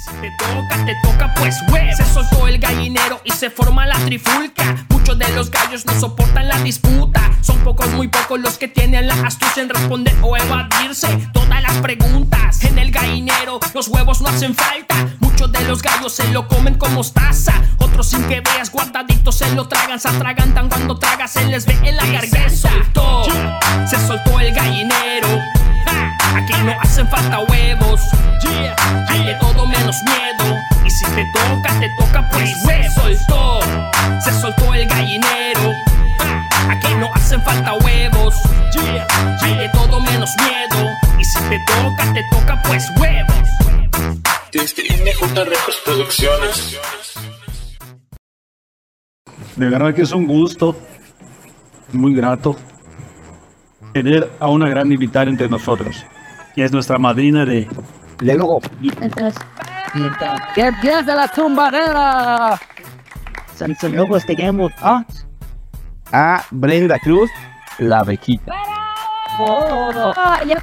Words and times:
Si 0.00 0.10
te 0.12 0.30
toca, 0.38 0.84
te 0.86 0.96
toca 1.02 1.34
pues 1.34 1.56
huevo. 1.68 1.94
Se 1.94 2.06
soltó 2.06 2.48
el 2.48 2.58
gallinero 2.58 3.20
y 3.22 3.32
se 3.32 3.50
forma 3.50 3.86
la 3.86 3.96
trifulca. 4.06 4.86
Muchos 4.88 5.18
de 5.18 5.28
los 5.34 5.50
gallos 5.50 5.84
no 5.84 5.92
soportan 5.92 6.48
la 6.48 6.58
disputa. 6.60 7.30
Son 7.42 7.58
pocos, 7.58 7.86
muy 7.90 8.08
pocos 8.08 8.40
los 8.40 8.56
que 8.56 8.66
tienen 8.66 9.06
la 9.06 9.14
astucia 9.26 9.62
en 9.62 9.68
responder 9.68 10.16
o 10.22 10.38
evadirse 10.38 11.28
todas 11.34 11.60
las 11.60 11.76
preguntas. 11.82 12.64
En 12.64 12.78
el 12.78 12.90
gallinero 12.90 13.60
los 13.74 13.88
huevos 13.88 14.22
no 14.22 14.30
hacen 14.30 14.54
falta. 14.54 14.94
Muchos 15.18 15.52
de 15.52 15.60
los 15.64 15.82
gallos 15.82 16.14
se 16.14 16.26
lo 16.28 16.48
comen 16.48 16.78
con 16.78 16.94
mostaza. 16.94 17.52
Otros 17.76 18.06
sin 18.06 18.26
que 18.26 18.40
veas 18.40 18.72
guardaditos 18.72 19.36
se 19.36 19.54
lo 19.54 19.68
tragan. 19.68 20.00
Se 20.00 20.08
atragantan 20.08 20.70
cuando 20.70 20.98
traga, 20.98 21.28
se 21.28 21.44
les 21.44 21.66
ve 21.66 21.76
en 21.82 21.96
la 21.96 22.06
garganta. 22.06 22.48
Se 22.48 22.56
soltó, 22.56 23.24
se 23.86 24.06
soltó 24.06 24.40
el 24.40 24.54
gallinero. 24.54 25.28
Ja, 25.90 26.38
Aquí 26.38 26.52
no 26.64 26.72
hacen 26.80 27.08
falta 27.08 27.40
huevos. 27.40 28.00
Hay 29.08 29.24
de 29.24 29.34
todo 29.34 29.66
menos 29.66 29.96
miedo. 30.04 30.56
Y 30.84 30.90
si 30.90 31.04
te 31.06 31.24
toca, 31.32 31.80
te 31.80 31.88
toca 31.98 32.28
pues 32.30 32.50
se 32.62 32.90
soltó. 32.90 33.60
Se 34.22 34.32
soltó 34.40 34.74
el 34.74 34.86
gallinero. 34.86 35.72
Ja, 36.18 36.72
Aquí 36.72 36.94
no 36.94 37.10
hacen 37.14 37.42
falta 37.42 37.74
huevos. 37.74 38.34
Hay 39.42 39.54
de 39.54 39.68
todo 39.70 40.00
menos 40.00 40.30
miedo. 40.36 40.88
Y 41.18 41.24
si 41.24 41.38
te 41.48 41.58
toca, 41.66 42.12
te 42.12 42.22
toca 42.30 42.62
pues 42.62 42.90
huevos. 42.98 43.48
Desde 44.52 44.82
MJ 44.82 45.44
Records 45.44 45.80
Producciones. 45.84 46.78
De 49.56 49.68
verdad 49.68 49.94
que 49.94 50.02
es 50.02 50.12
un 50.12 50.26
gusto, 50.26 50.74
muy 51.92 52.14
grato, 52.14 52.56
tener 53.92 54.30
a 54.40 54.48
una 54.48 54.68
gran 54.68 54.90
invitada 54.92 55.30
entre 55.30 55.48
nosotros, 55.48 56.04
que 56.54 56.64
es 56.64 56.72
nuestra 56.72 56.98
madrina 56.98 57.44
de... 57.44 57.68
De 58.20 58.34
luego. 58.34 58.60
¡Que 60.54 60.66
empiece 60.66 61.14
la 61.14 61.28
tumbarera! 61.28 62.60
Luego 63.92 64.18
tenemos 64.20 64.72
a, 64.80 65.04
a 66.12 66.44
Brenda 66.50 66.98
Cruz, 66.98 67.30
la 67.78 68.00
abejita. 68.00 68.52
Ah, 69.38 70.40
ya 70.46 70.56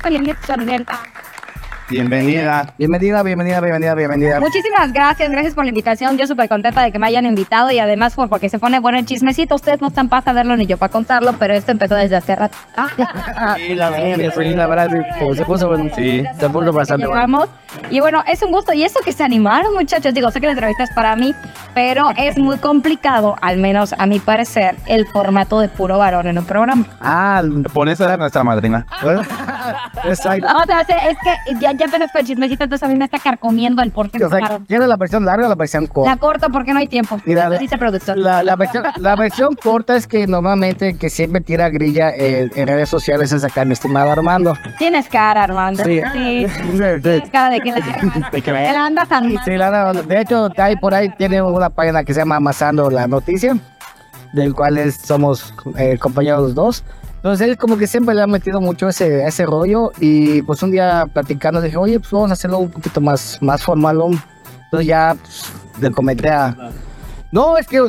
Bienvenida. 1.89 2.73
Bienvenida, 2.77 3.23
bienvenida, 3.23 3.61
bienvenida, 3.61 3.95
bienvenida. 3.95 4.39
Muchísimas 4.41 4.91
gracias, 4.91 5.31
gracias 5.31 5.53
por 5.53 5.63
la 5.63 5.69
invitación. 5.69 6.17
Yo 6.17 6.27
súper 6.27 6.49
contenta 6.49 6.81
de 6.81 6.91
que 6.91 6.99
me 6.99 7.07
hayan 7.07 7.25
invitado 7.25 7.71
y 7.71 7.79
además 7.79 8.13
por 8.13 8.27
porque 8.27 8.49
se 8.49 8.59
pone 8.59 8.79
bueno 8.79 8.97
el 8.97 9.05
chismecito. 9.05 9.55
Ustedes 9.55 9.79
no 9.79 9.87
están 9.87 10.09
para 10.09 10.21
saberlo 10.21 10.57
ni 10.57 10.65
yo 10.65 10.77
para 10.77 10.91
contarlo, 10.91 11.33
pero 11.39 11.53
esto 11.53 11.71
empezó 11.71 11.95
desde 11.95 12.17
hace 12.17 12.35
rato. 12.35 12.57
Sí, 13.57 13.75
la 13.75 13.89
verdad, 13.89 14.33
sí, 14.35 14.53
la 14.53 14.67
verdad, 14.67 14.89
sí, 14.91 15.35
se 15.35 15.45
puso 15.45 15.67
bueno. 15.67 15.89
Sí, 15.95 16.23
se 16.37 16.49
puso 16.49 16.73
bastante 16.73 17.07
bueno. 17.07 17.47
Y 17.89 17.99
bueno, 17.99 18.23
es 18.27 18.41
un 18.43 18.51
gusto. 18.51 18.73
Y 18.73 18.83
eso 18.83 18.99
que 19.03 19.11
se 19.11 19.23
animaron, 19.23 19.73
muchachos. 19.73 20.13
Digo, 20.13 20.31
sé 20.31 20.39
que 20.39 20.47
la 20.47 20.53
entrevista 20.53 20.83
es 20.83 20.91
para 20.93 21.15
mí, 21.15 21.33
pero 21.73 22.09
es 22.17 22.37
muy 22.37 22.57
complicado, 22.57 23.35
al 23.41 23.57
menos 23.57 23.93
a 23.97 24.05
mi 24.05 24.19
parecer, 24.19 24.75
el 24.85 25.05
formato 25.07 25.59
de 25.59 25.69
puro 25.69 25.97
varón 25.97 26.27
en 26.27 26.37
un 26.37 26.45
programa. 26.45 26.85
Ah, 27.01 27.41
por 27.73 27.89
eso 27.89 28.03
era 28.03 28.17
nuestra 28.17 28.43
madrina. 28.43 28.85
Exacto. 30.05 30.47
O 30.47 30.65
sea, 30.65 30.81
es 30.81 31.17
que 31.23 31.53
ya, 31.59 31.71
ya 31.73 31.89
con 31.89 32.01
el 32.01 32.25
chismecito, 32.25 32.63
entonces 32.63 32.87
a 32.87 32.91
mí 32.91 32.97
me 32.97 33.05
está 33.05 33.19
carcomiendo 33.19 33.81
el 33.81 33.91
porqué. 33.91 34.23
O 34.23 34.29
sea, 34.29 34.59
¿quieres 34.67 34.87
la 34.87 34.97
versión 34.97 35.25
larga 35.25 35.45
o 35.45 35.49
la 35.49 35.55
versión 35.55 35.87
corta? 35.87 36.11
La 36.11 36.17
corto 36.17 36.49
porque 36.49 36.73
no 36.73 36.79
hay 36.79 36.87
tiempo. 36.87 37.19
Mira, 37.25 37.49
Dice 37.57 37.77
productor. 37.77 38.17
La, 38.17 38.43
la, 38.43 38.55
versión, 38.55 38.83
la 38.97 39.15
versión 39.15 39.55
corta 39.55 39.95
es 39.95 40.07
que 40.07 40.27
normalmente 40.27 40.97
que 40.97 41.09
siempre 41.09 41.41
tira 41.41 41.69
grilla 41.69 42.11
en, 42.11 42.51
en 42.55 42.67
redes 42.67 42.89
sociales 42.89 43.31
es 43.31 43.43
acá 43.43 43.65
mi 43.65 43.73
estimado 43.73 44.11
Armando. 44.11 44.53
Tienes 44.77 45.07
cara, 45.09 45.43
Armando. 45.43 45.83
Sí. 45.83 46.01
Sí. 46.13 46.47
Sí, 46.47 46.77
Tienes 47.01 47.29
cara 47.29 47.49
de 47.49 47.56
que 47.61 47.71
la, 47.71 48.29
De 48.31 48.41
que 48.41 48.51
la 48.51 48.85
andas 48.85 49.11
armando. 49.11 49.41
Sí, 49.45 49.57
la- 49.57 49.93
de 49.93 50.21
hecho, 50.21 50.49
hay 50.57 50.75
por 50.75 50.93
ahí 50.93 51.09
tiene 51.17 51.41
una 51.41 51.69
página 51.69 52.03
que 52.03 52.13
se 52.13 52.19
llama 52.21 52.37
Amasando 52.37 52.89
la 52.89 53.07
Noticia, 53.07 53.57
del 54.33 54.53
cual 54.53 54.77
es- 54.77 54.97
somos 54.97 55.53
eh, 55.77 55.97
compañeros 55.97 56.41
los 56.41 56.55
dos. 56.55 56.83
Entonces 57.17 57.47
él 57.47 57.57
como 57.57 57.77
que 57.77 57.87
siempre 57.87 58.13
le 58.15 58.21
ha 58.21 58.27
metido 58.27 58.61
mucho 58.61 58.87
ese, 58.89 59.25
ese 59.25 59.45
rollo 59.45 59.91
y 59.99 60.41
pues 60.43 60.61
un 60.63 60.71
día 60.71 61.07
platicando 61.11 61.61
dije, 61.61 61.75
oye, 61.75 61.99
pues 61.99 62.11
vamos 62.11 62.29
a 62.29 62.33
hacerlo 62.33 62.59
un 62.59 62.69
poquito 62.69 63.01
más, 63.01 63.37
más 63.41 63.63
formal. 63.63 63.97
¿no?". 63.97 64.05
Entonces 64.65 64.87
ya 64.87 65.15
pues, 65.19 65.51
le 65.81 65.91
comenté 65.91 66.29
a... 66.29 66.55
No, 67.31 67.57
es 67.57 67.67
que 67.67 67.81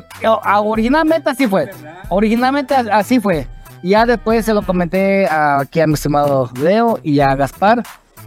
originalmente 0.45 1.31
así 1.31 1.47
fue. 1.47 1.71
Originalmente 2.09 2.75
as- 2.75 2.89
así 2.91 3.21
fue. 3.21 3.47
Y 3.83 3.91
ya 3.91 4.07
después 4.07 4.45
se 4.45 4.53
lo 4.55 4.62
comenté 4.62 5.27
a, 5.27 5.61
aquí 5.61 5.81
a 5.81 5.87
mi 5.87 5.95
estimado 5.95 6.51
Leo 6.61 6.99
y 7.03 7.21
a 7.21 7.34
Gaspar. 7.37 7.83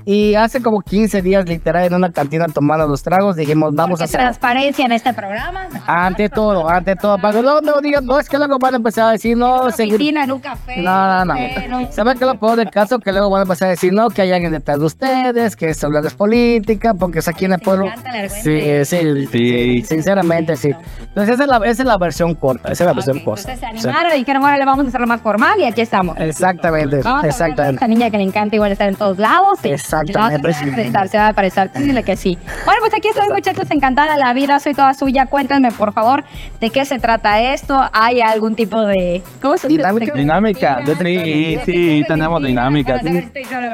Y 0.05 0.35
hace 0.35 0.61
como 0.61 0.81
15 0.81 1.21
días, 1.21 1.47
literal, 1.47 1.85
en 1.85 1.93
una 1.93 2.11
cantina 2.11 2.45
tomando 2.47 2.87
los 2.87 3.03
tragos, 3.03 3.35
dijimos, 3.35 3.73
vamos 3.73 3.99
a 3.99 4.03
Porque 4.03 4.03
hacer... 4.05 4.19
transparencia 4.21 4.85
en 4.85 4.91
este 4.93 5.13
programa. 5.13 5.67
Ante 5.85 6.29
todo, 6.29 6.67
ante 6.69 6.95
todo. 6.95 7.17
Para 7.17 7.35
que 7.35 7.41
luego 7.43 7.61
no 7.61 7.79
digan, 7.81 8.05
no, 8.05 8.19
es 8.19 8.27
que 8.27 8.37
luego 8.37 8.57
van 8.59 8.73
a 8.73 8.77
empezar 8.77 9.09
a 9.09 9.11
decir, 9.11 9.37
no, 9.37 9.69
seguir... 9.71 9.95
oficina, 9.95 10.23
en 10.23 10.31
un 10.31 10.39
café. 10.39 10.81
No, 10.81 11.25
no, 11.25 11.33
no. 11.35 11.91
¿Saben 11.91 12.17
qué 12.17 12.25
lo 12.25 12.35
peor 12.39 12.55
del 12.57 12.69
caso? 12.69 12.97
Que 12.99 13.11
luego 13.11 13.29
van 13.29 13.41
a 13.41 13.43
empezar 13.43 13.67
a 13.67 13.71
decir, 13.71 13.93
no, 13.93 14.09
que 14.09 14.23
hay 14.23 14.31
alguien 14.31 14.51
detrás 14.51 14.79
de 14.79 14.85
ustedes, 14.85 15.55
que 15.55 15.69
esto 15.69 15.87
es 16.03 16.13
política, 16.13 16.93
porque 16.97 17.19
es 17.19 17.27
aquí 17.27 17.45
en 17.45 17.53
el 17.53 17.59
pueblo. 17.59 17.85
Sí, 18.29 18.85
sí, 18.85 19.27
sí, 19.31 19.81
sinceramente 19.83 20.55
sí. 20.55 20.71
Entonces 20.99 21.35
esa 21.35 21.43
es 21.43 21.49
la, 21.49 21.57
esa 21.57 21.81
es 21.83 21.87
la 21.87 21.97
versión 21.97 22.35
corta, 22.35 22.71
esa 22.71 22.83
es 22.83 22.87
la 22.87 22.93
versión 22.93 23.19
corta. 23.19 23.51
Entonces 23.51 23.81
se 23.81 23.87
animaron 23.87 24.13
y 24.13 24.19
dijeron, 24.19 24.41
bueno, 24.41 24.57
le 24.57 24.65
vamos 24.65 24.85
a 24.85 24.87
hacerlo 24.87 25.07
más 25.07 25.21
formal 25.21 25.59
y 25.59 25.65
aquí 25.65 25.81
estamos. 25.81 26.17
Exactamente, 26.19 27.01
Vamos 27.03 27.23
a 27.23 27.27
exactamente. 27.27 27.75
Esta 27.75 27.87
niña 27.87 28.09
que 28.09 28.17
le 28.17 28.23
encanta 28.23 28.55
igual 28.55 28.71
estar 28.71 28.87
en 28.87 28.95
todos 28.95 29.17
lados. 29.17 29.59
sí. 29.61 29.69
Exactamente. 29.91 30.47
No, 30.47 30.53
se 30.53 30.65
va 30.65 30.71
a 30.71 30.75
prestar, 30.75 31.07
se 31.09 31.17
va 31.17 31.27
a 31.27 31.33
prestar, 31.33 31.73
dile 31.73 32.03
que 32.03 32.15
sí. 32.15 32.37
Bueno, 32.65 32.79
pues 32.81 32.93
aquí 32.93 33.07
estoy, 33.09 33.27
muchachos, 33.29 33.69
encantada 33.71 34.17
la 34.17 34.33
vida, 34.33 34.59
soy 34.59 34.73
toda 34.73 34.93
suya. 34.93 35.25
Cuéntenme, 35.25 35.71
por 35.71 35.93
favor, 35.93 36.23
de 36.59 36.69
qué 36.69 36.85
se 36.85 36.99
trata 36.99 37.41
esto. 37.41 37.79
¿Hay 37.93 38.21
algún 38.21 38.55
tipo 38.55 38.81
de. 38.81 39.21
¿Cómo 39.41 39.57
se 39.57 39.67
Dinámica. 39.67 40.13
Dinámica, 40.13 40.79
de- 40.85 40.95
sí, 40.95 41.59
sí, 41.65 42.03
tenemos 42.07 42.41
dinámica. 42.43 42.99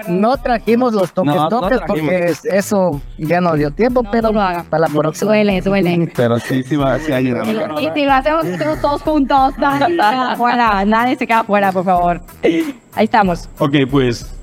No 0.07 0.37
trajimos 0.37 0.93
los 0.93 1.11
toques 1.13 1.35
No, 1.35 1.49
toques 1.49 1.79
porque 1.85 2.25
es- 2.25 2.45
eso 2.45 3.01
ya 3.17 3.41
no 3.41 3.53
dio 3.55 3.71
tiempo, 3.71 4.03
pero 4.11 4.29
no 4.29 4.33
lo 4.33 4.41
haga. 4.41 4.63
para 4.69 4.87
la 4.87 4.87
próxima. 4.87 5.31
Duele, 5.31 5.61
duele. 5.61 6.11
Pero 6.15 6.39
sí, 6.39 6.63
sí, 6.63 6.75
va, 6.75 6.99
sí 6.99 7.11
hay 7.11 7.25
dinámica. 7.25 7.69
Y 7.81 7.89
si 7.93 8.05
lo 8.05 8.13
hacemos 8.13 8.45
todos 8.81 9.01
juntos, 9.01 9.57
nadie 9.57 9.85
se 9.87 9.91
queda 9.93 10.35
fuera, 10.35 10.85
nadie 10.85 11.15
se 11.15 11.27
queda 11.27 11.43
fuera, 11.43 11.71
por 11.71 11.85
favor. 11.85 12.21
Ahí 12.43 13.05
estamos, 13.05 13.49
Ok, 13.59 13.75
pues 13.89 14.33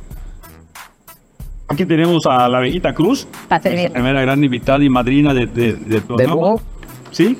aquí 1.68 1.84
tenemos 1.86 2.26
a 2.26 2.48
la 2.48 2.58
abejita 2.58 2.92
Cruz, 2.94 3.26
servir. 3.62 3.90
primera 3.92 4.20
gran 4.22 4.42
invitada 4.42 4.82
y 4.84 4.88
madrina 4.88 5.32
de, 5.34 5.46
de, 5.46 5.74
De 5.74 6.00
programa. 6.00 6.34
nuevo, 6.34 6.60
Sí, 7.10 7.38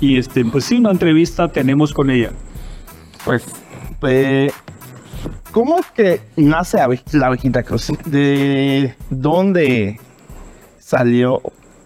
y 0.00 0.18
este, 0.18 0.44
pues 0.44 0.64
sí, 0.64 0.76
una 0.76 0.90
entrevista 0.92 1.48
tenemos 1.48 1.92
con 1.92 2.10
ella. 2.10 2.30
Pues, 3.24 3.44
eh, 4.02 4.50
¿cómo 5.50 5.78
es 5.78 5.86
que 5.86 6.20
nace 6.36 6.78
la 7.12 7.26
abejita 7.26 7.62
cruz? 7.64 7.90
¿De 8.04 8.94
dónde 9.10 9.98
salió 10.78 11.40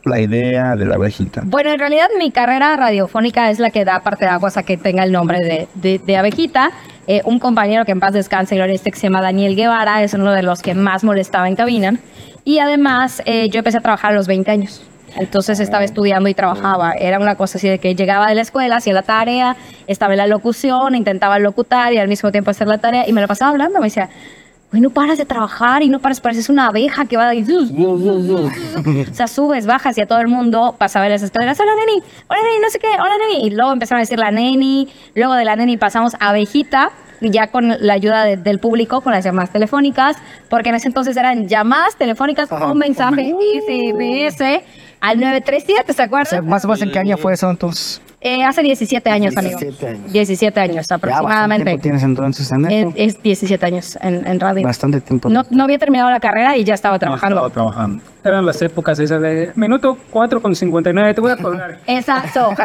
la 0.05 0.21
idea 0.21 0.77
de 0.77 0.87
la 0.87 0.94
abejita? 0.94 1.43
Bueno, 1.44 1.71
en 1.71 1.78
realidad 1.78 2.09
mi 2.19 2.31
carrera 2.31 2.77
radiofónica 2.77 3.50
es 3.50 3.59
la 3.59 3.71
que 3.71 3.84
da 3.84 4.00
parte 4.00 4.25
de 4.25 4.31
aguas 4.31 4.56
a 4.56 4.62
que 4.62 4.77
tenga 4.77 5.05
el 5.05 5.12
nombre 5.12 5.38
de, 5.38 5.69
de, 5.75 5.99
de 5.99 6.16
abejita. 6.16 6.71
Eh, 7.06 7.22
un 7.25 7.38
compañero 7.38 7.84
que 7.84 7.93
en 7.93 8.00
paz 8.00 8.12
descanse, 8.12 8.55
gloria 8.55 8.75
este 8.75 8.91
que 8.91 8.97
se 8.97 9.09
llama 9.09 9.21
Daniel 9.21 9.56
Guevara, 9.56 10.03
es 10.03 10.15
uno 10.15 10.33
de 10.33 10.43
los 10.43 10.62
que 10.62 10.75
más 10.75 11.03
molestaba 11.05 11.49
en 11.49 11.56
cabina. 11.56 11.99
Y 12.44 12.59
además, 12.59 13.22
eh, 13.27 13.49
yo 13.50 13.59
empecé 13.59 13.78
a 13.78 13.81
trabajar 13.81 14.12
a 14.12 14.15
los 14.15 14.27
20 14.27 14.50
años. 14.50 14.83
Entonces 15.16 15.59
estaba 15.60 15.84
estudiando 15.84 16.28
y 16.28 16.34
trabajaba. 16.34 16.93
Era 16.93 17.19
una 17.19 17.34
cosa 17.34 17.59
así 17.59 17.69
de 17.69 17.78
que 17.78 17.94
llegaba 17.94 18.28
de 18.28 18.34
la 18.34 18.43
escuela, 18.43 18.77
hacía 18.77 18.93
la 18.93 19.03
tarea, 19.03 19.56
estaba 19.87 20.15
en 20.15 20.19
la 20.19 20.27
locución, 20.27 20.94
intentaba 20.94 21.39
locutar 21.39 21.93
y 21.93 21.99
al 21.99 22.09
mismo 22.09 22.31
tiempo 22.31 22.50
hacer 22.50 22.69
la 22.69 22.78
tarea 22.78 23.09
y 23.09 23.12
me 23.12 23.21
la 23.21 23.27
pasaba 23.27 23.50
hablando. 23.50 23.81
Me 23.81 23.87
decía, 23.87 24.09
güey, 24.70 24.81
no 24.81 24.91
paras 24.91 25.19
de 25.19 25.25
trabajar 25.25 25.82
y 25.82 25.88
no 25.88 25.98
paras, 25.98 26.20
pareces 26.20 26.48
una 26.48 26.66
abeja 26.69 27.04
que 27.06 27.16
va 27.16 27.28
de... 27.31 27.42
O 29.10 29.14
sea, 29.14 29.26
subes, 29.26 29.66
bajas 29.66 29.98
y 29.98 30.00
a 30.00 30.06
todo 30.06 30.20
el 30.20 30.28
mundo 30.28 30.75
pasaba 30.78 31.06
en 31.06 31.12
las 31.12 31.22
escaleras, 31.22 31.59
hola 31.60 31.72
neni, 31.74 32.03
hola 32.28 32.41
neni, 32.42 32.62
no 32.62 32.71
sé 32.71 32.78
qué, 32.78 32.89
hola 32.89 33.15
neni. 33.28 33.47
Y 33.47 33.50
luego 33.50 33.72
empezaron 33.72 33.98
a 33.98 34.03
decir 34.03 34.18
la 34.18 34.30
neni, 34.30 34.89
luego 35.15 35.34
de 35.34 35.45
la 35.45 35.56
neni 35.56 35.77
pasamos 35.77 36.15
a 36.21 36.28
abejita, 36.30 36.91
y 37.22 37.30
ya 37.30 37.48
con 37.48 37.68
la 37.80 37.92
ayuda 37.95 38.24
de- 38.24 38.36
del 38.39 38.60
público, 38.60 39.00
con 39.03 39.12
las 39.12 39.24
llamadas 39.24 39.50
telefónicas, 39.50 40.16
porque 40.48 40.71
en 40.71 40.77
ese 40.77 40.89
entonces 40.89 41.16
eran 41.16 41.48
llamadas 41.48 41.97
telefónicas 41.97 42.48
con 42.48 42.78
mensaje 42.78 43.34
SMS 43.66 44.62
al 45.00 45.18
937, 45.18 45.92
¿se 45.92 46.00
o 46.00 46.04
acuerdan? 46.04 46.27
sea, 46.30 46.42
más 46.42 46.65
o 46.65 46.68
menos 46.68 46.80
en 46.83 46.92
qué 46.92 46.98
año 46.98 47.16
fue 47.18 47.34
eso 47.34 47.50
entonces. 47.50 48.00
Eh, 48.22 48.45
hace 48.45 48.63
17 48.63 49.09
años, 49.09 49.34
amigo. 49.37 49.59
17 49.59 49.89
años. 49.89 50.13
17 50.13 50.61
años 50.61 50.91
aproximadamente. 50.91 51.65
tiempo 51.65 51.83
tienes 51.83 52.03
entonces 52.03 52.53
en 52.53 52.67
Es, 52.67 52.87
esto. 52.89 52.93
es 52.97 53.22
17 53.22 53.67
años 53.67 53.99
en, 54.03 54.27
en 54.27 54.39
radio. 54.39 54.63
Bastante 54.63 55.01
tiempo. 55.01 55.31
No, 55.31 55.43
no 55.51 55.65
había 55.65 55.78
terminado 55.78 56.11
la 56.11 56.21
carrera 56.21 56.57
y 56.59 56.65
ya 56.65 56.75
estaba 56.75 56.99
trabajando. 56.99 57.37
Estaba 57.47 57.51
trabajando. 57.51 58.03
Eran 58.22 58.45
las 58.45 58.61
épocas 58.61 58.99
esas 58.99 59.21
de 59.22 59.51
minuto 59.55 59.97
4 60.11 60.43
con 60.43 60.55
59, 60.55 61.15
te 61.15 61.21
voy 61.21 61.33
a 61.33 61.37
colgar. 61.37 61.78
Exacto. 61.87 62.51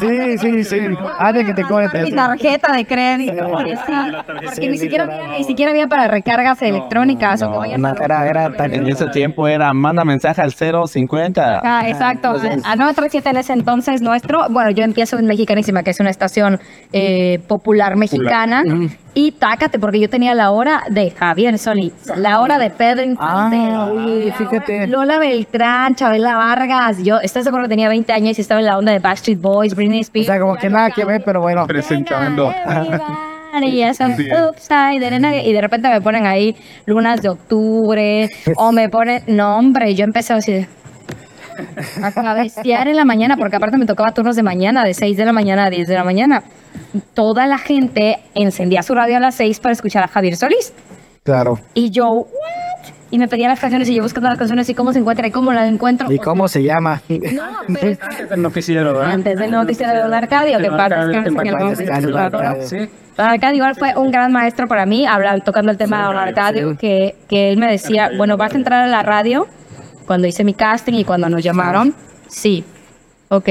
Sí, 0.00 0.38
sí, 0.38 0.64
sí. 0.64 0.78
Antes 1.18 1.46
que 1.46 1.54
te 1.54 1.62
Mi 2.02 2.12
tarjeta 2.12 2.72
de 2.72 2.84
crédito. 2.84 3.46
porque 3.50 3.76
sí, 3.76 3.92
porque 4.44 4.68
ni 4.70 4.78
siquiera, 4.78 5.04
había, 5.04 5.38
ni 5.38 5.44
siquiera 5.44 5.70
había 5.70 5.86
para 5.86 6.08
recargas 6.08 6.60
electrónicas. 6.62 7.42
o 7.42 7.52
que 7.52 7.58
vayan 7.58 7.80
No, 7.82 7.88
a- 7.88 7.96
era, 8.04 8.26
era 8.26 8.46
En 8.66 8.86
ese 8.88 9.06
tiempo 9.08 9.46
era 9.48 9.72
manda 9.72 10.04
mensaje 10.04 10.40
al 10.42 10.52
050. 10.52 11.60
Ah, 11.62 11.88
exacto. 11.88 12.28
A 12.30 12.76
937 12.76 13.30
en 13.30 13.36
ese 13.36 13.52
entonces 13.52 14.02
nuestro. 14.02 14.46
Bueno, 14.50 14.70
yo 14.70 14.84
empiezo 14.84 15.18
en 15.18 15.26
Mexicanísima, 15.26 15.82
que 15.82 15.90
es 15.90 16.00
una 16.00 16.10
estación 16.10 16.58
eh, 16.92 17.40
popular 17.46 17.96
mexicana. 17.96 18.62
Y 19.14 19.32
tácate, 19.32 19.78
porque 19.78 20.00
yo 20.00 20.08
tenía 20.08 20.34
la 20.34 20.50
hora 20.52 20.84
de 20.88 21.10
Javier 21.10 21.58
Solís, 21.58 21.92
la 22.16 22.40
hora 22.40 22.58
de 22.58 22.70
Pedro 22.70 23.02
Infante, 23.02 23.58
Ah, 23.60 23.90
uy, 23.92 24.32
fíjate. 24.38 24.86
Lola 24.86 25.18
Beltrán, 25.18 25.94
Chabela 25.94 26.36
Vargas. 26.36 26.96
Yo, 27.04 27.20
¿estás 27.20 27.44
seguro 27.44 27.64
que 27.64 27.68
tenía 27.68 27.90
20 27.90 28.10
años 28.12 28.38
y 28.38 28.40
estaba 28.40 28.60
en 28.60 28.66
la 28.66 28.78
onda 28.78 28.90
de 28.92 29.00
Backstreet 29.00 29.38
Boys, 29.38 29.74
Britney 29.74 29.98
O 29.98 30.02
Spears? 30.02 30.26
sea, 30.28 30.40
como 30.40 30.56
que 30.56 30.70
nada 30.70 30.90
que 30.90 31.04
ver, 31.04 31.22
pero 31.24 31.42
bueno. 31.42 31.66
Presentando. 31.66 32.50
Y 33.60 33.82
eso, 33.82 34.04
upside 34.06 34.98
down, 35.10 35.24
y 35.44 35.52
de 35.52 35.60
repente 35.60 35.90
me 35.90 36.00
ponen 36.00 36.24
ahí 36.24 36.56
lunas 36.86 37.20
de 37.20 37.28
octubre, 37.28 38.30
o 38.56 38.72
me 38.72 38.88
ponen, 38.88 39.22
no 39.26 39.58
hombre, 39.58 39.94
yo 39.94 40.04
empecé 40.04 40.32
así 40.32 40.52
de- 40.52 40.68
a 42.02 42.12
cabecear 42.12 42.88
en 42.88 42.96
la 42.96 43.04
mañana, 43.04 43.36
porque 43.36 43.56
aparte 43.56 43.76
me 43.78 43.86
tocaba 43.86 44.12
turnos 44.12 44.36
de 44.36 44.42
mañana, 44.42 44.84
de 44.84 44.94
6 44.94 45.16
de 45.16 45.24
la 45.24 45.32
mañana 45.32 45.66
a 45.66 45.70
10 45.70 45.86
de 45.88 45.94
la 45.94 46.04
mañana. 46.04 46.42
Toda 47.14 47.46
la 47.46 47.58
gente 47.58 48.18
encendía 48.34 48.82
su 48.82 48.94
radio 48.94 49.16
a 49.16 49.20
las 49.20 49.34
6 49.36 49.60
para 49.60 49.72
escuchar 49.72 50.04
a 50.04 50.08
Javier 50.08 50.36
Solís. 50.36 50.72
Claro. 51.24 51.54
Y 51.74 51.90
yo, 51.90 52.04
¿what? 52.06 52.26
Y 53.10 53.18
me 53.18 53.28
pedían 53.28 53.50
las 53.50 53.60
canciones 53.60 53.88
y 53.90 53.94
yo 53.94 54.02
buscando 54.02 54.30
las 54.30 54.38
canciones 54.38 54.66
y 54.70 54.74
cómo 54.74 54.90
se 54.94 54.98
encuentra 54.98 55.26
y 55.26 55.30
cómo 55.30 55.52
las 55.52 55.68
encuentro. 55.70 56.10
¿Y 56.10 56.18
cómo 56.18 56.48
se 56.48 56.62
llama? 56.62 57.02
No, 57.10 57.42
pero 57.68 57.88
es- 57.90 57.98
Antes 58.02 58.30
del 58.30 58.40
noticiero, 58.42 58.84
¿verdad? 58.94 59.10
antes 59.12 59.38
del 59.38 59.50
noticiero 59.50 59.92
de 59.92 60.00
Don 60.00 60.14
Arcadio, 60.14 60.58
que 60.58 60.70
pasa. 60.70 62.56
Sí. 62.62 62.76
Arcadio 63.18 63.56
igual 63.56 63.74
fue 63.74 63.92
un 63.96 64.10
gran 64.10 64.32
maestro 64.32 64.66
para 64.66 64.86
mí, 64.86 65.06
hablando, 65.06 65.44
tocando 65.44 65.70
el 65.70 65.76
tema 65.76 65.98
de 65.98 66.04
Don 66.04 66.16
Arcadio, 66.16 66.76
que, 66.78 67.14
que 67.28 67.50
él 67.50 67.58
me 67.58 67.70
decía, 67.70 68.10
bueno, 68.16 68.36
vas 68.38 68.54
a 68.54 68.56
entrar 68.56 68.82
a 68.82 68.86
la 68.86 69.02
radio 69.02 69.46
cuando 70.12 70.28
hice 70.28 70.44
mi 70.44 70.52
casting 70.52 70.92
y 70.92 71.04
cuando 71.04 71.30
nos 71.30 71.42
llamaron. 71.42 71.94
Sí, 72.28 72.64
ok, 73.30 73.48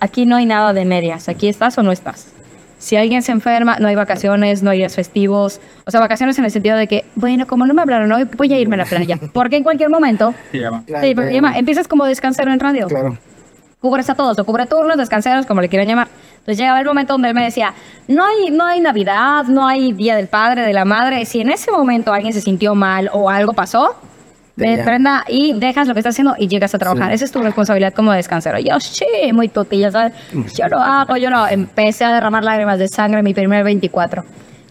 aquí 0.00 0.24
no 0.24 0.36
hay 0.36 0.46
nada 0.46 0.72
de 0.72 0.86
medias, 0.86 1.28
aquí 1.28 1.48
estás 1.48 1.76
o 1.76 1.82
no 1.82 1.92
estás. 1.92 2.32
Si 2.78 2.96
alguien 2.96 3.20
se 3.20 3.30
enferma, 3.32 3.76
no 3.78 3.88
hay 3.88 3.94
vacaciones, 3.94 4.62
no 4.62 4.70
hay 4.70 4.78
días 4.78 4.94
festivos. 4.94 5.60
O 5.84 5.90
sea, 5.90 6.00
vacaciones 6.00 6.38
en 6.38 6.46
el 6.46 6.50
sentido 6.50 6.78
de 6.78 6.86
que, 6.86 7.04
bueno, 7.14 7.46
como 7.46 7.66
no 7.66 7.74
me 7.74 7.82
hablaron 7.82 8.10
hoy, 8.10 8.24
voy 8.38 8.50
a 8.54 8.58
irme 8.58 8.76
a 8.76 8.78
la 8.78 8.84
playa. 8.86 9.18
Porque 9.34 9.56
en 9.56 9.64
cualquier 9.64 9.90
momento, 9.90 10.32
Se 10.50 10.60
llama. 10.60 10.82
sí, 11.02 11.14
porque 11.14 11.34
llama, 11.34 11.58
empiezas 11.58 11.86
como 11.88 12.06
descansero 12.06 12.50
en 12.50 12.58
radio 12.60 12.86
Claro. 12.86 13.18
cubres 13.82 14.08
a 14.08 14.14
todos, 14.14 14.38
o 14.38 14.44
cubre 14.46 14.64
turnos, 14.64 14.96
descanseros, 14.96 15.44
como 15.44 15.60
le 15.60 15.68
quieran 15.68 15.88
llamar. 15.88 16.08
Entonces 16.38 16.56
llegaba 16.56 16.80
el 16.80 16.86
momento 16.86 17.12
donde 17.12 17.28
él 17.28 17.34
me 17.34 17.44
decía, 17.44 17.74
no 18.06 18.24
hay, 18.24 18.50
no 18.50 18.64
hay 18.64 18.80
Navidad, 18.80 19.44
no 19.44 19.66
hay 19.68 19.92
Día 19.92 20.16
del 20.16 20.28
Padre, 20.28 20.62
de 20.62 20.72
la 20.72 20.86
Madre. 20.86 21.26
Si 21.26 21.40
en 21.42 21.50
ese 21.50 21.70
momento 21.70 22.14
alguien 22.14 22.32
se 22.32 22.40
sintió 22.40 22.74
mal 22.74 23.10
o 23.12 23.28
algo 23.28 23.52
pasó, 23.52 23.94
Ya. 24.58 24.84
prenda 24.84 25.24
y 25.28 25.52
dejas 25.54 25.86
lo 25.88 25.94
que 25.94 26.00
estás 26.00 26.14
haciendo 26.14 26.34
y 26.38 26.48
llegas 26.48 26.74
a 26.74 26.78
trabajar. 26.78 27.12
Esa 27.12 27.24
es 27.24 27.32
tu 27.32 27.40
responsabilidad 27.42 27.92
como 27.94 28.12
descansero. 28.12 28.58
Yo, 28.58 28.78
sí, 28.80 29.04
muy 29.32 29.48
tutilla, 29.48 29.90
¿sabes? 29.90 30.12
Yo 30.54 30.68
lo 30.68 30.78
hago, 30.78 31.16
yo 31.16 31.30
lo 31.30 31.46
empecé 31.46 32.04
a 32.04 32.12
derramar 32.12 32.42
lágrimas 32.44 32.78
de 32.78 32.88
sangre 32.88 33.20
en 33.20 33.24
mi 33.24 33.34
primer 33.34 33.64
24, 33.64 34.24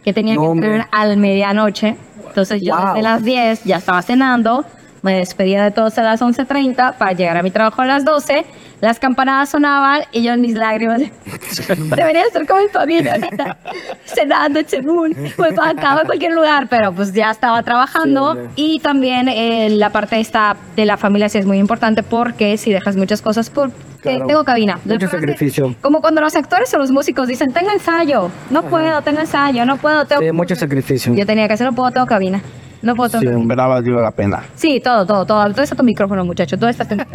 que 0.04 0.14
tenía 0.14 0.36
No, 0.36 0.42
que 0.44 0.52
entrenar 0.58 0.88
al 0.92 1.18
medianoche. 1.18 1.96
Entonces 2.28 2.62
yo 2.62 2.76
Wow. 2.76 2.88
desde 2.90 3.02
las 3.02 3.24
10 3.24 3.64
ya 3.64 3.78
estaba 3.78 4.02
cenando, 4.02 4.66
me 5.02 5.14
despedía 5.18 5.64
de 5.64 5.72
todos 5.72 5.98
a 5.98 6.04
las 6.04 6.22
11.30 6.22 6.94
para 6.98 7.14
llegar 7.14 7.38
a 7.38 7.44
mi 7.44 7.52
trabajo 7.52 7.82
a 7.82 7.86
las 7.86 8.04
12. 8.06 8.46
Las 8.80 9.00
campanadas 9.00 9.50
sonaban 9.50 10.04
y 10.12 10.22
yo 10.24 10.34
en 10.34 10.42
mis 10.42 10.54
lágrimas. 10.54 11.02
Debería 11.68 12.24
estar 12.24 12.46
con 12.46 12.62
mi 12.62 12.70
familia 12.70 13.14
ahorita, 13.16 13.58
cenando 14.06 14.60
en 14.60 14.68
Seúl, 14.68 15.16
pues 15.36 15.54
acá, 15.60 16.00
en 16.02 16.06
cualquier 16.06 16.34
lugar, 16.34 16.68
pero 16.70 16.94
pues 16.94 17.12
ya 17.12 17.32
estaba 17.32 17.64
trabajando. 17.64 18.38
y 18.56 18.80
también 18.80 19.28
eh, 19.30 19.70
la 19.72 19.90
parte 19.90 20.20
esta 20.20 20.56
de 20.76 20.86
la 20.86 20.98
familia 20.98 21.28
sí 21.30 21.38
es 21.40 21.46
muy 21.46 21.58
importante 21.58 22.04
porque 22.04 22.58
si 22.58 22.72
dejas 22.72 22.96
muchas 22.96 23.22
cosas, 23.22 23.50
por 23.50 23.72
Claro. 24.02 24.28
tengo 24.28 24.44
cabina. 24.44 24.80
Mucho 24.86 25.08
sacrificio. 25.08 25.76
Como 25.82 26.02
cuando 26.02 26.22
los 26.22 26.36
actores 26.36 26.72
o 26.74 26.78
los 26.78 26.92
músicos 26.92 27.28
dicen, 27.28 27.52
tengo 27.52 27.72
ensayo, 27.72 28.30
no 28.52 28.62
puedo, 28.64 29.02
tengo 29.02 29.20
ensayo, 29.22 29.66
no 29.66 29.78
puedo, 29.78 30.06
tengo... 30.06 30.22
Sí, 30.22 30.32
mucho 30.32 30.56
sacrificio. 30.56 31.14
Yo 31.16 31.26
tenía 31.26 31.48
que 31.48 31.56
hacer, 31.56 31.66
no 31.66 31.74
puedo, 31.74 31.90
tengo 31.92 32.06
cabina. 32.06 32.42
No 32.82 32.96
puedo, 32.96 33.20
en 33.22 33.48
verdad 33.48 33.68
valió 33.70 34.00
la 34.00 34.12
pena. 34.12 34.44
Sí, 34.56 34.80
todo, 34.84 35.06
todo, 35.06 35.26
todo. 35.26 35.52
Todo 35.52 35.62
está 35.64 35.76
tu 35.76 35.84
micrófono, 35.84 36.24
muchacho. 36.26 36.58
Todo 36.58 36.70
está 36.70 36.86
tu 36.86 36.96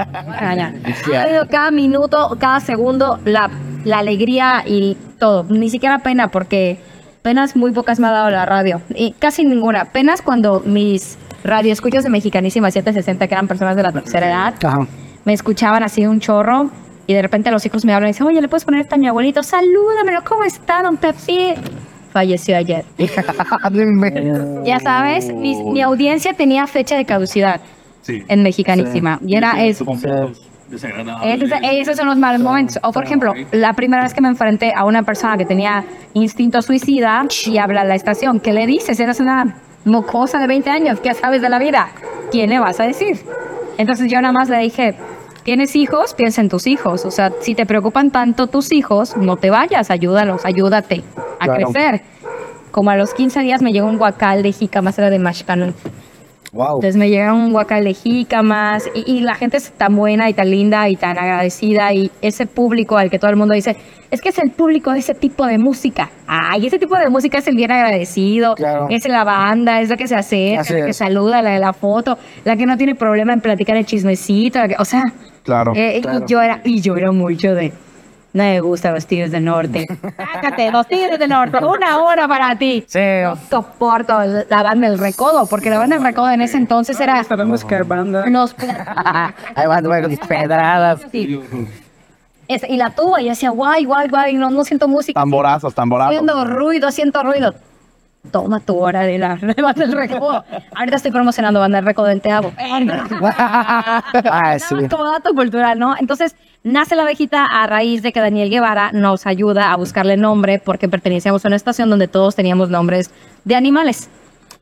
Cada- 1.11 1.47
Cada 1.49 1.70
minuto, 1.70 2.37
cada 2.38 2.61
segundo, 2.61 3.19
la, 3.25 3.50
la 3.85 3.99
alegría 3.99 4.62
y 4.67 4.97
todo. 5.19 5.44
Ni 5.49 5.70
siquiera 5.70 6.00
pena, 6.00 6.29
porque 6.29 6.79
penas 7.23 7.55
muy 7.56 7.70
pocas 7.73 8.00
me 8.00 8.09
ha 8.09 8.11
dado 8.11 8.31
la 8.31 8.44
radio. 8.47 8.81
Y 8.94 9.12
casi 9.12 9.44
ninguna. 9.44 9.87
Penas 9.87 10.23
cuando 10.23 10.61
mis 10.64 11.17
radioescuchas 11.44 12.05
de 12.05 12.11
Mexicanísima 12.11 12.70
760, 12.70 13.26
que 13.29 13.35
eran 13.35 13.49
personas 13.49 13.76
de 13.76 13.82
la 13.82 13.93
tercera 13.93 14.26
edad, 14.29 14.55
Ajá. 14.64 14.87
me 15.25 15.32
escuchaban 15.32 15.82
así 15.82 16.06
un 16.06 16.20
chorro. 16.20 16.70
Y 17.06 17.14
de 17.14 17.23
repente 17.23 17.50
los 17.50 17.67
hijos 17.67 17.85
me 17.85 17.93
hablan 17.93 18.11
y 18.11 18.12
dicen, 18.12 18.26
oye, 18.29 18.41
¿le 18.41 18.49
puedes 18.49 18.64
poner 18.64 18.81
esta 18.81 18.94
a 18.94 18.99
mi 18.99 19.09
abuelito? 19.09 19.43
Salúdamelo, 19.43 20.23
¿cómo 20.25 20.44
está, 20.44 20.82
don 20.82 20.97
Pepe? 20.97 21.56
Falleció 22.12 22.56
ayer. 22.56 22.85
Ya 24.64 24.79
sabes, 24.81 25.32
mi, 25.32 25.55
mi 25.73 25.81
audiencia 25.82 26.32
tenía 26.35 26.67
fecha 26.67 26.97
de 26.97 27.05
caducidad 27.05 27.61
Sí. 28.03 28.19
en 28.29 28.43
Mexicanísima. 28.43 29.19
Y 29.25 29.37
era 29.37 29.64
eso. 29.64 29.85
Esos, 31.25 31.50
esos 31.62 31.97
son 31.97 32.06
los 32.06 32.17
malos 32.17 32.41
momentos. 32.41 32.79
O, 32.82 32.93
por 32.93 33.05
ejemplo, 33.05 33.32
la 33.53 33.75
primera 33.75 34.03
vez 34.03 34.14
que 34.14 34.20
me 34.20 34.29
enfrenté 34.29 34.73
a 34.75 34.85
una 34.85 35.03
persona 35.03 35.37
que 35.37 35.44
tenía 35.44 35.85
instinto 36.14 36.62
suicida 36.62 37.25
y 37.47 37.59
habla 37.59 37.82
a 37.82 37.85
la 37.85 37.94
estación, 37.94 38.41
¿qué 38.41 38.53
le 38.53 38.67
dices? 38.67 38.99
Eres 38.99 39.20
una 39.20 39.56
mocosa 39.85 40.38
de 40.38 40.47
20 40.47 40.70
años, 40.70 41.00
¿qué 41.00 41.12
sabes 41.14 41.43
de 41.43 41.49
la 41.49 41.59
vida? 41.59 41.88
¿Quién 42.31 42.50
le 42.50 42.59
vas 42.59 42.81
a 42.81 42.85
decir? 42.85 43.19
Entonces 43.79 44.11
yo 44.11 44.20
nada 44.20 44.32
más 44.32 44.49
le 44.49 44.59
dije, 44.59 44.94
¿tienes 45.44 45.77
hijos? 45.77 46.15
Piensa 46.15 46.41
en 46.41 46.49
tus 46.49 46.67
hijos. 46.67 47.05
O 47.05 47.11
sea, 47.11 47.33
si 47.41 47.55
te 47.55 47.67
preocupan 47.67 48.11
tanto 48.11 48.47
tus 48.47 48.73
hijos, 48.73 49.17
no 49.17 49.37
te 49.37 49.50
vayas, 49.50 49.91
ayúdalos, 49.91 50.44
ayúdate 50.44 51.03
a 51.41 51.44
Claro. 51.47 51.71
crecer. 51.73 52.03
Como 52.71 52.91
a 52.91 52.97
los 52.97 53.12
15 53.15 53.41
días 53.41 53.61
me 53.62 53.73
llegó 53.73 53.87
un 53.87 53.99
guacal 53.99 54.43
de 54.43 54.53
jícamas, 54.53 54.99
era 54.99 55.11
de 55.11 55.19
Mashcanón. 55.19 55.75
Wow. 56.52 56.76
Entonces 56.76 56.96
me 56.96 57.08
llegaron 57.08 57.38
un 57.38 57.52
guacal 57.52 57.82
de 57.84 57.94
jícamas 57.94 58.84
y, 58.94 59.10
y 59.10 59.20
la 59.20 59.34
gente 59.34 59.56
es 59.56 59.72
tan 59.72 59.96
buena 59.96 60.28
y 60.28 60.34
tan 60.34 60.50
linda 60.50 60.87
y 60.90 60.96
tan 60.96 61.16
agradecida 61.19 61.93
y 61.94 62.10
ese 62.20 62.44
público 62.46 62.99
al 62.99 63.08
que 63.10 63.19
todo 63.19 63.31
el 63.31 63.37
mundo 63.37 63.54
dice, 63.54 63.75
es 64.10 64.20
que 64.20 64.28
es 64.28 64.38
el 64.38 64.50
público 64.50 64.93
de 64.93 64.99
ese 64.99 65.14
tipo 65.14 65.46
de 65.46 65.56
música. 65.56 66.10
Ay, 66.26 66.66
ese 66.66 66.78
tipo 66.78 66.94
de 66.99 67.08
música 67.08 67.38
es 67.38 67.46
el 67.49 67.56
bien 67.56 67.70
agradecido, 67.72 68.54
Claro. 68.54 68.87
es 68.90 69.08
la 69.08 69.25
banda, 69.25 69.81
es 69.81 69.88
la 69.88 69.96
que 69.96 70.06
se 70.06 70.14
acerca, 70.14 70.75
la 70.75 70.84
que 70.84 70.90
es. 70.90 70.96
saluda, 70.99 71.40
la 71.40 71.52
de 71.52 71.58
la 71.58 71.72
foto, 71.72 72.19
la 72.44 72.54
que 72.54 72.66
no 72.66 72.76
tiene 72.76 72.94
problema 72.94 73.32
en 73.32 73.40
platicar 73.40 73.76
el 73.78 73.87
chismecito, 73.87 74.58
la 74.58 74.69
que- 74.69 74.76
o 74.78 74.84
sea, 74.84 75.04
Claro. 75.44 75.72
eh, 75.75 76.00
Claro. 76.02 76.19
Y 76.26 76.31
yo 76.31 76.43
era, 76.43 76.60
y 76.64 76.80
yo 76.82 76.97
era 76.97 77.11
mucho 77.12 77.54
de, 77.54 77.73
no 78.35 78.43
me 78.45 78.61
gusta 78.61 78.91
los 78.93 79.07
tigres 79.07 79.31
del 79.31 79.45
norte. 79.45 79.87
Sácate, 80.17 80.71
los 80.71 80.87
tigres 80.89 81.19
del 81.19 81.29
norte, 81.29 81.59
una 81.65 81.99
hora 81.99 82.27
para 82.29 82.57
ti. 82.57 82.85
Sí. 82.89 82.99
No 83.23 83.37
soporto 83.51 84.19
la 84.49 84.62
banda 84.62 84.89
del 84.89 84.99
recodo, 84.99 85.47
porque 85.47 85.69
la 85.71 85.79
banda 85.79 85.97
del 85.97 86.05
recodo 86.05 86.31
en 86.31 86.41
ese 86.41 86.57
entonces 86.57 86.99
era 87.01 87.23
Sabemos 87.25 87.65
que 87.65 87.83
banda. 87.83 88.25
van 89.69 89.85
luego 89.85 90.09
pedradas. 90.29 91.01
Sí. 91.11 91.41
Es- 92.49 92.69
y 92.69 92.77
la 92.77 92.91
tuba, 92.91 93.21
y 93.21 93.25
yo 93.25 93.31
decía, 93.31 93.51
guay, 93.51 93.85
guay, 93.85 94.09
guay, 94.09 94.35
no, 94.35 94.51
no 94.51 94.65
siento 94.65 94.89
música. 94.89 95.19
Tamborazos, 95.21 95.75
tamborazos. 95.75 96.15
Siento 96.15 96.45
ruido, 96.45 96.91
siento 96.91 97.23
ruido. 97.23 97.55
Toma 98.31 98.61
tu 98.61 98.79
hora 98.79 99.02
de 99.02 99.19
la 99.19 99.37
de 99.37 99.61
banda 99.61 99.85
del 99.85 99.93
recodo. 99.93 100.45
Ahorita 100.75 100.97
estoy 100.97 101.11
promocionando 101.11 101.59
banda 101.59 101.79
del 101.79 101.87
recodo 101.87 102.21
Teabo. 102.21 102.52
Ah, 102.57 104.57
sí. 104.59 104.75
Como 104.88 105.11
dato 105.11 105.35
cultural, 105.35 105.79
¿no? 105.79 105.97
Entonces, 105.99 106.37
nace 106.62 106.95
la 106.95 107.02
abejita 107.02 107.45
a 107.45 107.67
raíz 107.67 108.02
de 108.02 108.12
que 108.12 108.21
Daniel 108.21 108.49
Guevara 108.49 108.93
nos 108.93 109.26
ayuda 109.26 109.73
a 109.73 109.76
buscarle 109.76 110.17
nombre 110.17 110.61
porque 110.64 110.88
pertenecíamos 110.88 111.45
a 111.45 111.49
una 111.49 111.57
estación 111.57 111.91
donde 111.91 112.07
todos 112.07 112.37
teníamos 112.37 112.71
nombres 112.71 113.11
de 113.45 113.57
animales. 113.57 114.09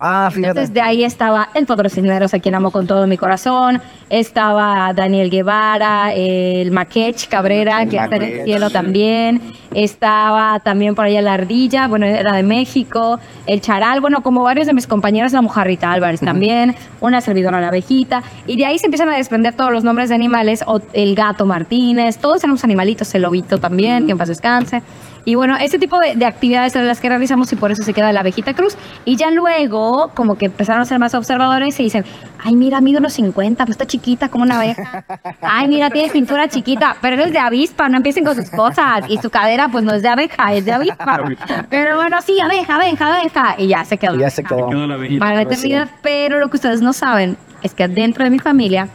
Ah, 0.02 0.30
fíjate. 0.32 0.48
Entonces, 0.48 0.72
de 0.72 0.80
ahí 0.80 1.04
estaba 1.04 1.50
el 1.52 1.66
Patrocineros, 1.66 2.32
a 2.32 2.38
quien 2.38 2.54
amo 2.54 2.70
con 2.70 2.86
todo 2.86 3.06
mi 3.06 3.18
corazón. 3.18 3.82
Estaba 4.08 4.94
Daniel 4.94 5.28
Guevara, 5.28 6.14
el 6.14 6.70
Maquech 6.70 7.28
Cabrera, 7.28 7.84
que 7.84 7.98
está 7.98 8.16
en 8.16 8.22
el 8.22 8.44
cielo 8.44 8.70
también. 8.70 9.42
Estaba 9.74 10.58
también 10.60 10.94
por 10.94 11.04
allá 11.04 11.20
la 11.20 11.34
Ardilla, 11.34 11.86
bueno, 11.86 12.06
era 12.06 12.32
de 12.32 12.42
México. 12.42 13.20
El 13.46 13.60
Charal, 13.60 14.00
bueno, 14.00 14.22
como 14.22 14.42
varios 14.42 14.66
de 14.66 14.72
mis 14.72 14.86
compañeros, 14.86 15.32
la 15.32 15.42
Mojarrita 15.42 15.92
Álvarez 15.92 16.20
también. 16.20 16.74
Una 17.02 17.20
servidora, 17.20 17.60
la 17.60 17.68
abejita. 17.68 18.22
Y 18.46 18.56
de 18.56 18.64
ahí 18.64 18.78
se 18.78 18.86
empiezan 18.86 19.10
a 19.10 19.16
desprender 19.16 19.54
todos 19.54 19.70
los 19.70 19.84
nombres 19.84 20.08
de 20.08 20.14
animales. 20.14 20.64
o 20.66 20.80
el 20.94 21.14
Gato 21.14 21.44
Martínez, 21.44 22.16
todos 22.16 22.42
éramos 22.42 22.64
animalitos, 22.64 23.14
el 23.14 23.22
Lobito 23.22 23.58
también, 23.58 24.06
que 24.06 24.12
en 24.12 24.18
paz 24.18 24.28
descanse. 24.28 24.82
Y 25.24 25.34
bueno, 25.34 25.56
ese 25.60 25.78
tipo 25.78 25.98
de, 25.98 26.16
de 26.16 26.26
actividades 26.26 26.72
son 26.72 26.86
las 26.86 27.00
que 27.00 27.08
realizamos 27.08 27.52
y 27.52 27.56
por 27.56 27.70
eso 27.70 27.82
se 27.82 27.92
queda 27.92 28.12
la 28.12 28.20
abejita 28.20 28.54
cruz. 28.54 28.76
Y 29.04 29.16
ya 29.16 29.30
luego, 29.30 30.10
como 30.14 30.36
que 30.36 30.46
empezaron 30.46 30.82
a 30.82 30.84
ser 30.84 30.98
más 30.98 31.14
observadores 31.14 31.78
y 31.80 31.84
dicen, 31.84 32.04
ay, 32.42 32.56
mira, 32.56 32.80
mide 32.80 32.98
unos 32.98 33.12
50, 33.14 33.64
pues 33.64 33.74
está 33.74 33.86
chiquita 33.86 34.28
como 34.28 34.44
una 34.44 34.56
abeja. 34.56 35.04
Ay, 35.42 35.68
mira, 35.68 35.90
tiene 35.90 36.10
pintura 36.10 36.48
chiquita, 36.48 36.96
pero 37.00 37.22
es 37.22 37.32
de 37.32 37.38
avispa, 37.38 37.88
no 37.88 37.96
empiecen 37.96 38.24
con 38.24 38.34
sus 38.34 38.50
cosas. 38.50 39.04
Y 39.08 39.18
su 39.18 39.30
cadera, 39.30 39.68
pues 39.68 39.84
no 39.84 39.92
es 39.92 40.02
de 40.02 40.08
abeja, 40.08 40.54
es 40.54 40.64
de 40.64 40.72
avispa. 40.72 41.20
Pero 41.70 41.96
bueno, 41.96 42.20
sí, 42.22 42.38
abeja, 42.40 42.76
abeja, 42.76 43.16
abeja. 43.16 43.54
Y 43.58 43.68
ya 43.68 43.84
se 43.84 43.98
quedó. 43.98 44.16
Ya 44.16 44.30
se 44.30 44.42
quedó. 44.42 44.68
Quedó 44.68 44.86
la 44.86 44.94
abejita. 44.94 45.20
Para 45.20 45.36
la 45.36 45.42
eternidad, 45.42 45.88
pero 46.02 46.38
lo 46.38 46.48
que 46.48 46.56
ustedes 46.56 46.80
no 46.82 46.92
saben 46.92 47.36
es 47.62 47.74
que 47.74 47.88
dentro 47.88 48.24
de 48.24 48.30
mi 48.30 48.38
familia 48.38 48.88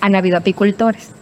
han 0.00 0.14
habido 0.14 0.38
apicultores. 0.38 1.12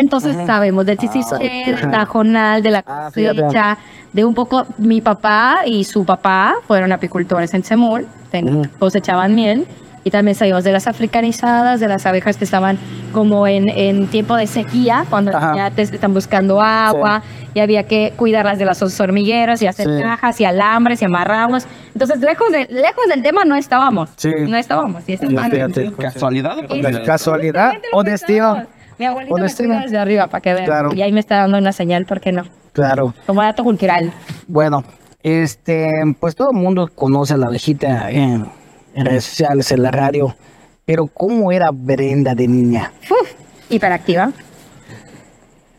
Entonces 0.00 0.34
sabemos 0.46 0.86
del 0.86 0.98
ciciso, 0.98 1.36
del 1.36 1.90
tajonal, 1.90 2.62
de 2.62 2.70
la 2.70 2.84
Ah, 2.86 3.10
cosecha, 3.12 3.78
de 4.12 4.24
un 4.24 4.34
poco 4.34 4.66
mi 4.78 5.00
papá 5.00 5.58
y 5.66 5.84
su 5.84 6.04
papá 6.04 6.54
fueron 6.66 6.90
apicultores 6.92 7.52
en 7.54 7.62
Semul, 7.62 8.06
ten- 8.30 8.68
cosechaban 8.78 9.34
miel 9.34 9.66
y 10.02 10.10
también 10.10 10.34
sabíamos 10.34 10.64
de 10.64 10.72
las 10.72 10.86
africanizadas, 10.86 11.78
de 11.80 11.86
las 11.86 12.06
abejas 12.06 12.38
que 12.38 12.44
estaban 12.44 12.78
como 13.12 13.46
en, 13.46 13.68
en 13.68 14.06
tiempo 14.08 14.34
de 14.36 14.46
sequía, 14.46 15.04
cuando 15.10 15.36
Ajá. 15.36 15.54
ya 15.54 15.70
te 15.70 15.82
están 15.82 16.14
buscando 16.14 16.60
agua 16.62 17.22
y 17.52 17.60
había 17.60 17.82
que 17.86 18.14
cuidarlas 18.16 18.58
de 18.58 18.64
los 18.64 19.00
hormigueros 19.00 19.60
y 19.60 19.66
hacer 19.66 19.86
Sí. 19.86 20.02
cajas 20.02 20.40
y 20.40 20.44
alambres 20.46 21.02
y 21.02 21.04
amarrarlos. 21.04 21.66
Entonces, 21.92 22.20
lejos, 22.20 22.50
de, 22.50 22.66
lejos 22.70 23.04
del 23.08 23.22
tema 23.22 23.44
no 23.44 23.56
estábamos. 23.56 24.08
Sí. 24.16 24.30
No 24.48 24.56
estábamos. 24.56 25.02
Y 25.06 25.12
es 25.14 25.20
Ya, 25.20 25.44
fíjate. 25.50 25.92
¿Casualidad? 25.92 26.56
Casualidad 27.04 27.72
o 27.92 28.02
destino. 28.02 28.64
Mi 29.00 29.06
abuelito 29.06 29.34
me 29.34 29.54
cuida 29.54 29.80
desde 29.80 29.96
arriba 29.96 30.26
para 30.26 30.42
que 30.42 30.52
vean. 30.52 30.66
Claro. 30.66 30.94
Y 30.94 31.00
ahí 31.00 31.10
me 31.10 31.20
está 31.20 31.36
dando 31.36 31.56
una 31.56 31.72
señal, 31.72 32.04
¿por 32.04 32.20
qué 32.20 32.32
no? 32.32 32.44
Claro. 32.74 33.14
Como 33.26 33.40
dato 33.40 33.64
cultural. 33.64 34.12
Bueno, 34.46 34.84
este, 35.22 35.90
pues 36.20 36.36
todo 36.36 36.50
el 36.50 36.58
mundo 36.58 36.86
conoce 36.94 37.32
a 37.32 37.38
la 37.38 37.46
abejita 37.46 38.10
en, 38.10 38.44
en 38.94 39.06
redes 39.06 39.24
sociales, 39.24 39.72
en 39.72 39.84
la 39.84 39.90
radio. 39.90 40.36
Pero 40.84 41.06
¿cómo 41.06 41.50
era 41.50 41.70
Brenda 41.72 42.34
de 42.34 42.46
niña? 42.46 42.92
Uf, 43.10 43.32
hiperactiva. 43.70 44.32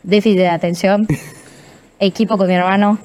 Déficit 0.02 0.38
de 0.38 0.48
atención. 0.48 1.06
Equipo 2.00 2.36
con 2.36 2.48
mi 2.48 2.54
hermano. 2.54 2.98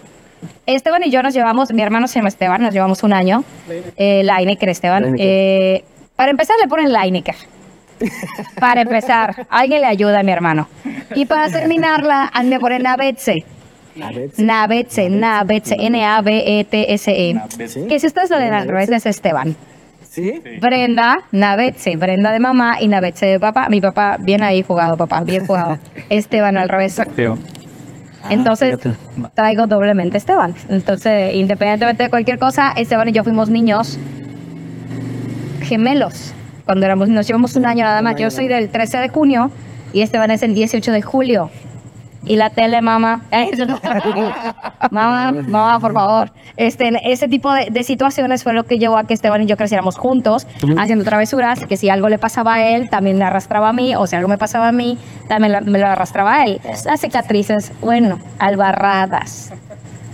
Esteban 0.66 1.04
y 1.04 1.12
yo 1.12 1.22
nos 1.22 1.36
llevamos, 1.36 1.72
mi 1.74 1.84
hermano 1.84 2.08
se 2.08 2.16
llama 2.16 2.30
Esteban, 2.30 2.64
nos 2.64 2.74
llevamos 2.74 3.04
un 3.04 3.14
año. 3.14 3.44
Eh, 3.96 4.24
Lineker 4.24 4.70
Esteban. 4.70 5.04
Lineker. 5.04 5.28
Eh, 5.28 5.84
para 6.16 6.32
empezar 6.32 6.56
le 6.60 6.68
ponen 6.68 6.92
Lineker. 6.92 7.36
Para 8.60 8.82
empezar, 8.82 9.48
alguien 9.50 9.82
le 9.82 9.88
ayuda 9.88 10.20
a 10.20 10.24
mi 10.24 10.32
hermano. 10.32 10.68
Y 11.16 11.26
para 11.26 11.50
terminarla, 11.50 12.30
a 12.34 12.44
mí 12.44 12.50
me 12.50 12.60
ponen 12.60 12.84
Navetse. 12.84 13.46
Navetse, 14.38 15.10
Navetse, 15.10 15.76
N-A-B-E-T-S-E. 15.80 17.42
Que 17.88 18.00
si 18.00 18.08
ustedes 18.08 18.30
lo 18.30 18.40
leen 18.40 18.54
al 18.54 18.68
revés 18.68 18.90
es 18.90 19.06
Esteban. 19.06 19.56
¿Sí? 20.08 20.42
Brenda, 20.62 21.18
Navetse, 21.32 21.96
Brenda 21.96 22.32
de 22.32 22.40
mamá 22.40 22.78
y 22.80 22.88
Navetse 22.88 23.26
de 23.26 23.40
papá. 23.40 23.70
Mi 23.70 23.82
papá, 23.82 24.18
bien 24.20 24.44
ahí 24.44 24.64
jugado, 24.64 24.98
papá, 24.98 25.22
bien 25.24 25.46
jugado. 25.46 25.78
Esteban 26.10 26.58
al 26.58 26.70
revés. 26.70 27.02
Teo. 27.16 27.38
Entonces, 28.30 28.78
traigo 29.36 29.68
doblemente 29.68 30.18
Esteban. 30.18 30.54
Entonces, 30.70 31.34
independientemente 31.36 32.04
de 32.04 32.10
cualquier 32.10 32.40
cosa, 32.40 32.74
Esteban 32.76 33.10
y 33.10 33.12
yo 33.12 33.24
fuimos 33.24 33.50
niños 33.50 33.98
gemelos. 35.62 36.34
Cuando 36.68 36.86
éramos, 36.86 37.10
nos 37.10 37.26
llevamos 37.26 37.56
un 37.56 37.66
año 37.66 37.84
nada 37.84 38.02
más. 38.04 38.16
Yo 38.18 38.30
soy 38.30 38.48
del 38.48 38.70
13 38.70 39.00
de 39.00 39.10
junio 39.10 39.50
y 39.94 40.02
Esteban 40.02 40.30
es 40.30 40.44
el 40.44 40.54
18 40.54 40.92
de 40.92 41.02
julio. 41.02 41.50
Y 42.26 42.36
la 42.36 42.50
tele, 42.50 42.82
mamá. 42.82 43.22
mamá, 44.92 45.32
mamá, 45.32 45.80
por 45.80 45.94
favor. 45.94 46.32
Este, 46.58 46.92
ese 47.10 47.30
tipo 47.30 47.54
de, 47.54 47.70
de 47.72 47.84
situaciones 47.84 48.44
fue 48.44 48.52
lo 48.54 48.66
que 48.66 48.78
llevó 48.80 48.98
a 48.98 49.06
que 49.06 49.14
Esteban 49.14 49.44
y 49.44 49.46
yo 49.46 49.56
creciéramos 49.56 49.98
juntos, 49.98 50.46
haciendo 50.78 51.06
travesuras, 51.06 51.64
que 51.66 51.78
si 51.78 51.90
algo 51.90 52.10
le 52.10 52.18
pasaba 52.20 52.56
a 52.56 52.68
él, 52.68 52.90
también 52.90 53.18
le 53.18 53.24
arrastraba 53.24 53.70
a 53.70 53.74
mí, 53.74 53.96
o 53.96 54.06
si 54.08 54.18
algo 54.18 54.28
me 54.28 54.38
pasaba 54.38 54.68
a 54.68 54.72
mí, 54.74 54.98
también 55.30 55.54
la- 55.54 55.62
me 55.62 55.80
lo 55.80 55.88
arrastraba 55.88 56.34
a 56.36 56.44
él. 56.46 56.60
Las 56.86 57.00
cicatrices, 57.00 57.72
bueno, 57.80 58.20
albarradas, 58.40 59.54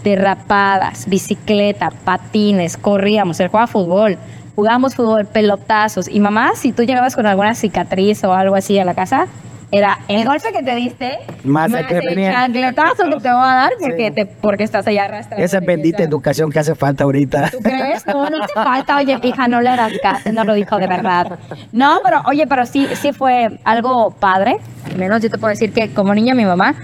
derrapadas, 0.03 1.07
bicicleta, 1.07 1.89
patines, 2.03 2.77
corríamos, 2.77 3.39
él 3.39 3.47
jugaba 3.47 3.65
fútbol, 3.67 4.17
jugábamos 4.55 4.95
fútbol, 4.95 5.25
pelotazos. 5.25 6.07
Y 6.07 6.19
mamá, 6.19 6.51
si 6.55 6.71
tú 6.71 6.83
llegabas 6.83 7.15
con 7.15 7.25
alguna 7.25 7.55
cicatriz 7.55 8.23
o 8.23 8.33
algo 8.33 8.55
así 8.55 8.77
a 8.79 8.85
la 8.85 8.93
casa, 8.93 9.27
era 9.71 9.97
el 10.07 10.23
golpe 10.23 10.51
que 10.51 10.61
te 10.61 10.75
diste, 10.75 11.17
Más 11.43 11.73
el 11.73 11.87
que 11.87 11.99
venía. 12.01 12.31
chancletazo 12.31 13.05
que 13.05 13.19
te 13.21 13.31
voy 13.31 13.41
a 13.43 13.55
dar 13.55 13.71
porque, 13.79 14.11
te, 14.11 14.25
porque 14.27 14.63
estás 14.63 14.85
allá 14.85 15.05
arrastrando. 15.05 15.43
Esa 15.43 15.61
bendita 15.61 16.03
educación 16.03 16.51
que 16.51 16.59
hace 16.59 16.75
falta 16.75 17.05
ahorita. 17.05 17.49
¿Tú 17.49 17.57
crees? 17.57 18.05
No, 18.05 18.29
no 18.29 18.45
te 18.45 18.53
falta, 18.53 18.97
oye, 18.97 19.17
pija, 19.17 19.47
no 19.47 19.61
le 19.61 19.69
hagas 19.69 19.93
caso, 20.01 20.31
no 20.31 20.43
lo 20.43 20.53
dijo 20.53 20.77
de 20.77 20.85
verdad. 20.85 21.39
No, 21.71 22.01
pero, 22.03 22.21
oye, 22.27 22.45
pero 22.45 22.67
sí, 22.67 22.87
sí 23.01 23.13
fue 23.13 23.59
algo 23.63 24.11
padre. 24.11 24.57
Menos 24.95 25.23
yo 25.23 25.31
te 25.31 25.39
puedo 25.39 25.49
decir 25.49 25.73
que 25.73 25.91
como 25.91 26.13
niña 26.13 26.35
mi 26.35 26.45
mamá 26.45 26.75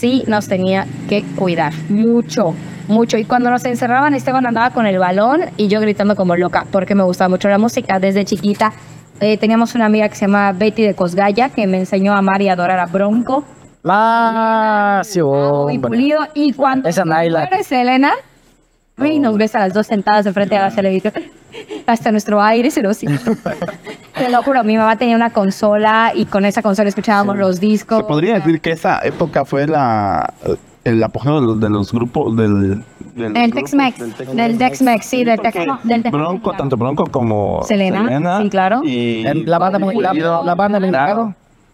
sí 0.00 0.24
nos 0.26 0.48
tenía 0.48 0.86
que 1.08 1.22
cuidar, 1.36 1.72
mucho, 1.88 2.54
mucho. 2.88 3.16
Y 3.18 3.24
cuando 3.24 3.50
nos 3.50 3.64
encerraban, 3.64 4.14
Esteban 4.14 4.46
andaba 4.46 4.70
con 4.70 4.86
el 4.86 4.98
balón 4.98 5.42
y 5.56 5.68
yo 5.68 5.80
gritando 5.80 6.16
como 6.16 6.34
loca, 6.36 6.66
porque 6.72 6.94
me 6.94 7.02
gustaba 7.02 7.28
mucho 7.28 7.48
la 7.48 7.58
música 7.58 7.98
desde 8.00 8.24
chiquita. 8.24 8.72
eh, 9.20 9.36
teníamos 9.36 9.74
una 9.74 9.86
amiga 9.86 10.08
que 10.08 10.14
se 10.14 10.22
llama 10.26 10.52
Betty 10.52 10.82
de 10.82 10.94
Cosgaya, 10.94 11.50
que 11.50 11.66
me 11.66 11.78
enseñó 11.78 12.14
a 12.14 12.18
amar 12.18 12.40
y 12.42 12.48
adorar 12.48 12.78
a 12.80 12.86
Bronco. 12.86 13.44
Ah, 13.84 15.00
sí, 15.04 15.18
y 15.18 15.22
hombre. 15.22 15.78
pulido. 15.80 16.20
Y 16.34 16.52
cuando 16.52 16.88
Esa 16.88 17.04
Naila. 17.04 17.40
muere 17.48 17.62
Selena, 17.64 18.12
y 18.98 19.18
nos 19.18 19.36
ves 19.38 19.54
a 19.54 19.60
las 19.60 19.72
dos 19.74 19.86
sentadas 19.86 20.24
enfrente 20.26 20.54
de 20.54 20.60
la 20.60 20.70
televisión. 20.74 21.12
Hasta 21.86 22.10
nuestro 22.12 22.40
aire 22.42 22.70
se 22.70 22.82
nos. 22.82 22.98
Te 24.24 24.30
lo 24.30 24.42
juro, 24.42 24.64
mi 24.64 24.76
mamá 24.76 24.96
tenía 24.96 25.16
una 25.16 25.30
consola 25.30 26.12
y 26.14 26.26
con 26.26 26.44
esa 26.44 26.62
consola 26.62 26.88
escuchábamos 26.88 27.36
los 27.36 27.60
discos. 27.60 27.98
Se 27.98 28.04
podría 28.04 28.34
decir 28.34 28.60
que 28.60 28.70
esa 28.72 29.00
época 29.04 29.44
fue 29.44 29.66
la 29.66 30.32
el 30.82 31.02
apogeo 31.02 31.40
de 31.40 31.46
los, 31.46 31.60
de 31.60 31.68
los 31.68 31.92
grupos 31.92 32.34
del, 32.36 32.82
del 33.14 33.52
Tex-Mex, 33.52 33.98
del 34.34 34.56
Tex-Mex, 34.58 35.04
sí, 35.04 35.24
del 35.24 35.36
porque 35.36 35.50
Tex- 35.60 35.82
del 35.82 36.02
Tex- 36.02 36.10
Bronco, 36.10 36.52
tanto 36.54 36.76
Bronco 36.78 37.04
como 37.04 37.62
Selena, 37.64 38.40
sí, 38.42 38.48
claro. 38.48 38.80
Y 38.82 39.22
La 39.44 39.58
banda, 39.58 39.78
la, 39.78 40.14
la 40.42 40.54
banda. 40.54 40.78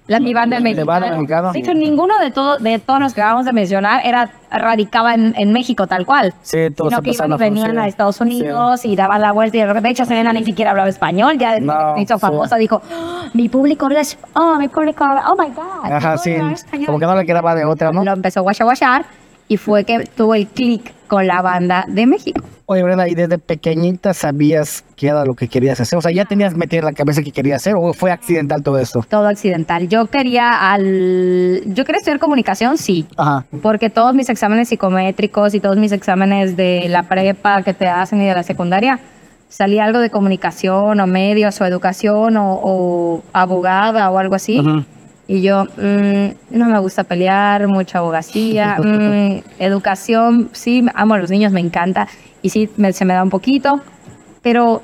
La, 0.07 0.21
mi 0.21 0.33
banda 0.35 0.59
De 0.59 0.63
mexicana. 0.63 1.53
De 1.53 1.59
hecho, 1.59 1.75
ninguno 1.75 2.19
de, 2.19 2.31
todo, 2.31 2.59
de 2.59 2.79
todos 2.79 3.01
los 3.01 3.13
que 3.13 3.21
acabamos 3.21 3.45
de 3.45 3.53
mencionar 3.53 4.03
era 4.05 4.31
radicaba 4.51 5.15
en, 5.15 5.35
en 5.37 5.53
México 5.53 5.87
tal 5.87 6.07
cual. 6.07 6.33
Sí, 6.43 6.71
todos 6.71 6.93
sino 6.93 7.03
que 7.03 7.11
iban 7.11 7.33
a 7.33 7.37
venían 7.37 7.79
a 7.79 7.89
Estados 7.89 8.21
Unidos 8.21 8.85
y 8.85 8.95
daban 8.95 9.21
la 9.21 9.33
vuelta. 9.33 9.57
Y 9.57 9.61
de 9.63 9.89
hecho, 9.91 10.05
Selena 10.05 10.33
ni 10.33 10.45
siquiera 10.45 10.71
hablaba 10.71 10.89
español. 10.89 11.39
Ya 11.39 11.59
No, 11.59 11.99
hizo 11.99 12.15
sí. 12.15 12.21
famosa 12.21 12.57
dijo, 12.57 12.81
"Oh, 12.95 13.25
mi 13.35 13.49
público 13.49 13.87
habla 13.87 14.03
Oh, 14.35 14.57
mi 14.59 14.69
público 14.69 15.05
habla. 15.05 15.25
Oh, 15.29 15.37
my 15.37 15.49
God. 15.51 15.93
Ajá, 15.93 16.17
sí. 16.19 16.31
público 16.31 16.45
habla 16.45 16.55
español". 16.55 16.87
Como 16.87 16.99
que 17.01 17.07
no 17.07 17.17
le 17.17 17.27
quedaba 17.27 17.55
de 17.55 17.65
otra, 17.65 17.91
¿no? 17.91 18.05
Lo 18.05 18.13
empezó 18.13 18.41
a 18.41 18.43
guachar 18.65 19.05
y 19.49 19.57
fue 19.57 19.85
que 19.85 20.09
tuvo 20.17 20.35
el 20.35 20.47
clic 20.47 20.93
con 21.07 21.27
la 21.27 21.43
banda 21.43 21.85
de 21.89 22.07
México. 22.07 22.43
Oye, 22.69 22.83
Brenda, 22.83 23.09
¿y 23.09 23.15
desde 23.15 23.39
pequeñita 23.39 24.13
sabías 24.13 24.85
qué 24.97 25.07
era 25.07 25.25
lo 25.25 25.35
que 25.35 25.47
querías 25.47 25.81
hacer? 25.81 25.97
O 25.97 26.03
sea, 26.03 26.11
¿ya 26.11 26.25
tenías 26.25 26.57
metido 26.57 26.81
en 26.81 26.87
la 26.87 26.93
cabeza 26.93 27.23
que 27.23 27.31
querías 27.31 27.63
hacer 27.63 27.75
o 27.77 27.93
fue 27.93 28.11
accidental 28.11 28.65
todo 28.65 28.81
esto? 28.81 29.05
Todo 29.09 29.29
accidental. 29.29 29.89
Yo 29.89 30.07
quería 30.07 30.73
al... 30.73 31.63
Yo 31.67 31.85
quería 31.85 31.99
estudiar 31.99 32.19
comunicación, 32.19 32.77
sí. 32.77 33.07
Ajá. 33.17 33.45
Porque 33.63 33.89
todos 33.89 34.17
mis 34.17 34.29
exámenes 34.31 34.69
psicométricos 34.69 35.55
y 35.55 35.61
todos 35.61 35.77
mis 35.77 35.93
exámenes 35.93 36.57
de 36.57 36.87
la 36.89 37.05
prepa 37.05 37.63
que 37.63 37.73
te 37.73 37.87
hacen 37.87 38.21
y 38.21 38.27
de 38.27 38.35
la 38.35 38.43
secundaria, 38.43 38.99
salía 39.49 39.85
algo 39.85 40.01
de 40.01 40.11
comunicación 40.11 40.99
o 40.99 41.07
medios 41.07 41.61
o 41.61 41.65
educación 41.67 42.37
o, 42.37 42.61
o 42.65 43.23
abogada 43.33 44.11
o 44.11 44.19
algo 44.19 44.35
así. 44.35 44.59
Ujú. 44.59 44.85
Y 45.29 45.43
yo, 45.43 45.65
mm, 45.65 46.57
no 46.57 46.67
me 46.67 46.79
gusta 46.81 47.03
pelear, 47.05 47.67
mucha 47.69 47.99
abogacía, 47.99 48.77
mm, 48.83 49.41
educación, 49.59 50.51
sí, 50.53 50.85
amo 50.95 51.15
a 51.15 51.19
los 51.19 51.31
niños, 51.31 51.53
me 51.53 51.61
encanta. 51.61 52.07
Y 52.43 52.51
sí, 52.51 52.69
me- 52.77 52.93
se 52.93 53.05
me 53.05 53.15
da 53.15 53.23
un 53.23 53.31
poquito, 53.31 53.81
pero, 54.43 54.83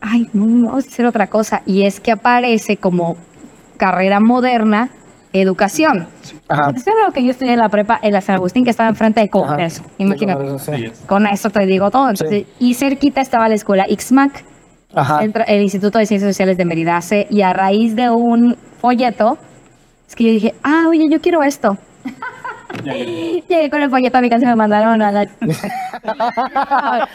ay, 0.00 0.26
no, 0.32 0.46
vamos 0.68 0.84
a 0.86 0.88
hacer 0.88 1.04
otra 1.06 1.26
cosa. 1.26 1.62
Y 1.66 1.82
es 1.82 2.00
que 2.00 2.12
aparece 2.12 2.76
como 2.78 3.16
carrera 3.76 4.20
moderna, 4.20 4.88
educación. 5.34 6.06
Ajá. 6.48 6.70
Eso 6.74 6.90
es 6.90 6.96
lo 7.06 7.12
que 7.12 7.24
yo 7.24 7.30
estudié 7.32 7.52
en 7.54 7.58
la 7.58 7.68
prepa 7.68 7.98
en 8.02 8.12
la 8.12 8.20
San 8.20 8.36
Agustín, 8.36 8.64
que 8.64 8.70
estaba 8.70 8.88
enfrente 8.88 9.20
de 9.20 9.28
Congreso. 9.28 9.82
Imagínate. 9.98 10.58
Sí. 10.60 10.92
Con 11.06 11.26
eso 11.26 11.50
te 11.50 11.66
digo 11.66 11.90
todo. 11.90 12.08
Entonces, 12.08 12.46
Y 12.60 12.74
cerquita 12.74 13.20
estaba 13.20 13.48
la 13.48 13.56
escuela 13.56 13.84
IXMAC, 13.88 14.44
Ajá. 14.94 15.24
el, 15.24 15.32
el 15.48 15.62
Instituto 15.62 15.98
de 15.98 16.06
Ciencias 16.06 16.30
Sociales 16.30 16.56
de 16.56 16.64
Meridace, 16.64 17.26
y 17.30 17.42
a 17.42 17.52
raíz 17.52 17.96
de 17.96 18.08
un 18.10 18.56
folleto, 18.80 19.36
es 20.14 20.16
que 20.16 20.24
yo 20.24 20.30
dije, 20.30 20.54
ah, 20.62 20.84
oye, 20.88 21.08
yo 21.10 21.20
quiero 21.20 21.42
esto. 21.42 21.76
Llegué 22.84 23.68
con 23.68 23.82
el 23.82 23.90
folleto 23.90 24.18
a 24.18 24.20
mi 24.20 24.30
casa 24.30 24.44
y 24.44 24.46
me 24.46 24.54
mandaron 24.54 25.02
a 25.02 25.10
la... 25.10 25.22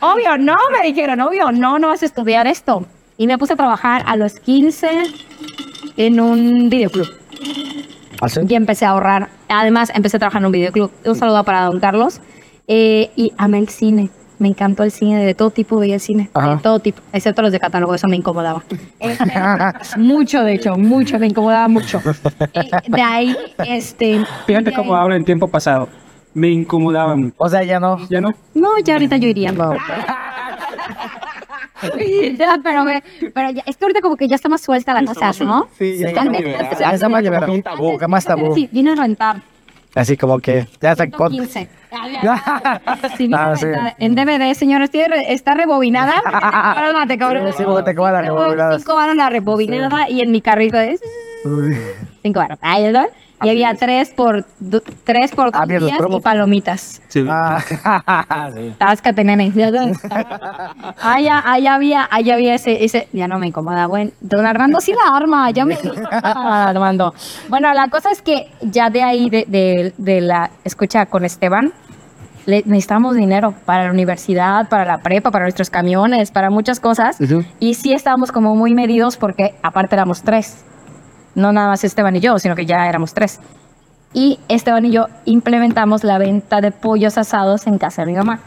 obvio, 0.00 0.36
no, 0.36 0.56
me 0.72 0.88
dijeron, 0.88 1.20
obvio, 1.20 1.52
no, 1.52 1.78
no 1.78 1.88
vas 1.88 2.02
a 2.02 2.06
estudiar 2.06 2.48
esto. 2.48 2.84
Y 3.16 3.28
me 3.28 3.38
puse 3.38 3.52
a 3.52 3.56
trabajar 3.56 4.02
a 4.04 4.16
los 4.16 4.40
15 4.40 4.88
en 5.96 6.20
un 6.20 6.68
videoclub. 6.68 7.06
¿Así? 8.20 8.40
y 8.48 8.54
empecé 8.54 8.84
a 8.84 8.90
ahorrar. 8.90 9.28
Además, 9.48 9.92
empecé 9.94 10.16
a 10.16 10.20
trabajar 10.20 10.42
en 10.42 10.46
un 10.46 10.52
videoclub. 10.52 10.90
Un 11.04 11.14
saludo 11.14 11.44
para 11.44 11.66
don 11.66 11.78
Carlos. 11.78 12.20
Eh, 12.66 13.12
y 13.14 13.32
amé 13.38 13.58
el 13.60 13.68
cine. 13.68 14.10
Me 14.40 14.48
encantó 14.48 14.82
el 14.84 14.90
cine, 14.90 15.22
de 15.24 15.34
todo 15.34 15.50
tipo 15.50 15.78
veía 15.78 15.94
el 15.96 16.00
cine, 16.00 16.30
Ajá. 16.34 16.56
de 16.56 16.62
todo 16.62 16.80
tipo, 16.80 17.00
excepto 17.12 17.42
los 17.42 17.52
de 17.52 17.60
catálogo, 17.60 17.94
eso 17.94 18.08
me 18.08 18.16
incomodaba. 18.16 18.64
Eh, 18.98 19.16
mucho, 19.98 20.42
de 20.42 20.54
hecho, 20.54 20.76
mucho, 20.76 21.18
me 21.18 21.26
incomodaba 21.28 21.68
mucho. 21.68 22.00
Eh, 22.54 22.70
de 22.88 23.02
ahí, 23.02 23.36
este... 23.58 24.24
Fíjate 24.46 24.72
cómo 24.72 24.96
hablo 24.96 25.14
en 25.14 25.24
tiempo 25.24 25.46
pasado. 25.46 25.88
Me 26.34 26.48
incomodaba 26.48 27.14
mucho. 27.16 27.34
O 27.38 27.48
sea, 27.48 27.62
ya 27.64 27.78
no. 27.78 27.98
¿Ya 28.08 28.20
no? 28.20 28.30
No, 28.54 28.78
ya 28.82 28.94
ahorita 28.94 29.16
yo 29.18 29.28
iría. 29.28 29.52
No. 29.52 29.74
Ya, 32.38 32.58
pero, 32.62 32.84
me- 32.84 33.02
pero 33.32 33.50
ya- 33.52 33.62
es 33.64 33.76
que 33.76 33.84
ahorita 33.86 34.02
como 34.02 34.16
que 34.16 34.28
ya 34.28 34.36
está 34.36 34.48
más 34.50 34.60
suelta 34.60 34.92
la 34.92 35.02
cosa, 35.04 35.32
¿no? 35.44 35.68
Sí, 35.78 35.96
ya 35.98 36.08
está 36.08 36.24
está 36.92 37.08
más 37.08 37.22
liberado. 37.22 37.52
Un 37.52 37.62
tabú. 37.62 37.96
¿Qué 37.98 38.06
más 38.06 38.24
tabú? 38.24 38.54
Sí, 38.54 38.68
vine 38.70 38.92
a 38.92 38.94
rentar. 38.96 39.40
Así 39.94 40.16
como 40.16 40.38
que 40.38 40.66
ya 40.80 40.92
está 40.92 41.10
con... 41.10 41.32
15. 41.32 41.68
Sí, 43.16 43.24
vine 43.24 43.36
Ah, 43.36 43.50
a 43.52 43.56
sí. 43.56 43.64
rentar. 43.66 43.94
En 43.98 44.14
DVD, 44.14 44.54
señor, 44.54 44.82
estoy 44.82 45.04
re- 45.04 45.32
está 45.32 45.54
rebobinada. 45.54 46.14
Ahora 46.24 47.06
te 47.06 47.18
cobro. 47.18 47.52
Sí, 47.52 47.64
te 47.84 47.94
cobran 47.94 48.14
las 48.14 48.24
rebobinadas. 48.26 48.82
Cinco 48.82 48.94
varos 48.94 49.16
la 49.16 49.28
rebobinada 49.30 50.08
y 50.08 50.20
en 50.20 50.30
mi 50.30 50.40
carrito 50.40 50.78
es 50.78 51.00
cinco 52.22 52.38
varos. 52.40 52.58
Ahí, 52.62 52.92
¿no? 52.92 53.06
Y 53.42 53.48
había 53.48 53.74
tres 53.74 54.10
por, 54.10 54.44
tres 55.04 55.32
por 55.32 55.50
Ah, 55.54 55.64
y 55.68 56.20
palomitas. 56.20 57.00
Sí. 57.08 57.24
Ah, 57.28 57.58
sí. 58.54 58.74
Allá, 61.00 61.42
allá 61.44 61.74
había, 61.74 62.08
allá 62.10 62.34
había 62.34 62.54
ese, 62.54 62.84
ese, 62.84 63.08
ya 63.12 63.28
no 63.28 63.38
me 63.38 63.46
incomoda, 63.46 63.86
bueno, 63.86 64.10
don 64.20 64.46
Armando 64.46 64.80
sí 64.80 64.92
la 64.92 65.16
arma, 65.16 65.50
ya 65.50 65.64
me 65.64 65.78
Ah, 66.10 66.68
Armando. 66.68 67.14
Bueno, 67.48 67.72
la 67.72 67.88
cosa 67.88 68.10
es 68.10 68.22
que 68.22 68.50
ya 68.60 68.90
de 68.90 69.02
ahí, 69.02 69.30
de, 69.30 69.44
de, 69.48 69.94
de 69.96 70.20
la 70.20 70.50
escucha 70.64 71.06
con 71.06 71.24
Esteban, 71.24 71.72
le, 72.46 72.62
necesitamos 72.66 73.16
dinero 73.16 73.54
para 73.64 73.84
la 73.84 73.90
universidad, 73.90 74.68
para 74.68 74.84
la 74.84 74.98
prepa, 74.98 75.30
para 75.30 75.44
nuestros 75.44 75.70
camiones, 75.70 76.30
para 76.30 76.50
muchas 76.50 76.80
cosas. 76.80 77.16
Y 77.58 77.74
sí 77.74 77.92
estábamos 77.92 78.32
como 78.32 78.54
muy 78.54 78.74
medidos 78.74 79.16
porque 79.16 79.54
aparte 79.62 79.94
éramos 79.94 80.22
tres. 80.22 80.64
No 81.40 81.52
nada 81.52 81.68
más 81.68 81.84
Esteban 81.84 82.16
y 82.16 82.20
yo, 82.20 82.38
sino 82.38 82.54
que 82.54 82.66
ya 82.66 82.88
éramos 82.88 83.14
tres. 83.14 83.40
Y 84.12 84.40
Esteban 84.48 84.84
y 84.84 84.90
yo 84.90 85.06
implementamos 85.24 86.04
la 86.04 86.18
venta 86.18 86.60
de 86.60 86.72
pollos 86.72 87.16
asados 87.16 87.66
en 87.66 87.78
casa 87.78 88.04
de 88.04 88.12
mi 88.12 88.18
mamá. 88.18 88.40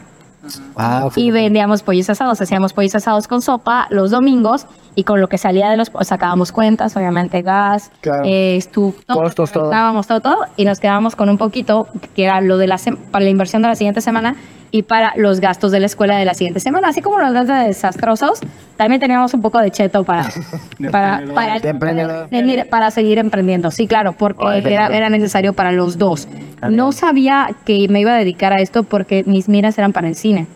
Ah, 0.76 1.08
Y 1.16 1.32
vendíamos 1.32 1.84
pollos 1.84 2.10
asados, 2.10 2.42
hacíamos 2.42 2.74
pollos 2.74 2.96
asados 2.96 3.28
con 3.28 3.42
sopa 3.42 3.88
los 3.90 4.12
domingos 4.12 4.68
y 4.96 5.04
con 5.04 5.20
lo 5.22 5.28
que 5.30 5.38
salía 5.38 5.70
de 5.70 5.78
los 5.78 5.90
pues, 5.90 6.08
sacábamos 6.08 6.52
cuentas, 6.52 6.96
obviamente 6.96 7.42
gas, 7.42 7.92
Claro. 8.02 8.24
eh, 8.26 8.58
estu- 8.62 8.94
Costos, 9.08 9.52
todo. 9.52 9.70
Todo, 10.08 10.22
todo 10.22 10.38
y 10.58 10.66
nos 10.66 10.80
quedábamos 10.80 11.16
con 11.16 11.30
un 11.30 11.38
poquito 11.38 11.88
que 12.16 12.26
era 12.26 12.42
lo 12.42 12.58
de 12.58 12.68
la 12.68 12.78
para 13.12 13.24
la 13.24 13.30
inversión 13.32 13.62
de 13.62 13.68
la 13.70 13.76
siguiente 13.76 14.02
semana 14.02 14.36
y 14.72 14.82
para 14.82 15.14
los 15.18 15.40
gastos 15.40 15.72
de 15.72 15.80
la 15.80 15.86
escuela 15.86 16.18
de 16.18 16.26
la 16.26 16.34
siguiente 16.34 16.60
semana, 16.60 16.88
así 16.88 17.02
como 17.02 17.20
los 17.20 17.32
gastos 17.32 17.56
desastrosos, 17.68 18.40
también 18.76 19.00
teníamos 19.00 19.32
un 19.36 19.42
poco 19.44 19.60
de 19.60 19.70
cheto 19.70 20.04
para 20.04 20.24
para 20.92 21.22
para, 21.34 21.60
para- 21.70 22.66
para 22.70 22.92
seguir 22.92 23.20
emprendiendo. 23.20 23.72
Sí, 23.72 23.88
claro, 23.88 24.14
porque 24.14 24.64
era, 24.66 24.88
era 24.88 25.10
necesario 25.10 25.54
para 25.54 25.72
los 25.72 25.98
dos. 26.00 26.28
No 26.70 26.92
sabía 26.92 27.50
que 27.66 27.88
me 27.90 28.00
iba 28.00 28.14
a 28.14 28.18
dedicar 28.18 28.52
a 28.54 28.62
esto 28.62 28.84
porque 28.84 29.24
mis 29.28 29.48
miras 29.50 29.78
eran 29.78 29.94
para 29.94 30.08
el 30.08 30.16
cine. 30.16 30.48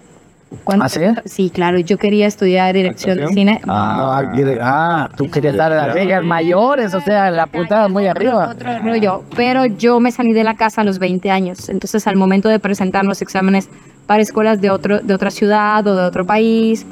Cuando- 0.64 0.86
¿Ah, 0.86 0.90
sí? 0.90 1.02
Sí, 1.26 1.50
claro, 1.50 1.78
yo 1.80 1.98
quería 1.98 2.26
estudiar 2.28 2.74
dirección 2.74 3.18
de 3.18 3.28
cine. 3.28 3.62
Ah, 3.68 4.24
quiere- 4.34 4.60
ah, 4.62 5.10
tú 5.18 5.30
querías 5.30 5.56
dar 5.56 5.74
a 5.74 5.88
las 5.88 5.96
ligas 5.96 6.24
mayores, 6.24 6.94
o 6.94 7.02
sea, 7.02 7.30
la 7.32 7.48
puntada 7.48 7.88
muy 7.90 8.08
arriba. 8.08 8.50
Otro 8.52 8.80
rollo, 8.80 9.24
pero 9.36 9.66
yo 9.66 10.00
me 10.00 10.12
salí 10.12 10.32
de 10.34 10.44
la 10.44 10.56
casa 10.56 10.82
a 10.82 10.84
los 10.84 11.00
20 11.00 11.32
años, 11.32 11.68
entonces 11.70 12.08
al 12.08 12.16
momento 12.16 12.48
de 12.50 12.60
presentar 12.60 13.04
los 13.06 13.22
exámenes 13.22 13.70
para 14.06 14.22
escuelas 14.22 14.62
de 14.62 14.70
otro 14.70 15.00
de 15.02 15.14
otra 15.14 15.32
ciudad 15.32 15.86
o 15.86 15.96
de 15.96 16.04
otro 16.04 16.26
país, 16.26 16.86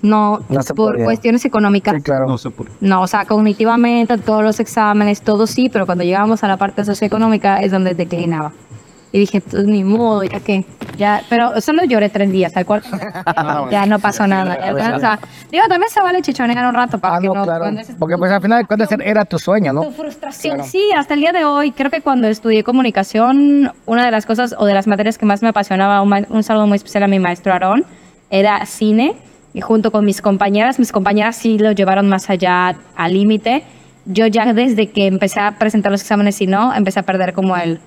no, 0.00 0.40
No 0.48 0.62
se 0.62 0.74
por 0.74 0.92
podía. 0.92 1.04
cuestiones 1.04 1.44
económicas, 1.44 1.94
Sí, 1.96 2.02
claro. 2.02 2.26
No 2.26 2.36
sé 2.38 2.50
por 2.50 2.66
qué. 2.66 2.72
no, 2.80 3.02
o 3.02 3.06
sea, 3.06 3.24
cognitivamente 3.24 4.18
todos 4.18 4.42
los 4.42 4.58
exámenes, 4.58 5.20
todo 5.22 5.46
sí, 5.46 5.68
pero 5.72 5.86
cuando 5.86 6.02
llegamos 6.02 6.42
a 6.42 6.48
la 6.48 6.56
parte 6.56 6.84
socioeconómica 6.84 7.58
es 7.60 7.70
donde 7.70 7.94
declinaba. 7.94 8.52
Y 9.14 9.18
dije, 9.18 9.42
pues 9.42 9.64
ni 9.64 9.84
modo, 9.84 10.22
ya 10.24 10.40
que, 10.40 10.64
ya, 10.96 11.22
pero 11.28 11.60
solo 11.60 11.84
lloré 11.84 12.08
tres 12.08 12.32
días, 12.32 12.56
al 12.56 12.64
cual 12.64 12.82
ya 13.70 13.84
no 13.84 13.98
pasó 13.98 14.26
nada. 14.26 14.58
ya, 14.58 14.96
o 14.96 14.98
sea, 14.98 15.18
digo, 15.50 15.64
también 15.68 15.90
se 15.90 16.00
vale 16.00 16.22
chichonear 16.22 16.66
un 16.66 16.74
rato 16.74 16.98
para 16.98 17.16
Ah, 17.16 17.20
que 17.20 17.26
no, 17.26 17.34
no, 17.34 17.44
claro. 17.44 17.66
es- 17.66 17.92
Porque 17.98 18.16
pues 18.16 18.32
al 18.32 18.40
final 18.40 18.62
de 18.62 18.66
cuentas 18.66 18.88
era 19.04 19.24
tu 19.26 19.38
sueño, 19.38 19.72
¿no? 19.74 19.82
tu 19.82 19.90
frustración. 19.90 20.64
Sí, 20.64 20.82
hasta 20.96 21.12
el 21.12 21.20
día 21.20 21.32
de 21.32 21.44
hoy, 21.44 21.72
creo 21.72 21.90
que 21.90 22.00
cuando 22.00 22.26
estudié 22.26 22.64
comunicación, 22.64 23.70
una 23.84 24.04
de 24.04 24.10
las 24.10 24.24
cosas 24.24 24.54
o 24.58 24.64
de 24.64 24.72
las 24.74 24.86
materias 24.86 25.18
que 25.18 25.26
más 25.26 25.42
me 25.42 25.48
apasionaba, 25.48 26.00
un 26.00 26.42
saludo 26.42 26.66
muy 26.66 26.76
especial 26.76 27.02
a 27.02 27.08
mi 27.08 27.18
maestro 27.18 27.52
Aarón, 27.52 27.84
era 28.30 28.64
cine. 28.66 29.14
Y 29.54 29.60
junto 29.60 29.92
con 29.92 30.06
mis 30.06 30.22
compañeras, 30.22 30.78
mis 30.78 30.92
compañeras 30.92 31.36
sí 31.36 31.58
lo 31.58 31.72
llevaron 31.72 32.08
más 32.08 32.30
allá 32.30 32.74
al 32.96 33.12
límite. 33.12 33.62
Yo 34.06 34.26
ya 34.26 34.54
desde 34.54 34.88
que 34.90 35.06
empecé 35.06 35.40
a 35.40 35.58
presentar 35.58 35.92
los 35.92 36.00
exámenes 36.00 36.40
y 36.40 36.46
no, 36.46 36.72
empecé 36.74 37.00
a 37.00 37.02
perder 37.02 37.34
como 37.34 37.54
el... 37.58 37.78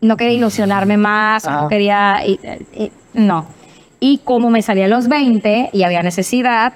No 0.00 0.16
quería 0.16 0.34
ilusionarme 0.34 0.96
más, 0.96 1.44
Ajá. 1.46 1.62
no 1.62 1.68
quería... 1.68 2.24
y- 2.26 2.38
y- 2.74 2.92
no. 3.14 3.46
Y 4.00 4.18
como 4.18 4.48
me 4.50 4.62
salí 4.62 4.82
a 4.82 4.88
los 4.88 5.08
20 5.08 5.70
y 5.72 5.82
había 5.82 6.02
necesidad, 6.02 6.72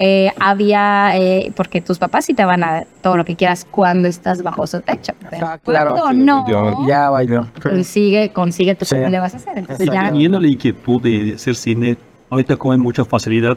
eh, 0.00 0.32
había, 0.40 1.16
eh, 1.16 1.52
porque 1.54 1.80
tus 1.80 1.98
papás 2.00 2.24
sí 2.24 2.34
te 2.34 2.44
van 2.44 2.64
a 2.64 2.72
dar 2.72 2.86
todo 3.00 3.16
lo 3.16 3.24
que 3.24 3.36
quieras 3.36 3.64
cuando 3.70 4.08
estás 4.08 4.42
bajo 4.42 4.66
su 4.66 4.80
techo. 4.80 5.12
Pero 5.30 5.46
Ah, 5.46 5.58
claro. 5.58 5.94
cuando 5.94 6.10
Sí, 6.18 6.24
no, 6.24 6.36
definitivamente. 6.44 6.88
Ya 6.90 7.10
bailó. 7.10 7.46
consigue, 7.62 8.30
consigue 8.30 8.74
tu 8.74 8.84
Sí. 8.86 8.96
¿qué 8.96 9.08
le 9.08 9.20
vas 9.20 9.34
a 9.34 9.36
hacer? 9.36 9.56
Entonces 9.58 9.88
ya 9.92 10.06
Teniendo 10.10 10.40
la 10.40 10.48
inquietud 10.48 11.00
de 11.00 11.34
hacer 11.36 11.54
cine, 11.54 11.96
ahorita 12.28 12.56
con 12.56 12.80
mucha 12.80 13.04
facilidad. 13.04 13.56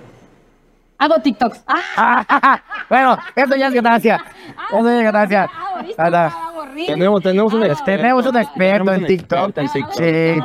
Hago 0.98 1.20
TikToks. 1.22 1.64
Ah, 1.68 2.62
bueno, 2.90 3.18
eso 3.36 3.56
ya 3.56 3.68
es 3.68 3.74
ganancia. 3.74 4.24
Eso 4.70 4.84
ya 4.84 4.98
es 4.98 5.04
ganancia. 5.04 5.50
reels, 6.74 6.88
Tenemos, 6.88 7.24
tenemos 7.24 7.54
un 7.54 7.64
experto. 7.64 8.02
Tenemos 8.02 8.26
un 8.26 8.38
experto 8.38 8.94
en 8.94 9.06
TikTok. 9.06 9.60
Sí, 9.96 10.40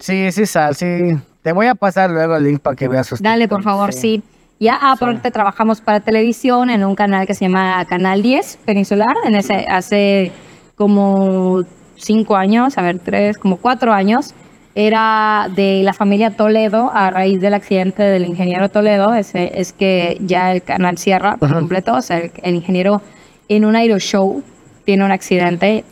sí, 0.00 0.32
sí, 0.32 0.46
Sal, 0.46 0.74
sí. 0.74 1.16
Te 1.42 1.52
voy 1.52 1.66
a 1.66 1.74
pasar 1.74 2.10
luego 2.10 2.36
el 2.36 2.44
link 2.44 2.60
para 2.60 2.76
que 2.76 2.88
veas 2.88 3.06
sus 3.06 3.20
Dale, 3.20 3.48
por 3.48 3.62
favor, 3.62 3.92
sí. 3.92 4.22
Ya 4.58 4.76
aparte 4.76 5.30
trabajamos 5.30 5.80
para 5.80 6.00
televisión 6.00 6.68
en 6.68 6.84
un 6.84 6.94
canal 6.94 7.26
que 7.26 7.34
se 7.34 7.46
llama 7.46 7.82
Canal 7.86 8.20
10 8.22 8.58
Peninsular, 8.66 9.16
en 9.24 9.34
ese 9.34 9.66
hace 9.66 10.32
como 10.76 11.62
cinco 11.96 12.36
años, 12.36 12.76
a 12.76 12.82
ver, 12.82 12.98
tres, 12.98 13.38
como 13.38 13.56
cuatro 13.56 13.92
años. 13.92 14.34
Era 14.82 15.50
de 15.54 15.82
la 15.82 15.92
familia 15.92 16.30
Toledo 16.30 16.90
a 16.90 17.10
raíz 17.10 17.38
del 17.38 17.52
accidente 17.52 18.02
del 18.02 18.24
ingeniero 18.24 18.70
Toledo. 18.70 19.12
Es 19.12 19.74
que 19.74 20.16
ya 20.22 20.52
el 20.52 20.62
canal 20.62 20.96
cierra 20.96 21.36
por 21.36 21.52
completo. 21.52 21.92
O 21.96 22.00
sea, 22.00 22.16
el, 22.16 22.30
el 22.42 22.54
ingeniero 22.54 23.02
en 23.50 23.66
un 23.66 23.76
aero 23.76 23.98
show 23.98 24.42
tiene 24.86 25.04
un 25.04 25.10
accidente 25.10 25.84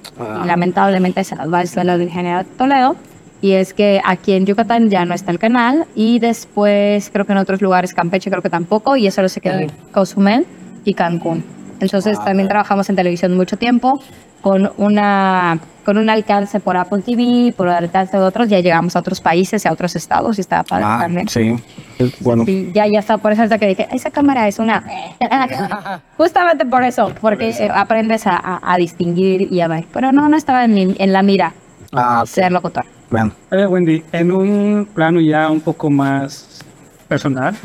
y 0.42 0.46
lamentablemente 0.46 1.22
se 1.22 1.37
va 1.37 1.61
el 1.61 1.68
suelo 1.68 1.98
del 1.98 2.09
ingeniero 2.09 2.44
Toledo. 2.57 2.96
Y 3.42 3.53
es 3.53 3.74
que 3.74 4.01
aquí 4.03 4.33
en 4.33 4.46
Yucatán 4.46 4.88
ya 4.88 5.05
no 5.05 5.12
está 5.12 5.33
el 5.33 5.38
canal 5.38 5.85
y 5.94 6.18
después 6.18 7.11
creo 7.12 7.27
que 7.27 7.33
en 7.33 7.38
otros 7.38 7.61
lugares, 7.61 7.92
Campeche 7.92 8.31
creo 8.31 8.40
que 8.40 8.48
tampoco, 8.48 8.96
y 8.96 9.07
eso 9.07 9.16
solo 9.16 9.29
se 9.29 9.42
queda 9.42 9.61
en 9.61 9.70
Cozumel 9.92 10.46
y 10.85 10.94
Cancún. 10.94 11.44
Entonces 11.80 12.18
también 12.24 12.48
trabajamos 12.48 12.88
en 12.90 12.96
televisión 12.96 13.36
mucho 13.36 13.56
tiempo 13.56 14.00
con 14.40 14.70
una 14.76 15.58
con 15.84 15.96
un 15.96 16.10
alcance 16.10 16.60
por 16.60 16.76
Apple 16.76 17.00
TV, 17.00 17.52
por 17.56 17.66
alcance 17.68 18.14
de 18.16 18.22
otros, 18.22 18.48
ya 18.50 18.60
llegamos 18.60 18.94
a 18.94 18.98
otros 18.98 19.22
países 19.22 19.64
y 19.64 19.68
a 19.68 19.72
otros 19.72 19.96
estados 19.96 20.36
y 20.36 20.42
estaba 20.42 20.62
padre 20.62 20.84
Ah, 20.86 20.98
también. 21.00 21.28
sí. 21.28 21.56
Es 21.98 22.12
Bueno, 22.20 22.44
Sí, 22.44 22.70
ya, 22.74 22.86
ya 22.86 22.98
está, 22.98 23.16
por 23.16 23.32
eso 23.32 23.42
hasta 23.44 23.56
que 23.58 23.68
dije, 23.68 23.88
esa 23.90 24.10
cámara 24.10 24.46
es 24.48 24.58
una... 24.58 24.84
Justamente 26.16 26.66
por 26.66 26.84
eso, 26.84 27.12
porque 27.20 27.50
eh, 27.50 27.70
aprendes 27.74 28.26
a, 28.26 28.36
a- 28.36 28.60
a 28.74 28.76
distinguir 28.76 29.50
y 29.50 29.60
a 29.62 29.68
ver. 29.68 29.86
Pero 29.92 30.12
no, 30.12 30.28
no 30.28 30.36
estaba 30.36 30.64
en, 30.64 30.74
mi- 30.74 30.96
en 30.98 31.12
la 31.12 31.22
mira 31.22 31.54
Ah, 31.92 32.22
ser 32.26 32.52
locutor. 32.52 32.84
Bueno, 33.10 33.32
Oye, 33.50 33.66
Wendy, 33.66 34.04
en 34.12 34.30
un 34.30 34.88
plano 34.94 35.20
ya 35.20 35.50
un 35.50 35.60
poco 35.62 35.88
más 35.88 36.60
personal, 37.08 37.56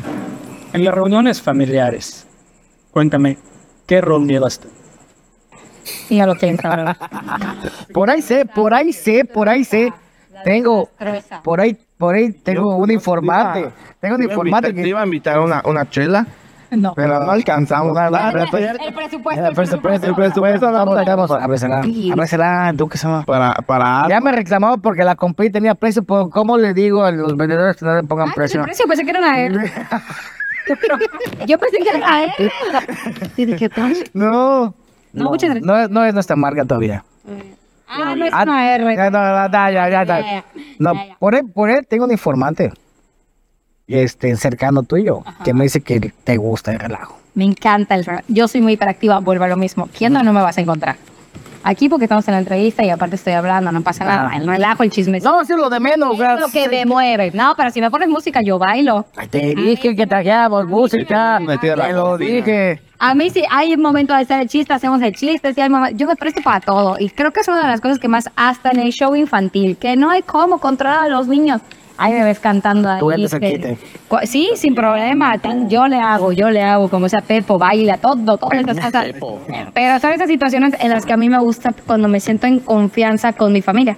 en 0.72 0.82
las 0.82 0.94
reuniones 0.94 1.42
familiares, 1.42 2.26
cuéntame, 2.90 3.36
¿qué 3.86 4.00
rol 4.00 4.26
llevas 4.26 4.58
tú? 4.60 4.68
Y 6.08 6.20
a 6.20 6.26
lo 6.26 6.34
que 6.34 6.48
entra. 6.48 6.96
por 7.92 8.10
ahí 8.10 8.22
sé, 8.22 8.46
por 8.46 8.72
ahí 8.74 8.92
sé, 8.92 9.24
por 9.24 9.48
ahí 9.48 9.64
sé. 9.64 9.92
Tengo, 10.44 10.90
por 11.42 11.60
ahí, 11.60 11.76
por 11.96 12.14
ahí 12.14 12.32
tengo 12.32 12.76
un 12.76 12.90
informante. 12.90 13.70
Tengo 14.00 14.16
un 14.16 14.22
informante 14.24 14.68
invitar- 14.70 14.74
te 14.76 14.82
que... 14.82 14.88
iba 14.88 15.00
a 15.00 15.04
invitar 15.04 15.40
una, 15.40 15.62
una 15.64 15.88
chela, 15.88 16.26
No. 16.70 16.92
pero 16.94 17.20
no 17.24 17.30
alcanzamos. 17.30 17.94
No, 17.94 18.10
no, 18.10 18.16
Ah, 18.16 18.30
pero- 18.50 18.72
El 18.82 18.94
presupuesto. 18.94 19.46
El 19.46 19.54
presupuesto, 19.54 20.06
el 20.08 20.14
presupuesto, 20.14 20.72
vamos, 20.72 21.04
vamos, 21.06 21.30
ábresela, 21.30 21.82
ábresela, 22.12 22.74
tú 22.76 22.88
que 22.88 22.98
sabes. 22.98 23.24
para, 23.24 23.54
para 23.66 24.06
Ya 24.08 24.20
me 24.20 24.32
reclamaba 24.32 24.76
porque 24.78 25.04
la 25.04 25.14
compré 25.16 25.46
y 25.46 25.50
tenía 25.50 25.74
precio, 25.74 26.02
pero 26.02 26.28
¿cómo 26.28 26.58
le 26.58 26.74
digo 26.74 27.04
a 27.04 27.10
los 27.12 27.36
vendedores 27.36 27.76
que 27.76 27.84
no 27.86 27.94
le 27.94 28.02
pongan 28.02 28.28
Ah, 28.30 28.32
precio? 28.34 28.60
el 28.60 28.66
precio, 28.66 28.86
pensé 28.86 29.04
que 29.04 29.10
era 29.10 29.20
una... 29.20 29.34
Yo 31.46 31.58
pensé 31.58 31.78
que 31.78 31.88
era 31.96 32.24
él. 32.24 32.30
Y 33.36 33.44
dije, 33.46 33.70
"Ay, 33.76 34.04
No. 34.12 34.74
No, 35.12 35.30
muchas 35.30 35.50
gracias. 35.50 35.64
No, 35.66 35.78
es- 35.78 35.90
no 35.90 36.04
es 36.04 36.12
nuestra 36.14 36.34
marca 36.36 36.64
todavía. 36.64 37.04
Ah, 37.86 38.14
no 38.16 38.24
es 38.24 38.32
Ah, 38.34 38.42
una 38.42 38.74
R. 38.74 38.96
Ya, 38.96 39.10
no, 39.10 39.18
no, 39.20 39.48
ya, 39.70 39.88
ya, 39.88 40.04
ya. 40.04 40.44
No, 40.78 40.92
por 41.20 41.34
él, 41.36 41.42
por 41.52 41.70
él 41.70 41.86
tengo 41.86 42.04
un 42.04 42.10
informante. 42.10 42.72
Este, 43.86 44.34
cercano 44.36 44.82
tuyo, 44.82 45.22
que 45.44 45.52
me 45.54 45.64
dice 45.64 45.82
que 45.82 46.00
te 46.24 46.36
gusta 46.38 46.72
el 46.72 46.78
relajo. 46.80 47.18
Me 47.34 47.44
encanta 47.44 47.94
el 47.94 48.04
relajo. 48.04 48.24
Yo 48.28 48.48
soy 48.48 48.60
muy 48.62 48.72
hiperactiva, 48.72 49.20
vuelvo 49.20 49.44
a 49.44 49.48
lo 49.48 49.56
mismo. 49.56 49.88
¿Quién 49.96 50.12
no, 50.14 50.22
no 50.22 50.32
me 50.32 50.40
vas 50.40 50.56
a 50.56 50.62
encontrar? 50.62 50.96
Aquí 51.66 51.88
porque 51.88 52.04
estamos 52.04 52.28
en 52.28 52.32
la 52.32 52.40
entrevista 52.40 52.84
y 52.84 52.90
aparte 52.90 53.16
estoy 53.16 53.32
hablando, 53.32 53.72
no 53.72 53.80
pasa 53.80 54.04
nada. 54.04 54.36
El 54.36 54.46
relajo, 54.46 54.82
el 54.82 54.90
chisme. 54.90 55.18
No, 55.20 55.42
sí, 55.46 55.54
lo 55.56 55.70
de 55.70 55.80
menos. 55.80 56.12
es 56.12 56.40
lo 56.40 56.48
que 56.48 56.68
me 56.68 56.84
mueve. 56.84 57.30
No, 57.32 57.54
pero 57.56 57.70
si 57.70 57.80
me 57.80 57.90
pones 57.90 58.10
música, 58.10 58.42
yo 58.42 58.58
bailo. 58.58 59.06
Te 59.30 59.54
dije 59.54 59.96
que 59.96 60.06
trajeamos 60.06 60.66
música. 60.66 61.40
Te 61.62 61.74
lo 61.74 62.18
dije. 62.18 62.82
A 62.98 63.14
mí 63.14 63.30
sí 63.30 63.42
hay 63.50 63.76
momentos 63.78 64.14
de 64.14 64.22
hacer 64.22 64.42
el 64.42 64.48
chiste, 64.48 64.74
hacemos 64.74 65.00
el 65.00 65.14
chiste, 65.14 65.54
sí 65.54 65.60
hay 65.60 65.70
yo 65.94 66.06
me 66.06 66.16
presto 66.16 66.42
para 66.42 66.60
todo. 66.60 66.96
Y 66.98 67.08
creo 67.08 67.32
que 67.32 67.40
es 67.40 67.48
una 67.48 67.62
de 67.62 67.68
las 67.68 67.80
cosas 67.80 67.98
que 67.98 68.08
más, 68.08 68.30
hasta 68.36 68.70
en 68.70 68.80
el 68.80 68.92
show 68.92 69.16
infantil, 69.16 69.78
que 69.78 69.96
no 69.96 70.10
hay 70.10 70.22
cómo 70.22 70.58
controlar 70.58 71.04
a 71.04 71.08
los 71.08 71.26
niños. 71.26 71.62
Ahí 71.96 72.12
me 72.12 72.24
ves 72.24 72.40
cantando 72.40 72.90
ahí. 72.90 72.98
Tú 72.98 73.10
eres 73.12 73.32
el 73.32 73.40
quite. 73.40 73.78
Sí, 74.24 74.50
sin 74.56 74.74
problema. 74.74 75.36
Yo 75.68 75.86
le 75.86 76.00
hago, 76.00 76.32
yo 76.32 76.50
le 76.50 76.62
hago, 76.62 76.88
como 76.88 77.08
sea 77.08 77.20
Pepo, 77.20 77.58
baila, 77.58 77.98
todo, 77.98 78.36
todas 78.36 78.58
esas 78.66 78.92
cosas. 78.92 79.06
Pero 79.72 80.00
son 80.00 80.12
esas 80.12 80.28
situaciones 80.28 80.74
en 80.80 80.90
las 80.90 81.06
que 81.06 81.12
a 81.12 81.16
mí 81.16 81.28
me 81.28 81.38
gusta 81.38 81.72
cuando 81.86 82.08
me 82.08 82.18
siento 82.20 82.46
en 82.46 82.58
confianza 82.60 83.32
con 83.32 83.52
mi 83.52 83.62
familia. 83.62 83.96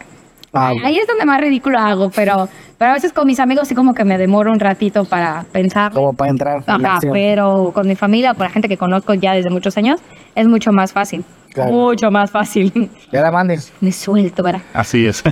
Ah, 0.52 0.72
Ahí 0.84 0.98
es 0.98 1.06
donde 1.06 1.24
más 1.26 1.40
ridículo 1.40 1.78
hago, 1.78 2.10
pero, 2.10 2.48
pero 2.78 2.92
a 2.92 2.94
veces 2.94 3.12
con 3.12 3.26
mis 3.26 3.40
amigos 3.40 3.68
sí 3.68 3.74
como 3.74 3.92
que 3.94 4.04
me 4.04 4.16
demoro 4.16 4.50
un 4.50 4.60
ratito 4.60 5.04
para 5.04 5.44
pensar. 5.52 5.92
como 5.92 6.14
para 6.14 6.30
entrar. 6.30 6.62
en 6.66 6.86
Ajá, 6.86 6.98
pero 7.12 7.72
con 7.74 7.86
mi 7.86 7.94
familia, 7.94 8.32
con 8.32 8.44
la 8.44 8.50
gente 8.50 8.68
que 8.68 8.78
conozco 8.78 9.12
ya 9.14 9.34
desde 9.34 9.50
muchos 9.50 9.76
años, 9.76 10.00
es 10.34 10.46
mucho 10.46 10.72
más 10.72 10.92
fácil. 10.92 11.24
Claro. 11.52 11.72
Mucho 11.72 12.10
más 12.10 12.30
fácil. 12.30 12.90
Ya 13.12 13.20
la 13.22 13.30
mandes. 13.30 13.72
Me 13.80 13.92
suelto, 13.92 14.42
¿verdad? 14.42 14.62
Así 14.72 15.06
es. 15.06 15.22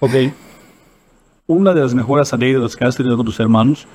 ok. 0.00 0.12
Una 1.46 1.74
de 1.74 1.80
las 1.82 1.94
mejores 1.94 2.32
anécdotas 2.32 2.74
que 2.74 2.84
has 2.84 2.96
tenido 2.96 3.16
con 3.16 3.26
tus 3.26 3.38
hermanos. 3.38 3.86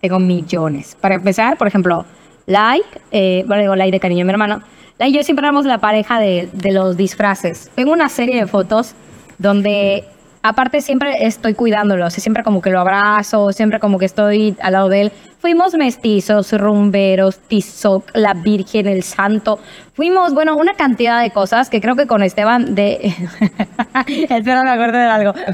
Tengo 0.00 0.18
millones. 0.18 0.96
Para 0.98 1.16
empezar, 1.16 1.58
por 1.58 1.66
ejemplo, 1.66 2.06
Like, 2.46 3.00
eh, 3.10 3.44
bueno, 3.46 3.62
digo 3.62 3.76
Like 3.76 3.92
de 3.92 4.00
cariño, 4.00 4.24
mi 4.24 4.30
hermano. 4.30 4.62
Like 4.98 5.10
y 5.10 5.16
yo 5.16 5.22
siempre 5.22 5.46
éramos 5.46 5.66
la 5.66 5.78
pareja 5.78 6.20
de, 6.20 6.48
de 6.52 6.72
los 6.72 6.96
disfraces. 6.96 7.70
Tengo 7.74 7.92
una 7.92 8.08
serie 8.08 8.36
de 8.36 8.46
fotos 8.46 8.94
donde, 9.38 10.04
aparte, 10.44 10.80
siempre 10.80 11.26
estoy 11.26 11.54
cuidándolo. 11.54 12.06
O 12.06 12.10
sea, 12.10 12.20
siempre 12.20 12.42
como 12.44 12.62
que 12.62 12.70
lo 12.70 12.78
abrazo, 12.80 13.50
siempre 13.52 13.80
como 13.80 13.98
que 13.98 14.04
estoy 14.06 14.56
al 14.62 14.72
lado 14.74 14.88
de 14.88 15.00
él. 15.02 15.12
Fuimos 15.40 15.74
mestizos, 15.74 16.52
rumberos, 16.52 17.38
tizoc, 17.38 18.08
la 18.14 18.32
Virgen, 18.32 18.86
el 18.86 19.02
Santo. 19.02 19.58
Fuimos, 19.92 20.32
bueno, 20.32 20.56
una 20.56 20.72
cantidad 20.74 21.20
de 21.22 21.30
cosas 21.32 21.68
que 21.68 21.80
creo 21.82 21.96
que 21.96 22.06
con 22.06 22.22
Esteban 22.22 22.74
de... 22.74 22.94
Espero 24.06 24.62
me 24.64 24.70
acuerdo 24.70 24.98
de 24.98 25.04
algo. 25.04 25.34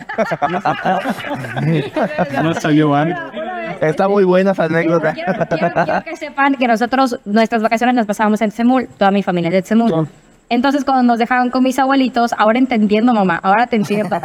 No 2.43 2.55
salió 2.55 2.89
mal. 2.89 3.17
Está 3.81 4.09
muy 4.09 4.25
buena 4.25 4.53
esa 4.53 4.65
anécdota. 4.65 5.13
Quiero, 5.13 5.33
quiero- 5.33 5.73
quiero 5.85 6.03
que 6.05 6.17
sepan 6.17 6.55
que 6.55 6.67
nosotros, 6.69 7.19
nuestras 7.25 7.63
vacaciones 7.63 7.97
las 7.97 8.07
pasábamos 8.07 8.41
en 8.43 8.51
Semul, 8.51 8.89
toda 8.99 9.11
mi 9.11 9.23
familia 9.23 9.49
es 9.49 9.55
de 9.55 9.63
Semul. 9.63 10.09
Entonces, 10.51 10.85
cuando 10.85 11.05
nos 11.05 11.19
dejaban 11.19 11.49
con 11.51 11.63
mis 11.63 11.79
abuelitos, 11.79 12.33
ahora 12.37 12.59
entendiendo, 12.59 13.15
mamá, 13.15 13.39
ahora 13.43 13.67
te 13.67 13.77
entiendo. 13.77 14.17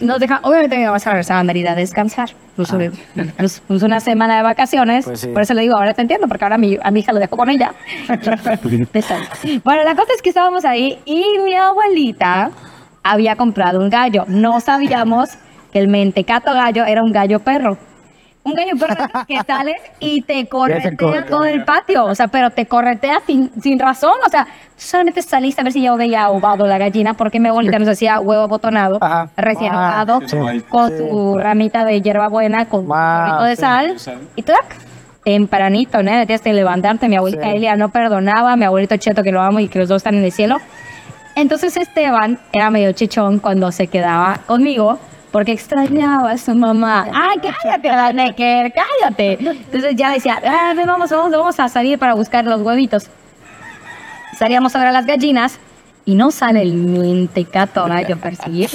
Nos 0.00 0.18
dejan, 0.18 0.40
obviamente 0.42 0.76
mi 0.78 0.84
mamá 0.84 0.98
se 0.98 1.08
regresaba 1.10 1.40
a 1.40 1.44
Mérida 1.44 1.72
a 1.72 1.74
descansar. 1.74 2.30
Puso, 2.56 2.76
puso- 3.38 3.60
puso 3.68 3.86
una 3.86 4.00
semana 4.00 4.36
de 4.38 4.42
vacaciones. 4.42 5.04
Pues 5.04 5.20
sí. 5.20 5.28
Por 5.28 5.42
eso 5.42 5.54
le 5.54 5.62
digo, 5.62 5.76
ahora 5.76 5.92
te 5.94 6.02
entiendo, 6.02 6.26
porque 6.28 6.44
ahora 6.44 6.58
mi, 6.58 6.76
a 6.82 6.90
mi 6.90 7.00
hija 7.00 7.12
lo 7.12 7.20
dejo 7.20 7.36
con 7.36 7.48
ella. 7.50 7.72
bueno, 9.64 9.84
la 9.84 9.94
cosa 9.94 10.12
es 10.16 10.22
que 10.22 10.30
estábamos 10.30 10.64
ahí 10.64 10.98
y 11.04 11.22
mi 11.44 11.54
abuelita 11.54 12.50
había 13.02 13.36
comprado 13.36 13.78
un 13.80 13.88
gallo. 13.90 14.24
No 14.28 14.60
sabíamos 14.60 15.30
que 15.72 15.78
el 15.78 15.88
mentecato 15.88 16.52
gallo 16.52 16.84
era 16.84 17.02
un 17.02 17.12
gallo 17.12 17.40
perro. 17.40 17.76
Un 18.46 18.54
gallo 18.54 18.76
perro 18.78 18.94
que 19.26 19.38
sales 19.46 19.76
y 20.00 20.22
te 20.22 20.46
corretea 20.48 21.26
todo 21.26 21.44
el 21.44 21.64
patio, 21.64 22.04
o 22.04 22.14
sea, 22.14 22.28
pero 22.28 22.50
te 22.50 22.66
corretea 22.66 23.18
sin, 23.26 23.50
sin 23.60 23.78
razón, 23.78 24.14
o 24.26 24.30
sea, 24.30 24.46
solamente 24.76 25.20
saliste 25.22 25.60
a 25.60 25.64
ver 25.64 25.72
si 25.72 25.82
yo 25.82 25.96
veía 25.96 26.24
ahogado 26.24 26.66
la 26.66 26.78
gallina, 26.78 27.14
porque 27.14 27.40
mi 27.40 27.48
abuelita 27.48 27.78
nos 27.78 27.88
hacía 27.88 28.20
huevo 28.20 28.46
botonado, 28.48 28.98
Ajá. 29.00 29.28
recién 29.36 29.72
Ah, 29.74 30.00
ahogado, 30.00 30.20
sí. 30.28 30.36
con 30.68 30.96
su 30.96 31.38
ramita 31.38 31.84
de 31.84 32.00
hierbabuena, 32.00 32.66
con 32.68 32.84
un 32.86 32.92
Ah, 32.94 33.26
poquito 33.26 33.44
de 33.44 33.56
sí. 33.56 33.60
sal, 33.62 33.96
y 34.36 34.42
¡tac! 34.42 34.76
tempranito, 35.24 36.02
¿no? 36.04 36.10
Tienes 36.24 36.40
que 36.40 36.52
levantarte, 36.52 37.08
mi 37.08 37.16
abuelita 37.16 37.42
Sí. 37.50 37.56
Elia 37.56 37.74
no 37.76 37.88
perdonaba, 37.88 38.54
mi 38.56 38.64
abuelito 38.64 38.96
Cheto, 38.96 39.24
que 39.24 39.32
lo 39.32 39.40
amo 39.42 39.58
y 39.58 39.66
que 39.68 39.80
los 39.80 39.88
dos 39.88 39.96
están 39.96 40.14
en 40.14 40.24
el 40.24 40.30
cielo, 40.30 40.58
entonces 41.34 41.76
Esteban 41.76 42.38
era 42.52 42.70
medio 42.70 42.92
chichón 42.92 43.40
cuando 43.40 43.72
se 43.72 43.88
quedaba 43.88 44.38
conmigo 44.46 44.98
porque 45.36 45.52
extrañaba 45.52 46.30
a 46.30 46.38
su 46.38 46.54
mamá. 46.54 47.08
¡Ay, 47.12 47.36
cállate, 47.42 47.88
la 47.88 48.10
Necker! 48.10 48.72
¡Cállate! 48.72 49.32
Entonces 49.38 49.94
ya 49.94 50.10
decía, 50.10 50.40
ah, 50.42 50.72
vamos, 50.74 51.10
vamos, 51.10 51.30
vamos 51.30 51.60
a 51.60 51.68
salir 51.68 51.98
para 51.98 52.14
buscar 52.14 52.46
los 52.46 52.62
huevitos. 52.62 53.10
Salíamos 54.38 54.74
a 54.74 54.78
ver 54.78 54.88
a 54.88 54.92
las 54.92 55.04
gallinas 55.04 55.58
y 56.06 56.14
no 56.14 56.30
sale 56.30 56.62
el 56.62 56.72
mentecato 56.72 57.84
gallo 57.84 58.16
perseguir. 58.16 58.70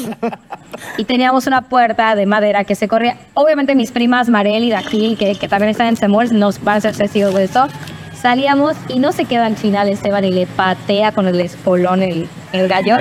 Y 0.97 1.06
teníamos 1.06 1.47
una 1.47 1.63
puerta 1.63 2.13
de 2.13 2.28
madera 2.28 2.63
que 2.63 2.76
se 2.76 2.88
corría. 2.88 3.17
Obviamente 3.34 3.74
mis 3.74 3.91
primas 3.91 4.30
Marel 4.30 4.63
y 4.63 4.69
Daquil, 4.69 5.17
que, 5.17 5.34
que 5.34 5.47
también 5.47 5.71
están 5.71 5.88
en 5.88 5.97
Semurs, 5.97 6.32
nos 6.32 6.63
van 6.63 6.78
a 6.78 6.82
ser 6.82 6.95
testigos 6.95 7.34
de 7.34 7.45
esto. 7.45 7.69
Salíamos 8.13 8.78
y 8.88 9.00
no 9.00 9.13
se 9.13 9.26
queda 9.26 9.47
al 9.47 9.58
final 9.58 9.89
Esteban 9.89 10.26
y 10.26 10.32
le 10.32 10.45
patea 10.45 11.12
con 11.12 11.28
el 11.28 11.41
espolón 11.41 12.04
el, 12.04 12.30
el 12.52 12.67
gallo. 12.67 12.97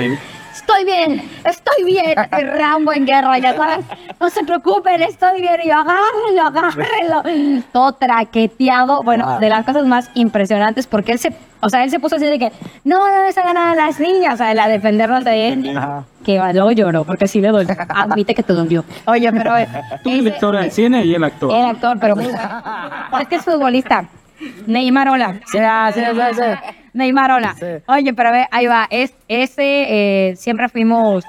Estoy 0.61 0.85
bien, 0.85 1.23
estoy 1.45 1.85
bien. 1.85 2.15
Y 2.39 2.43
Rambo 2.45 2.93
en 2.93 3.07
guerra, 3.07 3.39
ya 3.39 3.57
sabes. 3.57 3.85
No 4.21 4.29
se 4.31 4.45
preocupen, 4.45 5.03
estoy 5.03 5.41
bien. 5.41 5.61
Y 5.65 5.69
yo, 5.69 5.75
agárrenlo, 5.79 6.47
agárrenlo. 6.47 7.63
Todo 7.73 7.93
traqueteado. 7.95 9.03
Bueno, 9.03 9.39
de 9.41 9.49
las 9.49 9.65
cosas 9.65 9.87
más 9.87 10.11
impresionantes, 10.15 10.87
porque 10.87 11.13
él 11.13 11.19
se, 11.19 11.33
o 11.61 11.69
sea, 11.69 11.83
él 11.85 11.91
se 11.91 11.99
puso 11.99 12.17
así 12.17 12.27
de 12.27 12.39
que, 12.39 12.53
no, 12.85 12.99
no, 12.99 13.33
se 13.33 13.43
ganan 13.43 13.77
las 13.77 13.99
niñas, 13.99 14.35
o 14.35 14.37
sea, 14.37 14.55
la 14.55 14.69
defendernos 14.69 15.25
de 15.25 15.49
él. 15.49 15.79
Que 16.25 16.39
luego 16.53 16.71
lloró, 16.73 17.05
porque 17.05 17.27
sí 17.27 17.41
le 17.41 17.49
dolió. 17.49 17.75
Admite 17.89 18.35
que 18.35 18.43
te 18.43 18.53
dolió. 18.53 18.85
Oye, 19.07 19.33
pero. 19.33 19.57
eh, 19.59 19.67
Tú, 20.03 20.11
ese- 20.11 20.19
directora 20.19 20.61
del 20.61 20.71
cine 20.71 21.05
y 21.05 21.15
el 21.15 21.25
actor. 21.25 21.55
el 21.55 21.65
actor, 21.65 21.99
pero. 22.01 22.15
Es 23.21 23.29
que 23.29 23.37
es 23.37 23.43
futbolista. 23.45 24.05
Neymar, 24.67 25.09
hola. 25.09 25.41
Sí, 25.51 25.59
ah, 25.61 25.91
sí, 25.93 26.01
sí, 26.01 26.35
sí. 26.35 26.43
Neymar, 26.93 27.31
hola. 27.31 27.55
Sí. 27.59 27.67
Oye, 27.87 28.13
pero 28.15 28.33
ve, 28.33 28.47
ahí 28.51 28.67
va. 28.67 28.87
Es, 28.91 29.15
ese 29.29 30.31
eh, 30.31 30.37
siempre 30.37 30.69
fuimos 30.69 31.25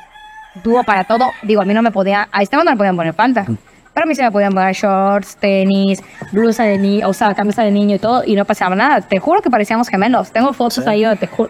dúo 0.63 0.83
para 0.83 1.03
todo. 1.03 1.25
Digo, 1.43 1.61
a 1.61 1.65
mí 1.65 1.73
no 1.73 1.81
me 1.81 1.91
podía. 1.91 2.27
A 2.31 2.41
Esteban 2.41 2.65
no 2.65 2.71
le 2.71 2.77
podían 2.77 2.95
poner 2.95 3.13
falta. 3.13 3.45
Pero 3.93 4.05
a 4.05 4.07
mí 4.07 4.15
se 4.15 4.23
me 4.23 4.31
podían 4.31 4.53
poner 4.53 4.73
shorts, 4.73 5.35
tenis, 5.35 6.01
blusa 6.31 6.63
de 6.63 6.77
niño, 6.77 7.09
o 7.09 7.13
sea, 7.13 7.33
camisa 7.35 7.63
de 7.63 7.71
niño 7.71 7.97
y 7.97 7.99
todo, 7.99 8.23
y 8.25 8.35
no 8.35 8.45
pasaba 8.45 8.73
nada. 8.75 9.01
Te 9.01 9.19
juro 9.19 9.41
que 9.41 9.49
parecíamos 9.49 9.89
gemelos. 9.89 10.31
Tengo 10.31 10.53
fotos 10.53 10.87
ahí, 10.87 11.03
donde 11.03 11.17
te 11.17 11.27
juro. 11.27 11.49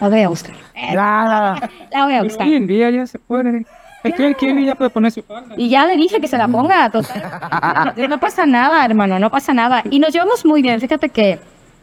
La 0.00 0.08
voy 0.08 0.22
a 0.22 0.28
buscar. 0.28 0.54
La 0.92 2.04
voy 2.04 2.14
a 2.14 2.22
buscar. 2.22 2.46
hoy 2.46 2.54
en 2.54 2.66
día 2.66 2.90
ya 2.90 3.06
se 3.06 3.18
puede. 3.18 3.64
Es 4.02 4.14
que 4.14 4.26
él 4.26 4.34
quiere 4.36 4.62
y 4.62 4.66
ya 4.66 4.74
puede 4.74 4.90
poner 4.90 5.12
su 5.12 5.22
falda. 5.22 5.54
Y 5.56 5.68
ya 5.68 5.86
le 5.86 5.96
dije 5.96 6.20
que 6.20 6.28
se 6.28 6.38
la 6.38 6.48
ponga. 6.48 6.88
Total. 6.90 7.94
No, 7.96 8.08
no 8.08 8.18
pasa 8.18 8.46
nada, 8.46 8.84
hermano, 8.84 9.18
no 9.18 9.30
pasa 9.30 9.52
nada. 9.52 9.82
Y 9.90 9.98
nos 9.98 10.12
llevamos 10.12 10.44
muy 10.46 10.62
bien. 10.62 10.80
Fíjate 10.80 11.08
que 11.10 11.38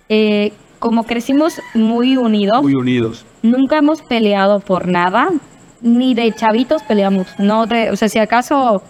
eh, 0.10 0.52
como 0.80 1.04
crecimos 1.04 1.62
muy 1.74 2.18
unidos, 2.18 2.62
Muy 2.64 2.74
unidos. 2.74 3.26
nunca 3.44 3.78
hemos 3.78 4.02
peleado 4.02 4.60
por 4.60 4.88
nada. 4.88 5.30
Ni 5.82 6.16
de 6.16 6.32
chavitos 6.34 6.82
peleamos. 6.84 7.28
No 7.40 7.68
de, 7.68 7.92
o 7.92 7.96
sea, 7.96 8.10
si 8.10 8.18
acaso, 8.18 8.82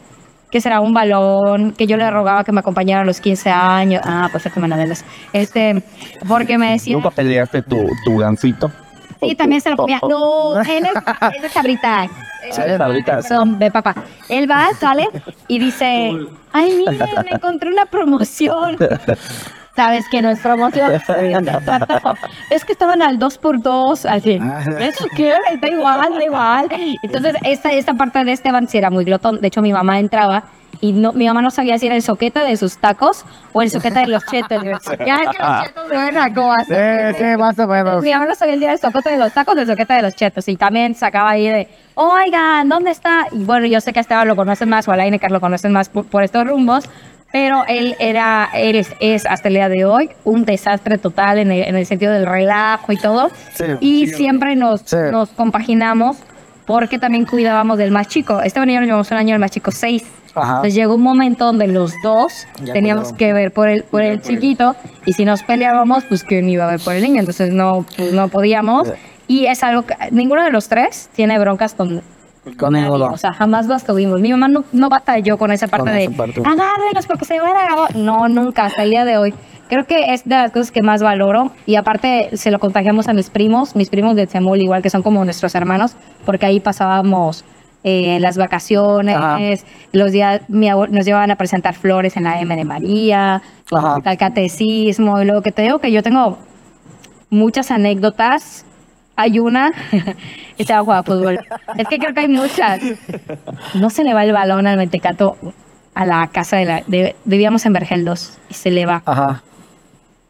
que 0.49 0.61
será 0.61 0.79
un 0.79 0.93
balón, 0.93 1.73
que 1.73 1.85
yo 1.85 1.97
le 1.97 2.09
rogaba 2.09 2.45
que 2.45 2.53
me 2.53 2.61
acompañara 2.61 3.01
a 3.01 3.05
los 3.05 3.19
15 3.19 3.49
años. 3.49 4.01
Ah, 4.05 4.29
pues 4.31 4.45
es 4.45 4.53
que 4.53 4.59
me 4.61 4.69
la. 4.69 4.85
Este, 5.33 5.83
porque 6.27 6.57
me 6.57 6.71
decía... 6.71 6.93
¿Nunca 6.95 7.11
peleaste 7.11 7.61
tu, 7.61 7.89
tu 8.05 8.17
gancito? 8.17 8.71
Sí, 9.19 9.35
también 9.35 9.61
se 9.61 9.69
lo 9.69 9.77
comía. 9.77 9.99
No, 10.07 10.59
él 10.61 10.67
es, 10.85 11.35
él 11.35 11.45
es 11.45 11.53
cabrita. 11.53 12.07
Perdón, 13.27 13.59
ve 13.59 13.71
papá. 13.71 13.95
Él 14.29 14.49
va, 14.49 14.69
sale 14.79 15.07
y 15.47 15.59
dice, 15.59 16.11
ay, 16.51 16.85
mira, 16.87 17.23
me 17.23 17.31
encontré 17.31 17.69
una 17.71 17.85
promoción. 17.85 18.77
Sabes 19.75 20.05
que 20.09 20.21
no 20.23 20.29
es 20.29 20.39
promoción. 20.39 20.91
es 22.49 22.65
que 22.65 22.71
estaban 22.71 23.01
al 23.01 23.19
2x2, 23.19 24.09
así. 24.09 24.39
¿Eso 24.79 25.05
qué? 25.15 25.33
Da 25.61 25.67
igual, 25.67 26.13
da 26.13 26.23
igual. 26.23 26.67
Entonces, 27.03 27.35
esta, 27.43 27.71
esta 27.71 27.93
parte 27.93 28.23
de 28.23 28.31
Esteban 28.31 28.67
sí 28.67 28.79
era 28.79 28.89
muy 28.89 29.05
glotón. 29.05 29.39
De 29.39 29.47
hecho, 29.47 29.61
mi 29.61 29.71
mamá 29.71 29.99
entraba 29.99 30.45
y 30.79 30.91
no, 30.93 31.11
mi 31.13 31.25
mamá 31.25 31.41
no 31.41 31.49
sabía 31.49 31.79
si 31.79 31.87
era 31.87 31.95
el 31.95 32.03
soquete 32.03 32.39
de 32.39 32.55
sus 32.55 32.77
tacos 32.77 33.25
o 33.53 33.61
el 33.63 33.69
soquete 33.71 33.99
de 34.01 34.07
los 34.07 34.23
chetos. 34.25 34.61
Ya 35.05 35.15
es 35.15 35.29
que 35.29 35.43
los 35.43 35.63
chetos 35.63 35.89
de 35.89 35.97
verdad, 35.97 36.31
¿cómo 36.35 36.53
Sí, 36.67 37.17
sí, 37.17 37.37
más 37.37 37.57
o 37.59 37.67
menos. 37.67 38.03
Mi 38.03 38.11
mamá 38.11 38.25
no 38.27 38.35
sabía 38.35 38.53
el 38.53 38.59
día 38.59 38.69
del 38.69 38.79
socote 38.79 39.09
de 39.09 39.17
los 39.17 39.33
tacos 39.33 39.55
del 39.55 39.65
soquete 39.65 39.93
de 39.93 40.01
los 40.03 40.15
chetos. 40.15 40.47
Y 40.47 40.55
también 40.55 40.93
sacaba 40.93 41.31
ahí 41.31 41.47
de, 41.47 41.67
oigan, 41.95 42.69
¿dónde 42.69 42.91
está? 42.91 43.27
Y 43.31 43.43
bueno, 43.43 43.65
yo 43.65 43.81
sé 43.81 43.91
que 43.93 43.99
a 43.99 44.01
Esteban 44.01 44.27
lo 44.27 44.35
conocen 44.35 44.69
más, 44.69 44.87
o 44.87 44.91
a 44.91 44.97
la 44.97 45.07
Inecar 45.07 45.31
lo 45.31 45.39
conocen 45.41 45.71
más 45.71 45.89
por, 45.89 46.05
por 46.05 46.23
estos 46.23 46.45
rumbos. 46.45 46.85
Pero 47.31 47.65
él 47.67 47.95
era, 47.99 48.47
él 48.53 48.77
es, 48.77 48.93
es 49.01 49.25
hasta 49.25 49.49
el 49.49 49.55
día 49.55 49.67
de 49.67 49.83
hoy 49.83 50.09
un 50.23 50.45
desastre 50.45 50.97
total 50.97 51.39
en 51.39 51.51
el, 51.51 51.63
en 51.63 51.75
el 51.75 51.85
sentido 51.85 52.13
del 52.13 52.25
relajo 52.25 52.91
y 52.93 52.97
todo. 52.97 53.29
Sí. 53.53 53.65
y 53.81 54.07
siempre 54.07 54.55
nos, 54.55 54.81
Sí. 54.85 54.95
nos 55.11 55.29
compaginamos 55.29 56.17
porque 56.65 56.99
también 56.99 57.25
cuidábamos 57.25 57.77
del 57.77 57.91
más 57.91 58.07
chico. 58.07 58.41
Esteban 58.41 58.69
y 58.69 58.73
yo 58.73 58.79
nos 58.79 58.87
llevamos 58.87 59.11
un 59.11 59.17
año, 59.17 59.33
el 59.33 59.41
más 59.41 59.51
chico 59.51 59.71
seis. 59.71 60.03
Ajá. 60.39 60.49
Entonces 60.57 60.75
llegó 60.75 60.95
un 60.95 61.01
momento 61.01 61.45
donde 61.45 61.67
los 61.67 61.93
dos 62.03 62.47
Ya 62.63 62.73
teníamos 62.73 63.09
cuidaban. 63.13 63.17
que 63.17 63.33
ver 63.33 63.51
por 63.51 63.69
el, 63.69 63.83
por 63.83 64.01
el 64.01 64.21
chiquito 64.21 64.75
y 65.05 65.13
si 65.13 65.25
nos 65.25 65.43
peleábamos, 65.43 66.03
pues 66.05 66.23
quién 66.23 66.47
iba 66.49 66.65
a 66.67 66.71
ver 66.71 66.79
por 66.79 66.93
el 66.93 67.03
niño. 67.03 67.19
Entonces 67.19 67.51
no, 67.53 67.85
pues, 67.95 68.13
no 68.13 68.27
podíamos. 68.29 68.87
Y 69.27 69.45
es 69.47 69.63
algo 69.63 69.83
que 69.85 69.95
ninguno 70.11 70.43
de 70.43 70.51
los 70.51 70.69
tres 70.69 71.09
tiene 71.15 71.37
broncas 71.39 71.73
con, 71.73 72.01
Con 72.57 72.75
el 72.75 72.87
olor. 72.89 73.11
o 73.13 73.17
sea, 73.17 73.33
jamás 73.33 73.67
las 73.67 73.83
tuvimos. 73.83 74.21
Mi 74.21 74.31
mamá 74.31 74.47
no, 74.47 74.63
no 74.71 74.89
batalló 74.89 75.37
con 75.37 75.51
esa 75.51 75.67
parte 75.67 75.89
Con 75.89 75.93
de 75.97 76.09
parte. 76.09 76.39
agárrenlos 76.45 77.05
porque 77.07 77.25
se 77.25 77.39
van 77.39 77.55
a 77.57 77.59
agarrar". 77.65 77.95
No, 77.95 78.29
nunca, 78.29 78.65
hasta 78.65 78.83
el 78.83 78.91
día 78.91 79.03
de 79.03 79.17
hoy. 79.17 79.33
Creo 79.69 79.85
que 79.85 80.13
es 80.13 80.23
de 80.23 80.33
las 80.35 80.51
cosas 80.53 80.71
que 80.71 80.81
más 80.81 81.03
valoro. 81.03 81.51
Y 81.65 81.75
aparte, 81.75 82.29
se 82.37 82.51
lo 82.51 82.59
contagiamos 82.59 83.09
a 83.09 83.13
mis 83.13 83.29
primos, 83.29 83.75
mis 83.75 83.89
primos 83.89 84.15
de 84.15 84.25
Temul, 84.25 84.61
igual 84.61 84.81
que 84.81 84.89
son 84.89 85.03
como 85.03 85.25
nuestros 85.25 85.55
hermanos, 85.55 85.91
porque 86.25 86.45
ahí 86.45 86.61
pasábamos 86.61 87.43
eh, 87.83 88.19
las 88.19 88.37
vacaciones, 88.37 89.15
Ajá. 89.15 89.37
los 89.93 90.11
días, 90.11 90.41
mi 90.47 90.67
abue- 90.67 90.89
nos 90.89 91.05
llevaban 91.05 91.31
a 91.31 91.35
presentar 91.35 91.73
flores 91.75 92.17
en 92.17 92.23
la 92.23 92.39
M 92.41 92.55
de 92.55 92.65
María, 92.65 93.41
Ajá. 93.71 93.99
al 94.03 94.17
catecismo, 94.17 95.21
y 95.21 95.25
luego 95.25 95.41
que 95.41 95.51
te 95.51 95.61
digo 95.61 95.79
que 95.79 95.91
yo 95.91 96.03
tengo 96.03 96.37
muchas 97.29 97.71
anécdotas. 97.71 98.65
Hay 99.15 99.39
una, 99.39 99.71
estaba 100.57 100.83
jugando 100.83 101.03
fútbol. 101.03 101.39
Es 101.77 101.87
que 101.87 101.97
creo 101.97 102.13
que 102.13 102.19
hay 102.21 102.27
muchas. 102.27 102.79
No 103.73 103.89
se 103.89 104.03
le 104.03 104.13
va 104.13 104.23
el 104.23 104.31
balón 104.33 104.67
al 104.67 104.77
mentecato 104.77 105.37
a 105.95 106.05
la 106.05 106.27
casa 106.27 106.57
de 106.57 106.65
la. 106.65 106.83
de- 106.87 107.15
vivíamos 107.25 107.65
en 107.65 107.73
Vergel 107.73 108.05
2 108.05 108.37
y 108.49 108.53
se 108.53 108.69
le 108.69 108.85
va 108.85 109.01
Ajá. 109.05 109.41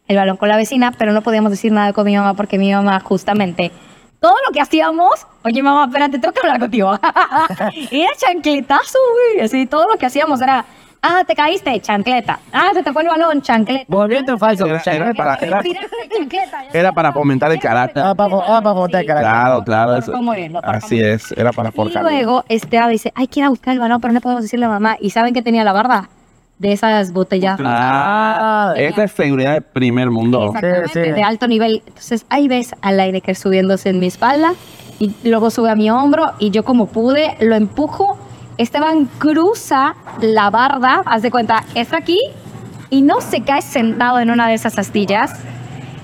el 0.08 0.16
balón 0.16 0.38
con 0.38 0.48
la 0.48 0.56
vecina, 0.58 0.94
pero 0.98 1.12
no 1.12 1.22
podíamos 1.22 1.52
decir 1.52 1.72
nada 1.74 1.92
con 1.92 2.06
mi 2.06 2.16
mamá 2.16 2.34
porque 2.36 2.58
mi 2.58 2.72
mamá 2.72 3.00
justamente. 3.02 3.72
Todo 4.20 4.36
lo 4.48 4.52
que 4.52 4.60
hacíamos, 4.62 5.28
oye 5.44 5.62
mamá, 5.62 5.86
espérate, 5.86 6.18
tengo 6.20 6.34
que 6.34 6.40
hablar 6.40 6.60
contigo. 6.60 6.92
era 7.92 8.10
chancletazo, 8.18 8.98
güey. 9.34 9.46
Así, 9.46 9.66
todo 9.68 9.88
lo 9.92 9.98
que 9.98 10.08
hacíamos 10.08 10.42
era, 10.42 10.66
ah, 11.04 11.24
te 11.26 11.36
caíste, 11.36 11.80
chancleta. 11.82 12.40
Ah, 12.52 12.72
se 12.74 12.82
te 12.82 12.92
fue 12.92 13.04
el 13.04 13.10
balón, 13.10 13.42
chancleta. 13.44 13.86
Volviendo 13.88 14.32
en 14.34 14.40
falso. 14.40 14.66
Era, 14.66 14.82
era 14.88 15.14
para, 15.14 15.36
era, 15.36 15.62
era 16.74 16.92
para 16.92 17.14
fomentar 17.14 17.52
el 17.52 17.60
carácter. 17.60 18.04
Ah, 18.04 18.16
para, 18.16 18.36
ah, 18.36 18.62
para 18.62 18.72
botar 18.74 19.02
el 19.02 19.08
carácter. 19.08 19.32
Claro, 19.32 19.64
claro. 19.64 19.96
eso- 19.98 20.14
Así 20.64 21.00
es, 21.00 21.32
era 21.34 21.52
para 21.52 21.70
Y 21.70 21.72
forjar. 21.74 22.02
luego 22.04 22.44
Esteban 22.50 22.90
dice, 22.90 23.12
hay 23.16 23.28
que 23.28 23.42
ir 23.42 23.46
a 23.46 23.50
buscar 23.50 23.74
el 23.74 23.80
balón, 23.80 24.02
pero 24.02 24.14
no 24.14 24.22
podemos 24.22 24.42
decirle 24.44 24.66
a 24.66 24.70
mamá. 24.70 24.98
¿Y 25.00 25.12
saben 25.12 25.34
que 25.36 25.44
tenía 25.44 25.64
la 25.64 25.74
barda? 25.74 26.10
De 26.60 26.72
esas 26.72 27.14
botellas. 27.14 27.60
Ah, 27.64 28.74
esta 28.78 29.04
es 29.04 29.12
seguridad 29.12 29.54
de 29.54 29.62
primer 29.62 30.10
mundo. 30.10 30.46
Exactamente, 30.56 30.88
Sí, 30.88 31.00
sí. 31.06 31.12
de 31.12 31.24
alto 31.24 31.48
nivel. 31.48 31.84
Entonces 31.86 32.26
ahí 32.30 32.48
ves 32.48 32.74
al 32.82 33.00
aire 33.00 33.22
que 33.22 33.36
subiéndose 33.36 33.90
en 33.90 34.00
mi 34.00 34.08
espalda 34.08 34.54
y 34.98 35.14
luego 35.24 35.52
sube 35.52 35.70
a 35.70 35.76
mi 35.76 35.92
hombro 35.92 36.32
y 36.40 36.50
yo 36.50 36.64
como 36.66 36.88
pude 36.88 37.38
lo 37.42 37.56
empujo. 37.56 38.18
Esteban 38.58 39.06
cruza 39.20 39.94
la 40.20 40.50
barda, 40.50 41.04
haz 41.06 41.22
de 41.22 41.30
cuenta, 41.30 41.64
está 41.76 41.98
aquí 41.98 42.20
y 42.90 43.04
no 43.04 43.22
se 43.22 43.42
cae 43.42 43.62
sentado 43.62 44.20
en 44.20 44.32
una 44.32 44.48
de 44.48 44.56
esas 44.56 44.80
astillas. 44.80 45.34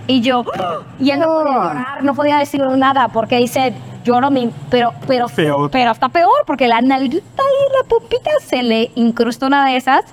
Y 0.05 0.21
yo, 0.21 0.43
y 0.99 1.09
él 1.09 1.19
no 1.19 1.25
podía 1.27 1.51
llorar, 1.55 2.03
no 2.03 2.13
podía 2.13 2.37
decir 2.37 2.61
nada 2.61 3.07
porque 3.07 3.37
dice, 3.37 3.73
lloro, 4.03 4.29
mi, 4.29 4.51
pero, 4.69 4.93
pero, 5.07 5.27
Peor. 5.29 5.71
pero 5.71 5.91
está 5.93 6.09
peor 6.09 6.43
porque 6.45 6.67
la 6.67 6.81
nalguita 6.81 7.23
y 7.41 7.77
la 7.81 7.87
pupita 7.89 8.29
se 8.45 8.61
le 8.61 8.91
incrustó 8.95 9.47
una 9.47 9.65
de 9.65 9.77
esas 9.77 10.03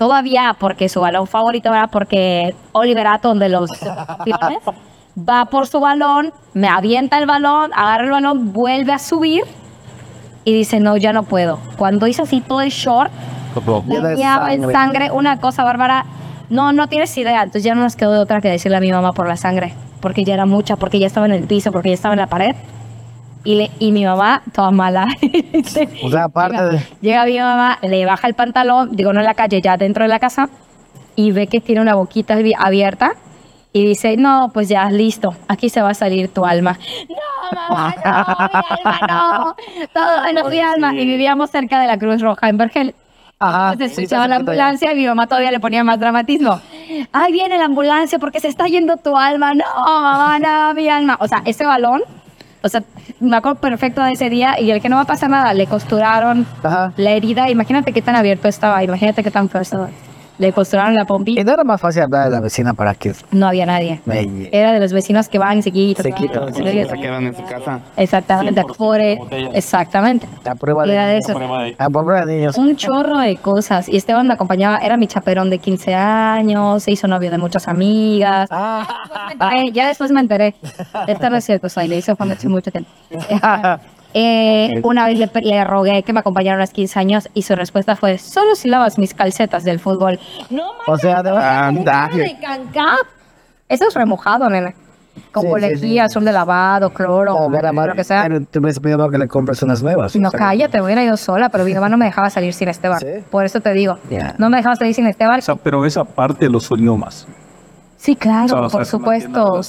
todavía 0.00 0.56
porque 0.58 0.88
su 0.88 1.02
balón 1.02 1.26
favorito 1.26 1.68
era 1.68 1.88
porque 1.88 2.54
Oliver 2.72 3.06
Atom 3.06 3.38
de 3.38 3.50
los 3.50 3.70
va 5.28 5.44
por 5.44 5.66
su 5.66 5.78
balón, 5.78 6.32
me 6.54 6.68
avienta 6.68 7.18
el 7.18 7.26
balón, 7.26 7.70
agarra 7.74 8.04
el 8.04 8.10
balón, 8.10 8.54
vuelve 8.54 8.94
a 8.94 8.98
subir 8.98 9.42
y 10.46 10.54
dice, 10.54 10.80
no, 10.80 10.96
ya 10.96 11.12
no 11.12 11.24
puedo. 11.24 11.58
Cuando 11.76 12.06
hizo 12.06 12.22
así 12.22 12.40
todo 12.40 12.62
el 12.62 12.70
short, 12.70 13.12
bañaba 13.86 14.54
en 14.54 14.62
sangre. 14.62 14.72
sangre, 14.72 15.10
una 15.10 15.38
cosa 15.38 15.64
bárbara. 15.64 16.06
No, 16.48 16.72
no 16.72 16.88
tienes 16.88 17.14
idea. 17.18 17.42
Entonces 17.42 17.64
ya 17.64 17.74
no 17.74 17.82
nos 17.82 17.94
quedó 17.94 18.14
de 18.14 18.20
otra 18.20 18.40
que 18.40 18.48
decirle 18.48 18.78
a 18.78 18.80
mi 18.80 18.90
mamá 18.90 19.12
por 19.12 19.28
la 19.28 19.36
sangre, 19.36 19.74
porque 20.00 20.24
ya 20.24 20.32
era 20.32 20.46
mucha, 20.46 20.76
porque 20.76 20.98
ya 20.98 21.08
estaba 21.08 21.26
en 21.26 21.32
el 21.32 21.44
piso, 21.44 21.72
porque 21.72 21.90
ya 21.90 21.94
estaba 21.94 22.14
en 22.14 22.20
la 22.20 22.26
pared. 22.26 22.56
Y, 23.44 23.54
le, 23.54 23.70
y 23.78 23.90
mi 23.92 24.04
mamá, 24.04 24.42
toda 24.54 24.70
mala. 24.70 25.06
O 26.04 26.10
sea, 26.10 26.24
aparte 26.24 26.56
llega, 26.56 26.70
de- 26.70 26.82
llega 27.00 27.24
mi 27.24 27.38
mamá, 27.38 27.78
le 27.82 28.04
baja 28.06 28.26
el 28.28 28.34
pantalón, 28.34 28.94
digo, 28.96 29.12
no 29.12 29.20
en 29.20 29.26
la 29.26 29.34
calle, 29.34 29.60
ya 29.62 29.76
dentro 29.76 30.04
de 30.04 30.08
la 30.08 30.18
casa, 30.18 30.48
y 31.16 31.32
ve 31.32 31.46
que 31.46 31.60
tiene 31.60 31.80
una 31.80 31.94
boquita 31.94 32.34
abi- 32.36 32.54
abierta. 32.58 33.12
Y 33.72 33.86
dice, 33.86 34.16
no, 34.16 34.50
pues 34.52 34.68
ya, 34.68 34.90
listo, 34.90 35.32
aquí 35.46 35.68
se 35.68 35.80
va 35.80 35.90
a 35.90 35.94
salir 35.94 36.28
tu 36.28 36.44
alma. 36.44 36.76
No, 37.08 37.68
mamá, 37.68 37.94
no, 38.04 38.12
mi 38.12 38.84
alma, 38.84 39.06
no. 39.08 39.56
Todo 39.94 40.22
menos 40.24 40.50
mi 40.50 40.60
alma. 40.60 40.92
Y 40.94 41.06
vivíamos 41.06 41.50
cerca 41.50 41.80
de 41.80 41.86
la 41.86 41.96
Cruz 41.96 42.20
Roja 42.20 42.48
en 42.48 42.56
Vergel. 42.58 42.94
Ajá. 43.38 43.72
Entonces 43.72 43.96
sí, 43.96 44.02
escuchaba 44.02 44.24
está 44.24 44.28
la 44.34 44.36
ambulancia 44.40 44.92
y 44.92 44.96
mi 44.96 45.06
mamá 45.06 45.26
todavía 45.28 45.50
le 45.52 45.60
ponía 45.60 45.84
más 45.84 45.98
dramatismo. 46.00 46.60
Ay, 47.12 47.32
viene 47.32 47.56
la 47.58 47.66
ambulancia 47.66 48.18
porque 48.18 48.40
se 48.40 48.48
está 48.48 48.66
yendo 48.66 48.96
tu 48.96 49.16
alma. 49.16 49.54
No, 49.54 49.64
mamá, 49.86 50.38
no, 50.40 50.74
mi 50.74 50.88
alma. 50.88 51.16
O 51.20 51.28
sea, 51.28 51.40
ese 51.44 51.64
balón, 51.64 52.02
o 52.62 52.68
sea, 52.68 52.82
me 53.20 53.36
acuerdo 53.36 53.60
perfecto 53.60 54.02
de 54.02 54.12
ese 54.12 54.28
día 54.30 54.60
y 54.60 54.70
el 54.70 54.80
que 54.80 54.88
no 54.88 54.96
va 54.96 55.02
a 55.02 55.06
pasar 55.06 55.30
nada, 55.30 55.54
le 55.54 55.66
costuraron 55.66 56.46
Ajá. 56.62 56.92
la 56.96 57.10
herida. 57.12 57.50
Imagínate 57.50 57.92
qué 57.92 58.02
tan 58.02 58.16
abierto 58.16 58.48
estaba, 58.48 58.82
imagínate 58.84 59.22
qué 59.22 59.30
tan 59.30 59.48
feo 59.48 59.60
estaba. 59.62 59.88
Le 60.40 60.52
costuraron 60.52 60.94
la 60.94 61.02
Y 61.02 61.06
pompita. 61.06 61.44
no 61.44 61.52
era 61.52 61.64
más 61.64 61.80
fácil 61.80 62.02
hablar 62.02 62.24
de 62.24 62.30
la 62.30 62.40
vecina 62.40 62.72
para 62.72 62.94
que 62.94 63.12
No 63.30 63.46
había 63.46 63.66
nadie. 63.66 64.00
me... 64.06 64.48
Era 64.50 64.72
de 64.72 64.80
los 64.80 64.92
vecinos 64.92 65.28
que 65.28 65.38
van 65.38 65.58
y 65.58 65.62
se 65.62 65.70
quitan. 65.70 66.02
Se 66.02 66.12
quitan, 66.12 66.54
Sí, 66.54 66.62
Se 66.64 66.96
quedan 66.98 67.26
en 67.26 67.36
su 67.36 67.44
casa. 67.44 67.80
Exactamente. 67.96 68.64
Por 68.78 69.00
el- 69.00 69.18
exactamente. 69.54 70.26
La 70.44 70.54
prueba 70.54 70.84
Era 70.86 71.06
de 71.06 71.12
de... 71.12 71.18
eso. 71.18 71.38
La 71.38 71.90
prueba 71.90 72.24
de 72.24 72.36
niños. 72.36 72.56
Un 72.56 72.74
chorro 72.76 73.18
de 73.18 73.36
cosas. 73.36 73.88
Y 73.88 73.96
Esteban 73.98 74.26
me 74.26 74.32
acompañaba, 74.34 74.78
era 74.78 74.96
mi 74.96 75.06
chaperón 75.06 75.50
de 75.50 75.58
15 75.58 75.94
años, 75.94 76.82
se 76.82 76.90
hizo 76.92 77.06
novio 77.06 77.30
de 77.30 77.36
muchas 77.38 77.68
amigas. 77.68 78.48
Ah, 78.50 78.86
ya 79.72 79.88
después 79.88 80.10
me 80.10 80.20
enteré. 80.20 80.54
Esto 81.06 81.28
no 81.28 81.36
es 81.36 81.44
cierto, 81.44 81.68
soy, 81.68 81.86
le 81.86 81.98
hizo 81.98 82.16
cuando 82.16 82.34
hace 82.34 82.48
mucho 82.48 82.70
tiempo. 82.70 82.90
Eh, 84.14 84.80
una 84.82 85.06
vez 85.06 85.18
le, 85.18 85.30
le 85.42 85.64
rogué 85.64 86.02
que 86.02 86.12
me 86.12 86.20
acompañara 86.20 86.56
a 86.56 86.60
los 86.60 86.70
15 86.70 86.98
años 86.98 87.28
y 87.34 87.42
su 87.42 87.54
respuesta 87.54 87.94
fue, 87.96 88.18
solo 88.18 88.54
si 88.54 88.68
lavas 88.68 88.98
mis 88.98 89.14
calcetas 89.14 89.62
del 89.64 89.78
fútbol. 89.78 90.18
No, 90.50 90.64
o 90.86 90.96
sea, 90.98 91.22
de. 91.22 91.30
Anda. 91.30 92.08
de. 92.12 92.36
Eso 93.68 93.86
es 93.86 93.94
remojado, 93.94 94.48
nene. 94.48 94.74
Con 95.32 95.42
Sí, 95.42 95.46
sí, 95.48 95.52
polejía, 95.52 96.08
sí. 96.08 96.20
de 96.20 96.32
lavado, 96.32 96.90
cloro, 96.90 97.34
No, 97.34 97.50
ver, 97.50 97.66
amor, 97.66 97.88
lo 97.88 97.94
que 97.94 98.04
sea. 98.04 98.22
pero 98.22 98.40
Te 98.44 98.58
hubiese 98.58 98.80
pedido 98.80 99.08
que 99.10 99.18
le 99.18 99.28
compres 99.28 99.62
unas 99.62 99.82
nuevas. 99.82 100.14
No, 100.16 100.28
O 100.28 100.30
sea, 100.30 100.38
cállate, 100.40 100.80
hubiera 100.80 101.04
ido 101.04 101.16
sola, 101.16 101.48
pero 101.50 101.64
mi 101.64 101.74
mamá 101.74 101.88
no 101.88 101.96
me 101.96 102.06
dejaba 102.06 102.30
salir 102.30 102.52
sin 102.54 102.68
Esteban. 102.68 102.98
¿Sí? 103.00 103.06
Por 103.30 103.44
eso 103.44 103.60
te 103.60 103.72
digo, 103.72 103.98
no 104.38 104.50
me 104.50 104.56
dejaba 104.56 104.76
salir 104.76 104.94
sin 104.94 105.06
Esteban. 105.06 105.38
O 105.38 105.42
sea, 105.42 105.56
pero 105.56 105.84
esa 105.84 106.04
parte 106.04 106.48
los 106.48 106.70
unió 106.70 106.96
más. 106.96 107.26
Sí, 108.02 108.16
claro, 108.16 108.68
por 108.68 108.86
supuesto. 108.86 109.60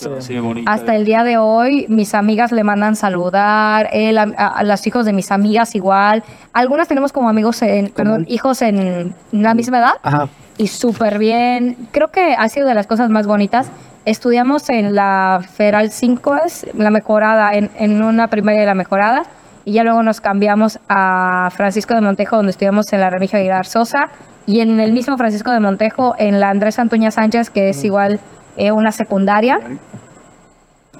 Hasta 0.65 0.96
el 0.96 1.04
día 1.04 1.26
de 1.26 1.38
hoy, 1.38 1.86
mis 1.89 2.13
amigas 2.15 2.54
le 2.54 2.63
mandan 2.63 2.96
saludar, 2.96 3.89
él, 3.91 4.17
a, 4.17 4.24
a- 4.38 4.48
a 4.60 4.63
los 4.63 4.88
hijos 4.88 5.06
de 5.06 5.12
mis 5.12 5.32
amigas 5.34 5.76
igual. 5.76 6.24
Algunas 6.54 6.88
tenemos 6.88 7.12
como 7.12 7.28
amigos, 7.28 7.62
en, 7.62 7.89
perdón, 7.89 8.26
hijos 8.30 8.62
en 8.62 9.13
la 9.34 9.54
misma 9.54 9.80
edad 9.80 9.94
Ajá. 10.02 10.30
y 10.58 10.67
súper 10.67 11.20
bien. 11.20 11.76
Creo 11.91 12.08
que 12.08 12.34
ha 12.38 12.48
sido 12.48 12.67
de 12.67 12.74
las 12.74 12.88
cosas 12.88 13.10
más 13.10 13.28
bonitas. 13.28 13.70
Estudiamos 14.06 14.70
en 14.70 14.96
la 14.96 15.41
Federal 15.54 15.91
5, 15.91 16.38
es 16.46 16.65
la 16.74 16.89
mejorada, 16.89 17.54
en, 17.54 17.70
en 17.78 18.02
una 18.02 18.30
primaria 18.30 18.62
de 18.62 18.65
la 18.65 18.76
mejorada. 18.76 19.24
Y 19.65 19.74
ya 19.74 19.84
luego 19.84 20.02
nos 20.04 20.21
cambiamos 20.21 20.80
a 20.89 21.50
Francisco 21.56 21.93
de 21.93 22.02
Montejo, 22.02 22.38
donde 22.38 22.52
estudiamos 22.52 22.91
en 22.93 23.00
la 23.00 23.10
Remigio 23.10 23.39
Aguilar 23.39 23.65
Sosa. 23.65 24.10
Y 24.47 24.62
en 24.62 24.80
el 24.80 24.91
mismo 24.91 25.17
Francisco 25.17 25.52
de 25.52 25.60
Montejo, 25.60 26.15
en 26.17 26.39
la 26.39 26.50
Andrés 26.50 26.80
Antuña 26.80 27.12
Sánchez, 27.12 27.50
que 27.50 27.69
es 27.69 27.84
igual 27.84 28.19
eh, 28.58 28.71
una 28.71 28.91
secundaria. 28.91 29.60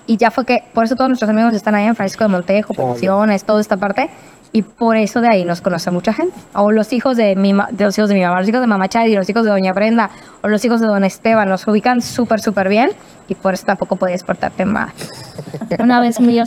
Y 0.08 0.18
ya 0.18 0.32
fue 0.32 0.46
que, 0.46 0.64
por 0.74 0.86
eso 0.86 0.96
todos 0.96 1.10
nuestros 1.10 1.30
amigos 1.30 1.54
están 1.54 1.76
ahí 1.76 1.86
en 1.86 1.96
Francisco 1.96 2.24
de 2.24 2.30
Montejo, 2.30 2.74
pensiones, 2.74 3.44
toda 3.44 3.62
esta 3.62 3.78
parte. 3.78 4.10
Y 4.54 4.64
por 4.64 4.98
eso 4.98 5.22
de 5.22 5.30
ahí 5.30 5.46
nos 5.46 5.62
conoce 5.62 5.92
mucha 5.92 6.12
gente. 6.12 6.36
O 6.54 6.72
los 6.72 6.92
hijos 6.92 7.16
de, 7.16 7.36
mi, 7.38 7.54
de 7.72 7.86
los 7.86 7.98
hijos 7.98 8.10
de 8.10 8.16
mi 8.16 8.22
mamá, 8.22 8.40
los 8.40 8.50
hijos 8.50 8.60
de 8.60 8.68
mamá 8.68 8.90
Chadi, 8.90 9.16
los 9.16 9.30
hicos 9.30 9.46
de 9.46 9.52
doña 9.52 9.72
Brenda, 9.72 10.10
o 10.42 10.50
los 10.50 10.66
hijos 10.66 10.82
de 10.82 10.88
don 10.88 11.06
Esteban, 11.06 11.48
nos 11.48 11.66
ubican 11.68 12.02
súper, 12.02 12.42
súper 12.42 12.68
bien. 12.68 12.92
Y 13.30 13.36
por 13.36 13.54
eso 13.54 13.66
tampoco 13.66 13.96
podías 13.96 14.24
portarte 14.24 14.66
mal. 14.66 14.90
Una 15.80 16.02
vez 16.02 16.20
mío 16.20 16.44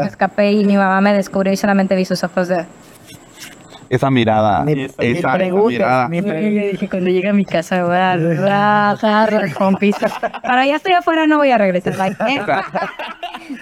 me 0.00 0.06
escapé 0.06 0.52
y 0.52 0.64
mi 0.64 0.76
mamá 0.76 1.00
me 1.00 1.12
descubrió 1.12 1.52
y 1.52 1.56
solamente 1.56 1.94
vi 1.94 2.04
sus 2.04 2.24
ojos 2.24 2.48
de... 2.48 2.66
Esa 3.90 4.10
mirada. 4.10 4.64
Ni- 4.64 4.82
esa, 4.84 5.02
ni 5.02 5.08
esa 5.08 5.32
preguntes, 5.34 5.78
mirada. 5.78 6.08
ni 6.08 6.22
pre- 6.22 6.54
Yo 6.54 6.70
dije, 6.72 6.88
cuando 6.88 7.10
llegue 7.10 7.28
a 7.28 7.32
mi 7.32 7.44
casa 7.44 7.84
voy 7.84 7.96
a 7.96 8.16
bajar 8.16 9.52
con 9.54 9.76
pista. 9.76 10.08
Para 10.42 10.66
ya 10.66 10.76
estoy 10.76 10.92
afuera, 10.92 11.26
no 11.26 11.38
voy 11.38 11.50
a 11.50 11.58
regresar. 11.58 11.94
¿eh? 12.28 12.40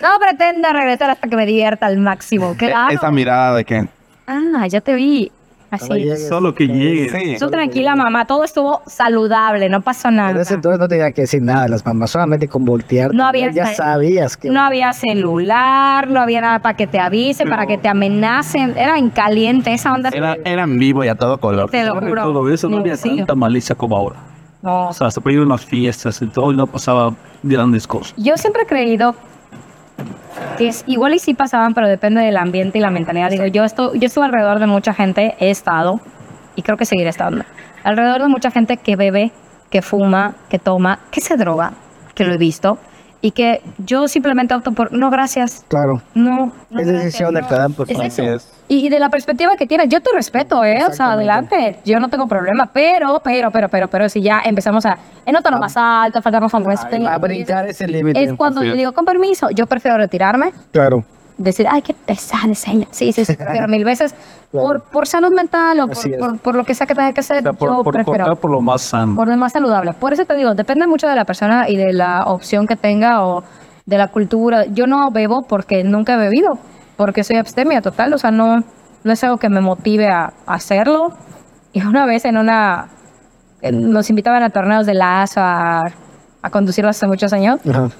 No 0.03 0.09
pretenda 0.21 0.73
regresar 0.73 1.11
hasta 1.11 1.29
que 1.29 1.37
me 1.37 1.47
divierta 1.47 1.87
al 1.87 1.99
máximo. 1.99 2.55
Claro. 2.57 2.93
Esa 2.95 3.11
mirada 3.11 3.57
de 3.57 3.65
que 3.65 3.87
Ah, 4.27 4.67
ya 4.69 4.81
te 4.81 4.95
vi. 4.95 5.31
Así. 5.70 6.16
Solo 6.29 6.55
que 6.55 6.66
llegue. 6.68 7.09
Sí. 7.11 7.37
Tú 7.38 7.48
tranquila, 7.48 7.96
mamá, 7.96 8.24
todo 8.26 8.44
estuvo 8.44 8.83
saludable, 8.87 9.68
no 9.68 9.81
pasó 9.81 10.09
En 10.09 10.16
nada. 10.16 10.40
ese 10.40 10.55
entonces 10.55 10.79
no 10.79 10.87
tenía 10.88 11.11
que 11.12 11.22
decir 11.22 11.42
nada 11.42 11.64
a 11.64 11.68
las 11.68 11.85
mamás, 11.85 12.11
solamente 12.11 12.48
con 12.48 12.64
voltear. 12.64 13.12
No 13.14 13.26
había- 13.26 13.50
Ya 13.50 13.74
sabías 13.74 14.37
que. 14.37 14.48
No 14.50 14.61
había 14.61 14.92
celular, 14.92 16.09
no 16.09 16.20
había 16.20 16.40
nada 16.40 16.59
para 16.61 16.76
que 16.76 16.87
te 16.87 16.98
avise, 16.98 17.46
para 17.46 17.66
que 17.66 17.79
te 17.79 17.88
amenacen. 17.88 18.74
Era 18.76 18.98
en 18.98 19.11
caliente 19.11 19.72
esa 19.72 19.92
onda. 19.92 20.11
Era, 20.12 20.37
era 20.44 20.62
en 20.62 20.79
vivo 20.79 21.05
y 21.05 21.09
a 21.09 21.14
todo 21.14 21.38
color. 21.38 21.70
Te 21.70 21.85
lo 21.85 21.94
juro. 22.00 22.22
todo 22.22 22.48
eso 22.52 22.68
no 22.68 22.79
había 22.79 22.96
tanta 22.96 23.35
malicia 23.35 23.74
como 23.74 23.96
ahora. 23.96 24.16
No. 24.62 24.88
O 24.88 24.92
sea, 24.92 25.11
se 25.11 25.20
a 25.20 25.42
unas 25.42 25.64
fiestas 25.64 26.20
y 26.22 26.26
todo 26.26 26.52
y 26.52 26.57
no 26.57 26.66
pasaba 26.66 27.14
grandes 27.42 27.87
cosas. 27.87 28.14
Yo 28.16 28.37
siempre 28.37 28.62
he 28.62 28.66
creído 28.66 29.14
es, 30.59 30.85
igual 30.87 31.14
y 31.14 31.19
sí 31.19 31.35
pasaban, 31.35 31.75
pero 31.75 31.88
depende 31.88 32.23
del 32.23 32.37
ambiente 32.37 32.79
y 32.79 32.81
la 32.81 32.90
mentalidad. 32.90 33.31
Digo, 33.31 33.47
yo, 33.47 33.64
estoy, 33.64 33.99
yo 33.99 34.07
estuve 34.07 34.27
alrededor 34.27 34.59
de 34.59 34.66
mucha 34.66 34.95
gente, 34.95 35.35
he 35.38 35.51
estado, 35.51 36.01
y 36.55 36.62
creo 36.62 36.77
que 36.77 36.85
seguiré 36.85 37.11
estando, 37.11 37.45
alrededor 37.85 38.23
de 38.23 38.29
mucha 38.29 38.51
gente 38.51 38.77
que 38.77 38.97
bebe, 38.97 39.33
que 39.71 39.83
fuma, 39.83 40.35
que 40.49 40.59
toma, 40.59 40.99
que 41.11 41.21
se 41.21 41.37
droga, 41.37 41.73
que 42.14 42.25
lo 42.25 42.35
he 42.35 42.38
visto, 42.38 42.79
y 43.20 43.31
que 43.33 43.62
yo 43.79 44.09
simplemente 44.09 44.55
opto 44.55 44.72
por, 44.72 44.92
no, 44.92 45.11
gracias, 45.11 45.64
Claro. 45.68 46.02
no. 46.14 46.52
no, 46.70 46.81
Es 46.81 46.87
decisión 46.87 47.35
de 47.35 47.42
no". 47.42 47.48
cada 47.48 47.68
es. 47.76 48.52
Y, 48.68 48.88
de 48.88 48.98
la 48.98 49.11
perspectiva 49.11 49.57
que 49.57 49.66
tienes, 49.66 49.88
yo 49.88 50.00
te 50.00 50.11
respeto, 50.12 50.64
¿eh? 50.64 50.85
O 50.88 50.92
sea, 50.92 51.12
adelante, 51.12 51.79
yo 51.85 52.00
no 52.00 52.09
tengo 52.09 52.26
problema, 52.26 52.70
pero, 52.72 53.20
pero, 53.22 53.50
pero, 53.52 53.68
pero, 53.68 53.88
pero, 53.88 54.09
si 54.09 54.22
ya 54.22 54.42
empezamos 54.44 54.85
a, 54.87 54.98
en 55.24 55.37
un 55.37 55.42
tono 55.42 55.59
más 55.59 55.76
alto, 55.76 56.20
faltarnos 56.20 56.50
con 56.50 56.64
respeto. 56.64 57.09
A 57.09 57.18
brincar 57.18 57.68
ese 57.68 57.87
límite. 57.87 58.22
Es 58.22 58.33
cuando 58.35 58.64
yo 58.64 58.74
digo, 58.74 58.92
con 58.92 59.05
permiso, 59.05 59.50
yo 59.50 59.66
prefiero 59.66 59.96
retirarme, 59.96 60.52
Claro. 60.72 61.05
Decir, 61.38 61.66
ay, 61.70 61.83
qué 61.83 61.94
pesada 61.94 62.55
seña. 62.55 62.87
Sí, 62.90 63.12
sí, 63.12 63.25
sí, 63.25 63.35
pero 63.38 63.68
mil 63.68 63.85
veces 63.85 64.14
por, 64.53 64.83
por 64.83 65.07
salud 65.07 65.33
mental 65.35 65.81
o 65.81 65.88
por, 65.88 66.18
por, 66.18 66.38
por 66.38 66.55
lo 66.55 66.64
que 66.64 66.75
sea 66.75 66.87
que 66.87 66.94
tenga 66.94 67.12
que 67.12 67.20
hacer, 67.20 67.38
O 67.38 67.42
sea, 67.42 67.53
por, 67.53 67.68
yo 67.70 67.83
por 67.85 67.92
prefiero 67.94 68.37
por 68.37 68.51
lo 68.51 68.61
más 68.61 68.83
sano. 68.83 69.14
por 69.16 69.29
lo 69.29 69.37
más 69.37 69.53
saludable. 69.53 69.92
Por 69.92 70.12
eso 70.12 70.25
te 70.25 70.35
digo, 70.35 70.55
depende 70.55 70.87
mucho 70.87 71.07
de 71.09 71.14
la 71.14 71.25
persona 71.25 71.68
y 71.68 71.77
de 71.77 71.92
la 71.92 72.25
opción 72.25 72.66
que 72.66 72.77
tenga 72.77 73.25
o 73.25 73.42
de 73.85 73.99
la 73.99 74.09
cultura. 74.09 74.64
Yo 74.66 74.87
no 74.87 75.11
bebo 75.11 75.42
porque 75.42 75.85
nunca 75.85 76.14
he 76.14 76.16
bebido, 76.18 76.59
porque 76.96 77.22
soy 77.25 77.37
abstemia 77.37 77.83
total, 77.83 78.12
o 78.14 78.18
sea, 78.18 78.31
no, 78.31 78.62
no 79.05 79.12
es 79.12 79.22
algo 79.25 79.37
que 79.37 79.49
me 79.49 79.61
motive 79.61 80.09
a, 80.09 80.33
a 80.46 80.55
hacerlo. 80.55 81.12
Y 81.72 81.83
una 81.85 82.07
vez 82.07 82.25
en 82.25 82.38
una, 82.38 82.88
en- 83.61 83.90
nos 83.90 84.09
invitaban 84.09 84.42
a 84.42 84.49
torneos 84.51 84.87
de 84.87 84.94
lazo 84.94 85.40
a, 85.40 85.83
a 86.42 86.51
conducirlo 86.51 86.88
hace 86.90 87.07
muchos 87.07 87.33
años, 87.35 87.61
Ajá. 87.68 87.90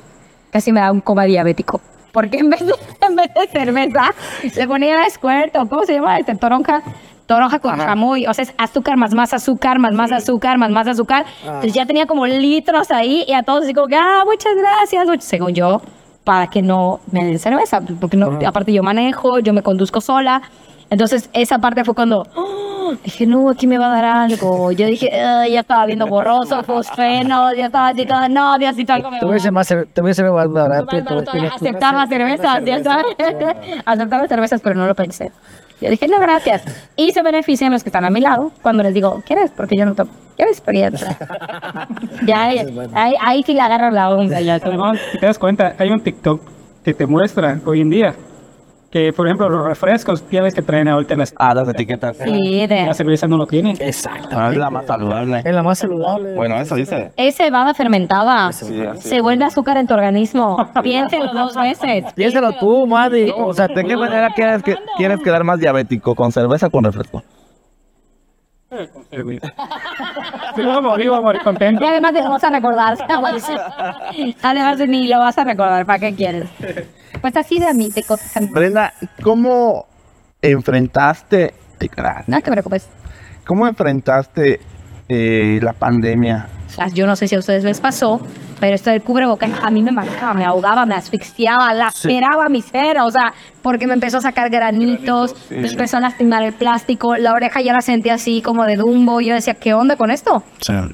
casi 0.51 0.73
me 0.73 0.81
da 0.81 0.91
un 0.91 1.01
coma 1.03 1.25
diabético. 1.25 1.81
Porque 2.17 2.39
en 2.39 2.49
vez 2.49 2.61
de, 2.65 2.73
en 3.07 3.15
vez 3.15 3.31
de 3.35 3.47
cerveza, 3.49 4.15
le 4.57 4.67
ponía 4.67 5.05
squirt 5.11 5.55
o 5.55 5.69
¿cómo 5.69 5.85
se 5.85 5.93
llama? 5.97 6.19
Este, 6.19 6.35
toronja. 6.35 6.83
Toronja 7.27 7.59
con 7.59 7.77
chamoy. 7.77 8.27
O 8.27 8.33
sea, 8.33 8.45
es 8.45 8.55
azúcar 8.57 8.97
más 8.97 9.13
más 9.13 9.35
azúcar, 9.35 9.79
más 9.79 9.93
más 9.93 10.13
azúcar, 10.13 10.57
más 10.57 10.71
más 10.71 10.89
azúcar. 10.89 11.27
Entonces 11.45 11.75
ya 11.75 11.85
tenía 11.85 12.07
como 12.07 12.27
litros 12.27 12.91
ahí 12.91 13.23
y 13.29 13.35
a 13.35 13.43
todos 13.43 13.65
así 13.65 13.75
como, 13.75 13.89
que, 13.89 13.97
ah, 13.97 14.23
muchas 14.25 14.55
gracias. 14.57 15.07
much-". 15.07 15.21
Según 15.21 15.53
yo, 15.53 15.83
para 16.25 16.47
que 16.47 16.63
no 16.63 17.01
me 17.13 17.23
den 17.23 17.39
cerveza. 17.39 17.83
Porque 18.01 18.17
no, 18.17 18.39
aparte 18.47 18.73
yo 18.73 18.83
manejo, 18.83 19.39
yo 19.41 19.53
me 19.53 19.63
conduzco 19.63 20.01
sola. 20.01 20.41
Entonces 20.89 21.29
esa 21.35 21.59
parte 21.59 21.85
fue 21.85 21.95
cuando 21.95 22.23
¡oh! 22.35 22.76
Dije, 22.95 23.27
no, 23.27 23.51
aquí 23.51 23.67
me 23.67 23.79
va 23.79 23.87
a 23.87 23.91
dar 24.01 24.05
algo. 24.05 24.73
Yo 24.73 24.87
dije, 24.87 25.11
"Ay, 25.13 25.53
ya 25.53 25.61
estaba 25.61 25.87
viendo 25.87 26.07
borroso, 26.07 26.63
fosfeno, 26.63 27.53
ya 27.55 27.67
estaba 27.67 27.89
así, 27.89 28.07
todo, 28.07 28.29
no, 28.29 28.59
Diosito, 28.59 28.93
algo 28.93 29.11
me 29.11 29.19
Te 29.19 29.25
va 29.25 29.31
a 29.31 29.33
hubiese 29.33 29.51
más, 29.51 29.69
te 29.69 30.03
hubiese 30.03 30.23
más 30.25 30.49
barato. 30.49 30.97
Más 30.97 31.55
aceptar 31.55 31.95
las 31.95 32.09
cervezas, 32.09 32.65
ya 32.65 32.83
sabes. 32.83 33.07
Aceptar 33.85 34.21
las 34.21 34.29
cervezas, 34.29 34.61
pero 34.61 34.75
no 34.75 34.87
lo 34.87 34.95
pensé. 34.95 35.31
Yo 35.81 35.91
dije, 35.91 36.09
no, 36.09 36.19
gracias. 36.19 36.65
Y 36.97 37.13
se 37.13 37.23
benefician 37.23 37.71
los 37.71 37.83
que 37.83 37.91
están 37.91 38.05
a 38.05 38.11
mi 38.11 38.21
lado 38.21 38.51
cuando 38.63 38.83
les 38.83 38.95
digo, 38.95 39.23
¿quieres? 39.27 39.51
Porque 39.51 39.77
yo 39.77 39.85
no 39.85 39.95
tomo. 39.95 40.11
¿Quieres? 40.37 40.61
Porque 40.61 40.79
ya 40.81 40.91
no 40.91 40.99
tomo. 40.99 41.17
Ya, 42.27 42.45
ahí, 42.45 43.15
ahí, 43.21 43.43
sí 43.43 43.53
le 43.53 43.61
agarro 43.61 43.91
la 43.91 44.09
onda. 44.11 44.41
Ya, 44.41 44.59
si 44.59 45.19
te 45.19 45.27
das 45.27 45.39
cuenta, 45.39 45.75
hay 45.79 45.91
un 45.91 46.01
TikTok 46.01 46.41
que 46.83 46.95
te 46.95 47.07
muestra 47.07 47.61
hoy 47.67 47.83
en 47.83 47.91
día 47.91 48.15
que, 48.97 49.13
por 49.13 49.27
ejemplo, 49.27 49.51
los 49.51 49.67
refrescos, 49.67 50.25
ves 50.31 50.55
que 50.55 50.63
traen 50.63 50.89
ahorita 50.89 51.17
las, 51.17 51.35
Ah, 51.37 51.53
las 51.53 51.69
etiquetas. 51.69 52.17
Sí, 52.17 52.67
de, 52.67 52.87
la 52.87 52.95
cerveza 52.95 53.29
no 53.29 53.37
lo 53.37 53.47
tienen. 53.47 53.77
Ah, 53.79 54.49
Es 54.51 54.57
la 54.57 54.71
más 54.71 54.87
saludable. 54.87 55.43
Es 55.45 55.55
la 55.55 55.63
más 55.63 55.79
saludable. 55.79 56.35
Bueno, 56.35 56.59
eso 56.59 56.77
dice. 56.77 57.13
es 57.15 57.37
cebada 57.37 57.75
fermentada. 57.75 58.51
Sí, 58.53 58.81
así 58.81 59.07
Se 59.07 59.21
vuelve 59.21 59.45
azúcar 59.45 59.77
en 59.77 59.87
tu 59.87 59.93
organismo. 59.93 60.57
Piénselo 60.83 61.31
dos 61.35 61.55
veces. 61.57 62.11
Piénsalo 62.15 62.53
tú, 62.53 62.87
Maddy. 62.87 63.33
O 63.37 63.53
sea, 63.53 63.69
¿de 63.69 63.85
qué 63.85 63.97
manera 63.99 64.31
quieres, 64.35 64.63
que, 64.63 64.77
quieres 64.97 65.21
quedar 65.21 65.45
más 65.45 65.61
diabético? 65.61 66.15
¿Con 66.15 66.33
cerveza 66.33 66.69
o 66.69 66.71
con 66.71 66.85
refresco? 66.85 67.23
No, 70.57 70.81
morir, 70.81 71.11
voy 71.11 71.19
a 71.19 71.21
morir 71.21 71.43
contento. 71.43 71.85
Y 71.85 71.87
además 71.87 72.15
de 72.15 72.23
lo 72.23 72.31
vas 72.31 72.45
a 72.45 72.51
recordar. 72.51 72.97
Además 74.43 74.79
de 74.79 74.87
ni 74.87 75.07
lo 75.07 75.19
vas 75.19 75.37
a 75.37 75.45
recordar. 75.45 75.85
¿Para 75.85 75.99
qué 75.99 76.15
quieres? 76.15 76.49
Pues 77.21 77.37
así 77.37 77.59
de 77.59 77.67
a 77.69 77.73
mí, 77.73 77.91
de 77.91 78.03
cosas. 78.03 78.51
Brenda, 78.51 78.93
¿cómo 79.23 79.87
enfrentaste, 80.43 81.55
te 81.79 81.89
creas, 81.89 82.29
No 82.29 82.41
te 82.41 82.51
preocupes. 82.51 82.89
cómo 83.47 83.67
enfrentaste 83.67 84.61
eh, 85.09 85.59
la 85.63 85.73
pandemia? 85.73 86.49
O 86.69 86.71
sea, 86.71 86.89
yo 86.89 87.07
no 87.07 87.15
sé 87.17 87.29
si 87.29 87.37
a 87.37 87.39
ustedes 87.39 87.63
les 87.65 87.81
pasó, 87.81 88.21
pero 88.59 88.75
esto 88.75 88.91
del 88.91 89.01
cubrebocas 89.01 89.51
a 89.63 89.71
mí 89.71 89.83
me 89.83 89.93
marcaba, 89.93 90.35
me 90.35 90.45
ahogaba, 90.45 90.85
me 90.85 90.95
asfixiaba, 90.97 91.73
laceraba 91.73 92.49
mi 92.49 92.61
cera, 92.61 93.05
o 93.05 93.11
sea, 93.11 93.33
porque 93.63 93.87
me 93.87 93.95
empezó 93.95 94.19
a 94.19 94.21
sacar 94.21 94.51
granitos, 94.51 95.35
me 95.49 95.69
empezó 95.69 95.99
a 95.99 96.01
lastimar 96.01 96.43
el 96.43 96.53
plástico, 96.53 97.17
la 97.17 97.33
oreja 97.33 97.61
ya 97.63 97.73
la 97.73 97.81
sentía 97.83 98.15
así 98.15 98.43
como 98.43 98.65
de 98.65 98.77
dumbo, 98.77 99.21
yo 99.21 99.35
decía, 99.35 99.55
¿qué 99.55 99.75
onda 99.75 99.97
con 99.97 100.11
esto? 100.11 100.43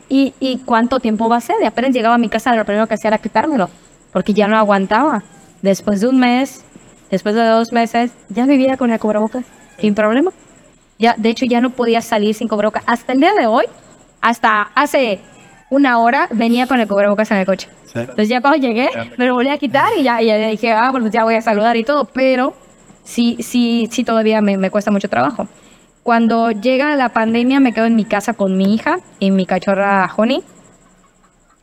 ¿Y, 0.09 0.35
¿Y 0.41 0.59
cuánto 0.59 1.01
tiempo 1.01 1.29
va 1.29 1.39
a 1.39 1.41
ser? 1.41 1.57
Y 1.63 1.67
apenas 1.67 1.93
llegaba 1.93 2.17
a 2.17 2.19
mi 2.19 2.29
casa, 2.29 2.55
lo 2.55 2.65
primero 2.67 2.87
que 2.87 2.95
hacía 2.95 3.09
era 3.09 3.19
quitármelo, 3.19 3.71
porque 4.13 4.35
ya 4.35 4.47
no 4.47 4.59
aguantaba. 4.59 5.23
Después 5.63 6.01
de 6.01 6.09
un 6.09 6.19
mes, 6.19 6.65
después 7.11 7.35
de 7.35 7.45
dos 7.45 7.73
meses, 7.73 8.13
ya 8.29 8.47
vivía 8.47 8.77
con 8.77 8.91
el 8.91 8.99
cubrebocas, 8.99 9.45
sin 9.79 9.95
problema. 9.95 10.33
Ya, 10.99 11.15
de 11.17 11.31
hecho, 11.31 11.47
ya 11.47 11.61
no 11.61 11.71
podía 11.71 12.01
salir 12.01 12.35
sin 12.35 12.49
cubrebocas. 12.49 12.83
Hasta 12.87 13.13
el 13.13 13.21
día 13.21 13.33
de 13.35 13.47
hoy, 13.47 13.65
hasta 14.21 14.71
hace 14.75 15.21
una 15.71 15.99
hora, 15.99 16.29
venía 16.33 16.67
con 16.67 16.81
el 16.81 16.89
cubrebocas 16.89 17.31
en 17.31 17.39
el 17.39 17.47
coche. 17.47 17.69
Entonces 17.95 18.29
ya 18.29 18.41
cuando 18.41 18.59
llegué, 18.59 18.89
me 19.17 19.27
lo 19.27 19.35
volví 19.35 19.51
a 19.51 19.59
quitar 19.59 19.91
y 19.99 20.03
ya, 20.03 20.21
y 20.21 20.27
ya 20.27 20.37
dije, 20.49 20.73
ah, 20.73 20.89
pues 20.91 21.11
ya 21.11 21.25
voy 21.25 21.35
a 21.35 21.43
saludar 21.43 21.77
y 21.77 21.85
todo, 21.85 22.05
pero 22.07 22.55
sí, 23.05 23.37
sí, 23.41 23.89
sí 23.91 24.05
todavía 24.05 24.41
me, 24.41 24.57
me 24.57 24.71
cuesta 24.71 24.91
mucho 24.91 25.09
trabajo. 25.09 25.47
Cuando 26.03 26.51
llega 26.51 26.97
la 26.97 27.11
pandemia, 27.11 27.61
me 27.61 27.73
quedo 27.73 27.87
en 27.87 27.95
mi 27.95 28.05
casa 28.05 28.33
con 28.33 28.57
mi 28.57 28.75
hija 28.75 28.99
y 29.19 29.31
mi 29.31 29.47
cachorra 29.47 30.11
Honey. 30.17 30.43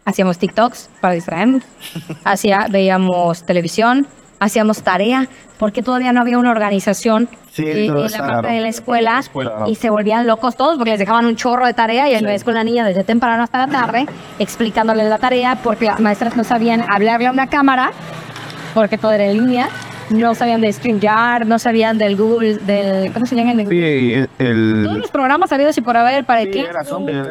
Hacíamos 0.10 0.40
TikToks 0.40 0.90
para 1.00 1.14
distraernos. 1.14 1.64
Hacía, 2.24 2.66
veíamos 2.72 3.46
televisión, 3.46 4.08
hacíamos 4.40 4.82
tarea, 4.82 5.28
porque 5.60 5.84
todavía 5.84 6.12
no 6.14 6.22
había 6.22 6.40
una 6.40 6.50
organización 6.50 7.30
Sí, 7.52 7.64
en 7.66 7.94
la 7.96 8.18
parte 8.18 8.48
de 8.48 8.62
la 8.62 8.68
escuela 8.70 9.22
y 9.68 9.76
se 9.76 9.90
volvían 9.90 10.26
locos 10.26 10.56
todos 10.56 10.78
porque 10.78 10.92
les 10.92 11.00
dejaban 11.00 11.26
un 11.26 11.36
chorro 11.36 11.66
de 11.66 11.74
tarea 11.74 12.10
y 12.10 12.14
en 12.14 12.24
vez 12.24 12.44
con 12.44 12.54
la 12.54 12.64
niña 12.64 12.86
desde 12.86 13.04
temprano 13.04 13.44
hasta 13.44 13.66
la 13.66 13.68
tarde 13.68 14.06
explicándoles 14.38 15.10
la 15.10 15.18
tarea 15.18 15.58
porque 15.62 15.86
las 15.86 16.00
maestras 16.00 16.38
no 16.38 16.44
sabían 16.44 16.86
hablarle 16.90 17.28
a 17.28 17.32
una 17.32 17.48
cámara 17.48 17.92
porque 18.74 18.98
todo 18.98 19.12
era 19.12 19.26
en 19.26 19.34
línea, 19.34 19.68
no 20.10 20.36
sabían 20.36 20.62
de 20.62 20.72
StreamYard, 20.74 21.46
no 21.46 21.60
sabían 21.60 21.98
del 21.98 22.16
Google, 22.16 22.58
del 22.58 23.12
¿cómo 23.14 23.26
se 23.26 23.36
llama? 23.36 23.52
El- 23.52 23.68
Sí, 23.68 24.14
Todos 24.40 24.48
el, 24.50 24.84
los 25.00 25.12
programas 25.12 25.50
sabidos 25.50 25.78
y 25.78 25.82
por 25.82 25.96
haber 25.98 26.26
para 26.26 26.42
el 26.42 26.52
que 26.52 26.62
el 26.62 26.68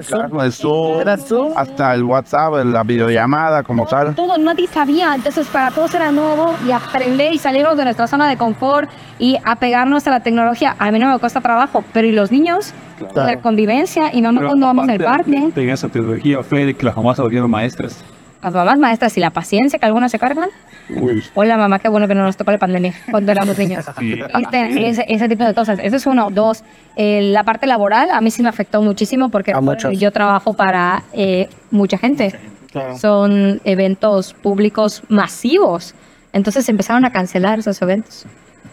claro, 0.04 0.42
el 0.42 0.52
Zoom, 0.52 1.52
hasta 1.56 1.94
el 1.94 2.04
WhatsApp, 2.04 2.64
la 2.64 2.82
videollamada 2.82 3.62
como 3.62 3.86
tal. 3.86 4.14
todo 4.14 4.36
nadie 4.38 4.66
sabía, 4.68 5.14
entonces 5.14 5.46
para 5.48 5.70
todos 5.70 5.94
era 5.94 6.12
nuevo 6.12 6.54
y 6.66 6.70
aprender 6.72 7.32
y 7.32 7.38
salirnos 7.38 7.76
de 7.76 7.84
nuestra 7.84 8.06
zona 8.06 8.28
de 8.28 8.36
confort 8.36 8.88
y 9.18 9.36
apegarnos 9.44 10.06
a 10.06 10.10
la 10.10 10.20
tecnología. 10.20 10.76
A 10.78 10.90
mí 10.90 10.98
no 10.98 11.10
me 11.12 11.18
cuesta 11.18 11.40
trabajo, 11.40 11.84
pero 11.92 12.06
¿y 12.06 12.12
los 12.12 12.30
niños? 12.30 12.72
La 13.14 13.40
convivencia 13.40 14.10
y 14.12 14.22
Pero 14.22 14.48
cuando 14.48 14.66
vamos 14.66 14.88
al 14.88 14.98
parque, 14.98 15.50
De 15.54 15.72
esa 15.72 15.88
tecnología 15.88 16.42
fue 16.42 16.64
de 16.66 16.74
que 16.74 16.84
las 16.84 16.96
mamás 16.96 17.16
se 17.16 17.22
volvieron 17.22 17.48
maestras. 17.50 18.02
Las 18.42 18.54
mamás 18.54 18.78
maestras 18.78 19.16
y 19.16 19.20
la 19.20 19.30
paciencia 19.30 19.78
que 19.78 19.86
algunas 19.86 20.10
se 20.10 20.18
cargan. 20.18 20.48
Uy. 20.90 21.22
Hola 21.34 21.56
mamá, 21.56 21.78
qué 21.80 21.88
bueno 21.88 22.08
que 22.08 22.14
no 22.14 22.22
nos 22.22 22.36
tocó 22.36 22.50
la 22.50 22.58
pandemia 22.58 22.94
cuando 23.10 23.32
éramos 23.32 23.58
niños. 23.58 23.84
Este, 23.98 24.88
ese, 24.88 25.04
ese 25.08 25.28
tipo 25.28 25.44
de 25.44 25.54
cosas. 25.54 25.78
Eso 25.82 25.96
es 25.96 26.06
uno. 26.06 26.30
Dos, 26.30 26.62
eh, 26.96 27.20
la 27.22 27.44
parte 27.44 27.66
laboral 27.66 28.10
a 28.10 28.20
mí 28.20 28.30
sí 28.30 28.42
me 28.42 28.48
afectó 28.48 28.80
muchísimo 28.80 29.28
porque 29.28 29.54
muchos. 29.54 29.98
yo 29.98 30.12
trabajo 30.12 30.54
para 30.54 31.02
eh, 31.12 31.48
mucha 31.70 31.98
gente. 31.98 32.34
Son 32.98 33.60
eventos 33.64 34.34
públicos 34.34 35.02
masivos. 35.08 35.94
Entonces 36.32 36.64
se 36.64 36.70
empezaron 36.70 37.04
a 37.04 37.10
cancelar 37.10 37.58
esos 37.58 37.80
eventos. 37.82 38.26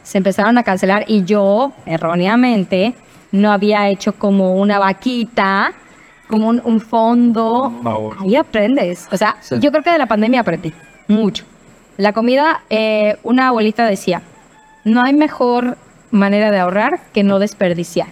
Se 0.04 0.18
empezaron 0.18 0.58
a 0.58 0.64
cancelar 0.64 1.06
y 1.08 1.24
yo, 1.24 1.74
erróneamente, 1.86 2.94
no 3.32 3.52
había 3.52 3.90
hecho 3.90 4.14
como 4.14 4.56
una 4.56 4.78
vaquita, 4.80 5.74
como 6.28 6.48
un, 6.50 6.62
un 6.64 6.80
fondo. 6.80 7.72
favor. 7.84 8.18
Ahí 8.20 8.36
aprendes. 8.36 9.08
O 9.12 9.18
sea, 9.18 9.36
yo 9.60 9.72
creo 9.72 9.84
que 9.84 9.92
de 9.92 9.98
la 9.98 10.08
pandemia 10.08 10.42
aprendí 10.42 10.74
mucho. 11.08 11.46
La 11.98 12.12
comida, 12.14 12.62
eh, 12.70 13.18
una 13.24 13.48
abuelita 13.50 13.86
decía, 13.86 14.22
no 14.84 15.02
hay 15.06 15.14
mejor 15.14 15.78
manera 16.12 16.52
de 16.52 16.60
ahorrar 16.60 17.00
que 17.14 17.24
no 17.24 17.40
desperdiciar. 17.40 18.08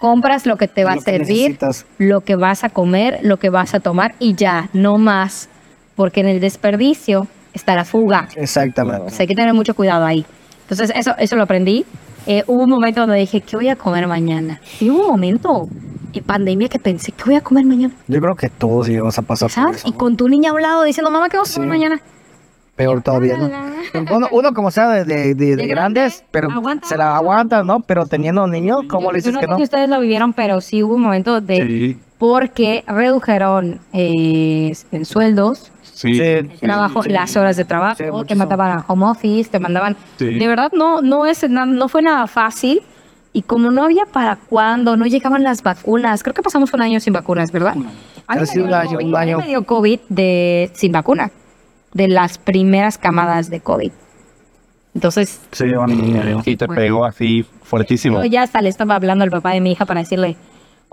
compras 0.00 0.46
lo 0.46 0.56
que 0.56 0.66
te 0.66 0.84
va 0.84 0.94
Lo 0.94 1.00
a 1.00 1.04
servir, 1.04 1.50
necesitas. 1.52 1.86
lo 1.98 2.22
que 2.22 2.34
vas 2.36 2.64
a 2.64 2.70
comer, 2.70 3.20
lo 3.22 3.36
que 3.38 3.50
vas 3.50 3.72
a 3.74 3.80
tomar 3.80 4.14
y 4.18 4.34
ya, 4.34 4.68
no 4.72 4.98
más. 4.98 5.48
Porque 5.94 6.20
en 6.20 6.26
el 6.28 6.40
desperdicio 6.40 7.28
está 7.54 7.74
la 7.76 7.84
fuga. 7.84 8.28
O 8.36 8.40
Exactamente. 8.40 9.10
sea, 9.10 9.20
hay 9.20 9.26
que 9.28 9.34
tener 9.36 9.54
mucho 9.54 9.74
cuidado 9.74 10.04
ahí. 10.04 10.26
Entonces, 10.62 10.90
eso, 10.96 11.14
eso 11.18 11.36
lo 11.36 11.42
aprendí. 11.44 11.84
Eh, 12.26 12.44
hubo 12.46 12.62
un 12.64 12.70
momento 12.70 13.00
donde 13.00 13.16
dije, 13.16 13.40
¿qué 13.40 13.56
voy 13.56 13.68
a 13.68 13.76
comer 13.76 14.06
mañana? 14.06 14.60
Y 14.80 14.90
hubo 14.90 15.02
un 15.06 15.10
momento 15.12 15.68
en 16.12 16.24
pandemia 16.24 16.68
que 16.68 16.78
pensé, 16.78 17.12
¿qué 17.12 17.24
voy 17.24 17.34
a 17.34 17.40
comer 17.40 17.64
mañana? 17.64 17.92
Yo 18.06 18.20
creo 18.20 18.36
que 18.36 18.48
todos 18.48 18.88
íbamos 18.88 19.18
a 19.18 19.22
pasar 19.22 19.46
por 19.48 19.52
¿Sabes? 19.54 19.76
eso. 19.78 19.88
Y 19.88 19.92
con 19.92 20.16
tu 20.16 20.28
niña 20.28 20.50
a 20.50 20.54
un 20.54 20.62
lado 20.62 20.82
diciendo, 20.84 21.10
mamá, 21.10 21.28
¿qué 21.28 21.36
vamos 21.36 21.50
a 21.50 21.54
comer 21.54 21.68
Sí. 21.68 21.78
mañana? 21.78 22.00
Peor 22.76 23.02
todavía, 23.02 23.36
¿no? 23.36 23.50
Uno, 24.16 24.28
uno 24.32 24.54
como 24.54 24.70
sea 24.70 24.88
de, 24.90 25.04
de, 25.04 25.34
de- 25.34 25.34
de 25.34 25.56
De 25.56 25.66
grandes, 25.66 26.14
grande, 26.18 26.28
pero 26.30 26.50
aguanta. 26.50 26.88
se 26.88 26.96
la 26.96 27.16
aguanta, 27.16 27.62
¿no? 27.64 27.80
Pero 27.80 28.06
teniendo 28.06 28.46
niños, 28.46 28.82
¿cómo 28.88 29.12
le 29.12 29.18
Yo 29.20 29.30
dices 29.30 29.34
no 29.34 29.40
que 29.40 29.46
sé 29.46 29.50
no? 29.50 29.56
si 29.58 29.62
ustedes 29.64 29.88
lo 29.90 30.00
vivieron, 30.00 30.32
pero 30.32 30.60
sí 30.62 30.82
hubo 30.82 30.94
un 30.94 31.02
momento 31.02 31.40
de... 31.42 31.56
Sí. 31.56 31.98
Porque 32.22 32.84
redujeron 32.86 33.80
eh, 33.92 34.72
en 34.92 35.04
sueldos, 35.04 35.72
Sí. 35.82 36.14
Sí, 36.14 36.48
trabajo, 36.60 37.02
las 37.04 37.36
horas 37.36 37.56
de 37.56 37.64
trabajo, 37.64 37.96
Sí, 38.20 38.26
te 38.28 38.36
mandaban 38.36 38.78
a 38.78 38.84
home 38.86 39.06
office, 39.06 39.50
te 39.50 39.58
mandaban... 39.58 39.96
Sí. 40.18 40.26
De 40.38 40.46
verdad, 40.46 40.70
no, 40.72 41.02
no, 41.02 41.26
es, 41.26 41.48
no 41.50 41.88
fue 41.88 42.00
nada 42.02 42.28
fácil. 42.28 42.80
Y 43.32 43.42
como 43.42 43.72
no 43.72 43.82
había 43.82 44.06
para 44.06 44.36
cuándo, 44.36 44.96
no 44.96 45.04
llegaban 45.06 45.42
las 45.42 45.64
vacunas. 45.64 46.22
Creo 46.22 46.32
que 46.32 46.42
pasamos 46.42 46.72
un 46.72 46.80
año 46.82 47.00
sin 47.00 47.12
vacunas, 47.12 47.50
¿verdad? 47.50 47.72
A 48.28 48.34
mí 48.34 48.40
Casi 48.40 48.58
me 48.58 48.64
un 48.66 48.74
año, 48.74 48.90
COVID, 48.98 49.06
un 49.08 49.16
año. 49.16 49.38
me 49.38 49.46
dio 49.48 49.64
COVID 49.64 50.00
de, 50.08 50.70
sin 50.74 50.92
vacuna. 50.92 51.32
De 51.92 52.06
las 52.06 52.38
primeras 52.38 52.98
camadas 52.98 53.50
de 53.50 53.58
COVID. 53.58 53.90
Entonces, 54.94 55.40
Sí, 55.50 55.64
bueno, 55.74 56.40
Y 56.44 56.56
te 56.56 56.66
Bueno. 56.66 56.80
pegó 56.80 57.04
así 57.04 57.44
fuertísimo. 57.64 58.20
yo 58.22 58.26
ya 58.30 58.42
hasta 58.42 58.62
le 58.62 58.68
estaba 58.68 58.94
hablando 58.94 59.24
al 59.24 59.30
papá 59.32 59.50
de 59.54 59.60
mi 59.60 59.72
hija 59.72 59.86
para 59.86 60.00
decirle, 60.00 60.36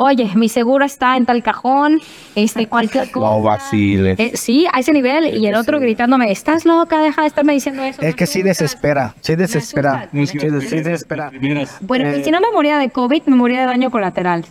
oye, 0.02 0.32
mi 0.36 0.48
seguro 0.48 0.86
está 0.86 1.18
en 1.18 1.26
tal 1.26 1.44
cajón, 1.44 2.00
este, 2.36 2.68
cualquier 2.68 3.12
cosa. 3.12 3.26
No 3.36 3.42
vaciles. 3.42 4.18
Eh, 4.18 4.32
sí, 4.36 4.66
a 4.72 4.80
ese 4.80 4.94
nivel. 4.94 5.36
Y 5.38 5.46
el 5.46 5.56
otro 5.56 5.80
gritándome, 5.80 6.32
estás 6.32 6.64
loca, 6.66 7.00
deja 7.02 7.22
de 7.24 7.28
estarme 7.28 7.52
diciendo 7.54 7.84
eso. 7.84 8.02
Es 8.02 8.16
que 8.16 8.26
sí 8.26 8.42
desespera, 8.42 9.14
sí 9.22 9.36
desespera. 9.36 10.08
Sí, 10.12 10.38
des- 10.38 10.70
sí 10.70 10.78
desespera. 10.82 11.32
Bueno, 11.82 12.10
Eh, 12.10 12.20
y 12.20 12.24
si 12.24 12.32
no 12.32 12.40
me 12.40 12.48
moría 12.54 12.78
de 12.78 12.90
COVID, 12.90 13.24
me 13.26 13.36
moría 13.36 13.60
de 13.60 13.66
daño 13.66 13.92
colateral. 13.92 14.46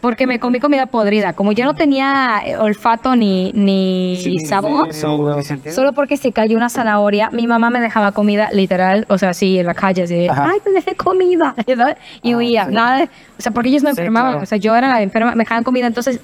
Porque 0.00 0.26
me 0.26 0.40
comí 0.40 0.60
comida 0.60 0.86
podrida. 0.86 1.34
Como 1.34 1.52
yo 1.52 1.64
no 1.66 1.74
tenía 1.74 2.40
eh, 2.46 2.56
olfato 2.56 3.16
ni, 3.16 3.52
ni 3.52 4.38
sabor, 4.46 4.94
solo 4.94 5.92
porque 5.92 6.16
se 6.16 6.32
cayó 6.32 6.56
una 6.56 6.70
zanahoria, 6.70 7.28
mi 7.30 7.46
mamá 7.46 7.68
me 7.68 7.80
dejaba 7.80 8.12
comida 8.12 8.48
literal, 8.52 9.04
o 9.10 9.18
sea, 9.18 9.30
así 9.30 9.58
en 9.58 9.66
la 9.66 9.74
calle, 9.74 10.04
así, 10.04 10.14
de, 10.14 10.30
Ajá. 10.30 10.48
ay, 10.52 10.60
te 10.64 10.70
dejé 10.70 10.94
comida. 10.96 11.54
Y 12.22 12.34
huía, 12.34 12.66
nada, 12.66 13.04
o 13.38 13.42
sea, 13.42 13.52
porque 13.52 13.68
ellos 13.68 13.82
me 13.82 13.90
Sí, 13.92 14.00
enfermaban, 14.00 14.32
claro. 14.32 14.42
o 14.44 14.46
sea, 14.46 14.56
yo 14.58 14.74
era 14.74 14.88
la 14.88 15.02
enferma, 15.02 15.32
me 15.32 15.44
dejaban 15.44 15.64
comida, 15.64 15.86
entonces, 15.86 16.18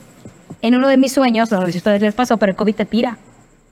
en 0.62 0.74
uno 0.74 0.88
de 0.88 0.96
mis 0.96 1.12
sueños, 1.12 1.50
no 1.52 1.60
sé 1.66 1.72
si 1.72 1.78
a 1.78 1.80
ustedes 1.80 2.00
les 2.00 2.14
pasó, 2.14 2.38
pero 2.38 2.50
el 2.52 2.56
COVID 2.56 2.74
te 2.74 2.84
tira. 2.86 3.18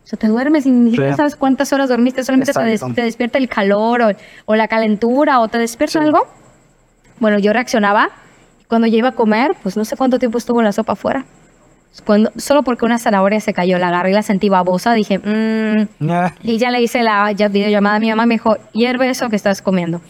O 0.05 0.07
sea, 0.07 0.19
te 0.19 0.27
duermes 0.29 0.67
y 0.67 0.71
ni 0.71 0.91
siquiera 0.91 1.13
Sí. 1.13 1.17
sabes 1.17 1.35
cuántas 1.37 1.73
horas 1.73 1.89
dormiste, 1.89 2.23
solamente 2.25 2.53
te, 2.53 2.63
des- 2.63 2.85
te 2.95 3.03
despierta 3.03 3.39
el 3.39 3.49
calor 3.49 4.03
o, 4.03 4.11
o 4.45 4.55
la 4.55 4.69
calentura 4.69 5.41
o 5.41 5.49
te 5.49 5.57
despierta 5.57 6.03
algo. 6.03 6.27
Bueno, 7.21 7.39
yo 7.39 7.55
reaccionaba. 7.55 8.11
Cuando 8.75 8.89
yo 8.89 8.99
iba 8.99 9.11
a 9.11 9.12
comer, 9.12 9.53
pues 9.62 9.77
no 9.77 9.85
sé 9.85 9.97
cuánto 9.97 10.18
tiempo 10.18 10.37
estuvo 10.37 10.61
la 10.61 10.72
sopa 10.72 10.95
afuera. 10.95 11.25
Cuando, 12.05 12.33
solo 12.35 12.64
porque 12.64 12.85
una 12.85 12.99
zanahoria 12.99 13.39
se 13.39 13.53
cayó, 13.53 13.79
la 13.79 13.87
agarré 13.87 14.11
y 14.11 14.14
la 14.14 14.22
sentí 14.22 14.49
babosa, 14.49 14.95
dije, 14.95 15.18
mmm. 15.18 15.87
Y 16.43 16.59
ya 16.59 16.72
le 16.72 16.83
hice 16.83 17.05
la 17.05 17.31
ya, 17.31 17.47
videollamada 17.47 17.95
a 17.95 18.01
mi 18.01 18.11
mamá, 18.11 18.27
me 18.27 18.35
dijo, 18.35 18.57
hierve 18.72 19.09
eso 19.11 19.29
que 19.29 19.37
estás 19.37 19.62
comiendo. 19.62 20.01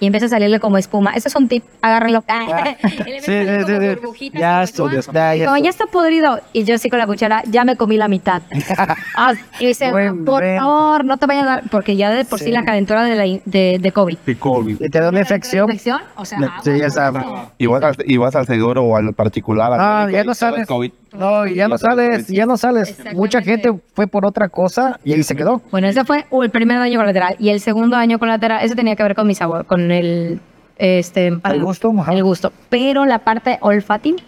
Y 0.00 0.06
empieza 0.06 0.26
a 0.26 0.28
salirle 0.28 0.60
como 0.60 0.76
espuma. 0.78 1.12
Ese 1.14 1.28
es 1.28 1.36
un 1.36 1.48
tip, 1.48 1.64
agárrelo. 1.82 2.22
Y 3.06 3.10
le 3.10 3.20
Sí, 3.20 3.32
sí, 3.32 3.62
como 3.64 3.80
sí, 3.80 3.88
burbujitas 3.88 4.40
Ya 4.40 4.62
estudias, 4.62 4.98
espuma. 5.00 5.14
ya, 5.18 5.34
ya 5.36 5.44
Como 5.46 5.56
ya 5.58 5.70
está 5.70 5.86
podrido. 5.86 6.40
Y 6.52 6.64
yo 6.64 6.74
así 6.74 6.90
con 6.90 6.98
la 6.98 7.06
cuchara, 7.06 7.42
ya 7.46 7.64
me 7.64 7.76
comí 7.76 7.96
la 7.96 8.08
mitad. 8.08 8.42
Ah, 9.18 9.32
y 9.60 9.66
dice, 9.68 9.90
Buen 9.90 10.24
por 10.24 10.42
bebé. 10.42 10.58
favor, 10.58 11.04
no 11.04 11.16
te 11.16 11.26
vayas 11.26 11.44
a 11.44 11.46
dar, 11.46 11.62
porque 11.70 11.96
ya 11.96 12.10
de 12.10 12.24
por 12.24 12.38
sí, 12.38 12.46
Sí. 12.46 12.50
la 12.52 12.64
calentura 12.64 13.02
de, 13.04 13.14
la, 13.16 13.40
de, 13.44 13.78
de 13.80 13.92
COVID. 13.92 14.18
De 14.26 14.36
COVID. 14.36 14.80
Y 14.82 14.88
te 14.90 15.00
da 15.00 15.08
una 15.08 15.20
infección. 15.20 15.64
¿Infección? 15.70 16.00
O 16.16 16.24
sea, 16.24 16.38
Sí, 16.62 16.78
ya 16.78 16.90
sabes. 16.90 17.22
Y 17.58 17.66
vas, 17.66 17.82
al, 17.82 17.96
y 18.04 18.16
vas 18.18 18.36
al 18.36 18.46
seguro 18.46 18.84
o 18.84 18.96
al 18.96 19.14
particular. 19.14 19.72
Ah, 19.74 20.02
médico, 20.06 20.18
ya 20.18 20.24
no 20.24 20.34
sales. 20.34 20.66
COVID. 20.66 20.92
No, 21.16 21.46
ya 21.46 21.66
no 21.66 21.78
sales, 21.78 22.26
ya 22.28 22.44
no 22.44 22.58
sales. 22.58 22.94
Mucha 23.14 23.40
gente 23.40 23.72
fue 23.94 24.06
por 24.06 24.26
otra 24.26 24.50
cosa 24.50 25.00
y 25.02 25.14
ahí 25.14 25.22
se 25.22 25.34
quedó. 25.34 25.62
Bueno, 25.70 25.88
ese 25.88 26.04
fue 26.04 26.26
uh, 26.30 26.42
el 26.42 26.50
primer 26.50 26.78
daño 26.78 26.98
colateral. 26.98 27.36
Y 27.38 27.48
el 27.48 27.60
segundo 27.60 27.96
daño 27.96 28.18
colateral, 28.18 28.62
ese 28.62 28.74
tenía 28.76 28.96
que 28.96 29.02
ver 29.02 29.14
con 29.14 29.26
mi 29.26 29.34
sabor, 29.34 29.64
con 29.64 29.85
el, 29.90 30.40
este, 30.78 31.28
El 31.28 31.62
gusto, 31.62 31.92
ajá. 31.98 32.12
el 32.12 32.22
gusto. 32.22 32.52
Pero 32.68 33.04
la 33.04 33.20
parte 33.20 33.58
olfativa, 33.60 34.18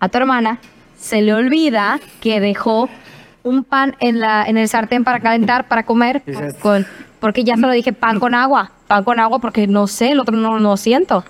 a 0.00 0.08
tu 0.08 0.18
hermana 0.18 0.58
se 0.98 1.22
le 1.22 1.34
olvida 1.34 2.00
que 2.20 2.40
dejó 2.40 2.88
un 3.42 3.62
pan 3.62 3.94
en 4.00 4.18
la 4.18 4.44
en 4.44 4.56
el 4.56 4.68
sartén 4.68 5.04
para 5.04 5.20
calentar, 5.20 5.68
para 5.68 5.84
comer, 5.84 6.22
con, 6.60 6.86
porque 7.20 7.44
ya 7.44 7.54
se 7.54 7.60
lo 7.60 7.70
dije, 7.70 7.92
pan 7.92 8.18
con 8.18 8.34
agua, 8.34 8.72
pan 8.88 9.04
con 9.04 9.20
agua, 9.20 9.38
porque 9.38 9.66
no 9.66 9.86
sé, 9.86 10.12
el 10.12 10.20
otro 10.20 10.36
no 10.36 10.58
lo 10.58 10.76
siento, 10.76 11.24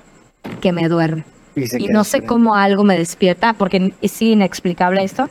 que 0.61 0.73
me 0.73 0.89
duerme. 0.89 1.25
Y 1.55 1.85
Y 1.85 1.89
no 1.89 2.05
sé 2.05 2.23
cómo 2.23 2.55
algo 2.55 2.85
me 2.85 2.99
despierta, 2.99 3.55
porque 3.55 3.93
es 4.03 4.23
inexplicable 4.23 5.03
esto. 5.03 5.29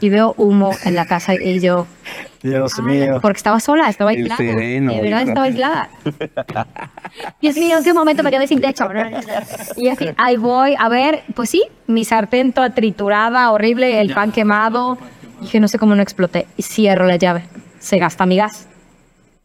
Y 0.00 0.08
veo 0.10 0.34
humo 0.36 0.72
en 0.84 0.94
la 0.96 1.06
casa 1.06 1.34
y 1.34 1.60
yo, 1.60 1.86
Dios 2.42 2.78
mío. 2.82 3.20
porque 3.22 3.36
estaba 3.38 3.58
sola, 3.60 3.88
estaba 3.88 4.12
El 4.12 4.18
aislada. 4.22 4.36
sereno, 4.36 4.92
de 4.92 5.00
verdad 5.00 5.22
estaba 5.22 5.46
aislada. 5.46 5.88
Dios 7.40 7.56
mío, 7.56 7.78
¿en 7.78 7.84
qué 7.84 7.94
momento 7.94 8.22
me 8.22 8.30
quedé 8.30 8.46
sin 8.46 8.60
techo? 8.60 8.88
Y 9.76 9.88
así, 9.88 10.08
ahí 10.16 10.36
voy, 10.36 10.74
a 10.78 10.88
ver, 10.88 11.22
pues 11.34 11.50
sí, 11.50 11.62
mi 11.86 12.04
sartén 12.04 12.52
toda 12.52 12.70
triturada, 12.74 13.50
horrible, 13.50 14.00
el 14.00 14.12
pan 14.12 14.32
quemado. 14.32 14.98
Dije, 15.40 15.60
no 15.60 15.68
sé 15.68 15.78
cómo 15.78 15.94
no 15.94 16.02
exploté. 16.02 16.46
Y 16.56 16.62
cierro 16.62 17.06
la 17.06 17.16
llave. 17.16 17.44
Se 17.78 17.98
gasta 17.98 18.26
mi 18.26 18.36
gas. 18.36 18.66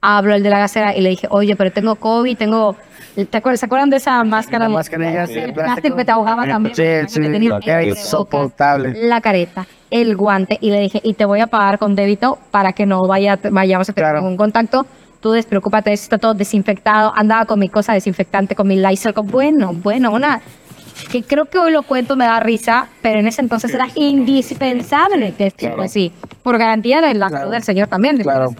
Hablo 0.02 0.34
al 0.34 0.44
de 0.44 0.50
la 0.50 0.60
gasera 0.60 0.96
y 0.96 1.02
le 1.02 1.10
dije, 1.10 1.28
oye, 1.30 1.56
pero 1.56 1.72
tengo 1.72 1.96
COVID, 1.96 2.38
tengo... 2.38 2.76
¿Te 3.30 3.38
acuerdas, 3.38 3.60
¿Se 3.60 3.66
acuerdan 3.66 3.90
de 3.90 3.98
esa 3.98 4.24
máscara? 4.24 4.66
La 4.66 4.70
mascarilla, 4.70 5.28
sí, 5.28 5.38
el 5.38 5.52
plástico. 5.54 5.98
que 5.98 6.06
te 6.06 6.12
ahogaba 6.12 6.46
también. 6.48 6.74
Sí, 6.74 6.84
sí, 7.08 7.20
Que 7.22 7.30
tenía 7.30 7.58
el 7.82 7.90
insoportable. 7.90 8.94
la 9.08 9.20
careta, 9.20 9.68
el 9.92 10.16
guante 10.16 10.58
y 10.62 10.72
le 10.72 10.80
dije, 10.80 11.02
y 11.04 11.16
te 11.16 11.26
voy 11.26 11.42
a 11.42 11.48
pagar 11.48 11.80
con 11.80 11.96
débito 11.96 12.38
para 12.52 12.72
que 12.72 12.86
no 12.86 13.06
vaya, 13.08 13.38
vayamos 13.52 13.90
a 13.90 13.94
tener 13.94 14.06
Claro. 14.12 14.22
ningún 14.22 14.38
contacto. 14.38 14.86
Tú 15.20 15.32
despreocúpate, 15.32 15.92
está 15.92 16.18
todo 16.18 16.34
desinfectado. 16.34 17.12
Andaba 17.14 17.44
con 17.44 17.60
mi 17.60 17.68
cosa 17.68 17.92
desinfectante, 17.94 18.56
con 18.56 18.68
mi 18.70 18.78
Lysol. 18.78 19.14
con- 19.14 19.28
Bueno, 19.28 19.74
bueno, 19.74 20.12
una 20.14 20.40
que 21.12 21.24
creo 21.24 21.46
que 21.46 21.58
hoy 21.58 21.74
lo 21.74 21.82
cuento 21.84 22.16
me 22.16 22.24
da 22.26 22.40
risa, 22.40 22.88
pero 23.02 23.20
en 23.20 23.28
ese 23.28 23.42
entonces 23.42 23.74
era 23.74 23.88
indispensable 23.96 25.34
que 25.34 25.48
esto 25.48 25.72
fue 25.76 25.86
así, 25.86 26.14
por 26.44 26.58
garantía 26.58 27.02
de 27.02 27.14
la 27.16 27.30
salud 27.30 27.52
del 27.52 27.64
señor 27.64 27.88
también. 27.88 28.18
Claro. 28.20 28.54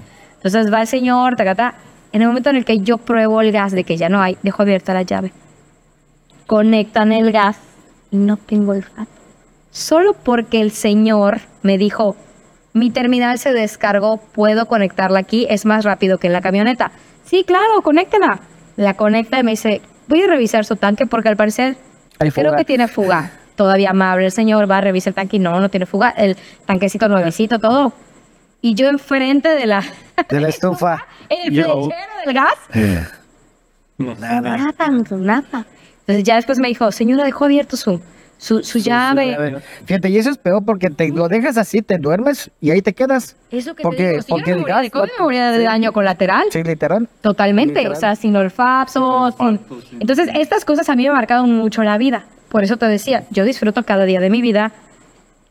Entonces 0.44 0.72
va 0.74 0.82
el 0.82 0.88
señor, 0.88 1.36
tacata. 1.36 1.76
En 2.12 2.22
el 2.22 2.28
momento 2.28 2.50
en 2.50 2.56
el 2.56 2.66
que 2.66 2.80
yo 2.80 2.98
pruebo 2.98 3.42
el 3.42 3.52
gas 3.52 3.72
de 3.72 3.84
que 3.84 3.98
ya 3.98 4.10
no 4.10 4.22
hay, 4.22 4.38
dejo 4.42 4.62
abierta 4.64 4.94
la 4.94 5.04
llave. 5.04 5.32
Conectan 6.48 7.12
el 7.12 7.32
gas 7.32 7.58
y 8.10 8.18
no 8.18 8.38
tengo 8.38 8.74
el 8.74 8.82
gas. 8.82 9.08
Solo 9.72 10.14
porque 10.14 10.62
el 10.62 10.72
señor 10.72 11.42
me 11.62 11.78
dijo, 11.78 12.16
mi 12.74 12.90
terminal 12.90 13.38
se 13.38 13.54
descargó, 13.54 14.18
puedo 14.18 14.66
conectarla 14.66 15.20
aquí, 15.20 15.46
es 15.50 15.66
más 15.66 15.86
rápido 15.86 16.18
que 16.18 16.28
en 16.28 16.34
la 16.34 16.42
camioneta. 16.42 16.92
Sí, 17.26 17.44
claro, 17.44 17.82
conéctela. 17.84 18.40
La 18.76 18.96
conecta 18.96 19.40
y 19.40 19.44
me 19.44 19.52
dice, 19.52 19.82
voy 20.08 20.24
a 20.24 20.28
revisar 20.28 20.66
su 20.66 20.76
tanque 20.76 21.06
porque 21.06 21.30
al 21.30 21.38
parecer 21.38 21.78
Hay 22.18 22.32
creo 22.32 22.46
fuga. 22.48 22.58
que 22.58 22.66
tiene 22.66 22.88
fuga. 22.88 23.32
Todavía 23.56 23.92
amable 23.92 24.26
el 24.26 24.32
señor, 24.32 24.72
va 24.72 24.78
a 24.78 24.82
revisar 24.82 25.12
el 25.12 25.16
tanque 25.16 25.36
y 25.36 25.40
no, 25.40 25.60
no 25.60 25.70
tiene 25.70 25.86
fuga. 25.86 26.10
El 26.10 26.38
tanquecito 26.66 27.08
nuevecito, 27.10 27.60
todo. 27.60 27.94
Y 28.62 28.76
yo 28.76 28.90
enfrente 28.90 29.50
de 29.50 29.66
la... 29.66 29.84
De 30.30 30.40
la 30.42 30.50
estufa. 30.50 31.06
el 31.30 31.54
Yo- 31.54 31.84
flechero 31.86 32.12
del 32.26 32.34
gas. 32.34 32.54
Nada, 33.98 34.42
nada. 34.42 35.66
Entonces 36.02 36.24
ya 36.24 36.36
después 36.36 36.60
me 36.60 36.68
dijo, 36.70 36.92
señora, 36.92 37.24
dejó 37.24 37.46
abierto 37.46 37.78
su, 37.78 38.02
su, 38.38 38.64
su 38.64 38.80
llave. 38.80 39.62
Fíjate, 39.86 40.10
y 40.10 40.18
eso 40.18 40.30
es 40.30 40.38
peor 40.38 40.64
porque 40.66 40.90
te 40.90 41.10
lo 41.10 41.28
dejas 41.28 41.58
así, 41.58 41.82
te 41.82 41.98
duermes 41.98 42.50
y 42.62 42.72
ahí 42.72 42.82
te 42.82 42.94
quedas. 42.94 43.36
Eso 43.52 43.76
que 43.76 43.84
Porque- 43.84 43.98
te 44.04 44.10
digo, 44.12 44.22
si 44.24 44.28
yo 44.30 44.36
porque 44.36 44.52
me 44.52 44.56
el 44.56 44.62
moría 44.62 44.76
gas 44.76 44.84
de 44.84 44.92
COVID, 44.92 45.08
no- 45.10 45.18
me 45.20 45.24
moría 45.26 45.52
de 45.52 45.64
daño 45.64 45.92
colateral. 45.94 46.46
Sí, 46.52 46.64
literal. 46.64 47.08
Totalmente, 47.22 47.76
Literal. 47.76 47.92
o 47.98 48.00
sea, 48.00 48.16
sin 48.16 48.36
olfato. 48.36 49.32
sin- 49.38 49.60
Entonces, 50.00 50.30
estas 50.34 50.66
cosas 50.66 50.90
a 50.90 50.96
mí 50.96 51.04
me 51.08 51.12
marcaron 51.14 51.52
mucho 51.54 51.84
la 51.84 51.98
vida. 51.98 52.24
Por 52.50 52.64
eso 52.64 52.78
te 52.78 52.88
decía, 52.88 53.26
yo 53.30 53.44
disfruto 53.44 53.84
cada 53.84 54.06
día 54.06 54.20
de 54.20 54.30
mi 54.32 54.42
vida 54.42 54.72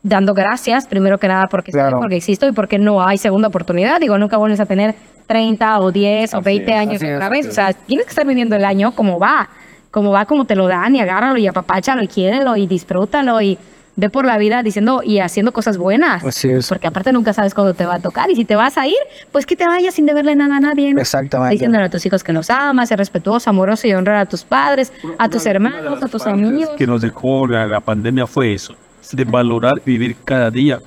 dando 0.03 0.35
gracias, 0.35 0.87
primero 0.87 1.19
que 1.19 1.29
nada, 1.29 1.47
porque, 1.49 1.71
estoy, 1.71 1.93
porque 1.93 2.17
existo 2.17 2.47
y 2.47 2.53
porque 2.53 2.79
no 2.79 3.03
hay 3.03 3.19
segunda 3.19 3.49
oportunidad. 3.49 4.01
Digo, 4.01 4.19
nunca 4.19 4.37
vuelves 4.37 4.61
a 4.61 4.67
tener 4.67 4.95
30 5.27 5.81
o 5.81 5.93
10 5.93 6.35
o 6.35 6.43
20 6.43 6.73
años 6.73 6.97
así 6.97 7.07
es, 7.07 7.17
otra 7.17 7.29
vez. 7.29 7.47
así 7.47 7.51
O 7.51 7.53
sea, 7.53 7.73
tienes 7.73 8.07
que 8.07 8.11
estar 8.11 8.27
viviendo 8.27 8.57
el 8.57 8.65
año 8.65 8.93
como 8.93 9.19
va, 9.19 9.49
como 9.91 10.11
va, 10.11 10.25
como 10.27 10.45
te 10.45 10.55
lo 10.55 10.69
dan 10.69 10.95
y 10.95 11.01
agárralo 11.01 11.39
y 11.39 11.47
apapáchalo 11.47 12.03
y 12.03 12.09
quiérelo 12.09 12.57
y 12.57 12.67
disfrútalo 12.67 13.41
y 13.41 13.59
ve 13.99 14.11
por 14.11 14.25
la 14.25 14.39
vida 14.39 14.63
diciendo 14.63 15.03
y 15.05 15.19
haciendo 15.19 15.53
cosas 15.53 15.77
buenas. 15.77 16.25
Así 16.25 16.49
es. 16.49 16.69
Porque 16.69 16.87
aparte 16.87 17.13
nunca 17.13 17.33
sabes 17.33 17.53
cuándo 17.53 17.75
te 17.75 17.85
va 17.85 17.95
a 17.95 17.99
tocar. 17.99 18.31
Y 18.31 18.37
si 18.37 18.45
te 18.45 18.55
vas 18.55 18.79
a 18.79 18.87
ir, 18.87 18.95
pues 19.33 19.45
que 19.45 19.57
te 19.57 19.67
vayas 19.67 19.95
sin 19.95 20.07
deberle 20.07 20.37
nada 20.37 20.59
a 20.59 20.61
nadie. 20.61 20.95
¿no? 20.95 21.01
Exactamente. 21.01 21.55
Diciéndole 21.55 21.85
a 21.85 21.91
tus 21.91 22.07
hijos 22.07 22.23
que 22.23 22.33
los 22.33 22.49
amas, 22.49 22.89
ser 22.89 22.99
respetuoso, 22.99 23.51
amoroso 23.51 23.89
y 23.89 23.95
honrar 23.95 24.17
a 24.17 24.27
tus 24.27 24.45
padres, 24.45 24.93
a 25.19 25.29
tus 25.29 25.45
hermanos, 25.47 26.01
a 26.01 26.07
tus 26.07 26.27
amigos. 26.29 26.71
que 26.79 26.87
nos 26.87 27.03
dejó 27.03 27.49
la, 27.49 27.67
la 27.67 27.81
pandemia 27.81 28.29
fue 28.29 28.55
eso, 28.55 28.77
de 29.13 29.25
valorar 29.25 29.83
vivir 29.85 30.17
cada 30.25 30.51
día 30.51 30.81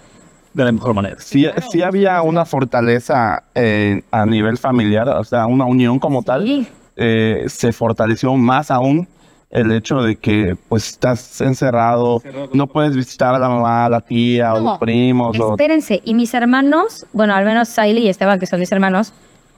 de 0.54 0.66
la 0.66 0.72
mejor 0.72 0.94
manera. 0.94 1.16
Sí, 1.20 1.46
sí 1.72 1.82
había 1.82 2.22
una 2.22 2.46
fortaleza 2.46 3.44
eh, 3.56 4.04
a 4.12 4.26
nivel 4.26 4.58
familiar, 4.58 5.08
o 5.10 5.24
sea, 5.24 5.46
una 5.48 5.66
unión 5.66 6.00
como 6.00 6.24
tal. 6.24 6.44
Sí. 6.44 6.68
Eh, 6.98 7.46
se 7.48 7.72
fortaleció 7.72 8.36
más 8.36 8.70
aún 8.70 9.08
el 9.50 9.72
hecho 9.72 10.02
de 10.02 10.16
que 10.16 10.56
pues 10.70 10.88
estás 10.90 11.42
encerrado, 11.42 12.22
no 12.54 12.68
puedes 12.68 12.96
visitar 12.96 13.36
a 13.36 13.40
la 13.40 13.50
mamá, 13.50 13.86
a 13.86 13.90
la 13.90 14.02
tía 14.02 14.54
o 14.54 14.60
No, 14.60 14.70
los 14.72 14.80
primos. 14.80 15.38
O, 15.40 15.52
Espérense, 15.52 16.02
y 16.06 16.14
mis 16.14 16.34
hermanos, 16.34 17.06
bueno, 17.12 17.36
al 17.36 17.46
menos 17.46 17.68
Siley 17.68 18.06
y 18.06 18.10
Esteban, 18.10 18.40
que 18.40 18.46
son 18.46 18.60
mis 18.60 18.72
hermanos, 18.72 19.14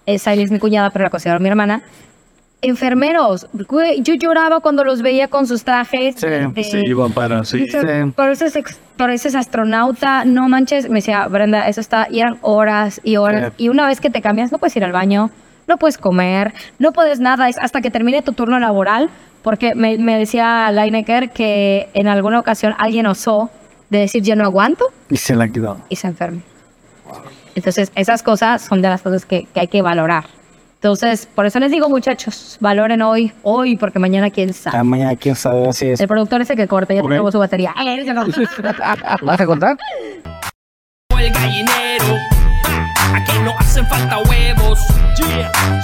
eh, 0.07 0.18
Siley 0.18 0.43
es 0.43 0.51
mi 0.51 0.59
cuñada, 0.59 0.89
pero 0.89 1.03
la 1.03 1.09
considero 1.11 1.39
mi 1.39 1.47
hermana, 1.47 1.84
enfermeros. 2.64 3.47
Yo 3.99 4.14
lloraba 4.16 4.59
cuando 4.59 4.84
los 4.84 5.01
veía 5.01 5.28
con 5.28 5.47
sus 5.47 5.64
trajes. 5.64 6.16
Sí, 6.18 6.28
de- 6.28 6.64
Sí, 6.64 6.82
iban 6.86 7.11
para, 7.11 7.43
sí. 7.45 7.59
Dice, 7.59 7.82
Sí. 7.82 8.11
Pareces, 8.16 8.55
ex- 8.55 8.80
pareces 8.97 9.36
astronauta, 9.36 10.26
no 10.26 10.47
manches. 10.49 10.89
Me 10.89 10.95
decía, 10.95 11.28
Brenda, 11.28 11.68
eso 11.68 11.82
está, 11.82 12.07
y 12.09 12.20
eran 12.20 12.38
horas 12.41 12.99
y 13.03 13.18
horas. 13.18 13.53
Y 13.57 13.70
una 13.70 13.86
vez 13.88 13.99
que 14.01 14.09
te 14.09 14.22
cambias, 14.22 14.51
no 14.51 14.57
puedes 14.57 14.76
ir 14.76 14.84
al 14.84 14.91
baño, 14.91 15.30
no 15.68 15.78
puedes 15.78 15.97
comer, 15.97 16.53
no 16.80 16.91
puedes 16.91 17.20
nada, 17.20 17.47
es 17.49 17.57
hasta 17.57 17.82
que 17.82 17.91
termine 17.91 18.22
tu 18.22 18.34
turno 18.34 18.59
laboral. 18.59 19.09
Porque 19.43 19.76
me, 19.76 19.97
me 19.97 20.18
decía 20.18 20.72
Lineker 20.72 21.32
que 21.32 21.89
en 21.93 22.07
alguna 22.07 22.39
ocasión 22.39 22.74
alguien 22.78 23.05
osó 23.07 23.49
de 23.89 23.97
decir 23.99 24.24
yo 24.24 24.38
no 24.38 24.45
aguanto 24.45 24.86
Y 25.09 25.18
se 25.18 25.36
la 25.36 25.49
quedó. 25.49 25.78
y 25.89 25.97
se 25.97 26.07
enferme. 26.07 26.41
Entonces, 27.55 27.91
esas 27.95 28.24
cosas 28.24 28.61
son 28.61 28.82
de 28.82 28.88
las 28.89 29.01
cosas 29.01 29.26
que, 29.26 29.45
que 29.53 29.59
hay 29.59 29.68
que 29.68 29.82
valorar. 29.82 30.26
Entonces, 30.84 31.29
por 31.34 31.45
eso 31.45 31.59
les 31.61 31.71
digo, 31.71 31.88
muchachos, 31.88 32.57
valoren 32.59 33.01
hoy, 33.01 33.31
hoy, 33.43 33.77
porque 33.77 33.99
mañana 33.99 34.29
quién 34.29 34.53
sabe. 34.53 34.77
Ah, 34.77 34.84
mañana 34.84 35.15
quién 35.15 35.34
sabe 35.34 35.69
así 35.69 35.88
es. 35.88 36.01
El 36.01 36.09
productor 36.09 36.41
ese 36.41 36.57
que 36.57 36.67
corta, 36.67 36.93
ya 36.93 37.01
Ok. 37.01 37.09
tengo 37.09 37.31
su 37.31 37.39
batería. 37.39 37.73
¿Vas 39.21 39.39
a 39.39 39.45
contar? 39.45 39.77
el 41.17 41.31
gallinero. 41.31 42.17
Aquí 43.13 43.31
no 43.45 43.57
hacen 43.59 43.88
falta 43.88 44.17
huevos. 44.29 44.77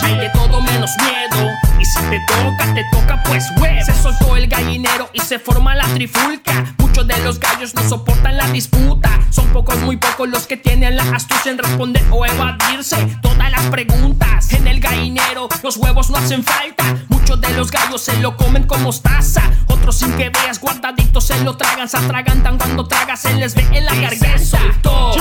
Hay 0.03 0.17
de 0.17 0.29
todo 0.31 0.61
menos 0.63 0.91
miedo. 0.97 1.49
Y 1.79 1.85
si 1.85 1.99
te 2.09 2.19
toca, 2.27 2.73
te 2.73 2.83
toca 2.91 3.23
pues 3.23 3.45
huevos. 3.59 3.85
Se 3.85 3.93
soltó 3.93 4.35
el 4.35 4.47
gallinero 4.47 5.09
y 5.13 5.19
se 5.21 5.39
forma 5.39 5.75
la 5.75 5.85
trifulca. 5.85 6.75
Muchos 6.77 7.07
de 7.07 7.17
los 7.19 7.39
gallos 7.39 7.73
no 7.73 7.87
soportan 7.87 8.37
la 8.37 8.47
disputa. 8.47 9.09
Son 9.29 9.47
pocos, 9.47 9.77
muy 9.79 9.97
pocos 9.97 10.27
los 10.27 10.47
que 10.47 10.57
tienen 10.57 10.97
la 10.97 11.03
astucia 11.03 11.51
en 11.51 11.57
responder 11.57 12.03
o 12.11 12.25
evadirse 12.25 12.97
todas 13.21 13.51
las 13.51 13.65
preguntas. 13.67 14.51
En 14.53 14.67
el 14.67 14.79
gallinero 14.79 15.47
los 15.63 15.77
huevos 15.77 16.09
no 16.09 16.17
hacen 16.17 16.43
falta. 16.43 16.83
Muchos 17.07 17.39
de 17.39 17.49
los 17.53 17.71
gallos 17.71 18.01
se 18.01 18.17
lo 18.17 18.35
comen 18.35 18.63
con 18.63 18.83
mostaza. 18.83 19.43
Otros 19.67 19.97
sin 19.97 20.11
que 20.13 20.29
veas 20.29 20.59
guardaditos 20.59 21.25
se 21.25 21.39
lo 21.43 21.55
tragan. 21.55 21.87
Se 21.87 21.97
atragantan 21.97 22.57
cuando 22.57 22.87
traga, 22.87 23.15
se 23.15 23.33
les 23.35 23.55
ve 23.55 23.65
en 23.71 23.85
la 23.85 23.95
garganta. 23.95 24.37
Se 24.39 24.45
soltó, 24.45 25.13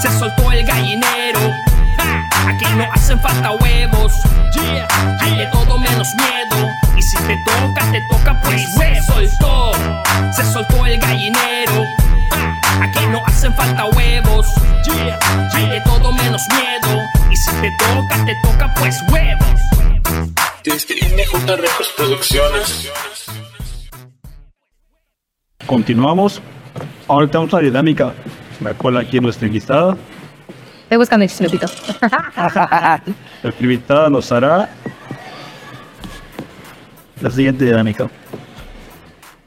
se 0.00 0.18
soltó 0.18 0.50
el 0.50 0.66
gallinero. 0.66 1.40
Ja, 1.98 2.28
Aquí 2.46 2.64
no 2.76 2.84
hacen 2.92 3.20
falta 3.20 3.52
huevos. 3.52 4.12
Hay 5.20 5.36
de 5.36 5.46
todo 5.46 5.78
menos 5.78 6.08
miedo. 6.16 6.68
Y 6.96 7.02
si 7.02 7.16
te 7.18 7.36
toca, 7.44 7.90
te 7.92 8.00
toca 8.10 8.40
pues 8.42 8.62
se 8.74 9.02
soltó. 9.02 9.72
Se 10.32 10.44
soltó 10.44 10.86
el 10.86 10.98
gallinero. 10.98 11.84
Aquí 12.80 13.06
no 13.10 13.22
hacen 13.26 13.54
falta 13.54 13.86
huevos. 13.86 14.46
Hay 15.54 15.68
de 15.68 15.80
todo 15.82 16.12
menos 16.12 16.42
miedo. 16.48 17.00
Y 17.30 17.36
si 17.36 17.50
te 17.52 17.70
toca, 17.78 18.24
te 18.24 18.34
toca 18.42 18.74
pues 18.74 19.02
huevos. 19.10 19.60
Desde 20.64 20.94
Records 21.56 21.92
Producciones. 21.96 22.90
Continuamos. 25.66 26.40
Ahora 27.08 27.26
tenemos 27.26 27.52
la 27.52 27.60
dinámica. 27.60 28.12
La 28.60 28.74
cual 28.74 28.96
aquí 28.96 29.18
nuestra 29.20 29.46
invitada. 29.48 29.96
Estoy 30.92 31.00
buscando 31.00 31.24
el 31.24 31.30
chismecito. 31.30 31.66
La 32.36 33.00
invitada 33.58 34.10
nos 34.10 34.30
hará 34.30 34.68
la 37.18 37.30
siguiente 37.30 37.64
dinámica. 37.64 38.10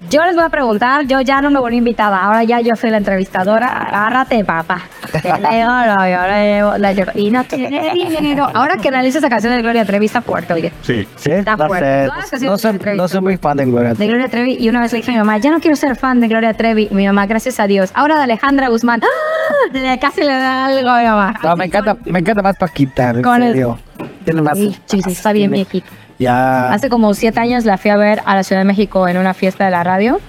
Yo 0.10 0.24
les 0.24 0.36
voy 0.36 0.44
a 0.46 0.50
preguntar, 0.50 1.06
yo 1.08 1.20
ya 1.22 1.42
no 1.42 1.50
me 1.50 1.60
volví 1.60 1.78
invitada, 1.78 2.22
ahora 2.24 2.44
ya 2.44 2.62
yo 2.62 2.76
soy 2.76 2.90
la 2.92 2.98
entrevistadora. 2.98 3.68
Agárrate, 3.68 4.44
papá. 4.46 4.82
Te 5.12 5.22
leo, 5.42 5.68
lo- 5.68 6.08
yo 6.08 6.28
leo, 6.28 6.78
la 6.78 6.94
lloro. 6.94 7.12
Y 7.16 7.32
no 7.32 7.44
tiene 7.44 7.92
dinero. 7.94 8.48
Ahora 8.54 8.78
que 8.78 8.90
analizo 8.90 9.18
esa 9.18 9.30
canción 9.30 9.54
de 9.56 9.62
Gloria 9.62 9.84
Trevi 9.86 10.06
está 10.06 10.22
fuerte, 10.22 10.54
oye. 10.54 10.72
Sí. 10.82 11.08
Sí, 11.16 11.32
Está 11.32 11.56
no 11.58 11.68
fuerte. 11.68 12.08
No 12.42 12.58
soy, 12.58 12.78
Trevi 12.78 12.98
no 12.98 13.08
soy 13.08 13.22
muy 13.22 13.38
fan 13.38 13.58
de 13.58 13.66
Gloria. 13.66 13.94
de 13.94 14.08
Gloria 14.08 14.28
Trevi 14.30 14.58
y 14.60 14.70
una 14.70 14.82
vez 14.82 14.92
le 14.94 14.98
dije 14.98 15.12
a 15.12 15.14
mi 15.14 15.20
mamá, 15.20 15.38
ya 15.40 15.50
no 15.52 15.60
quiero 15.60 15.76
ser 15.76 15.96
fan 15.96 16.20
de 16.20 16.28
Gloria 16.28 16.54
Trevi. 16.54 16.88
Mi 16.92 17.06
mamá, 17.08 17.26
gracias 17.26 17.60
a 17.60 17.68
Dios. 17.68 17.92
Ahora 17.94 18.18
de 18.18 18.24
Alejandra 18.24 18.70
Guzmán. 18.70 19.02
¡Ah! 19.04 19.98
Casi 20.02 20.22
le 20.22 20.28
da 20.34 20.66
algo 20.68 20.90
a 20.90 21.00
mi 21.00 21.06
mamá. 21.06 21.40
No, 21.44 21.56
me 21.56 21.66
encanta, 21.66 21.98
me 22.06 22.20
encanta 22.20 22.42
más 22.42 22.58
Paquita, 22.58 23.10
en 23.10 23.22
Con 23.24 23.42
el- 23.42 23.54
serio. 23.54 23.80
Tiene 24.24 24.42
más. 24.42 24.58
Sí, 24.58 24.76
sí, 24.86 25.02
sí, 25.02 25.12
está 25.12 25.32
bien 25.34 25.52
viejito. 25.52 25.88
Ya. 26.18 26.72
Hace 26.72 26.90
como 26.90 27.14
siete 27.14 27.40
años 27.40 27.66
la 27.66 27.78
fui 27.78 27.92
a 27.92 27.98
ver 27.98 28.22
a 28.26 28.36
la 28.36 28.44
Ciudad 28.44 28.62
de 28.62 28.66
México 28.66 29.08
en 29.08 29.18
una 29.18 29.34
fiesta 29.34 29.66
de 29.66 29.72
la 29.72 29.84
radio. 29.84 30.20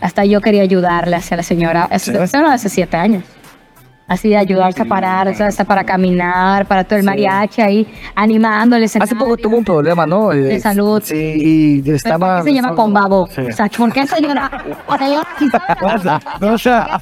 Hasta 0.00 0.24
yo 0.24 0.40
quería 0.40 0.62
ayudarle 0.62 1.16
hacia 1.16 1.36
la 1.36 1.42
señora. 1.42 1.88
Eso 1.90 2.12
era 2.12 2.52
hace 2.52 2.68
siete 2.68 2.96
años. 2.96 3.24
Así 4.10 4.28
de 4.28 4.36
ayudarse 4.38 4.82
a 4.82 4.84
parar, 4.86 5.28
o 5.28 5.34
sea, 5.36 5.46
hasta 5.46 5.64
para 5.64 5.84
caminar, 5.84 6.66
para 6.66 6.82
todo 6.82 6.98
el 6.98 7.04
mariachi 7.04 7.62
ahí, 7.62 7.86
animándoles. 8.16 8.96
Hace 8.96 9.14
poco 9.14 9.36
tuvo 9.36 9.56
un 9.56 9.64
problema, 9.64 10.04
¿no? 10.04 10.30
De 10.30 10.56
Eh, 10.56 10.60
salud. 10.60 11.00
Sí, 11.04 11.82
y 11.84 11.90
estaba. 11.92 12.38
¿Por 12.38 12.44
qué 12.46 12.50
se 12.50 12.56
llama 12.56 12.74
con 12.74 12.92
babo? 12.92 13.28
Sí. 13.28 13.42
O 13.42 13.52
sea, 13.52 13.68
¿por 13.68 13.92
qué 13.92 14.04
señora? 14.08 14.50
O 14.88 14.98
sea, 14.98 15.08
yo- 15.08 15.22
No, 16.40 16.54
o 16.54 16.58
sea, 16.58 16.98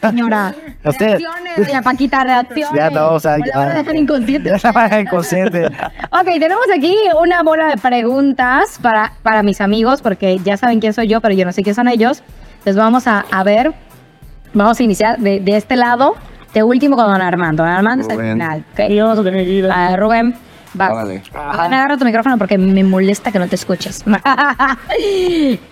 señora. 0.00 0.52
Usted- 0.84 1.06
Reacciones, 1.18 1.56
doña 1.68 1.82
Paquita, 1.82 2.24
reacciones. 2.24 2.74
Ya 2.74 2.90
no, 2.90 3.10
o 3.12 3.20
sea, 3.20 3.38
la 3.38 3.46
ya- 3.46 3.56
van 3.56 3.68
a 3.70 3.74
dejar 3.74 3.94
inconsciente. 3.96 4.48
ya 4.50 4.56
estaba 4.56 5.00
inconsciente. 5.00 5.66
Ok, 6.12 6.26
tenemos 6.40 6.64
aquí 6.76 6.96
una 7.22 7.44
bola 7.44 7.68
de 7.68 7.76
preguntas 7.76 8.78
para, 8.82 9.12
para 9.22 9.44
mis 9.44 9.60
amigos, 9.60 10.02
porque 10.02 10.38
ya 10.40 10.56
saben 10.56 10.80
quién 10.80 10.92
soy 10.94 11.06
yo, 11.06 11.20
pero 11.20 11.32
yo 11.34 11.44
no 11.44 11.52
sé 11.52 11.62
quién 11.62 11.76
son 11.76 11.86
ellos. 11.86 12.24
Entonces 12.58 12.76
vamos 12.76 13.06
a, 13.06 13.24
a 13.30 13.44
ver, 13.44 13.72
vamos 14.52 14.80
a 14.80 14.82
iniciar 14.82 15.18
de, 15.18 15.38
de 15.38 15.56
este 15.56 15.76
lado, 15.76 16.16
de 16.54 16.62
último 16.62 16.96
con 16.96 17.06
don 17.06 17.20
Armando. 17.22 17.62
Don 17.62 17.72
Armando 17.72 18.06
es 18.06 18.12
el 18.12 18.32
final. 18.32 18.64
ok. 18.72 19.70
Ah, 19.70 19.96
Rubén, 19.96 20.34
vas. 20.74 20.90
Órale. 20.90 21.22
Rubén, 21.32 21.74
agarra 21.74 21.96
tu 21.96 22.04
micrófono 22.04 22.38
porque 22.38 22.58
me 22.58 22.82
molesta 22.84 23.30
que 23.32 23.38
no 23.38 23.48
te 23.48 23.54
escuches. 23.56 24.04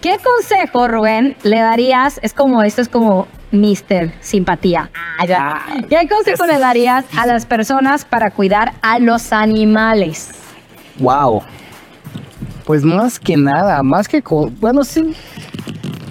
¿Qué 0.00 0.18
consejo, 0.22 0.88
Rubén, 0.88 1.36
le 1.42 1.60
darías? 1.60 2.20
Es 2.22 2.32
como, 2.32 2.62
esto 2.62 2.80
es 2.82 2.88
como 2.88 3.26
Mister 3.50 4.12
Simpatía. 4.20 4.90
Ah, 5.18 5.26
ya. 5.26 5.60
¿Qué 5.88 6.08
consejo 6.08 6.46
le 6.46 6.58
darías 6.58 7.04
a 7.16 7.26
las 7.26 7.46
personas 7.46 8.04
para 8.04 8.30
cuidar 8.30 8.72
a 8.82 8.98
los 8.98 9.32
animales? 9.32 10.30
Wow. 10.98 11.42
Pues 12.64 12.84
más 12.84 13.18
que 13.18 13.36
nada, 13.36 13.82
más 13.82 14.08
que 14.08 14.22
con. 14.22 14.54
Bueno, 14.60 14.84
sí. 14.84 15.14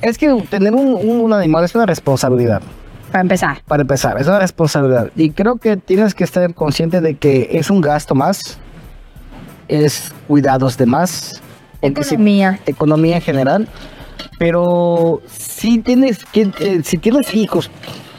Es 0.01 0.17
que 0.17 0.33
tener 0.49 0.73
un, 0.73 0.95
un 0.95 1.33
animal 1.33 1.63
es 1.63 1.75
una 1.75 1.85
responsabilidad. 1.85 2.61
Para 3.17 3.21
empezar. 3.23 3.61
Para 3.67 3.81
empezar, 3.81 4.21
es 4.21 4.27
una 4.27 4.39
responsabilidad. 4.39 5.09
Y 5.15 5.31
creo 5.31 5.55
que 5.55 5.75
tienes 5.75 6.13
que 6.13 6.23
estar 6.23 6.53
consciente 6.53 7.01
de 7.01 7.15
que 7.15 7.49
es 7.53 7.71
un 7.71 7.81
gasto 7.81 8.13
más, 8.13 8.59
es 9.67 10.13
cuidados 10.27 10.77
de 10.77 10.85
más, 10.85 11.41
si- 11.81 11.87
Economía. 11.87 12.59
economía 12.67 13.15
en 13.15 13.21
general. 13.23 13.67
Pero 14.37 15.21
si 15.27 15.79
tienes 15.79 16.23
que, 16.25 16.51
eh, 16.59 16.81
si 16.83 16.97
tienes 16.99 17.33
hijos, 17.33 17.71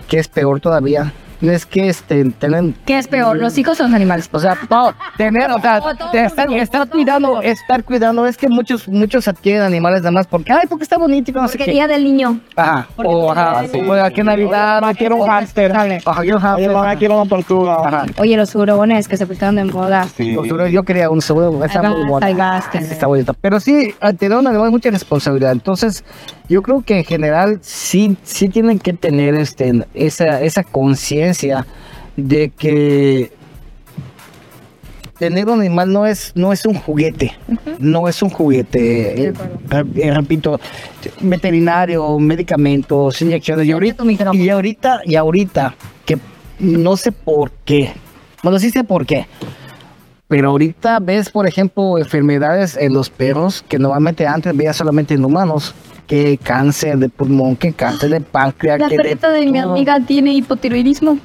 que 0.08 0.18
es 0.18 0.26
peor 0.26 0.58
todavía, 0.60 1.12
tienes 1.40 1.66
que 1.66 1.88
este, 1.88 2.24
tener 2.30 2.74
¿Qué 2.84 2.98
es 2.98 3.08
peor, 3.08 3.36
los 3.36 3.56
hijos 3.58 3.78
o 3.80 3.84
los 3.84 3.92
animales? 3.92 4.28
o 4.32 4.38
sea, 4.38 4.56
no, 4.70 4.92
tener, 5.16 5.50
o 5.50 5.60
sea, 5.60 5.80
te 6.12 6.24
estar, 6.24 6.52
estar 6.52 6.88
cuidando, 6.88 7.40
estar 7.42 7.84
cuidando, 7.84 8.26
es 8.26 8.36
que 8.36 8.48
muchos, 8.48 8.88
muchos 8.88 9.28
adquieren 9.28 9.62
animales 9.62 10.02
nada 10.02 10.12
más 10.12 10.26
porque, 10.26 10.52
ay, 10.52 10.66
porque 10.68 10.84
está 10.84 10.98
bonito 10.98 11.30
no 11.32 11.46
sé 11.48 11.52
Porque 11.58 11.66
qué. 11.66 11.72
día 11.72 11.86
del 11.86 12.04
niño. 12.04 12.40
Ajá, 12.56 12.88
porque 12.96 13.12
o 13.12 13.30
ajá, 13.32 13.64
o 13.86 13.92
aquí 13.92 14.22
Navidad, 14.22 14.80
no 14.80 14.92
quiero 14.94 15.16
un 15.16 15.26
hámster, 15.28 15.72
ajá, 15.74 16.96
quiero 16.96 17.20
una 17.20 17.28
tortuga. 17.28 17.76
Ajá. 17.84 18.06
Oye, 18.18 18.36
los 18.36 18.54
hurones 18.54 19.06
que 19.08 19.16
se 19.16 19.26
pusieron 19.26 19.56
de 19.56 19.64
moda. 19.64 20.06
Sí. 20.16 20.32
Yo 20.34 20.42
creo- 20.42 20.66
Yo 20.68 20.82
quería 20.82 21.10
un 21.10 21.20
seguro, 21.22 21.64
está 21.64 21.82
muy 21.82 22.04
que- 22.72 22.78
Está 22.78 23.06
bonito. 23.06 23.34
Pero 23.40 23.60
sí, 23.60 23.94
al 24.00 24.16
tener 24.16 24.38
un 24.38 24.46
animal 24.46 24.66
es 24.66 24.72
mucha 24.72 24.90
responsabilidad. 24.90 25.52
Entonces, 25.52 26.04
yo 26.48 26.62
creo 26.62 26.82
que 26.82 26.98
en 26.98 27.04
general 27.04 27.58
sí, 27.62 28.16
sí 28.22 28.48
tienen 28.48 28.78
que 28.78 28.92
tener 28.92 29.34
este, 29.34 29.86
esa, 29.94 30.40
esa 30.40 30.62
conciencia 30.64 31.27
de 32.16 32.50
que 32.50 33.32
tener 35.18 35.48
un 35.48 35.60
animal 35.60 35.92
no 35.92 36.06
es, 36.06 36.32
no 36.34 36.52
es 36.52 36.64
un 36.64 36.74
juguete. 36.74 37.32
No 37.78 38.08
es 38.08 38.22
un 38.22 38.30
juguete. 38.30 39.28
Eh, 39.28 39.32
eh, 39.96 40.14
repito, 40.14 40.60
veterinario, 41.20 42.18
medicamentos, 42.18 43.20
inyecciones. 43.20 43.66
Y 43.66 43.72
ahorita, 43.72 44.04
y 44.32 44.48
ahorita, 44.48 45.00
y 45.04 45.16
ahorita, 45.16 45.74
que 46.04 46.18
no 46.60 46.96
sé 46.96 47.12
por 47.12 47.50
qué. 47.64 47.92
Bueno, 48.42 48.58
sí 48.58 48.70
sé 48.70 48.84
por 48.84 49.04
qué. 49.06 49.26
Pero 50.28 50.50
ahorita 50.50 50.98
ves, 51.00 51.30
por 51.30 51.46
ejemplo, 51.46 51.98
enfermedades 51.98 52.76
en 52.76 52.92
los 52.92 53.10
perros 53.10 53.64
que 53.66 53.78
normalmente 53.78 54.26
antes 54.26 54.54
veía 54.56 54.72
solamente 54.72 55.14
en 55.14 55.24
humanos. 55.24 55.74
Que 56.08 56.38
cáncer 56.42 56.98
de 56.98 57.08
pulmón, 57.08 57.54
que 57.54 57.72
cáncer 57.72 58.10
de 58.10 58.20
páncreas. 58.20 58.80
La 58.80 58.88
que 58.88 58.96
perrita 58.96 59.30
de 59.30 59.46
mi 59.46 59.58
amiga 59.58 60.00
tiene 60.00 60.32
hipotiroidismo. 60.32 61.18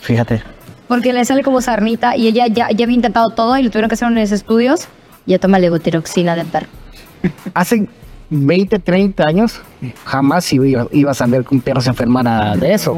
Fíjate. 0.00 0.42
Porque 0.88 1.14
le 1.14 1.24
sale 1.24 1.42
como 1.42 1.62
sarnita 1.62 2.16
y 2.16 2.26
ella 2.26 2.46
ya, 2.48 2.70
ya 2.70 2.84
había 2.84 2.94
intentado 2.94 3.30
todo 3.30 3.56
y 3.56 3.62
le 3.62 3.70
tuvieron 3.70 3.88
que 3.88 3.94
hacer 3.94 4.08
unos 4.08 4.30
estudios. 4.30 4.88
Y 5.24 5.30
ya 5.30 5.38
toma 5.38 5.58
levotiroxina 5.58 6.36
de 6.36 6.44
perro. 6.44 6.66
Hace 7.54 7.88
20, 8.28 8.78
30 8.78 9.26
años, 9.26 9.60
jamás 10.04 10.52
iba, 10.52 10.86
ibas 10.92 11.22
a 11.22 11.26
ver 11.26 11.44
que 11.44 11.54
un 11.54 11.60
perro 11.60 11.80
se 11.80 11.90
enfermara 11.90 12.56
de 12.56 12.74
eso. 12.74 12.94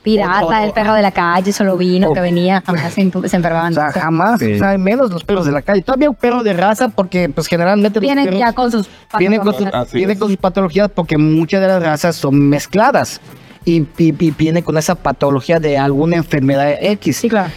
O- 0.00 0.02
Pirata, 0.02 0.46
o- 0.46 0.52
el 0.64 0.72
perro 0.72 0.94
de 0.94 1.02
la 1.02 1.10
calle, 1.10 1.52
solo 1.52 1.76
vino, 1.76 2.08
o- 2.10 2.14
que 2.14 2.20
venía, 2.20 2.62
jamás 2.64 2.92
se, 2.94 3.10
se 3.28 3.36
enfermaban. 3.36 3.74
sea, 3.74 3.90
jamás, 3.92 4.40
o 4.40 4.58
sea, 4.58 4.78
menos 4.78 5.10
los 5.10 5.22
perros 5.24 5.44
de 5.44 5.52
la 5.52 5.60
calle. 5.60 5.82
Todavía 5.82 6.08
un 6.08 6.16
perro 6.16 6.42
de 6.42 6.52
raza, 6.54 6.88
porque 6.88 7.28
pues 7.28 7.46
generalmente 7.46 7.98
los 7.98 8.02
Vienen 8.02 8.24
perros 8.26 8.40
ya 8.40 8.52
con 8.52 8.70
sus 8.70 8.88
vienen 9.18 9.40
con, 9.40 9.54
sus, 9.54 9.68
vienen 9.92 10.18
con 10.18 10.28
sus 10.28 10.36
patologías 10.38 10.88
porque 10.94 11.18
muchas 11.18 11.60
de 11.60 11.66
las 11.66 11.82
razas 11.82 12.16
son 12.16 12.38
mezcladas 12.48 13.20
y, 13.64 13.82
y, 13.82 13.86
y 13.98 14.30
vienen 14.30 14.62
con 14.62 14.78
esa 14.78 14.94
patología 14.94 15.58
de 15.60 15.76
alguna 15.76 16.16
enfermedad 16.16 16.74
X. 16.80 17.16
Sí, 17.18 17.28
claro. 17.28 17.50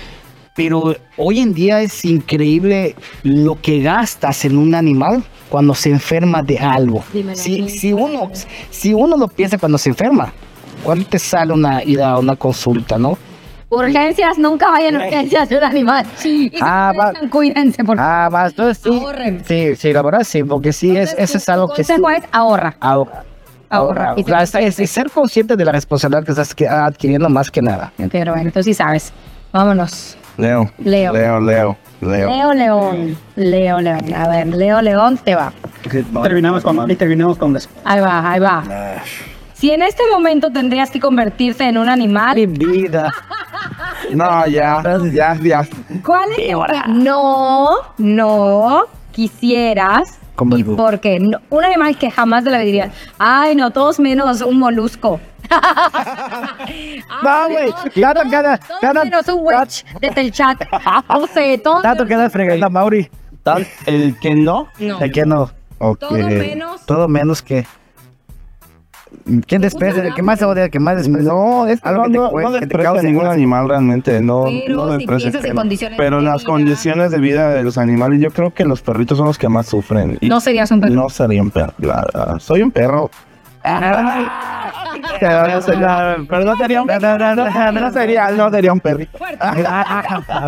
Pero 0.54 0.96
hoy 1.16 1.40
en 1.40 1.54
día 1.54 1.82
es 1.82 2.04
increíble 2.04 2.96
lo 3.24 3.62
que 3.62 3.82
gastas 3.82 4.44
en 4.44 4.58
un 4.58 4.76
animal 4.76 5.24
cuando 5.48 5.74
se 5.74 5.90
enferma 5.90 6.44
de 6.44 6.60
algo. 6.60 7.02
Si, 7.36 7.70
si, 7.70 7.94
uno, 7.94 8.30
si 8.70 8.94
uno 8.94 9.16
lo 9.16 9.30
piensa 9.30 9.58
cuando 9.58 9.78
se 9.78 9.90
enferma, 9.90 10.34
¿cuánto 10.84 11.10
te 11.10 11.20
sale 11.20 11.54
una 11.54 11.84
ida 11.84 12.12
a 12.12 12.20
una 12.20 12.36
consulta, 12.36 12.98
no? 12.98 13.18
Urgencias, 13.70 14.38
nunca 14.38 14.70
vayan 14.70 14.96
a 14.98 15.06
urgencias 15.06 15.48
de 15.48 15.58
un 15.58 15.64
animal. 15.64 16.06
Y 16.26 16.52
Ah, 16.62 16.92
va- 16.98 17.14
cuídense, 17.30 17.84
por 17.86 17.98
Ah, 18.00 18.28
más, 18.30 18.52
entonces 18.52 18.84
sí. 18.84 18.90
Ahorren. 19.02 19.44
Sí, 19.46 19.76
sí, 19.78 19.94
la 19.94 20.02
verdad 20.02 20.24
sí, 20.26 20.44
porque 20.44 20.74
sí, 20.74 20.96
es, 20.98 21.16
eso 21.18 21.38
es 21.38 21.48
algo 21.48 21.70
que 21.74 21.84
sí. 21.86 21.94
es 21.94 22.00
ahorra. 22.34 22.76
Ahorra. 22.82 23.24
Ahorra. 23.70 24.14
Y 24.18 24.24
O 24.24 24.26
sea, 24.26 24.42
es, 24.42 24.54
es- 24.56 24.80
es 24.80 24.92
ser 24.92 25.10
consciente 25.10 25.56
de 25.56 25.64
la 25.64 25.72
responsabilidad 25.72 26.26
que 26.26 26.32
estás 26.32 26.54
adquiriendo 26.70 27.30
más 27.30 27.50
que 27.50 27.62
nada. 27.62 27.94
Pero 28.12 28.34
bueno, 28.34 28.48
entonces 28.50 28.66
sí 28.66 28.74
sabes. 28.74 29.14
Vámonos. 29.54 30.18
Leo. 30.38 30.70
Leo. 30.80 31.14
Leo, 31.14 31.40
Leo, 31.40 31.78
Leo. 32.02 32.30
Leo 32.30 32.54
León. 32.54 33.18
Leo 33.38 33.80
León. 33.80 34.14
A 34.14 34.28
ver, 34.28 34.48
Leo 34.48 34.82
León 34.82 35.18
te 35.24 35.36
va. 35.36 35.54
Terminamos 36.24 36.62
con, 36.64 36.92
y 36.92 36.96
terminamos 36.96 37.38
con 37.38 37.54
las 37.54 37.70
Ahí 37.86 38.02
va, 38.02 38.32
ahí 38.32 38.40
va. 38.42 38.64
Si 39.62 39.70
en 39.70 39.84
este 39.84 40.02
momento 40.12 40.50
tendrías 40.50 40.90
que 40.90 41.00
convertirte 41.00 41.66
en 41.66 41.78
un 41.78 41.88
animal, 41.88 42.36
Mi 42.36 42.48
vida. 42.48 43.14
No, 44.12 44.48
ya, 44.48 44.82
ya, 45.14 45.36
ya. 45.36 45.68
¿cuál 46.04 46.32
es 46.32 46.40
el 46.40 46.58
que 46.66 46.82
no, 46.88 47.70
no 48.00 48.86
quisieras? 49.12 50.18
¿Y 50.50 50.56
el 50.56 50.66
por 50.66 51.00
qué? 51.00 51.20
No, 51.20 51.38
un 51.52 51.64
animal 51.64 51.96
que 51.96 52.10
jamás 52.10 52.44
te 52.44 52.50
la 52.50 52.58
dirías. 52.58 52.92
Ay, 53.20 53.56
no, 53.56 53.70
todos 53.70 54.00
menos 54.00 54.42
un 54.42 54.58
molusco. 54.58 55.20
No, 57.24 57.50
güey. 57.50 57.72
Gato 57.96 58.22
cada, 58.32 58.58
Todos 58.58 58.82
cada, 58.82 59.04
menos 59.04 59.28
un 59.28 59.46
wedge 59.46 59.86
desde 60.00 60.22
el 60.22 60.32
chat. 60.32 60.60
No 61.08 61.28
sé, 61.28 61.60
todos 61.60 61.84
gato 61.84 62.08
cada 62.08 62.32
fregada, 62.32 62.68
Mauri. 62.68 63.12
Tal, 63.44 63.68
el 63.86 64.18
que 64.20 64.34
no. 64.34 64.70
No. 64.80 64.98
¿De 64.98 65.12
qué 65.12 65.24
no? 65.24 65.52
Ok. 65.78 66.00
Todo 66.00 66.14
menos. 66.14 66.86
Todo 66.88 67.08
menos 67.08 67.44
que. 67.44 67.68
¿Quién 69.46 69.62
desprecia? 69.62 70.04
¿El 70.04 70.14
que 70.14 70.22
más 70.22 70.40
se 70.40 70.46
odia? 70.46 70.66
¿El 70.66 70.72
que 70.72 70.80
más 70.80 70.96
desprecia? 70.98 71.32
No, 71.32 71.68
es 71.68 71.80
Algo 71.84 72.08
no, 72.08 72.32
que 72.60 72.66
te 72.68 72.78
no, 72.78 72.84
no 72.84 72.84
cause 72.84 73.04
ningún 73.08 73.26
animal 73.28 73.68
realmente, 73.70 74.22
no, 74.22 74.46
Pero 74.46 74.76
no 74.88 74.98
si 74.98 75.04
en 75.04 75.32
pero- 75.42 75.56
condiciones 75.56 75.98
Pero 75.98 76.18
de 76.18 76.24
las 76.24 76.42
vida. 76.42 76.50
condiciones 76.52 77.12
de 77.12 77.18
vida 77.20 77.50
de 77.50 77.64
los 77.64 77.78
animales, 77.78 78.20
yo 78.22 78.32
creo 78.32 78.52
que 78.54 78.66
los 78.66 78.82
perritos 78.82 79.18
son 79.18 79.28
los 79.28 79.38
que 79.38 79.50
más 79.50 79.68
sufren. 79.68 80.18
y 80.22 80.30
No 80.30 80.40
serías 80.40 80.72
un 80.72 80.80
perro. 80.82 80.94
No 80.94 81.10
sería 81.10 81.42
un 81.42 81.52
perro. 81.52 81.74
Soy 82.40 82.62
un 82.62 82.72
perro. 82.72 83.10
Pero 85.20 85.48
no 85.48 85.62
sería, 85.62 86.82
un 86.82 86.88
no 86.88 87.92
sería, 87.92 88.32
no 88.32 88.50
sería 88.52 88.74
un 88.74 88.80
perrito. 88.80 89.18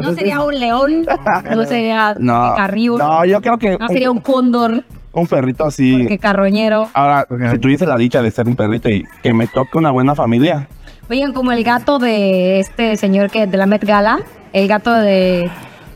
No 0.02 0.14
sería 0.16 0.42
un 0.42 0.60
león, 0.60 1.06
no 1.54 1.66
sería 1.66 2.16
No, 2.18 2.50
un 2.52 2.56
carrío, 2.56 2.98
no, 2.98 3.26
yo 3.26 3.40
creo 3.42 3.58
que 3.58 3.78
no 3.78 3.88
sería 3.88 4.10
un 4.12 4.20
cóndor, 4.20 4.84
un 5.14 5.28
perrito 5.28 5.66
así. 5.66 6.06
que 6.08 6.18
carroñero. 6.18 6.90
Ahora, 6.94 7.28
si 7.52 7.60
tuviese 7.60 7.86
la 7.86 7.98
dicha 7.98 8.22
de 8.22 8.32
ser 8.32 8.48
un 8.48 8.56
perrito 8.56 8.90
y 8.90 9.06
que 9.22 9.34
me 9.34 9.48
toque 9.48 9.78
una 9.78 9.92
buena 9.92 10.16
familia, 10.16 10.68
Oigan, 11.10 11.34
como 11.34 11.52
el 11.52 11.64
gato 11.64 12.00
de 12.00 12.60
este 12.60 12.96
señor 12.96 13.30
que 13.30 13.46
de 13.46 13.58
la 13.58 13.66
Met 13.66 13.84
Gala, 13.84 14.20
el 14.54 14.68
gato 14.68 14.94
de... 14.94 15.50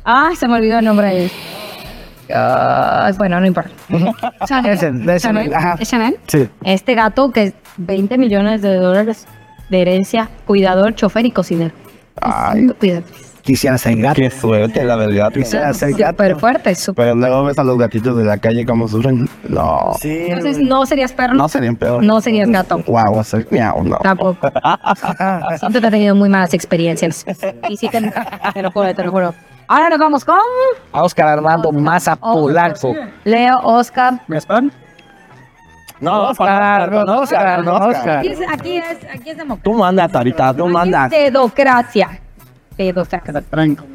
Ah, 0.04 0.32
se 0.38 0.48
me 0.48 0.56
olvidó 0.56 0.80
el 0.80 0.86
nombre 0.86 1.08
de 1.08 1.26
él. 1.26 1.32
Ah, 2.34 3.10
bueno, 3.18 3.40
no 3.40 3.46
importa. 3.48 3.72
Chanel. 4.46 4.78
Chanel. 5.82 6.18
Sí. 6.28 6.50
Este 6.64 6.94
gato 6.94 7.32
que 7.32 7.44
es 7.44 7.54
20 7.78 8.18
millones 8.18 8.62
de 8.62 8.76
dólares 8.76 9.26
de 9.70 9.82
herencia, 9.82 10.30
cuidador, 10.46 10.94
chofer 10.94 11.26
y 11.26 11.32
cocinero. 11.32 11.74
Ay. 12.22 12.68
Cuidado. 12.80 13.04
Quisiera 13.48 13.78
ser 13.78 13.96
gato. 13.96 14.16
qué 14.16 14.30
suerte, 14.30 14.84
la 14.84 14.98
verdad. 14.98 15.32
Quisiera 15.32 15.74
ser 15.74 15.94
gato. 15.94 16.12
Súper 16.12 16.36
fuerte, 16.36 16.76
súper. 16.76 17.06
Pero 17.06 17.16
luego 17.16 17.46
ves 17.46 17.58
a 17.58 17.64
los 17.64 17.78
gatitos 17.78 18.18
de 18.18 18.26
la 18.26 18.38
calle 18.40 18.66
como 18.66 18.90
sufren. 18.90 19.30
No, 19.48 19.94
Sí. 20.02 20.26
Entonces, 20.28 20.58
no 20.58 20.86
serías 20.86 21.14
perro, 21.14 21.34
no 21.34 21.48
serían 21.48 21.78
peor. 21.78 22.04
no 22.04 22.20
serías 22.20 22.50
gato. 22.50 22.84
Guau, 22.86 23.24
soy 23.24 23.48
miau, 23.50 23.86
no. 23.86 24.00
Tampoco. 24.00 24.52
Siempre 25.60 25.80
te 25.80 25.88
he 25.88 25.92
tenido 25.92 26.14
muy 26.14 26.28
malas 26.28 26.54
experiencias. 26.54 27.26
Y 27.70 27.78
sí, 27.78 27.88
te, 27.88 28.12
te 28.54 28.62
lo 28.62 28.70
juro, 28.70 28.94
te 28.94 29.04
lo 29.06 29.12
juro. 29.12 29.34
Ahora 29.70 29.90
nos 29.92 30.00
vamos 30.00 30.26
con 30.26 30.36
A 30.92 31.04
Oscar 31.04 31.30
Armando 31.30 31.72
Maza 31.72 32.18
Polanco. 32.18 32.94
Leo, 33.24 33.60
Oscar. 33.64 34.20
Gaspar. 34.28 34.64
No, 36.02 36.30
Oscar, 36.30 36.92
no, 36.92 37.22
Oscar, 37.22 37.64
no, 37.64 37.76
Oscar. 37.76 38.18
Aquí 38.20 38.28
es, 38.28 38.40
aquí 38.52 38.78
es, 38.78 38.98
aquí 39.10 39.30
es 39.30 39.38
democracia. 39.38 39.64
Tú 39.64 39.74
mandas, 39.74 40.12
Tarita, 40.12 40.54
tú 40.54 40.68
mandas. 40.68 41.10
Dedocracia. 41.10 42.20
Dedocracia. 42.78 43.22
Franco. 43.50 43.86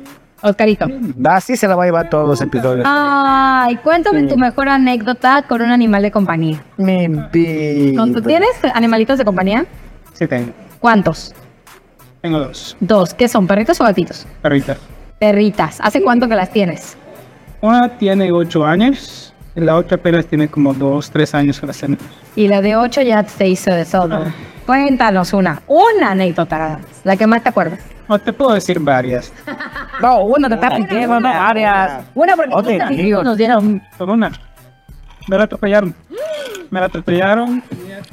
Oscarito. 0.43 0.87
Así 1.25 1.57
se 1.57 1.69
la 1.69 1.77
va 1.77 1.85
a 1.85 1.87
llevar 1.87 2.11
todos 2.11 2.29
los 2.29 2.41
episodios. 2.41 2.85
Ay, 2.89 3.77
cuéntame 3.77 4.25
tu 4.25 4.37
mejor 4.37 4.69
anécdota 4.69 5.43
con 5.49 5.63
un 5.63 5.71
animal 5.71 6.03
de 6.03 6.11
compañía. 6.11 6.65
Mi 6.79 7.07
vida. 7.33 7.97
¿Con- 7.97 8.13
¿Tú 8.13 8.21
tienes 8.23 8.51
animalitos 8.75 9.19
de 9.19 9.25
compañía? 9.25 9.65
Sí, 10.15 10.27
tengo. 10.27 10.51
¿Cuántos? 10.81 11.33
Tengo 12.21 12.41
dos. 12.41 12.77
Dos. 12.81 13.15
¿Qué 13.15 13.29
son? 13.29 13.47
¿Perritos 13.47 13.81
o 13.81 13.85
gatitos? 13.85 14.27
Perritas. 14.43 14.79
Perritas. 15.21 15.79
¿Hace 15.81 16.03
cuánto 16.03 16.29
que 16.29 16.35
las 16.35 16.51
tienes? 16.51 16.97
Una 17.61 17.89
tiene 17.97 18.33
ocho 18.33 18.65
años. 18.67 19.33
Y 19.55 19.61
la 19.61 19.77
otra 19.77 19.97
apenas 19.97 20.27
tiene 20.27 20.49
como 20.49 20.73
dos, 20.75 21.11
tres 21.11 21.35
años 21.35 21.61
que 21.61 21.67
la 21.67 21.73
tenemos. 21.75 22.05
Y 22.35 22.49
la 22.49 22.63
de 22.63 22.75
8 22.75 23.03
ya 23.03 23.23
se 23.29 23.47
hizo 23.49 23.71
de 23.71 23.85
todo. 23.85 24.25
Cuéntanos 24.65 25.35
una, 25.35 25.61
una 25.67 26.13
anécdota, 26.13 26.81
la 27.05 27.17
que 27.19 27.27
más 27.27 27.43
te 27.43 27.51
acuerdas. 27.51 27.79
O 28.09 28.19
te 28.19 28.33
puedo 28.33 28.53
decir 28.53 28.79
varias. 28.81 29.33
No, 30.01 30.23
una 30.25 30.49
te 30.49 30.55
está 30.55 30.77
pidiendo, 30.77 31.21
no, 31.21 31.29
varias. 31.29 32.05
Una 32.15 32.37
porque 32.37 32.85
digo. 32.91 33.23
nos 33.23 33.37
dieron. 33.37 33.83
Con 33.97 34.11
una. 34.11 34.33
Me 35.29 35.39
la 35.39 35.45
atropellaron. 35.45 35.95
Me 36.71 36.81
la 36.81 36.87
atropellaron. 36.87 37.63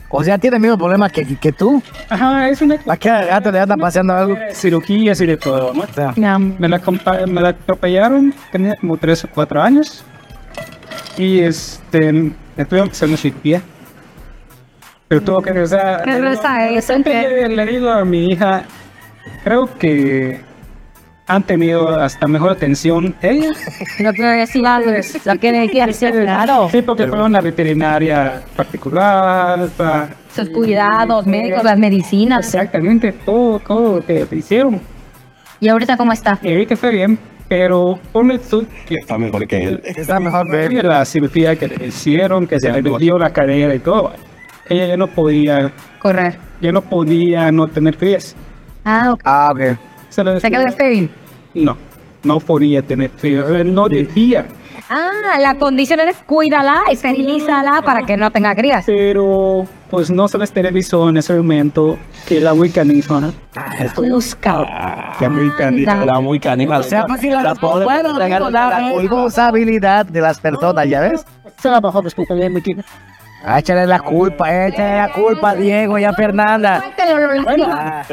O 0.09 0.23
sea, 0.23 0.37
tiene 0.37 0.57
el 0.57 0.61
mismo 0.61 0.77
problema 0.77 1.09
que, 1.09 1.25
que 1.37 1.51
tú. 1.51 1.81
Ajá, 2.09 2.49
es 2.49 2.61
una 2.61 2.77
¿A 2.87 2.97
qué 2.97 3.09
gato 3.09 3.51
le 3.51 3.59
anda 3.59 3.77
pasando 3.77 4.13
algo? 4.13 4.37
cirugías 4.53 5.19
y 5.21 5.25
de 5.25 5.37
todo. 5.37 5.73
¿no? 5.73 5.81
O 5.81 5.87
sea, 5.87 6.13
Me 6.15 6.67
la, 6.67 6.79
me 7.27 7.41
la 7.41 7.49
atropellaron, 7.49 8.33
tenía 8.51 8.75
como 8.75 8.97
3 8.97 9.25
o 9.25 9.27
4 9.33 9.61
años. 9.61 10.03
Y 11.17 11.39
este, 11.39 12.11
le 12.11 12.65
tuvieron 12.65 12.89
que 12.89 12.93
hacer 12.93 13.07
una 13.07 13.17
cirugía. 13.17 13.61
Pero 15.07 15.21
tuvo 15.21 15.41
que 15.41 15.51
regresar. 15.51 16.03
¿Qué 16.03 16.11
regresa 16.11 16.69
eso? 16.69 16.87
Siempre 16.87 17.49
le 17.49 17.65
digo 17.65 17.89
a 17.89 18.05
mi 18.05 18.27
hija, 18.27 18.63
creo 19.43 19.69
que 19.77 20.39
han 21.27 21.43
tenido 21.43 21.89
hasta 21.99 22.27
mejor 22.27 22.51
atención 22.51 23.15
ella. 23.21 23.51
No 23.99 24.11
quiero 24.13 24.31
decir 24.31 24.65
algo, 24.65 24.89
lo 25.25 25.39
que 25.39 25.51
decir, 25.51 26.11
claro. 26.11 26.69
Sí, 26.71 26.81
porque 26.81 27.07
fue 27.07 27.21
una 27.23 27.41
veterinaria 27.41 28.41
particular. 28.55 29.67
pa- 29.77 30.09
Sus 30.35 30.49
cuidados 30.49 31.25
médicos, 31.27 31.63
las 31.63 31.77
medicinas. 31.77 32.45
Exactamente, 32.45 33.11
todo, 33.11 33.59
todo 33.59 33.95
lo 33.97 34.05
que 34.05 34.25
te 34.25 34.35
hicieron. 34.37 34.79
¿Y 35.59 35.67
ahorita 35.67 35.97
cómo 35.97 36.13
está? 36.13 36.39
Y 36.41 36.49
ahorita 36.51 36.73
está 36.75 36.89
bien, 36.89 37.19
pero 37.47 37.99
ponle 38.13 38.39
tú 38.39 38.65
que 38.87 38.95
está 38.95 39.17
mejor 39.17 39.45
que 39.45 39.61
él. 39.63 39.81
está 39.83 40.19
mejor 40.19 40.49
ver. 40.49 40.71
Y 40.71 40.81
la 40.81 41.03
cirugía 41.05 41.55
que 41.57 41.67
le 41.67 41.87
hicieron, 41.87 42.47
que 42.47 42.59
se 42.59 42.71
le 42.71 42.81
dio 42.97 43.19
la 43.19 43.31
cadera 43.31 43.75
y 43.75 43.79
todo. 43.79 44.13
Ella 44.69 44.85
ya 44.87 44.97
no 44.97 45.07
podía, 45.07 45.71
Correr. 45.99 46.37
ya 46.61 46.71
no 46.71 46.81
podía 46.81 47.51
no 47.51 47.67
tener 47.67 47.97
pies. 47.97 48.35
Ah, 48.89 49.11
ok. 49.13 49.21
Ah, 49.23 49.51
ok. 49.53 49.61
Se 50.09 50.23
le 50.23 50.39
¿Se 50.39 50.49
quedó? 50.49 50.63
No. 51.53 51.77
no 52.23 52.39
podía 52.39 52.81
tener 52.81 53.11
frío, 53.11 53.63
no 53.63 53.87
debía. 53.87 54.47
Ah, 54.89 55.37
la 55.39 55.55
condición 55.55 55.99
es 55.99 56.17
cuídala, 56.25 56.81
esterilízala 56.89 57.83
para 57.83 58.03
que 58.07 58.17
no 58.17 58.31
tenga 58.31 58.55
crías. 58.55 58.85
Pero 58.87 59.67
pues 59.91 60.09
no 60.09 60.27
se 60.27 60.39
les 60.39 60.51
televisó 60.51 61.09
en 61.09 61.17
ese 61.17 61.35
momento 61.35 61.99
que 62.27 62.39
la 62.39 62.55
muy 62.55 62.71
canija. 62.71 63.31
Busca. 63.95 65.15
La 65.19 65.29
muy 65.29 65.51
canija. 65.51 66.05
La 66.05 66.19
muy 66.19 66.39
canija. 66.39 66.79
O 66.79 66.83
sea, 66.83 67.05
pues 67.05 67.21
si 67.21 67.29
la, 67.29 67.53
bueno, 67.53 68.17
la, 68.17 68.49
la 68.49 68.91
responsabilidad 68.95 70.07
de 70.07 70.21
las 70.21 70.39
personas, 70.39 70.89
¿ya 70.89 71.01
ves? 71.01 71.23
Ah, 73.43 73.59
échale 73.59 73.85
la 73.87 73.99
culpa, 73.99 74.67
échale 74.67 74.97
la 74.97 75.11
culpa 75.13 75.51
a 75.51 75.55
Diego 75.55 75.97
y 75.97 76.03
a 76.03 76.13
Fernanda. 76.13 76.83
Ah, 77.69 78.03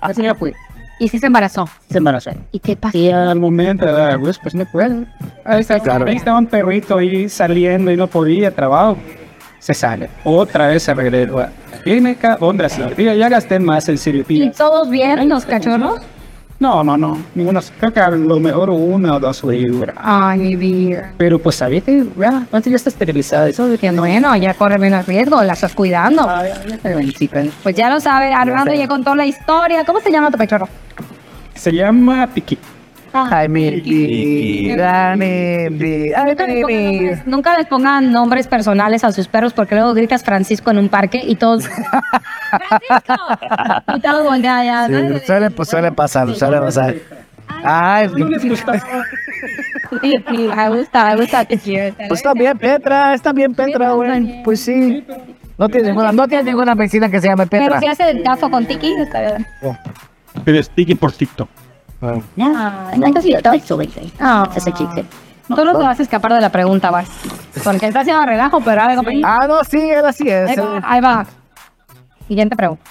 Así 0.00 0.22
ya 0.22 0.34
fue. 0.34 0.52
Y 1.00 1.08
sí 1.08 1.18
se 1.18 1.26
embarazó. 1.26 1.68
Se 1.90 1.98
embarazó. 1.98 2.30
¿Y 2.52 2.60
qué 2.60 2.76
pasó? 2.76 2.96
Y 2.96 3.10
al 3.10 3.38
momento 3.38 3.84
de 3.86 3.92
dar 3.92 4.18
luz, 4.18 4.38
pues 4.40 4.54
no 4.54 4.64
puede. 4.66 5.06
Ahí, 5.44 5.60
está, 5.60 5.80
Claro. 5.80 6.06
ahí 6.06 6.16
estaba 6.16 6.38
un 6.38 6.46
perrito 6.46 6.98
ahí 6.98 7.28
saliendo 7.28 7.90
y 7.90 7.96
no 7.96 8.06
podía, 8.06 8.50
trabajo. 8.54 8.96
Se 9.58 9.74
sale. 9.74 10.08
Otra 10.24 10.68
vez 10.68 10.82
se 10.84 10.94
regresa. 10.94 11.50
Clínica, 11.82 12.36
otra 12.38 12.68
cirugía. 12.68 13.14
Ya 13.14 13.28
gasté 13.28 13.58
más 13.58 13.88
en 13.88 13.94
¿Y 13.94 13.98
cirugía. 13.98 14.52
todos 14.52 14.88
bien 14.90 15.28
los 15.28 15.44
cachorros? 15.46 16.00
No, 16.60 16.84
no, 16.84 16.96
no. 16.96 17.18
Ninguna. 17.34 17.60
A 17.60 18.10
lo 18.10 18.40
mejor 18.40 18.70
una 18.70 19.16
o 19.16 19.20
dos 19.20 19.44
libras. 19.44 19.96
Ay, 20.00 20.38
mi 20.38 20.56
vida. 20.56 21.12
Pero 21.18 21.38
pues 21.38 21.56
sabía 21.56 21.80
que 21.80 22.06
ya, 22.16 22.46
antes 22.52 22.70
ya 22.70 22.76
está 22.76 22.90
esterilizada. 22.90 23.48
Eso 23.48 23.66
de 23.66 23.76
que 23.76 23.90
no. 23.90 24.02
Bueno, 24.02 24.34
ya 24.36 24.54
corre 24.54 24.78
menos 24.78 25.06
riesgo, 25.06 25.42
la 25.42 25.54
estás 25.54 25.74
cuidando. 25.74 26.28
Ay, 26.28 26.52
te 26.82 26.94
ven, 26.94 27.12
chica. 27.12 27.42
Pues 27.62 27.74
ya 27.74 27.90
lo 27.90 28.00
sabes, 28.00 28.34
Armando 28.34 28.72
ya 28.72 28.88
contó 28.88 29.14
la 29.14 29.26
historia. 29.26 29.84
¿Cómo 29.84 30.00
se 30.00 30.10
llama 30.10 30.30
tu 30.30 30.38
cachorro? 30.38 30.68
Se 31.54 31.72
llama 31.72 32.26
Piki. 32.28 32.58
Ay, 33.16 33.48
mi 33.48 33.70
vida, 33.80 35.14
mi 35.16 35.68
vida, 35.68 36.24
ay, 36.26 36.36
mi 36.48 36.64
vida. 36.64 37.22
Nunca 37.26 37.56
les 37.56 37.66
pongan 37.66 38.10
nombres 38.10 38.48
personales 38.48 39.04
a 39.04 39.12
sus 39.12 39.28
perros 39.28 39.52
porque 39.52 39.76
luego 39.76 39.94
gritas 39.94 40.24
Francisco 40.24 40.72
en 40.72 40.78
un 40.78 40.88
parque 40.88 41.22
y 41.24 41.36
todos. 41.36 41.68
¡Francisco! 42.50 43.94
Y 43.96 44.00
todos 44.00 44.24
voltean 44.24 44.64
ya. 44.64 44.86
Sí, 44.88 45.26
suele, 45.26 45.50
pues, 45.50 45.68
suele 45.68 45.92
pasar, 45.92 46.34
suele 46.34 46.58
pasar. 46.58 46.94
Ay, 47.62 48.08
¿No 48.16 48.28
les 48.28 48.44
gustaba? 48.44 48.80
Sí, 48.80 50.12
sí, 50.28 50.48
me 50.56 50.68
gusta, 50.70 51.04
me 51.04 51.16
gusta. 51.16 51.44
pues 51.46 52.18
está 52.18 52.34
bien, 52.34 52.58
Petra, 52.58 53.14
está 53.14 53.32
bien, 53.32 53.54
Petra, 53.54 53.92
güey. 53.92 54.42
Pues 54.42 54.60
sí. 54.60 55.04
No 55.56 55.68
tienes 55.68 55.90
ninguna, 55.90 56.10
no 56.10 56.26
tienes 56.26 56.46
ninguna 56.46 56.74
vecina 56.74 57.08
que 57.08 57.20
se 57.20 57.28
llame 57.28 57.46
Pero 57.46 57.66
Petra. 57.66 57.80
si 57.80 57.86
hace 57.86 58.10
el 58.10 58.24
caso 58.24 58.50
con 58.50 58.66
Tiki, 58.66 58.92
está 58.94 59.20
bien. 59.20 59.46
Pero 60.44 60.60
sticky 60.60 60.96
por 60.96 61.12
TikTok. 61.12 61.48
Ah, 62.00 62.90
Ah, 64.20 64.48
ese 64.54 64.72
chiste. 64.72 65.04
Tú 65.48 65.64
no 65.64 65.72
te 65.72 65.84
vas 65.84 65.98
a 66.00 66.02
escapar 66.02 66.32
de 66.32 66.40
la 66.40 66.50
pregunta, 66.50 66.90
vas. 66.90 67.08
Porque 67.62 67.86
está 67.86 68.00
haciendo 68.00 68.24
relajo, 68.24 68.60
pero 68.60 68.82
algo. 68.82 69.02
Ah, 69.24 69.46
no, 69.46 69.62
sí, 69.64 69.78
él 69.78 70.04
así 70.04 70.28
es. 70.28 70.50
Ahí 70.50 70.56
va, 70.56 70.80
ahí 70.84 71.00
va. 71.00 71.26
Siguiente 72.26 72.56
pregunta. 72.56 72.82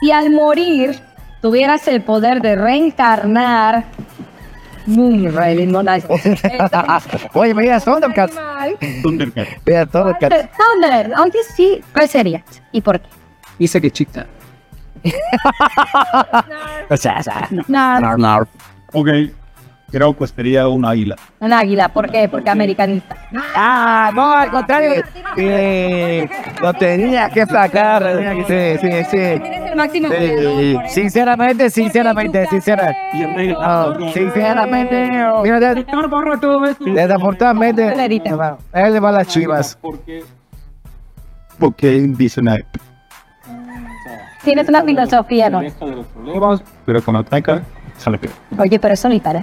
Si 0.00 0.12
al 0.12 0.30
morir 0.30 0.98
tuvieras 1.42 1.86
el 1.88 2.02
poder 2.02 2.40
de 2.40 2.56
reencarnar. 2.56 3.84
Muy 4.86 5.28
Raven 5.28 5.72
Monarch. 5.72 6.04
Oye, 7.32 7.54
mira, 7.54 7.80
Thundercats. 7.80 8.36
Thundercat. 9.02 9.48
Mira, 9.64 9.86
Thundercats. 9.86 10.48
Thunder, 10.56 11.12
aunque 11.16 11.38
sí, 11.56 11.80
¿cuál 11.92 12.08
sería? 12.08 12.44
¿Y 12.70 12.80
por 12.82 13.00
qué? 13.00 13.08
Dice 13.58 13.80
que 13.80 13.90
chica. 13.90 14.26
O 16.90 16.96
sea, 16.96 17.16
o 17.18 17.22
sea. 17.22 17.48
No, 17.68 18.46
Ok. 18.92 19.08
Creo 19.90 20.16
que 20.16 20.26
sería 20.26 20.66
un 20.66 20.84
águila. 20.84 21.14
un 21.38 21.52
águila, 21.52 21.88
¿por 21.88 22.10
qué? 22.10 22.28
Porque 22.28 22.50
americanista. 22.50 23.16
Ah, 23.54 24.10
no, 24.12 24.32
al 24.32 24.50
contrario. 24.50 25.04
Eh, 25.36 26.28
lo 26.60 26.74
tenía 26.74 27.30
que 27.30 27.46
sacar. 27.46 28.02
Sí, 28.48 28.76
sí, 28.80 29.04
sí. 29.04 29.40
Tienes 29.40 29.70
el 29.70 29.76
máximo. 29.76 30.08
Sí, 30.08 30.76
Sinceramente, 30.88 31.70
sinceramente, 31.70 32.46
sinceramente. 32.46 33.52
No, 33.52 34.12
sinceramente. 34.12 35.20
Esto. 36.70 36.84
desafortunadamente. 36.86 37.92
Él 38.72 38.92
le 38.92 38.98
va 39.00 39.08
a 39.10 39.12
las 39.12 39.28
chivas. 39.28 39.78
Porque 41.58 42.00
dice 42.00 42.40
una 42.40 42.56
Tienes 44.42 44.68
una 44.68 44.82
filosofía, 44.82 45.48
¿no? 45.50 45.60
pero 46.84 47.02
cuando 47.02 47.20
ataca, 47.20 47.62
sale 47.98 48.18
peor. 48.18 48.32
Oye, 48.58 48.78
pero 48.78 48.94
es 48.94 49.00
solitario. 49.00 49.42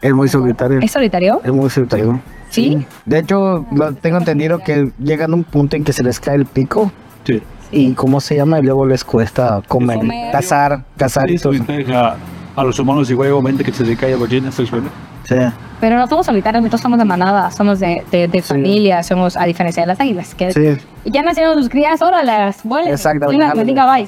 Es 0.00 0.12
muy 0.12 0.28
solitario. 0.28 0.80
¿Es 0.80 0.90
solitario? 0.90 1.40
Es 1.44 1.52
muy 1.52 1.70
solitario. 1.70 2.20
Sí. 2.50 2.84
De 3.06 3.18
hecho, 3.20 3.64
lo 3.72 3.92
tengo 3.94 4.18
entendido 4.18 4.58
que 4.58 4.90
llegan 4.98 5.32
a 5.32 5.36
un 5.36 5.44
punto 5.44 5.76
en 5.76 5.84
que 5.84 5.92
se 5.92 6.02
les 6.02 6.18
cae 6.20 6.34
el 6.36 6.46
pico. 6.46 6.90
Sí. 7.24 7.40
Y 7.70 7.92
cómo 7.94 8.20
se 8.20 8.36
llama, 8.36 8.58
y 8.58 8.62
luego 8.62 8.84
les 8.86 9.04
cuesta 9.04 9.62
comer, 9.68 9.98
Comer. 9.98 10.32
cazar, 10.32 10.84
cazar 10.96 11.28
todo. 11.40 11.52
deja 11.52 12.16
a 12.54 12.64
los 12.64 12.78
humanos 12.78 13.08
igualmente 13.10 13.64
que 13.64 13.72
se 13.72 13.84
dedica 13.84 14.06
a 14.06 14.16
ballenas 14.16 14.54
sexuales. 14.54 14.90
Sí. 15.24 15.36
Pero 15.80 15.96
no 15.96 16.06
somos 16.06 16.26
solitarios, 16.26 16.62
nosotros 16.62 16.80
somos 16.82 16.98
de 16.98 17.04
manada, 17.04 17.50
somos 17.50 17.78
de, 17.80 18.04
de, 18.10 18.28
de 18.28 18.42
familia, 18.42 19.02
somos 19.02 19.36
a 19.36 19.44
diferencia 19.44 19.82
de 19.84 19.86
las 19.86 20.00
águilas. 20.00 20.34
Que 20.34 20.52
Sí. 20.52 20.76
Y 21.04 21.10
ya 21.10 21.22
nacieron 21.22 21.58
sus 21.58 21.68
crías, 21.68 22.00
ahora 22.00 22.22
las 22.22 22.62
vuelven. 22.62 22.92
Exactamente. 22.92 23.72
Bye. 23.72 24.06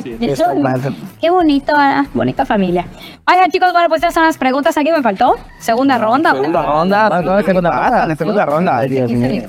Qué 1.20 1.30
bonito, 1.30 1.72
ah, 1.76 2.05
bonita 2.14 2.47
familia. 2.47 2.86
Oigan, 3.26 3.51
chicos, 3.51 3.72
bueno, 3.72 3.88
pues 3.88 4.03
esas 4.03 4.14
son 4.14 4.24
las 4.24 4.38
preguntas. 4.38 4.76
Aquí 4.76 4.92
me 4.92 5.03
faltó. 5.03 5.36
Segunda 5.59 5.99
ronda. 5.99 6.32
Segunda 6.32 6.62
ronda, 6.62 7.09
no, 7.09 7.22
no, 7.22 7.42
segunda 7.42 7.70
ronda, 7.70 8.16
segunda 8.16 8.47
ronda. 8.47 8.78
Ay, 8.78 8.88
Dios 8.90 9.11
mío. 9.11 9.42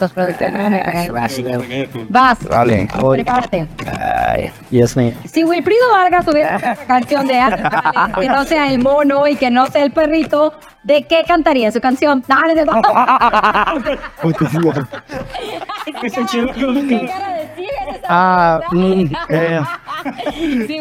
Vas. 2.10 2.48
Vale. 2.48 2.88
Prepárate. 3.12 3.68
Ay, 4.00 4.52
Dios 4.72 4.96
mío. 4.96 5.12
Si 5.26 5.44
Wilfrido 5.44 5.92
Vargas 5.92 6.26
tuviera 6.26 6.58
una 6.58 6.76
canción 6.76 7.28
de 7.28 7.40
Ana, 7.40 8.12
que 8.20 8.30
no 8.30 8.44
sea 8.46 8.72
el 8.72 8.80
mono 8.80 9.28
y 9.28 9.36
que 9.36 9.52
no 9.52 9.68
sea 9.68 9.84
el 9.84 9.92
perrito, 9.92 10.54
¿de 10.84 11.04
qué 11.04 11.24
cantaría 11.28 11.72
su 11.72 11.82
canción? 11.82 12.24
Dale, 12.28 12.56
de 12.56 12.66
Ah, 18.08 18.62
mm, 18.72 19.06
eh, 19.30 19.62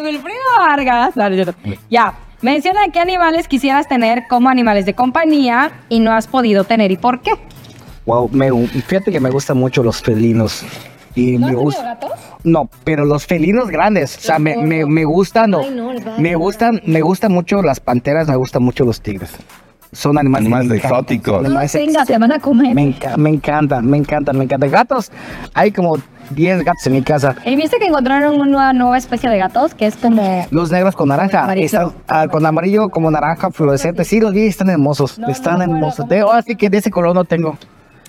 Wilfrido 0.01 0.39
Vargas. 0.59 1.15
No. 1.15 1.29
Ya. 1.89 2.13
Menciona 2.41 2.81
qué 2.93 2.99
animales 2.99 3.47
quisieras 3.47 3.87
tener 3.87 4.27
como 4.27 4.49
animales 4.49 4.85
de 4.85 4.93
compañía 4.93 5.71
y 5.89 5.99
no 5.99 6.11
has 6.11 6.27
podido 6.27 6.63
tener 6.63 6.91
y 6.91 6.97
por 6.97 7.21
qué. 7.21 7.31
wow, 8.05 8.29
me, 8.31 8.51
fíjate 8.67 9.11
que 9.11 9.19
me 9.19 9.31
gustan 9.31 9.57
mucho 9.57 9.81
los 9.81 10.01
felinos. 10.01 10.63
Y 11.15 11.37
me 11.37 11.55
gusta. 11.55 11.81
gatos? 11.81 12.11
No, 12.43 12.69
pero 12.83 13.05
los 13.05 13.25
felinos 13.25 13.69
grandes, 13.69 14.17
o 14.17 14.21
sea, 14.21 14.37
me, 14.37 14.57
me, 14.57 14.85
me 14.85 15.05
gustan, 15.05 15.51
no, 15.51 15.61
Ay, 15.61 15.71
no, 15.71 15.93
me 16.19 16.35
gustan, 16.35 16.81
me 16.85 17.01
gustan 17.01 17.31
mucho 17.31 17.61
las 17.63 17.79
panteras, 17.79 18.27
me 18.27 18.35
gustan 18.35 18.61
mucho 18.61 18.83
los 18.83 19.01
tigres. 19.01 19.31
Son 19.91 20.17
animales, 20.17 20.45
Animales 20.47 20.67
me 20.69 20.75
encantan. 20.77 20.99
exóticos. 20.99 21.45
Animales 21.45 21.73
Venga, 21.73 22.05
te 22.05 22.17
van 22.17 22.31
a 22.31 22.39
comer. 22.39 22.75
Me, 22.75 22.83
enca- 22.95 23.17
me 23.17 23.29
encantan, 23.29 23.85
me 23.89 23.97
encantan, 23.97 24.37
me 24.37 24.43
encantan. 24.45 24.69
Gatos, 24.71 25.11
hay 25.53 25.71
como 25.71 25.97
10 26.31 26.63
gatos 26.65 26.85
en 26.87 26.93
mi 26.93 27.01
casa. 27.01 27.35
¿Y 27.45 27.55
viste 27.55 27.77
que 27.77 27.85
encontraron 27.87 28.41
una 28.41 28.73
nueva 28.73 28.97
especie 28.97 29.29
de 29.29 29.37
gatos 29.37 29.73
que 29.75 29.85
es 29.85 29.95
como. 29.95 30.47
Los 30.51 30.71
negros 30.71 30.95
con 30.95 31.09
naranja, 31.09 31.43
Amarillo. 31.43 31.65
están, 31.65 31.91
ah, 32.07 32.27
con 32.27 32.45
amarillo 32.45 32.89
como 32.89 33.09
naranja 33.11 33.51
fluorescente. 33.51 34.03
Sí, 34.03 34.19
los 34.19 34.33
vi, 34.33 34.47
están 34.47 34.69
hermosos, 34.69 35.19
están 35.29 35.61
hermosos. 35.61 36.07
De, 36.09 36.19
ahora 36.21 36.41
sí 36.41 36.55
que 36.55 36.69
de 36.69 36.77
ese 36.79 36.91
color 36.91 37.13
no 37.15 37.23
tengo. 37.25 37.57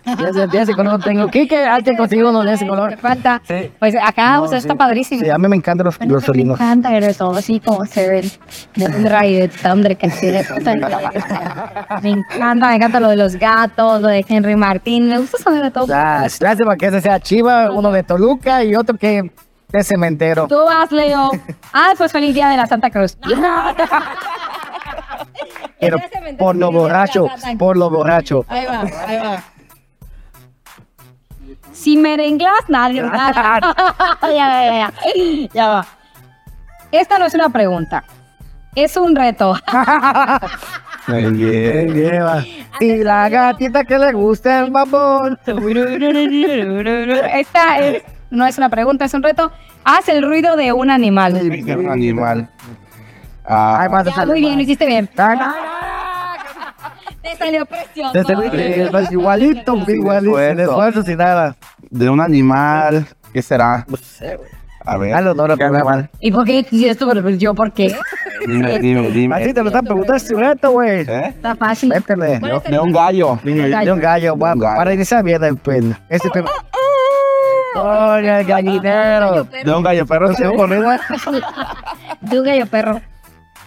De 0.06 0.30
ese, 0.30 0.46
de 0.46 0.62
ese 0.62 0.72
color 0.74 1.02
tengo. 1.02 1.26
¿Qué 1.32 1.48
que 1.48 1.64
antes 1.64 1.96
consigo 1.96 2.30
uno 2.30 2.42
de 2.44 2.52
ese 2.54 2.64
Te 2.64 2.70
color? 2.70 2.96
falta. 2.98 3.42
Sí. 3.46 3.70
Pues 3.78 3.94
acá, 4.00 4.36
No, 4.36 4.42
o 4.44 4.48
sea, 4.48 4.60
sí. 4.60 4.66
está 4.68 4.74
padrísimo. 4.76 5.22
Sí, 5.24 5.30
a 5.30 5.36
mí 5.36 5.48
me 5.48 5.56
encantan 5.56 5.84
los, 5.86 5.98
los 6.00 6.22
Me 6.22 6.26
felinos. 6.26 6.60
encanta 6.60 6.90
ver 6.90 7.14
todo 7.14 7.36
así 7.36 7.58
como 7.60 7.84
se 7.86 8.08
ven 8.08 8.30
de 8.76 8.86
un 8.86 9.04
rayo 9.06 9.38
de 9.40 9.48
Thunder 9.48 9.96
que 9.96 10.08
de 10.08 10.44
Me 12.02 12.10
encanta, 12.10 12.68
me 12.68 12.76
encanta 12.76 13.00
lo 13.00 13.08
de 13.08 13.16
los 13.16 13.34
gatos, 13.36 14.00
lo 14.00 14.08
de 14.08 14.24
Henry 14.28 14.54
Martín. 14.56 15.08
Me 15.08 15.18
gusta 15.18 15.38
saber 15.38 15.62
de 15.62 15.70
todo. 15.72 15.86
Ah, 15.92 16.26
lástima 16.40 16.76
que 16.76 16.86
ese 16.86 17.00
sea 17.00 17.18
Chiva, 17.20 17.70
uno 17.72 17.90
de 17.90 18.02
Toluca 18.04 18.62
y 18.62 18.74
otro 18.76 18.96
que 18.96 19.30
de 19.68 19.82
cementero. 19.82 20.46
Tú 20.46 20.64
vas, 20.64 20.92
Leo. 20.92 21.30
Ah, 21.72 21.90
pues 21.98 22.12
feliz 22.12 22.32
día 22.34 22.48
de 22.48 22.56
la 22.56 22.66
Santa 22.66 22.90
Cruz. 22.90 23.18
Pero 25.80 25.98
por 26.38 26.56
lo 26.56 26.72
borracho, 26.72 27.26
por 27.58 27.76
lo 27.76 27.90
borracho. 27.90 28.44
Ahí 28.48 28.64
va, 28.66 28.80
ahí 29.06 29.18
va. 29.18 29.42
Si 31.86 31.96
merenglas, 31.96 32.66
nadie. 32.66 33.00
ya, 33.00 33.70
ya, 34.26 34.58
ya, 34.58 34.74
ya. 34.74 34.90
Ya 35.54 35.68
va. 35.68 35.86
Esta 36.90 37.16
no 37.16 37.26
es 37.26 37.34
una 37.34 37.48
pregunta. 37.48 38.02
Es 38.74 38.96
un 38.96 39.14
reto. 39.14 39.54
Bien. 41.06 41.94
Lleva. 41.94 42.42
Y 42.80 43.04
la 43.04 43.28
gatita 43.28 43.84
que 43.84 43.98
le 43.98 44.12
gusta 44.12 44.64
el 44.64 44.72
babón. 44.72 45.38
Esta 47.32 47.78
es, 47.78 48.02
no 48.30 48.44
es 48.44 48.58
una 48.58 48.68
pregunta, 48.68 49.04
es 49.04 49.14
un 49.14 49.22
reto. 49.22 49.52
Haz 49.84 50.08
el 50.08 50.24
ruido 50.24 50.56
de 50.56 50.72
un 50.72 50.90
animal. 50.90 51.34
Un 51.34 51.88
animal. 51.88 52.50
Ah, 53.46 53.88
Ay, 53.88 54.12
Ya, 54.14 54.26
muy 54.26 54.40
bien, 54.40 54.56
lo 54.56 54.62
hiciste 54.62 54.86
bien. 54.86 55.08
Ah, 55.16 55.54
Te 57.26 57.36
salió 57.36 57.66
precioso. 57.66 58.12
Te 58.12 58.22
pues, 58.90 59.12
igualito, 59.12 59.76
igualito. 59.88 60.38
Sin 60.48 60.60
esfuerzo, 60.60 61.02
sin 61.02 61.18
nada. 61.18 61.56
de 61.90 62.08
un 62.10 62.20
animal, 62.20 63.06
¿qué 63.32 63.42
será? 63.42 63.86
A 64.84 64.96
ver. 64.98 65.10
Dale 65.10 65.30
honor 65.30 65.50
al. 65.50 66.10
¿Y 66.20 66.30
por 66.30 66.44
qué 66.44 66.60
hiciste 66.60 66.90
esto? 66.90 67.08
Pero 67.08 67.28
yo, 67.30 67.54
¿por 67.54 67.72
qué? 67.72 67.96
Dime, 68.46 68.78
dime, 68.78 69.10
dime. 69.10 69.34
Así 69.34 69.52
te 69.52 69.60
lo 69.60 69.68
están 69.68 69.84
preguntando 69.84 70.16
este 70.16 70.34
reto, 70.34 70.70
güey. 70.70 71.00
¿Eh? 71.00 71.26
Está 71.28 71.56
fácil. 71.56 71.88
Métele. 71.88 72.38
¿Cuál 72.38 72.52
es 72.58 72.64
el- 72.66 72.70
De 72.70 72.78
un 72.78 72.92
gallo. 72.92 73.38
De 73.42 73.92
un 73.92 74.00
gallo, 74.00 74.36
para 74.36 74.94
iniciar 74.94 75.24
bien 75.24 75.42
el 75.42 75.56
pelo. 75.56 75.96
Este 76.08 76.30
tema. 76.30 76.50
Oye, 77.74 78.40
el 78.40 78.46
gallinero. 78.46 79.44
De 79.44 79.74
un 79.74 79.82
gallo, 79.82 80.06
perro. 80.06 80.32
¿Se? 80.34 80.44
De 80.44 82.38
un 82.40 82.44
gallo 82.46 82.66
perro. 82.66 83.00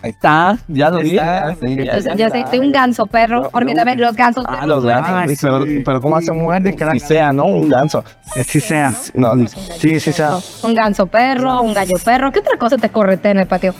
Ahí 0.01 0.11
está, 0.11 0.57
ya 0.67 0.89
lo 0.89 0.99
vi. 0.99 1.11
Está. 1.17 1.55
Sí, 1.55 1.75
ya- 1.75 1.81
Entonces, 1.83 2.15
ya 2.15 2.29
sé, 2.29 2.45
de 2.51 2.59
un 2.59 2.71
ganso 2.71 3.05
perro, 3.05 3.49
porque 3.51 3.73
también 3.75 3.99
los 3.99 4.15
gansos 4.15 4.45
Ah, 4.47 4.65
los 4.65 4.85
gansos. 4.85 5.37
Pero, 5.41 5.63
pero 5.83 6.01
¿cómo 6.01 6.15
hace 6.15 6.31
mujer 6.31 6.63
que 6.63 6.75
que 6.75 6.99
sea, 6.99 7.33
no? 7.33 7.45
Un 7.45 7.67
ganso. 7.69 8.03
Sí 8.45 8.59
sea. 8.61 8.93
No, 9.13 9.33
Sí, 9.77 9.99
sí 9.99 10.11
sea. 10.13 10.37
Un 10.63 10.73
ganso 10.73 11.05
perro, 11.07 11.61
un 11.61 11.73
gallo 11.73 11.95
perro. 12.03 12.31
¿Qué 12.31 12.39
otra 12.39 12.57
cosa 12.57 12.77
te 12.77 12.89
corretea 12.89 13.31
en 13.31 13.39
el 13.39 13.47
patio? 13.47 13.73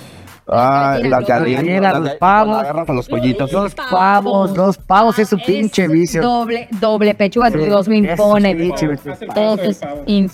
Ah, 0.51 0.97
la 1.01 1.21
gallina, 1.21 1.93
los 1.99 2.09
pavos. 2.15 2.65
Con 2.85 2.95
los 2.95 3.07
pollitos. 3.07 3.51
Los 3.53 3.75
pavos, 3.75 4.57
los 4.57 4.77
pavos 4.77 5.19
es 5.19 5.29
su 5.29 5.37
pinche 5.37 5.87
vicio. 5.87 6.21
Doble, 6.23 6.67
doble 6.71 7.13
pechuga, 7.13 7.49
Dios 7.51 7.87
me 7.87 7.97
impone. 7.97 8.55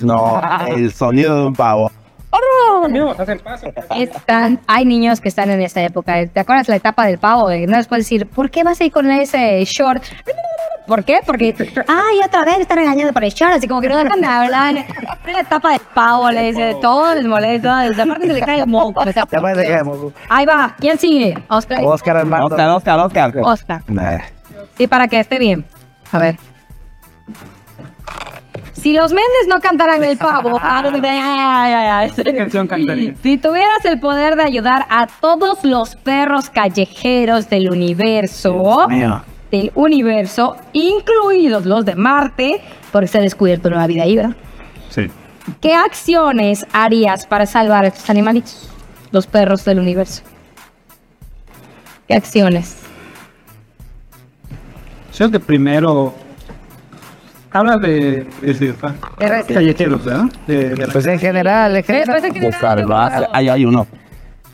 No, 0.02 0.42
el 0.68 0.92
sonido 0.94 1.42
de 1.42 1.46
un 1.48 1.54
pavo. 1.54 1.92
El 3.28 3.40
paso. 3.40 3.68
Están, 3.96 4.60
hay 4.68 4.86
niños 4.86 5.22
que 5.22 5.30
están 5.30 5.50
en 5.50 5.62
esta 5.62 5.82
época. 5.82 6.26
¿Te 6.28 6.40
acuerdas 6.40 6.68
la 6.68 6.76
etapa 6.76 7.06
del 7.06 7.18
pavo? 7.18 7.50
De 7.50 7.66
no 7.68 7.78
les 7.78 7.88
puedes 7.88 8.06
decir, 8.06 8.28
¿por 8.28 8.50
qué 8.50 8.64
vas 8.64 8.80
a 8.82 8.86
ir 8.86 8.92
con 8.92 9.10
ese 9.12 9.64
short? 9.66 10.04
¿Por 10.88 11.04
qué? 11.04 11.20
Porque, 11.26 11.56
ay, 11.88 12.20
otra 12.24 12.46
vez 12.46 12.60
está 12.60 12.76
regañando 12.76 13.12
por 13.12 13.24
el 13.24 13.32
short, 13.32 13.54
así 13.54 13.68
como 13.68 13.82
que 13.82 13.90
no 13.90 13.98
dejan 13.98 14.22
de 14.22 14.28
hablar. 14.28 14.78
Es 14.78 15.34
la 15.34 15.40
etapa 15.40 15.72
del 15.72 15.82
pavo, 15.94 16.30
le 16.30 16.44
dice, 16.52 16.76
todo 16.80 17.16
les 17.16 17.26
molesta, 17.26 17.82
aparte 17.82 18.28
se 18.28 18.34
le 18.34 18.42
cae 18.42 18.66
moco. 18.66 19.02
o 19.02 19.12
sea, 19.12 19.26
Ya 19.32 19.42
me 19.42 19.56
dejemos. 19.56 20.14
Ahí 20.30 20.46
va, 20.46 20.76
¿quién 20.80 21.00
sigue? 21.00 21.36
Oscar. 21.48 21.80
Oscar, 21.84 22.18
Oscar, 22.18 23.00
Oscar. 23.00 23.34
Oscar. 23.42 23.82
Nah. 23.88 24.20
Y 24.78 24.86
para 24.88 25.08
que 25.08 25.20
esté 25.20 25.40
bien. 25.40 25.66
A 26.12 26.20
ver. 26.20 26.38
Si 28.86 28.94
los 28.94 29.14
Méndez 29.14 29.48
no 29.48 29.60
cantaran 29.62 30.04
el 30.04 30.16
pavo, 30.16 30.60
ah, 30.62 30.84
si 33.24 33.38
tuvieras 33.40 33.84
el 33.86 34.00
poder 34.00 34.36
de 34.36 34.44
ayudar 34.44 34.86
a 34.92 35.08
todos 35.08 35.64
los 35.64 35.96
perros 35.96 36.52
callejeros 36.52 37.50
del 37.50 37.72
universo, 37.72 38.86
del 39.50 39.72
universo, 39.74 40.56
incluidos 40.74 41.66
los 41.66 41.84
de 41.84 41.96
Marte, 41.96 42.62
porque 42.92 43.08
se 43.08 43.18
ha 43.18 43.22
descubierto 43.22 43.72
nueva 43.72 43.88
vida 43.88 44.04
ahí, 44.04 44.18
¿verdad? 44.18 44.36
Sí. 44.92 45.10
¿Qué 45.62 45.74
acciones 45.74 46.68
harías 46.72 47.26
para 47.26 47.48
salvar 47.48 47.86
a 47.86 47.88
estos 47.88 48.08
animalitos? 48.12 48.70
Los 49.10 49.26
perros 49.26 49.66
del 49.66 49.80
universo. 49.80 50.22
¿Qué 52.08 52.14
acciones? 52.14 52.84
Yo 55.18 55.32
que 55.32 55.40
primero 55.40 56.14
habla 57.56 57.78
de, 57.78 58.26
de, 58.42 58.54
de- 58.54 58.74
De 58.74 59.54
callejeros, 59.54 60.06
¿verdad? 60.06 60.24
De, 60.48 60.70
de 60.70 60.88
la- 60.88 60.94
Pues 60.94 61.06
en 61.08 61.20
general, 61.20 61.76
en 61.76 61.84
general. 61.84 63.28
Ahí 63.34 63.50
hay 63.50 63.66
uno. 63.66 63.86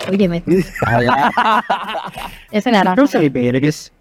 Óyeme. 0.09 0.43
Yo 2.97 3.07
sé 3.07 3.17
albergues 3.17 3.91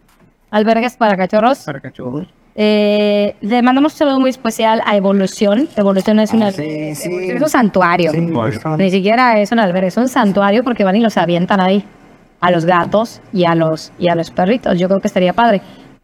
Albergues 0.51 0.96
para 0.96 1.16
cachorros. 1.16 1.61
para 1.61 1.80
cachorros. 1.80 2.26
Eh, 2.57 3.36
le 3.40 3.62
mandamos 3.62 3.92
un 3.92 3.98
saludo 3.98 4.20
muy 4.20 4.30
especial 4.30 4.82
a 4.84 4.96
Evolución. 4.96 5.68
Evolución 5.76 6.18
es, 6.18 6.32
una, 6.32 6.51
sí, 6.51 6.94
sí. 6.94 7.09
Evolución 7.09 7.36
es 7.36 7.42
un 7.42 7.48
santuario. 7.48 8.11
Sí, 8.11 8.20
Ni 8.78 8.90
siquiera 8.90 9.38
es 9.40 9.53
un 9.53 9.61
albergue, 9.61 9.88
es 9.88 9.96
un 9.96 10.09
santuario 10.09 10.64
porque 10.64 10.82
van 10.82 10.96
y 10.96 11.01
los 11.01 11.16
avientan 11.16 11.61
ahí. 11.61 11.84
A 12.40 12.51
los 12.51 12.64
gatos 12.64 13.20
y 13.34 13.44
a 13.44 13.55
los, 13.55 13.92
y 13.98 14.09
a 14.09 14.14
los 14.14 14.30
perritos. 14.30 14.78
Yo 14.78 14.88
creo 14.88 15.01
que 15.01 15.09
estaría 15.09 15.34
padre. 15.34 15.61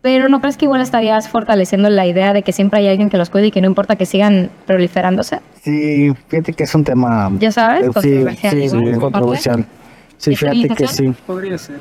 Pero 0.06 0.28
¿no 0.28 0.40
crees 0.40 0.56
que 0.56 0.66
igual 0.66 0.80
estarías 0.82 1.28
fortaleciendo 1.28 1.90
la 1.90 2.06
idea 2.06 2.32
de 2.32 2.42
que 2.42 2.52
siempre 2.52 2.78
hay 2.78 2.86
alguien 2.86 3.10
que 3.10 3.16
los 3.18 3.28
cuide 3.28 3.48
y 3.48 3.50
que 3.50 3.60
no 3.60 3.66
importa 3.66 3.96
que 3.96 4.06
sigan 4.06 4.50
proliferándose? 4.64 5.40
Sí, 5.64 6.12
fíjate 6.28 6.52
que 6.52 6.62
es 6.62 6.72
un 6.76 6.84
tema. 6.84 7.28
Ya 7.40 7.50
sabes, 7.50 7.82
eh, 7.82 7.86
Sí, 7.86 7.92
controversial. 7.92 8.52
sí, 8.52 8.68
sí, 8.68 9.00
controversial. 9.00 9.66
Sí, 10.16 10.36
fíjate 10.36 10.68
que 10.76 10.86
sí. 10.86 11.12
Podría 11.26 11.58
ser. 11.58 11.78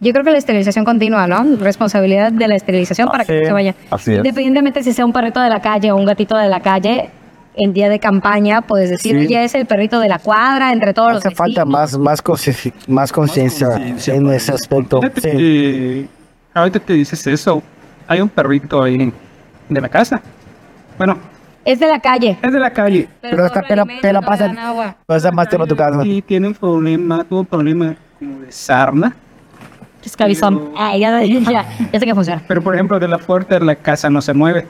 Yo 0.00 0.12
creo 0.14 0.24
que 0.24 0.30
la 0.30 0.38
esterilización 0.38 0.86
continua, 0.86 1.26
¿no? 1.26 1.44
Responsabilidad 1.58 2.32
de 2.32 2.48
la 2.48 2.54
esterilización 2.54 3.08
para 3.08 3.26
que 3.26 3.40
no 3.40 3.46
se 3.48 3.52
vaya. 3.52 3.74
Así 3.90 4.12
es. 4.12 4.16
Independientemente 4.16 4.82
si 4.82 4.94
sea 4.94 5.04
un 5.04 5.12
perrito 5.12 5.38
de 5.38 5.50
la 5.50 5.60
calle 5.60 5.92
o 5.92 5.96
un 5.96 6.06
gatito 6.06 6.34
de 6.38 6.48
la 6.48 6.60
calle, 6.60 7.10
en 7.54 7.74
día 7.74 7.90
de 7.90 7.98
campaña 7.98 8.62
puedes 8.62 8.88
decir, 8.88 9.20
Sí. 9.20 9.26
ya 9.28 9.42
es 9.42 9.54
el 9.54 9.66
perrito 9.66 10.00
de 10.00 10.08
la 10.08 10.18
cuadra, 10.20 10.72
entre 10.72 10.94
todos 10.94 11.12
los 11.12 11.26
Hace 11.26 11.34
falta 11.34 11.64
vecinos". 11.64 11.68
más, 11.80 11.98
más, 11.98 12.24
consci- 12.24 12.72
más 12.88 13.12
conciencia 13.12 13.76
en 14.06 14.26
ese 14.30 14.52
aspecto. 14.52 15.00
Sí. 15.20 16.08
Que 16.52 16.58
ahorita 16.58 16.80
que 16.80 16.92
dices 16.94 17.26
eso, 17.26 17.62
hay 18.06 18.20
un 18.20 18.28
perrito 18.28 18.82
ahí 18.82 19.12
de 19.68 19.80
la 19.80 19.88
casa. 19.88 20.20
Bueno, 20.98 21.16
Es 21.64 21.78
de 21.80 21.86
la 21.88 22.00
calle. 22.00 22.38
es 22.42 22.52
de 22.52 22.58
la 22.60 22.70
calle 22.70 23.08
Pero 23.20 23.46
esta 23.46 23.62
pela, 23.62 23.84
pela 24.00 24.20
pasa. 24.20 24.94
Pasa 25.06 25.30
más 25.32 25.48
tiempo 25.48 25.64
en 25.64 25.68
tu 25.68 25.76
casa. 25.76 26.04
y 26.04 26.20
tiene 26.22 26.48
un 26.48 26.54
problema, 26.54 27.24
tuvo 27.24 27.40
un 27.40 27.46
problema 27.46 27.94
como 28.18 28.40
de 28.40 28.52
sarna. 28.52 29.14
Esclavizón. 30.04 30.72
Ay, 30.76 31.00
ya, 31.00 31.22
ya, 31.22 31.38
ya, 31.40 31.64
ya 31.92 32.00
sé 32.00 32.04
que 32.06 32.14
funciona. 32.14 32.42
Pero 32.48 32.60
por 32.60 32.74
ejemplo, 32.74 32.98
de 32.98 33.06
la 33.06 33.18
puerta 33.18 33.58
de 33.58 33.64
la 33.64 33.76
casa 33.76 34.10
no 34.10 34.20
se 34.20 34.34
mueve. 34.34 34.66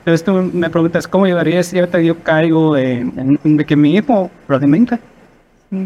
Entonces 0.00 0.24
tú 0.24 0.32
me 0.52 0.68
preguntas, 0.68 1.06
¿cómo 1.06 1.24
llevarías 1.26 1.66
si 1.66 1.78
ahorita 1.78 2.00
yo 2.00 2.18
caigo 2.18 2.74
de, 2.74 3.08
de 3.42 3.64
que 3.64 3.76
mi 3.76 3.94
hijo 3.94 4.30
lo 4.48 4.56
alimenta, 4.56 4.98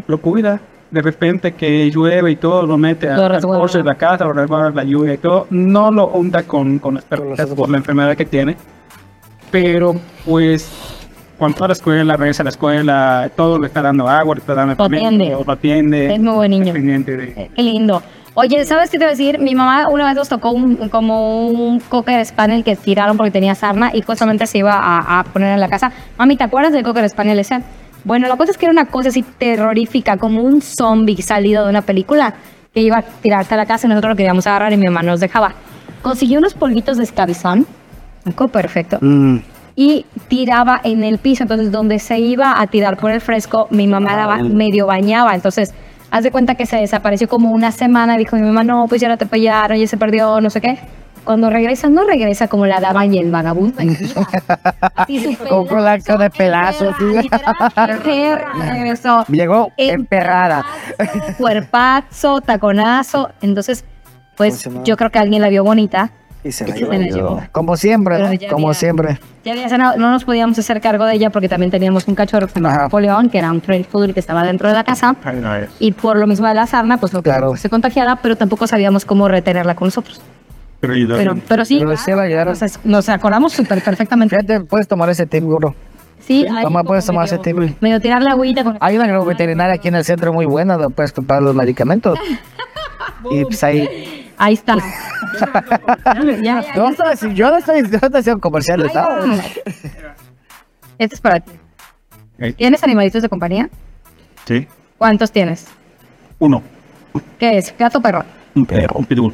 lo 0.07 0.19
cuida? 0.19 0.59
De 0.91 1.01
repente 1.03 1.51
que 1.53 1.89
llueve 1.91 2.31
y 2.31 2.35
todo 2.35 2.65
lo 2.65 2.77
mete 2.77 3.09
a 3.09 3.15
las 3.29 3.43
de 3.73 3.83
la 3.83 3.95
casa, 3.95 4.25
lo 4.25 4.33
resguarda 4.33 4.71
la 4.71 4.83
lluvia 4.83 5.13
y 5.13 5.17
todo. 5.17 5.45
No 5.51 5.91
lo 5.91 6.07
junta 6.07 6.43
con, 6.43 6.79
con 6.79 6.95
las 6.95 7.03
perritas 7.05 7.47
por 7.49 7.69
la 7.69 7.77
enfermedad 7.77 8.15
que 8.17 8.25
tiene. 8.25 8.55
Pero 9.51 9.95
pues 10.25 10.69
cuando 11.37 11.63
a 11.63 11.67
la 11.67 11.73
escuela, 11.73 12.15
regresa 12.17 12.43
a 12.43 12.45
la 12.45 12.49
escuela, 12.49 13.31
todo 13.35 13.59
le 13.59 13.67
está 13.67 13.81
dando 13.81 14.07
agua, 14.07 14.35
le 14.35 14.39
está 14.41 14.53
dando 14.55 14.75
Lo 14.77 14.83
atiende. 14.85 15.37
lo 15.45 15.51
atiende. 15.51 16.13
Es 16.13 16.19
muy 16.19 16.33
buen 16.33 16.51
niño. 16.51 16.73
de- 16.73 17.33
Eh, 17.37 17.51
Qué 17.55 17.61
lindo. 17.63 18.01
Oye, 18.35 18.63
¿sabes 18.65 18.89
qué 18.89 18.97
te 18.97 19.05
voy 19.05 19.09
a 19.09 19.11
decir? 19.17 19.39
Mi 19.39 19.55
mamá 19.55 19.87
una 19.89 20.05
vez 20.05 20.15
nos 20.15 20.29
tocó 20.29 20.51
un, 20.51 20.75
como 20.89 21.47
un 21.47 21.79
cocker 21.79 22.23
spaniel 22.25 22.63
que 22.63 22.75
tiraron 22.75 23.17
porque 23.17 23.31
tenía 23.31 23.55
sarna 23.55 23.91
y 23.93 24.01
justamente 24.01 24.45
se 24.47 24.59
iba 24.59 24.73
a, 24.73 25.19
a 25.19 25.23
poner 25.23 25.53
en 25.53 25.59
la 25.59 25.67
casa. 25.67 25.91
Mami, 26.17 26.35
¿te 26.37 26.43
acuerdas 26.43 26.71
del 26.73 26.83
cocker 26.83 27.07
spaniel 27.09 27.39
ese? 27.39 27.59
Bueno, 28.09 28.27
la 28.27 28.37
cosa 28.37 28.49
es 28.49 28.57
que 28.57 28.65
era 28.65 28.71
una 28.71 28.85
cosa 28.85 29.09
así 29.09 29.21
terrorífica, 29.21 30.17
como 30.17 30.41
un 30.41 30.63
zombie 30.63 31.21
salido 31.21 31.63
de 31.63 31.69
una 31.69 31.83
película 31.83 32.33
que 32.73 32.81
iba 32.81 32.97
a 32.97 33.01
tirarse 33.03 33.53
a 33.53 33.57
la 33.57 33.67
casa 33.67 33.85
y 33.85 33.89
nosotros 33.89 34.13
lo 34.13 34.15
queríamos 34.15 34.47
agarrar 34.47 34.73
y 34.73 34.77
mi 34.77 34.87
mamá 34.87 35.03
nos 35.03 35.19
dejaba. 35.19 35.53
Consiguió 36.01 36.39
unos 36.39 36.55
polvitos 36.55 36.97
de 36.97 37.03
escabizón, 37.03 37.67
algo 38.25 38.47
perfecto, 38.47 38.97
Mm, 38.99 39.37
y 39.75 40.07
tiraba 40.27 40.81
en 40.83 41.03
el 41.03 41.19
piso. 41.19 41.43
Entonces, 41.43 41.71
donde 41.71 41.99
se 41.99 42.17
iba 42.17 42.59
a 42.59 42.65
tirar 42.65 42.97
por 42.97 43.11
el 43.11 43.21
fresco, 43.21 43.67
mi 43.69 43.85
mamá 43.85 44.15
daba, 44.15 44.37
medio 44.37 44.87
bañaba. 44.87 45.35
Entonces, 45.35 45.75
haz 46.09 46.23
de 46.23 46.31
cuenta 46.31 46.55
que 46.55 46.65
se 46.65 46.77
desapareció 46.77 47.29
como 47.29 47.51
una 47.51 47.71
semana. 47.71 48.17
Dijo 48.17 48.35
mi 48.37 48.41
mamá, 48.41 48.63
no, 48.63 48.87
pues 48.89 49.01
ya 49.01 49.07
la 49.07 49.13
atropellaron, 49.13 49.77
ya 49.77 49.85
se 49.85 49.97
perdió, 49.97 50.41
no 50.41 50.49
sé 50.49 50.61
qué. 50.61 50.79
Cuando 51.23 51.49
regresa, 51.49 51.89
no 51.89 52.05
regresa 52.05 52.47
como 52.47 52.65
la 52.65 52.79
daban 52.79 53.13
y 53.13 53.19
el 53.19 53.29
vagabundo. 53.31 53.77
Con 55.49 55.67
cola 55.67 55.97
de 55.97 56.29
pelazos. 56.35 56.95
Regresó. 57.95 59.25
Llegó 59.27 59.71
Em- 59.77 59.99
emperrada. 60.01 60.65
Cuerpazo, 61.37 62.41
taconazo. 62.41 63.29
Entonces, 63.41 63.85
pues 64.35 64.53
Funcionó. 64.63 64.83
yo 64.83 64.97
creo 64.97 65.11
que 65.11 65.19
alguien 65.19 65.41
la 65.41 65.49
vio 65.49 65.63
bonita. 65.63 66.11
Y 66.41 66.53
se 66.53 66.65
la 66.65 66.73
Se 66.73 66.85
la 66.85 66.97
llevó. 66.97 67.41
Como 67.51 67.75
siempre, 67.75 68.37
ya 68.37 68.49
como 68.49 68.67
había- 68.69 68.79
siempre. 68.79 69.19
Ya 69.43 69.51
había 69.51 69.67
cenado, 69.67 69.97
no 69.97 70.09
nos 70.09 70.23
podíamos 70.23 70.57
hacer 70.57 70.79
cargo 70.79 71.03
de 71.05 71.15
ella 71.15 71.29
porque 71.31 71.49
también 71.49 71.69
teníamos 71.69 72.07
un 72.07 72.15
cachorro 72.15 72.47
que 72.47 72.53
se 72.53 72.59
llamaba. 72.61 72.83
Napoleón, 72.83 73.29
que 73.29 73.39
era 73.39 73.51
un 73.51 73.59
trail 73.59 73.83
poodle 73.85 74.13
que 74.13 74.21
estaba 74.21 74.43
dentro 74.43 74.69
de 74.69 74.73
la 74.73 74.85
casa. 74.85 75.15
Y 75.79 75.91
por 75.91 76.15
lo 76.17 76.27
mismo 76.27 76.47
de 76.47 76.53
la 76.53 76.65
sarna, 76.65 76.97
pues 76.97 77.11
no 77.13 77.21
Claro. 77.21 77.57
se 77.57 77.69
contagiara, 77.69 78.15
pero 78.17 78.37
tampoco 78.37 78.67
sabíamos 78.67 79.03
cómo 79.03 79.27
retenerla 79.27 79.75
con 79.75 79.87
nosotros. 79.87 80.21
Pero, 80.81 81.35
pero 81.47 81.65
sí, 81.65 81.77
Pero 81.79 81.97
sí 81.97 82.11
la 82.11 82.21
ayudaron. 82.23 82.55
nos, 82.59 82.85
nos 82.85 83.09
acordamos 83.09 83.51
súper 83.53 83.83
perfectamente. 83.83 84.35
Fíjate, 84.37 84.61
puedes 84.61 84.87
tomar 84.87 85.09
ese 85.09 85.25
tip, 85.25 85.43
bro. 85.43 85.75
Sí, 86.19 86.45
ahí 86.47 86.63
Toma, 86.63 86.83
puedes 86.83 87.05
tomar 87.05 87.25
medio- 87.25 87.41
ese 87.41 87.43
tip. 87.43 87.81
Medio 87.81 87.99
tirar 87.99 88.21
la 88.21 88.31
agüita 88.31 88.63
con 88.63 88.77
Hay 88.79 88.95
una 88.95 89.05
agroveterinaria 89.05 89.75
aquí 89.75 89.87
en 89.89 89.95
el 89.95 90.05
centro 90.05 90.31
muy 90.31 90.45
buena 90.45 90.77
donde 90.77 90.93
puedes 90.95 91.11
comprar 91.11 91.41
los 91.41 91.53
medicamentos. 91.55 92.17
y 93.31 93.43
pues 93.45 93.63
ahí. 93.63 94.31
Ahí 94.37 94.53
está. 94.53 94.75
ya, 96.41 96.61
ya. 96.61 96.73
Yo 96.75 96.83
no 96.83 96.89
estoy 96.91 97.07
haciendo- 97.13 97.35
yo 97.35 97.49
no 97.51 97.57
estoy, 97.57 97.81
yo 97.83 97.89
no 98.01 98.07
estoy 98.07 98.19
haciendo 98.19 98.39
comerciales, 98.41 98.91
¿sabes? 98.93 99.41
Este 100.97 101.15
es 101.15 101.21
para 101.21 101.39
ti. 101.39 101.51
¿Tienes 102.57 102.81
animalitos 102.83 103.21
de 103.21 103.27
compañía? 103.29 103.69
Sí. 104.45 104.65
¿Cuántos 104.97 105.31
tienes? 105.31 105.67
Uno. 106.39 106.61
¿Qué 107.37 107.57
es? 107.57 107.73
¿Gato 107.77 107.97
o 107.97 108.01
perro? 108.01 108.23
Un 108.55 108.65
perro, 108.65 108.95
un 108.97 109.05
pitbull. 109.05 109.33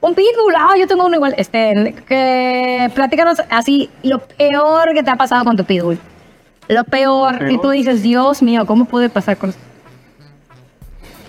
Un 0.00 0.14
pitbull, 0.14 0.54
ah, 0.56 0.74
yo 0.78 0.86
tengo 0.86 1.06
uno 1.06 1.16
igual. 1.16 1.34
Este, 1.36 1.94
que 2.06 2.90
platícanos 2.94 3.40
así 3.50 3.90
lo 4.02 4.20
peor 4.20 4.94
que 4.94 5.02
te 5.02 5.10
ha 5.10 5.16
pasado 5.16 5.44
con 5.44 5.56
tu 5.56 5.64
pitbull. 5.64 5.98
Lo 6.68 6.84
peor, 6.84 7.50
y 7.50 7.58
tú 7.58 7.70
dices, 7.70 8.02
Dios 8.02 8.42
mío, 8.42 8.66
¿cómo 8.66 8.84
puede 8.84 9.08
pasar 9.08 9.38
con 9.38 9.54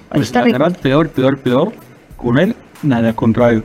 Pues 0.09 0.21
Está 0.23 0.45
la 0.45 0.57
verdad, 0.57 0.77
peor, 0.79 1.09
peor, 1.09 1.39
peor. 1.39 1.71
Con 2.17 2.37
él, 2.37 2.55
nada, 2.83 3.07
al 3.07 3.15
contrario. 3.15 3.63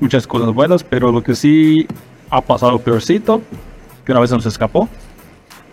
Muchas 0.00 0.26
cosas 0.26 0.52
buenas, 0.54 0.82
pero 0.82 1.12
lo 1.12 1.22
que 1.22 1.34
sí 1.34 1.86
ha 2.30 2.40
pasado 2.40 2.78
peorcito, 2.78 3.42
que 4.04 4.12
una 4.12 4.22
vez 4.22 4.30
nos 4.30 4.46
escapó. 4.46 4.88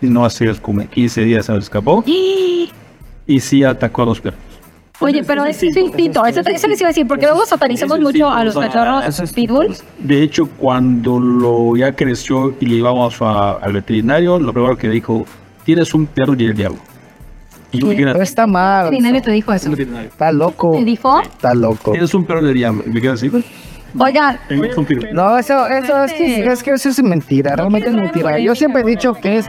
Y 0.00 0.06
no 0.06 0.24
hace 0.24 0.54
como 0.60 0.86
15 0.86 1.22
días 1.22 1.46
se 1.46 1.52
nos 1.52 1.64
escapó. 1.64 2.04
Y 3.30 3.40
sí 3.40 3.62
atacó 3.62 4.04
a 4.04 4.06
los 4.06 4.22
perros. 4.22 4.47
Oye, 5.00 5.22
pero 5.24 5.44
es 5.44 5.56
su 5.58 5.66
instinto. 5.66 6.24
Eso, 6.26 6.40
eso 6.40 6.66
les 6.68 6.80
iba 6.80 6.88
a 6.88 6.90
decir, 6.90 7.06
porque 7.06 7.26
luego 7.26 7.46
satanizamos 7.46 8.00
mucho 8.00 8.28
a 8.28 8.44
los 8.44 8.54
cachorros 8.56 9.32
pitbull. 9.32 9.74
De 9.98 10.22
hecho, 10.22 10.48
cuando 10.58 11.18
lo 11.20 11.76
ya 11.76 11.92
creció 11.94 12.54
y 12.60 12.66
le 12.66 12.76
llevamos 12.76 13.20
a- 13.22 13.52
al 13.52 13.72
veterinario, 13.72 14.38
lo 14.38 14.52
primero 14.52 14.76
que 14.76 14.88
dijo, 14.88 15.24
tienes 15.64 15.94
un 15.94 16.06
perro 16.06 16.34
y 16.36 16.44
el 16.46 16.54
diablo. 16.54 16.78
Y 17.70 17.78
yo, 17.80 17.88
Pero 17.88 17.98
"Mira, 17.98 18.22
está 18.22 18.46
mal. 18.46 18.86
El 18.86 18.90
veterinario 18.92 19.22
te 19.22 19.30
dijo 19.30 19.52
eso. 19.52 19.70
Está 19.72 20.32
loco. 20.32 20.72
¿Te 20.72 20.84
dijo? 20.84 21.20
Está 21.20 21.54
loco. 21.54 21.92
Tienes 21.92 22.12
un 22.14 22.24
perro 22.24 22.42
del 22.42 22.54
diablo. 22.54 22.82
Y 22.86 22.90
me 22.90 23.00
quedé 23.00 23.10
así, 23.12 23.28
pues, 23.28 23.44
Oigan. 23.98 24.38
No, 25.12 25.38
eso, 25.38 25.66
eso 25.66 26.04
es 26.04 26.12
que, 26.12 26.46
es 26.52 26.62
que 26.62 26.70
eso 26.72 26.88
es 26.90 27.02
mentira, 27.02 27.56
realmente 27.56 27.88
es 27.88 27.94
mentira. 27.94 28.38
Yo 28.38 28.54
siempre 28.54 28.82
he 28.82 28.84
dicho 28.84 29.14
que 29.14 29.38
es, 29.38 29.46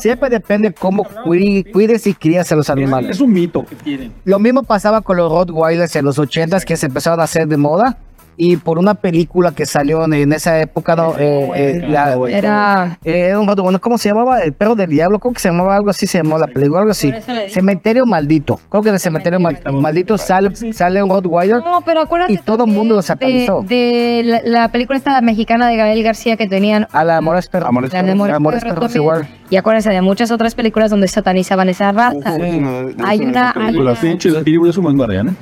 siempre 0.00 0.30
depende 0.30 0.72
cómo 0.72 1.04
cui- 1.24 1.64
cuides 1.72 2.06
y 2.06 2.14
crías 2.14 2.50
a 2.52 2.56
los 2.56 2.70
animales. 2.70 3.10
Es 3.16 3.20
un 3.20 3.32
mito 3.32 3.64
que 3.64 3.74
tienen. 3.76 4.12
Lo 4.24 4.38
mismo 4.38 4.62
pasaba 4.62 5.00
con 5.00 5.16
los 5.16 5.30
Rottweilers 5.30 5.94
en 5.96 6.04
los 6.04 6.18
80s 6.18 6.64
que 6.64 6.76
se 6.76 6.86
empezaron 6.86 7.20
a 7.20 7.24
hacer 7.24 7.48
de 7.48 7.56
moda. 7.56 7.96
Y 8.42 8.56
por 8.56 8.78
una 8.78 8.94
película 8.94 9.52
que 9.52 9.66
salió 9.66 10.02
en, 10.06 10.14
en 10.14 10.32
esa 10.32 10.58
época, 10.60 10.96
¿no? 10.96 11.14
Eh, 11.18 11.50
eh, 11.54 11.84
la- 11.86 12.16
era. 12.30 12.98
eh, 13.04 13.34
Rottweiler, 13.34 13.80
¿cómo 13.82 13.98
se 13.98 14.08
llamaba? 14.08 14.40
El 14.40 14.54
perro 14.54 14.74
del 14.74 14.88
diablo, 14.88 15.18
¿cómo 15.18 15.34
que 15.34 15.40
se 15.40 15.48
llamaba? 15.50 15.76
Algo 15.76 15.90
así 15.90 16.06
se 16.06 16.16
llamó 16.16 16.38
la 16.38 16.46
película, 16.46 16.80
algo 16.80 16.92
así. 16.92 17.12
Cementerio 17.50 18.06
maldito. 18.06 18.58
Creo 18.70 18.82
que 18.82 18.92
de 18.92 18.98
Cementerio 18.98 19.38
Mal- 19.40 19.60
maldito 19.74 20.16
sale, 20.16 20.54
sale 20.72 21.02
un 21.02 21.10
Rottweiler. 21.10 21.58
No, 21.58 21.82
pero 21.84 22.00
acuérdate. 22.00 22.32
Y 22.32 22.38
todo 22.38 22.64
el 22.64 22.70
mundo 22.70 22.94
lo 22.94 23.02
satanizó. 23.02 23.60
De, 23.60 23.76
de 23.76 24.22
la, 24.24 24.40
la 24.62 24.68
película 24.68 24.96
esta 24.96 25.20
mexicana 25.20 25.68
de 25.68 25.76
Gabriel 25.76 26.02
García 26.02 26.38
que 26.38 26.46
tenían. 26.46 26.86
A 26.92 27.04
la 27.04 27.18
Amores 27.18 27.46
Perros. 27.48 27.68
Amores 27.68 28.64
Perros 28.64 28.96
igual. 28.96 29.28
Y 29.50 29.56
acuérdense 29.56 29.90
de 29.90 30.00
muchas 30.00 30.30
otras 30.30 30.54
películas 30.54 30.90
donde 30.90 31.08
satanizaban 31.08 31.68
esa 31.68 31.92
raza. 31.92 32.16
Hay 32.36 32.56
una. 32.58 32.78
hay 33.04 33.18
Pero 33.18 33.82
una- 33.82 33.82
la 33.92 33.94
pinche 34.00 34.30
del 34.30 34.44
pitbull 34.44 34.70
es 34.70 34.78
un 34.78 34.84
buen 34.84 34.96
guardián, 34.96 35.28
¿eh? 35.28 35.32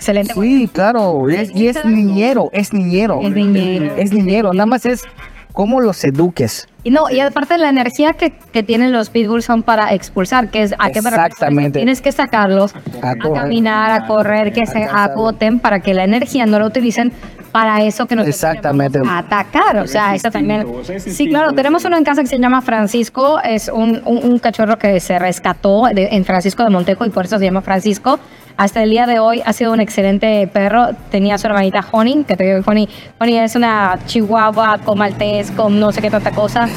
Excelente. 0.00 0.32
Sí, 0.32 0.66
claro, 0.72 1.28
es, 1.28 1.54
y 1.54 1.68
es 1.68 1.84
niñero, 1.84 2.48
es 2.54 2.72
niñero. 2.72 3.20
Es 3.22 3.30
niñero. 3.34 3.96
Es 3.96 4.12
niñero, 4.14 4.52
nada 4.54 4.64
más 4.64 4.86
es 4.86 5.02
cómo 5.52 5.78
los 5.80 6.02
eduques. 6.04 6.66
Y 6.84 6.90
no, 6.90 7.10
y 7.10 7.20
aparte 7.20 7.58
la 7.58 7.68
energía 7.68 8.14
que, 8.14 8.30
que 8.30 8.62
tienen 8.62 8.92
los 8.92 9.10
pitbulls 9.10 9.44
son 9.44 9.62
para 9.62 9.92
expulsar, 9.92 10.48
que 10.48 10.62
es 10.62 10.72
a 10.78 10.88
qué? 10.90 11.00
Exactamente. 11.00 11.80
Tienes 11.80 12.00
que 12.00 12.12
sacarlos 12.12 12.74
A 13.02 13.10
a, 13.10 13.16
correr. 13.18 13.42
caminar, 13.42 13.90
a 13.90 14.06
correr, 14.06 14.54
que 14.54 14.64
se 14.64 14.84
agoten 14.84 15.60
para 15.60 15.80
que 15.80 15.92
la 15.92 16.04
energía 16.04 16.46
no 16.46 16.58
la 16.58 16.66
utilicen 16.66 17.12
para 17.52 17.82
eso 17.82 18.06
que 18.06 18.14
nos 18.16 18.26
Exactamente. 18.26 19.00
a 19.06 19.18
atacar. 19.18 19.76
O 19.78 19.86
sea, 19.86 20.14
eso 20.14 20.30
también. 20.30 20.66
Sí, 20.98 21.28
claro, 21.28 21.52
tenemos 21.52 21.84
uno 21.84 21.98
en 21.98 22.04
casa 22.04 22.22
que 22.22 22.28
se 22.28 22.38
llama 22.38 22.62
Francisco, 22.62 23.38
es 23.42 23.68
un, 23.68 24.00
un, 24.06 24.18
un 24.24 24.38
cachorro 24.38 24.78
que 24.78 24.98
se 25.00 25.18
rescató 25.18 25.82
de- 25.92 26.08
en 26.12 26.24
Francisco 26.24 26.62
de 26.64 26.70
Montejo 26.70 27.04
y 27.04 27.10
por 27.10 27.26
eso 27.26 27.38
se 27.38 27.44
llama 27.44 27.60
Francisco. 27.60 28.18
Hasta 28.60 28.82
el 28.82 28.90
día 28.90 29.06
de 29.06 29.18
hoy 29.20 29.40
ha 29.46 29.54
sido 29.54 29.72
un 29.72 29.80
excelente 29.80 30.46
perro. 30.52 30.88
Tenía 31.10 31.38
su 31.38 31.46
hermanita 31.46 31.82
Honey, 31.92 32.24
que 32.24 32.36
te 32.36 32.44
digo, 32.44 32.60
Honey, 32.66 32.86
Honey 33.18 33.38
es 33.38 33.56
una 33.56 33.98
chihuahua 34.04 34.80
con 34.84 34.98
maltés, 34.98 35.50
con 35.50 35.80
no 35.80 35.92
sé 35.92 36.02
qué 36.02 36.10
tanta 36.10 36.30
cosa, 36.32 36.68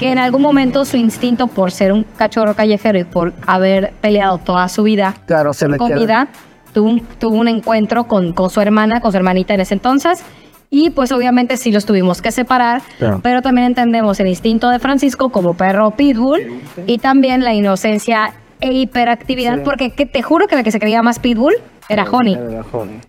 que 0.00 0.10
en 0.10 0.18
algún 0.18 0.42
momento 0.42 0.84
su 0.84 0.96
instinto 0.96 1.46
por 1.46 1.70
ser 1.70 1.92
un 1.92 2.02
cachorro 2.16 2.54
callejero 2.54 2.98
y 2.98 3.04
por 3.04 3.34
haber 3.46 3.92
peleado 4.00 4.38
toda 4.38 4.68
su 4.68 4.82
vida 4.82 5.14
Claro, 5.26 5.52
se 5.52 5.68
le 5.68 5.78
queda. 5.78 5.88
comida, 5.94 6.28
tuvo 6.74 6.88
un, 6.90 7.00
tuvo 7.20 7.36
un 7.36 7.46
encuentro 7.46 8.08
con, 8.08 8.32
con 8.32 8.50
su 8.50 8.60
hermana, 8.60 9.00
con 9.00 9.12
su 9.12 9.16
hermanita 9.18 9.54
en 9.54 9.60
ese 9.60 9.74
entonces. 9.74 10.24
Y 10.70 10.90
pues 10.90 11.12
obviamente 11.12 11.56
sí 11.56 11.70
los 11.70 11.86
tuvimos 11.86 12.20
que 12.20 12.32
separar, 12.32 12.82
Claro. 12.98 13.20
pero 13.22 13.42
también 13.42 13.68
entendemos 13.68 14.18
el 14.18 14.26
instinto 14.26 14.70
de 14.70 14.80
Francisco 14.80 15.28
como 15.28 15.54
perro 15.54 15.92
pitbull 15.92 16.40
y 16.88 16.98
también 16.98 17.44
la 17.44 17.54
inocencia 17.54 18.32
e 18.60 18.72
hiperactividad, 18.72 19.62
porque 19.62 19.90
que 19.90 20.06
te 20.06 20.22
juro 20.22 20.46
que 20.46 20.56
la 20.56 20.62
que 20.62 20.70
se 20.72 20.80
creía 20.80 21.02
más 21.02 21.18
pitbull 21.18 21.54
era 21.88 22.04
Honey. 22.04 22.36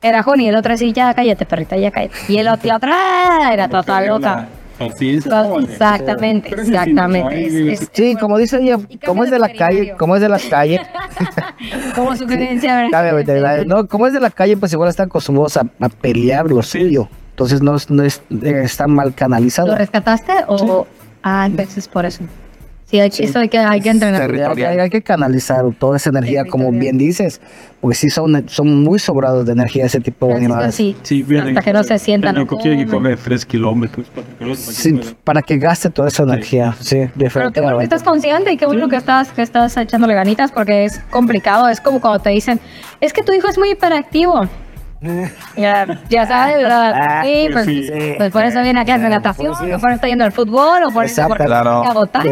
Era 0.01 0.21
Honey, 0.21 0.47
el 0.47 0.55
otro 0.55 0.71
decía, 0.71 0.91
ya 0.93 1.13
cállate, 1.13 1.45
perrita, 1.45 1.75
ya 1.77 1.91
cállate. 1.91 2.13
Y 2.27 2.37
el 2.37 2.47
otro, 2.47 2.67
la 2.67 2.75
otra, 2.77 3.53
era 3.53 3.67
total 3.69 4.07
loca. 4.07 4.47
Así 4.79 5.15
es. 5.17 5.25
Exactamente, 5.25 6.49
exactamente. 6.55 7.45
Es- 7.73 7.81
es- 7.81 7.89
Sí, 7.91 8.15
como 8.17 8.37
dice 8.37 8.59
ella, 8.61 8.77
como 9.05 9.25
es 9.25 9.31
de 9.31 9.37
la 9.39 9.51
calle, 9.51 9.93
como 9.97 10.15
es 10.15 10.21
de 10.21 10.29
la 10.29 10.39
calle, 10.39 10.79
como 11.95 12.15
sugerencia, 12.15 12.75
¿verdad? 12.83 13.65
no, 13.65 13.87
como 13.87 14.07
es 14.07 14.13
de 14.13 14.19
la 14.21 14.29
calle, 14.29 14.55
pues 14.55 14.71
igual 14.71 14.89
están 14.89 15.07
acostumbrados 15.07 15.57
a, 15.57 15.65
a 15.81 15.89
pelear 15.89 16.49
lo 16.49 16.61
suyo. 16.61 17.09
Entonces 17.31 17.61
no, 17.61 17.75
es- 17.75 17.89
no 17.89 18.03
es, 18.03 18.21
eh, 18.41 18.61
está 18.63 18.87
mal 18.87 19.13
canalizado. 19.13 19.69
¿Lo 19.69 19.75
rescataste 19.75 20.31
o...? 20.47 20.87
Ah, 21.23 21.45
entonces 21.45 21.87
por 21.89 22.05
eso. 22.05 22.23
Sí, 22.89 22.99
hay, 22.99 23.11
eso 23.19 23.37
hay 23.39 23.49
que, 23.49 23.59
hay 23.59 23.81
que 23.81 23.89
entrenar. 23.89 24.31
Hay, 24.31 24.63
hay- 24.63 24.79
hay 24.79 24.89
que 24.89 25.03
canalizar 25.03 25.63
toda 25.77 25.97
esa 25.97 26.09
energía, 26.09 26.43
como 26.45 26.71
bien 26.71 26.97
dices, 26.97 27.39
pues 27.81 27.99
sí 27.99 28.09
son, 28.09 28.45
son 28.49 28.81
muy 28.83 28.97
sobrados 28.97 29.45
de 29.45 29.51
energía 29.51 29.85
ese 29.85 29.99
tipo 29.99 30.25
de 30.25 30.33
animales. 30.35 30.73
sí. 30.73 30.95
Sí, 31.03 31.21
fíjate. 31.23 31.49
Hasta 31.49 31.61
que 31.61 31.73
no 31.73 31.83
se 31.83 31.99
sientan. 31.99 32.33
No, 32.33 32.47
tiene 32.47 32.83
que 32.83 32.89
correr 32.91 33.19
3 33.23 33.45
kilómetros. 33.45 34.07
Sí, 34.55 34.99
para 35.23 35.41
que 35.43 35.57
gaste 35.59 35.91
toda 35.91 36.07
esa 36.07 36.23
energía, 36.23 36.75
sí, 36.79 37.07
Pero 37.31 37.51
qué 37.51 37.61
bueno 37.61 37.77
que 37.77 37.83
estás 37.83 38.01
consciente 38.03 38.51
y 38.53 38.57
qué 38.57 38.65
bueno 38.65 38.87
que 38.89 38.95
estás, 38.95 39.29
que 39.31 39.43
estás 39.43 39.77
echándole 39.77 40.15
ganitas 40.15 40.51
porque 40.51 40.85
es 40.85 40.99
complicado. 41.11 41.69
Es 41.69 41.79
como 41.81 42.01
cuando 42.01 42.19
te 42.19 42.31
dicen, 42.31 42.59
es 43.01 43.13
que 43.13 43.21
tu 43.21 43.33
hijo 43.33 43.47
es 43.49 43.57
muy 43.59 43.69
hiperactivo. 43.71 44.47
Ya, 45.55 45.85
ya 46.09 46.27
sabes, 46.27 46.57
¿verdad? 46.57 46.93
Ah, 46.93 47.21
Sí, 47.23 47.47
pues, 47.51 47.67
pues 48.17 48.31
por 48.31 48.43
eso 48.43 48.61
viene 48.61 48.81
aquí 48.81 48.91
a 48.91 48.95
hacer 48.95 49.09
natación, 49.09 49.53
o 49.53 49.57
por 49.57 49.67
eso 49.69 49.89
está 49.95 50.07
yendo 50.07 50.25
al 50.25 50.31
fútbol, 50.33 50.83
o 50.83 50.89
por 50.91 51.05
eso 51.05 51.25
porque 51.27 51.45
claro. 51.45 51.83
agotar. 51.83 52.23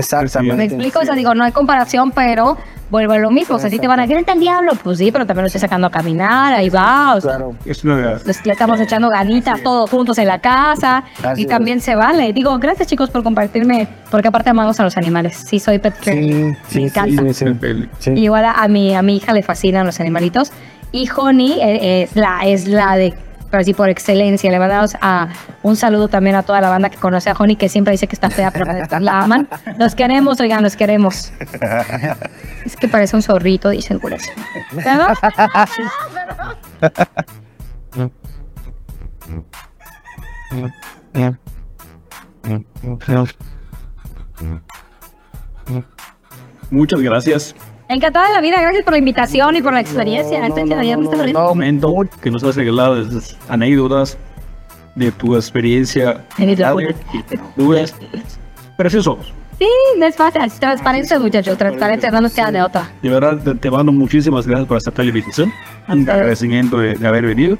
Me 0.43 0.65
explico, 0.65 0.99
o 0.99 1.05
sea, 1.05 1.15
digo, 1.15 1.33
no 1.33 1.43
hay 1.45 1.51
comparación, 1.53 2.11
pero 2.11 2.57
vuelvo 2.89 3.13
a 3.13 3.17
lo 3.19 3.31
mismo. 3.31 3.55
O 3.55 3.59
sea, 3.59 3.69
si 3.69 3.79
te 3.79 3.87
van 3.87 3.99
a 3.99 4.05
decir, 4.07 4.23
el 4.25 4.39
diablo, 4.39 4.73
pues 4.83 4.97
sí, 4.97 5.11
pero 5.13 5.25
también 5.25 5.43
lo 5.43 5.47
estoy 5.47 5.61
sacando 5.61 5.87
a 5.87 5.91
caminar, 5.91 6.53
ahí 6.53 6.69
va. 6.69 7.15
O 7.15 7.21
sea, 7.21 7.31
Claro. 7.37 7.55
Es 7.65 7.83
una 7.85 8.15
le 8.45 8.51
estamos 8.51 8.79
echando 8.81 9.09
ganitas 9.09 9.61
todos 9.63 9.89
juntos 9.89 10.17
en 10.17 10.27
la 10.27 10.39
casa 10.39 11.03
Así 11.23 11.41
y 11.41 11.43
es. 11.45 11.49
también 11.49 11.79
se 11.81 11.95
vale. 11.95 12.31
Digo, 12.33 12.57
gracias 12.59 12.87
chicos 12.89 13.09
por 13.09 13.23
compartirme, 13.23 13.87
porque 14.11 14.27
aparte 14.27 14.49
amamos 14.49 14.77
a 14.79 14.83
los 14.83 14.97
animales. 14.97 15.35
Sí, 15.47 15.59
soy 15.59 15.79
pet 15.79 15.95
friendly. 15.95 16.33
Sí, 16.33 16.39
Me 16.43 16.57
sí, 16.67 16.83
encanta. 16.83 17.23
sí, 17.33 17.33
sí, 17.33 17.89
sí. 17.99 18.11
Igual 18.11 18.43
a, 18.45 18.51
a 18.53 18.67
mi, 18.67 18.93
a 18.95 19.01
mi 19.01 19.17
hija 19.17 19.33
le 19.33 19.41
fascinan 19.43 19.85
los 19.85 19.99
animalitos. 19.99 20.51
Y 20.91 21.09
Honey 21.15 21.59
eh, 21.61 22.03
es, 22.03 22.15
la, 22.15 22.39
es 22.45 22.67
la 22.67 22.95
de, 22.95 23.13
así 23.51 23.73
por 23.73 23.89
excelencia. 23.89 24.51
Le 24.51 24.59
mandamos 24.59 24.95
a, 25.01 25.29
un 25.63 25.75
saludo 25.75 26.07
también 26.07 26.35
a 26.35 26.43
toda 26.43 26.61
la 26.61 26.69
banda 26.69 26.89
que 26.89 26.97
conoce 26.97 27.29
a 27.29 27.33
Honey, 27.33 27.55
que 27.55 27.69
siempre 27.69 27.91
dice 27.91 28.07
que 28.07 28.15
está 28.15 28.29
fea, 28.29 28.51
pero 28.51 28.65
la 28.99 29.21
aman. 29.21 29.47
Los 29.77 29.95
queremos, 29.95 30.39
oigan, 30.39 30.63
los 30.63 30.75
queremos. 30.75 31.31
Es 32.65 32.75
que 32.75 32.87
parece 32.87 33.15
un 33.15 33.21
zorrito, 33.21 33.69
dicen 33.69 33.99
por 33.99 34.13
eso. 34.13 34.29
Muchas 46.69 47.01
gracias. 47.01 47.55
Encantada 47.89 48.27
de 48.27 48.33
la 48.33 48.41
vida, 48.41 48.59
gracias 48.59 48.83
por 48.83 48.93
la 48.93 48.99
invitación 48.99 49.55
y 49.55 49.61
por 49.61 49.71
la 49.71 49.79
experiencia. 49.79 50.45
Estoy 50.45 50.67
todavía 50.67 50.97
muy 50.97 51.07
feliz. 51.07 51.33
no, 51.33 51.45
momento 51.45 51.93
que 52.21 52.29
nos 52.29 52.43
has 52.43 52.57
regalado 52.57 53.01
esas 53.01 53.37
anécdotas 53.47 54.17
de 54.95 55.11
tu 55.11 55.35
experiencia. 55.35 56.25
Preciosos. 58.75 59.33
Sí, 59.57 59.67
no 59.97 60.05
es 60.05 60.15
fácil. 60.17 60.41
Transparencia, 60.59 61.17
muchachos. 61.17 61.57
Transparencia, 61.57 62.11
no 62.11 62.21
nos 62.21 62.33
queda 62.33 62.51
de 62.51 62.61
otra. 62.61 62.91
De 63.01 63.09
verdad, 63.09 63.55
te, 63.55 63.71
mando 63.71 63.93
muchísimas 63.93 64.45
gracias 64.45 64.67
por 64.67 64.77
aceptar 64.77 65.05
la 65.05 65.09
invitación. 65.09 65.53
Un 65.87 66.09
agradecimiento 66.09 66.79
de, 66.79 66.95
de 66.95 67.07
haber 67.07 67.25
venido 67.25 67.57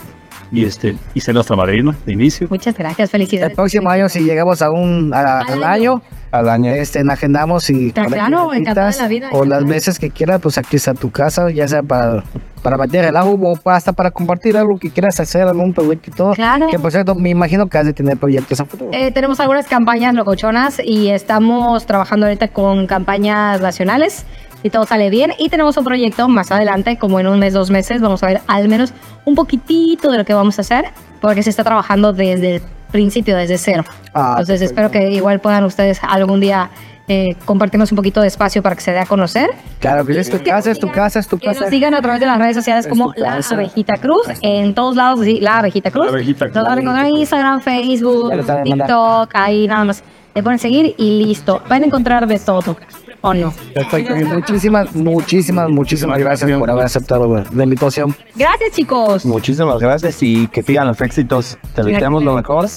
y 0.52 0.66
este 0.66 0.96
y 1.14 1.20
ser 1.22 1.34
nuestra 1.36 1.56
madrina 1.56 1.96
de 2.06 2.14
inicio. 2.14 2.48
Muchas 2.50 2.78
gracias, 2.78 3.08
El 3.10 3.12
felicidades. 3.12 3.56
próximo 3.56 3.90
año, 3.90 4.10
si 4.10 4.20
llegamos 4.22 4.62
a 4.62 4.72
un, 4.72 5.14
a- 5.14 5.40
Al 5.42 5.48
al 5.54 5.64
año. 5.64 5.66
año, 5.94 6.02
Al 6.32 6.50
año. 6.50 6.72
este, 6.72 7.02
agendamos 7.10 7.70
y 7.70 7.92
que 7.92 8.06
claro, 8.06 8.54
encantada 8.54 8.92
la 9.00 9.08
vida. 9.08 9.30
o 9.32 9.46
las 9.46 9.66
veces 9.66 10.00
que 10.00 10.10
quieras, 10.10 10.40
pues 10.42 10.58
aquí 10.58 10.76
está 10.78 10.94
tu 10.94 11.10
casa, 11.12 11.50
ya 11.52 11.68
sea 11.68 11.84
para, 11.84 12.24
para 12.64 12.78
bater 12.78 13.06
el 13.06 13.16
agua 13.18 13.54
o 13.64 13.70
hasta 13.70 13.94
para 13.94 14.12
compartir 14.12 14.58
algo 14.58 14.78
que 14.78 14.90
quieras 14.90 15.20
hacer, 15.20 15.44
algún 15.44 15.74
proyecto 15.74 16.10
y 16.10 16.14
todo. 16.14 16.34
Claro. 16.34 16.68
Que 16.70 16.80
por 16.80 16.92
cierto, 16.92 17.16
me 17.16 17.30
imagino 17.30 17.68
que 17.68 17.78
has 17.78 17.86
de 17.86 17.94
tener 17.94 18.18
proyectos 18.18 18.60
a 18.60 18.66
futuro. 18.66 18.92
Eh, 18.94 19.12
tenemos 19.12 19.40
algunas 19.40 19.68
campañas 19.68 20.14
locochonas 20.14 20.82
y 20.84 21.10
estamos 21.10 21.86
trabajando 21.86 22.26
ahorita 22.26 22.48
con 22.50 22.88
campañas 22.88 23.62
nacionales. 23.62 24.26
Si 24.62 24.70
todo 24.70 24.86
sale 24.86 25.10
bien. 25.10 25.34
Y 25.38 25.50
tenemos 25.50 25.78
un 25.78 25.84
proyecto 25.84 26.28
más 26.28 26.52
adelante, 26.52 26.98
como 26.98 27.20
en 27.20 27.28
un 27.28 27.40
mes, 27.40 27.54
dos 27.54 27.70
meses, 27.70 28.02
vamos 28.02 28.24
a 28.24 28.28
ver 28.28 28.42
al 28.48 28.68
menos 28.68 28.94
un 29.26 29.36
poquitito 29.36 30.12
de 30.12 30.18
lo 30.20 30.26
que 30.26 30.34
vamos 30.34 30.58
a 30.58 30.62
hacer, 30.62 30.86
porque 31.22 31.44
se 31.44 31.50
está 31.50 31.64
trabajando 31.64 32.14
desde 32.14 32.56
el 32.56 32.62
principio, 32.92 33.36
desde 33.36 33.58
cero. 33.58 33.84
Ah, 34.14 34.30
Entonces 34.40 34.62
espero 34.62 34.90
que 34.92 35.12
igual 35.12 35.40
puedan 35.40 35.64
ustedes 35.66 36.00
algún 36.04 36.40
día 36.40 36.70
eh, 37.10 37.36
compartirnos 37.46 37.92
un 37.92 37.96
poquito 37.96 38.20
de 38.22 38.28
espacio 38.28 38.62
para 38.62 38.76
que 38.76 38.82
se 38.82 38.92
dé 38.92 39.00
a 39.00 39.06
conocer. 39.06 39.50
Claro, 39.80 40.06
que 40.06 40.20
es 40.20 40.30
tu 40.30 40.42
casa, 40.44 40.72
es 40.72 40.80
tu 40.80 40.90
casa, 40.92 41.20
es 41.20 41.28
tu 41.28 41.38
Que 41.38 41.48
nos 41.48 41.58
casa. 41.58 41.70
sigan 41.70 41.94
a 41.94 42.02
través 42.02 42.20
de 42.20 42.26
las 42.26 42.38
redes 42.38 42.56
sociales 42.56 42.86
como 42.88 43.14
La 43.16 43.36
casa. 43.36 43.56
Abejita 43.56 43.96
Cruz, 43.96 44.28
en 44.42 44.74
todos 44.74 44.96
lados, 44.98 45.22
sí, 45.24 45.40
La 45.40 45.60
Abejita 45.60 45.90
Cruz. 45.92 46.08
La 46.08 46.12
Abejita 46.12 46.46
Cruz. 46.46 46.56
Nos 46.56 46.66
van 46.66 46.78
a 46.78 46.82
encontrar 46.82 47.06
en 47.06 47.16
Instagram, 47.18 47.62
Facebook, 47.62 48.34
lo. 48.34 48.64
TikTok, 48.64 49.32
ahí 49.34 49.68
nada 49.68 49.86
más. 49.86 50.04
Le 50.36 50.44
ponen 50.44 50.60
seguir 50.60 50.96
y 50.98 51.24
listo. 51.26 51.62
Van 51.70 51.84
a 51.84 51.86
encontrar 51.86 52.28
de 52.28 52.40
todo, 52.40 52.76
¿o 53.22 53.34
no? 53.34 53.54
Perfecto. 53.74 54.16
Muchísimas, 54.16 54.96
muchísimas, 54.96 55.70
muchísimas 55.70 56.18
gracias 56.20 56.52
por 56.58 56.70
haber 56.70 56.86
aceptado 56.86 57.44
la 57.54 57.64
invitación. 57.64 58.16
Gracias, 58.36 58.72
chicos. 58.72 59.26
Muchísimas 59.26 59.80
gracias 59.80 60.22
y 60.22 60.48
que 60.48 60.64
sigan 60.64 60.88
los 60.88 61.00
éxitos. 61.02 61.58
Te 61.76 61.84
deseamos 61.84 62.24
lo 62.24 62.36
mejor. 62.36 62.68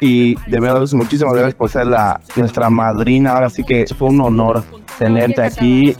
Y 0.00 0.34
de 0.48 0.60
verdad, 0.60 0.86
muchísimas 0.92 1.34
gracias 1.34 1.54
por 1.54 1.70
ser 1.70 1.86
la, 1.86 2.20
nuestra 2.36 2.70
madrina. 2.70 3.32
Ahora 3.32 3.50
sí 3.50 3.64
que 3.64 3.86
fue 3.98 4.08
un 4.08 4.20
honor 4.20 4.62
tenerte 4.98 5.42
aquí. 5.42 5.96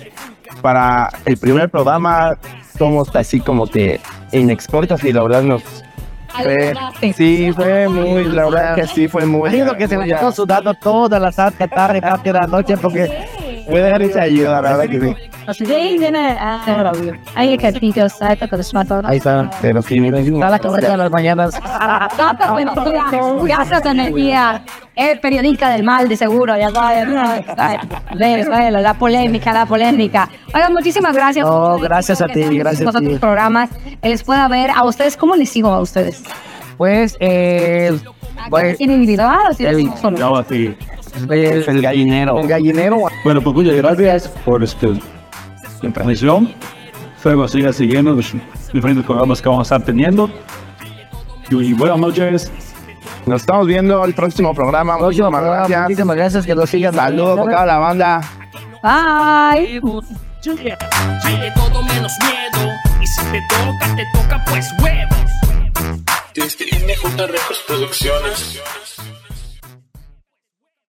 Para 0.62 1.10
el 1.24 1.36
primer 1.36 1.68
programa, 1.70 2.38
somos 2.78 3.14
así 3.14 3.40
como 3.40 3.66
que 3.66 4.00
inexpertos 4.32 5.04
y 5.04 5.12
la 5.12 5.22
verdad 5.22 5.42
nos. 5.42 5.62
Fue, 6.42 6.74
sí, 7.14 7.50
fue 7.54 7.88
muy, 7.88 8.24
la 8.24 8.44
verdad 8.44 8.74
que 8.74 8.86
sí, 8.86 9.08
fue 9.08 9.24
muy. 9.24 9.50
Digo 9.50 9.74
que 9.74 9.88
se 9.88 9.96
me 9.96 10.06
quedó 10.06 10.32
sudando 10.32 10.74
toda 10.74 11.18
la 11.18 11.32
santa 11.32 11.66
tarde, 11.66 12.02
parte 12.02 12.30
de 12.30 12.38
la 12.38 12.46
noche, 12.46 12.76
porque 12.76 13.26
Puede 13.66 13.84
dejar 13.84 14.02
esa 14.02 14.22
ayuda, 14.22 14.62
la 14.62 14.76
verdad 14.76 14.88
que 14.88 15.00
sí. 15.00 15.64
Sí, 15.64 15.96
viene 15.98 16.36
a 16.38 17.02
Hay 17.34 17.56
que 17.56 17.72
sitios, 17.72 18.20
hay 18.22 18.36
que 18.36 18.48
ahí 19.04 19.16
está. 19.18 19.50
Pero 19.60 19.82
sí, 19.82 20.00
mira, 20.00 20.18
Está 20.20 20.50
la 20.50 20.58
correcta 20.58 20.92
de 20.92 20.96
las 20.96 21.10
mañanas. 21.10 21.60
Gracias, 23.42 23.86
energía. 23.86 24.62
Es 24.94 25.18
periodista 25.20 25.70
del 25.70 25.84
mal, 25.84 26.08
de 26.08 26.16
seguro, 26.16 26.56
ya 26.56 26.70
sabes. 26.70 27.06
Ves, 28.16 28.48
La 28.48 28.94
polémica, 28.94 29.52
la 29.52 29.66
polémica. 29.66 30.28
Oigan, 30.54 30.72
muchísimas 30.72 31.14
gracias. 31.14 31.46
No, 31.46 31.78
gracias 31.78 32.20
a 32.22 32.26
ti, 32.26 32.58
gracias 32.58 32.94
a 32.94 33.00
ti. 33.00 33.16
programas. 33.18 33.70
Les 34.02 34.22
pueda 34.22 34.48
ver 34.48 34.70
a 34.70 34.84
ustedes. 34.84 35.16
¿Cómo 35.16 35.36
les 35.36 35.50
sigo 35.50 35.68
a 35.68 35.80
ustedes? 35.80 36.22
Pues, 36.76 37.16
eh, 37.20 37.98
pues, 38.50 38.76
¿Tienen 38.76 38.96
individual 38.96 39.38
o 39.50 39.54
tienen 39.54 39.96
solo? 39.96 40.18
No, 40.18 40.36
así. 40.36 40.76
El, 41.16 41.64
el 41.68 41.82
gallinero. 41.82 42.38
el 42.38 42.46
gallinero. 42.46 42.98
Bueno, 43.24 43.40
pues 43.40 43.56
muchas 43.56 43.74
gracias 43.74 44.28
por 44.44 44.62
este, 44.62 44.88
la 45.82 45.92
transmisión. 45.92 46.52
Luego 47.24 47.48
siga 47.48 47.72
siguiendo 47.72 48.12
los 48.12 48.32
diferentes 48.72 49.04
programas 49.04 49.42
que 49.42 49.48
vamos 49.48 49.72
a 49.72 49.74
estar 49.74 49.84
teniendo. 49.84 50.30
Y 51.50 51.72
buenas 51.72 51.98
noches. 51.98 52.52
Nos 53.26 53.40
estamos 53.40 53.66
viendo 53.66 54.04
el 54.04 54.14
próximo 54.14 54.54
programa. 54.54 54.96
Próximo 54.96 55.28
Muchísimas 55.28 55.40
programa, 55.40 55.56
gracias. 55.66 55.82
Muchísimas 55.82 56.16
gracias, 56.16 56.46
que 56.46 56.54
nos 56.54 56.70
sigan. 56.70 56.94
Saludos 56.94 57.40
por 57.40 57.50
toda 57.50 57.66
la 57.66 57.78
banda. 57.78 58.20
Bye. 58.80 59.80
De 59.80 61.52
todo 61.56 61.82
menos 61.82 62.12
miedo. 62.22 62.72
Y 63.02 63.06
si 63.08 63.24
te 63.32 63.42
toca, 63.48 63.96
te 63.96 64.04
toca 64.12 64.44
pues 64.48 64.72
huevos. 64.80 65.30
Desde 66.32 66.66
NJ 66.66 67.26
Records 67.26 67.64
Producciones. 67.66 68.60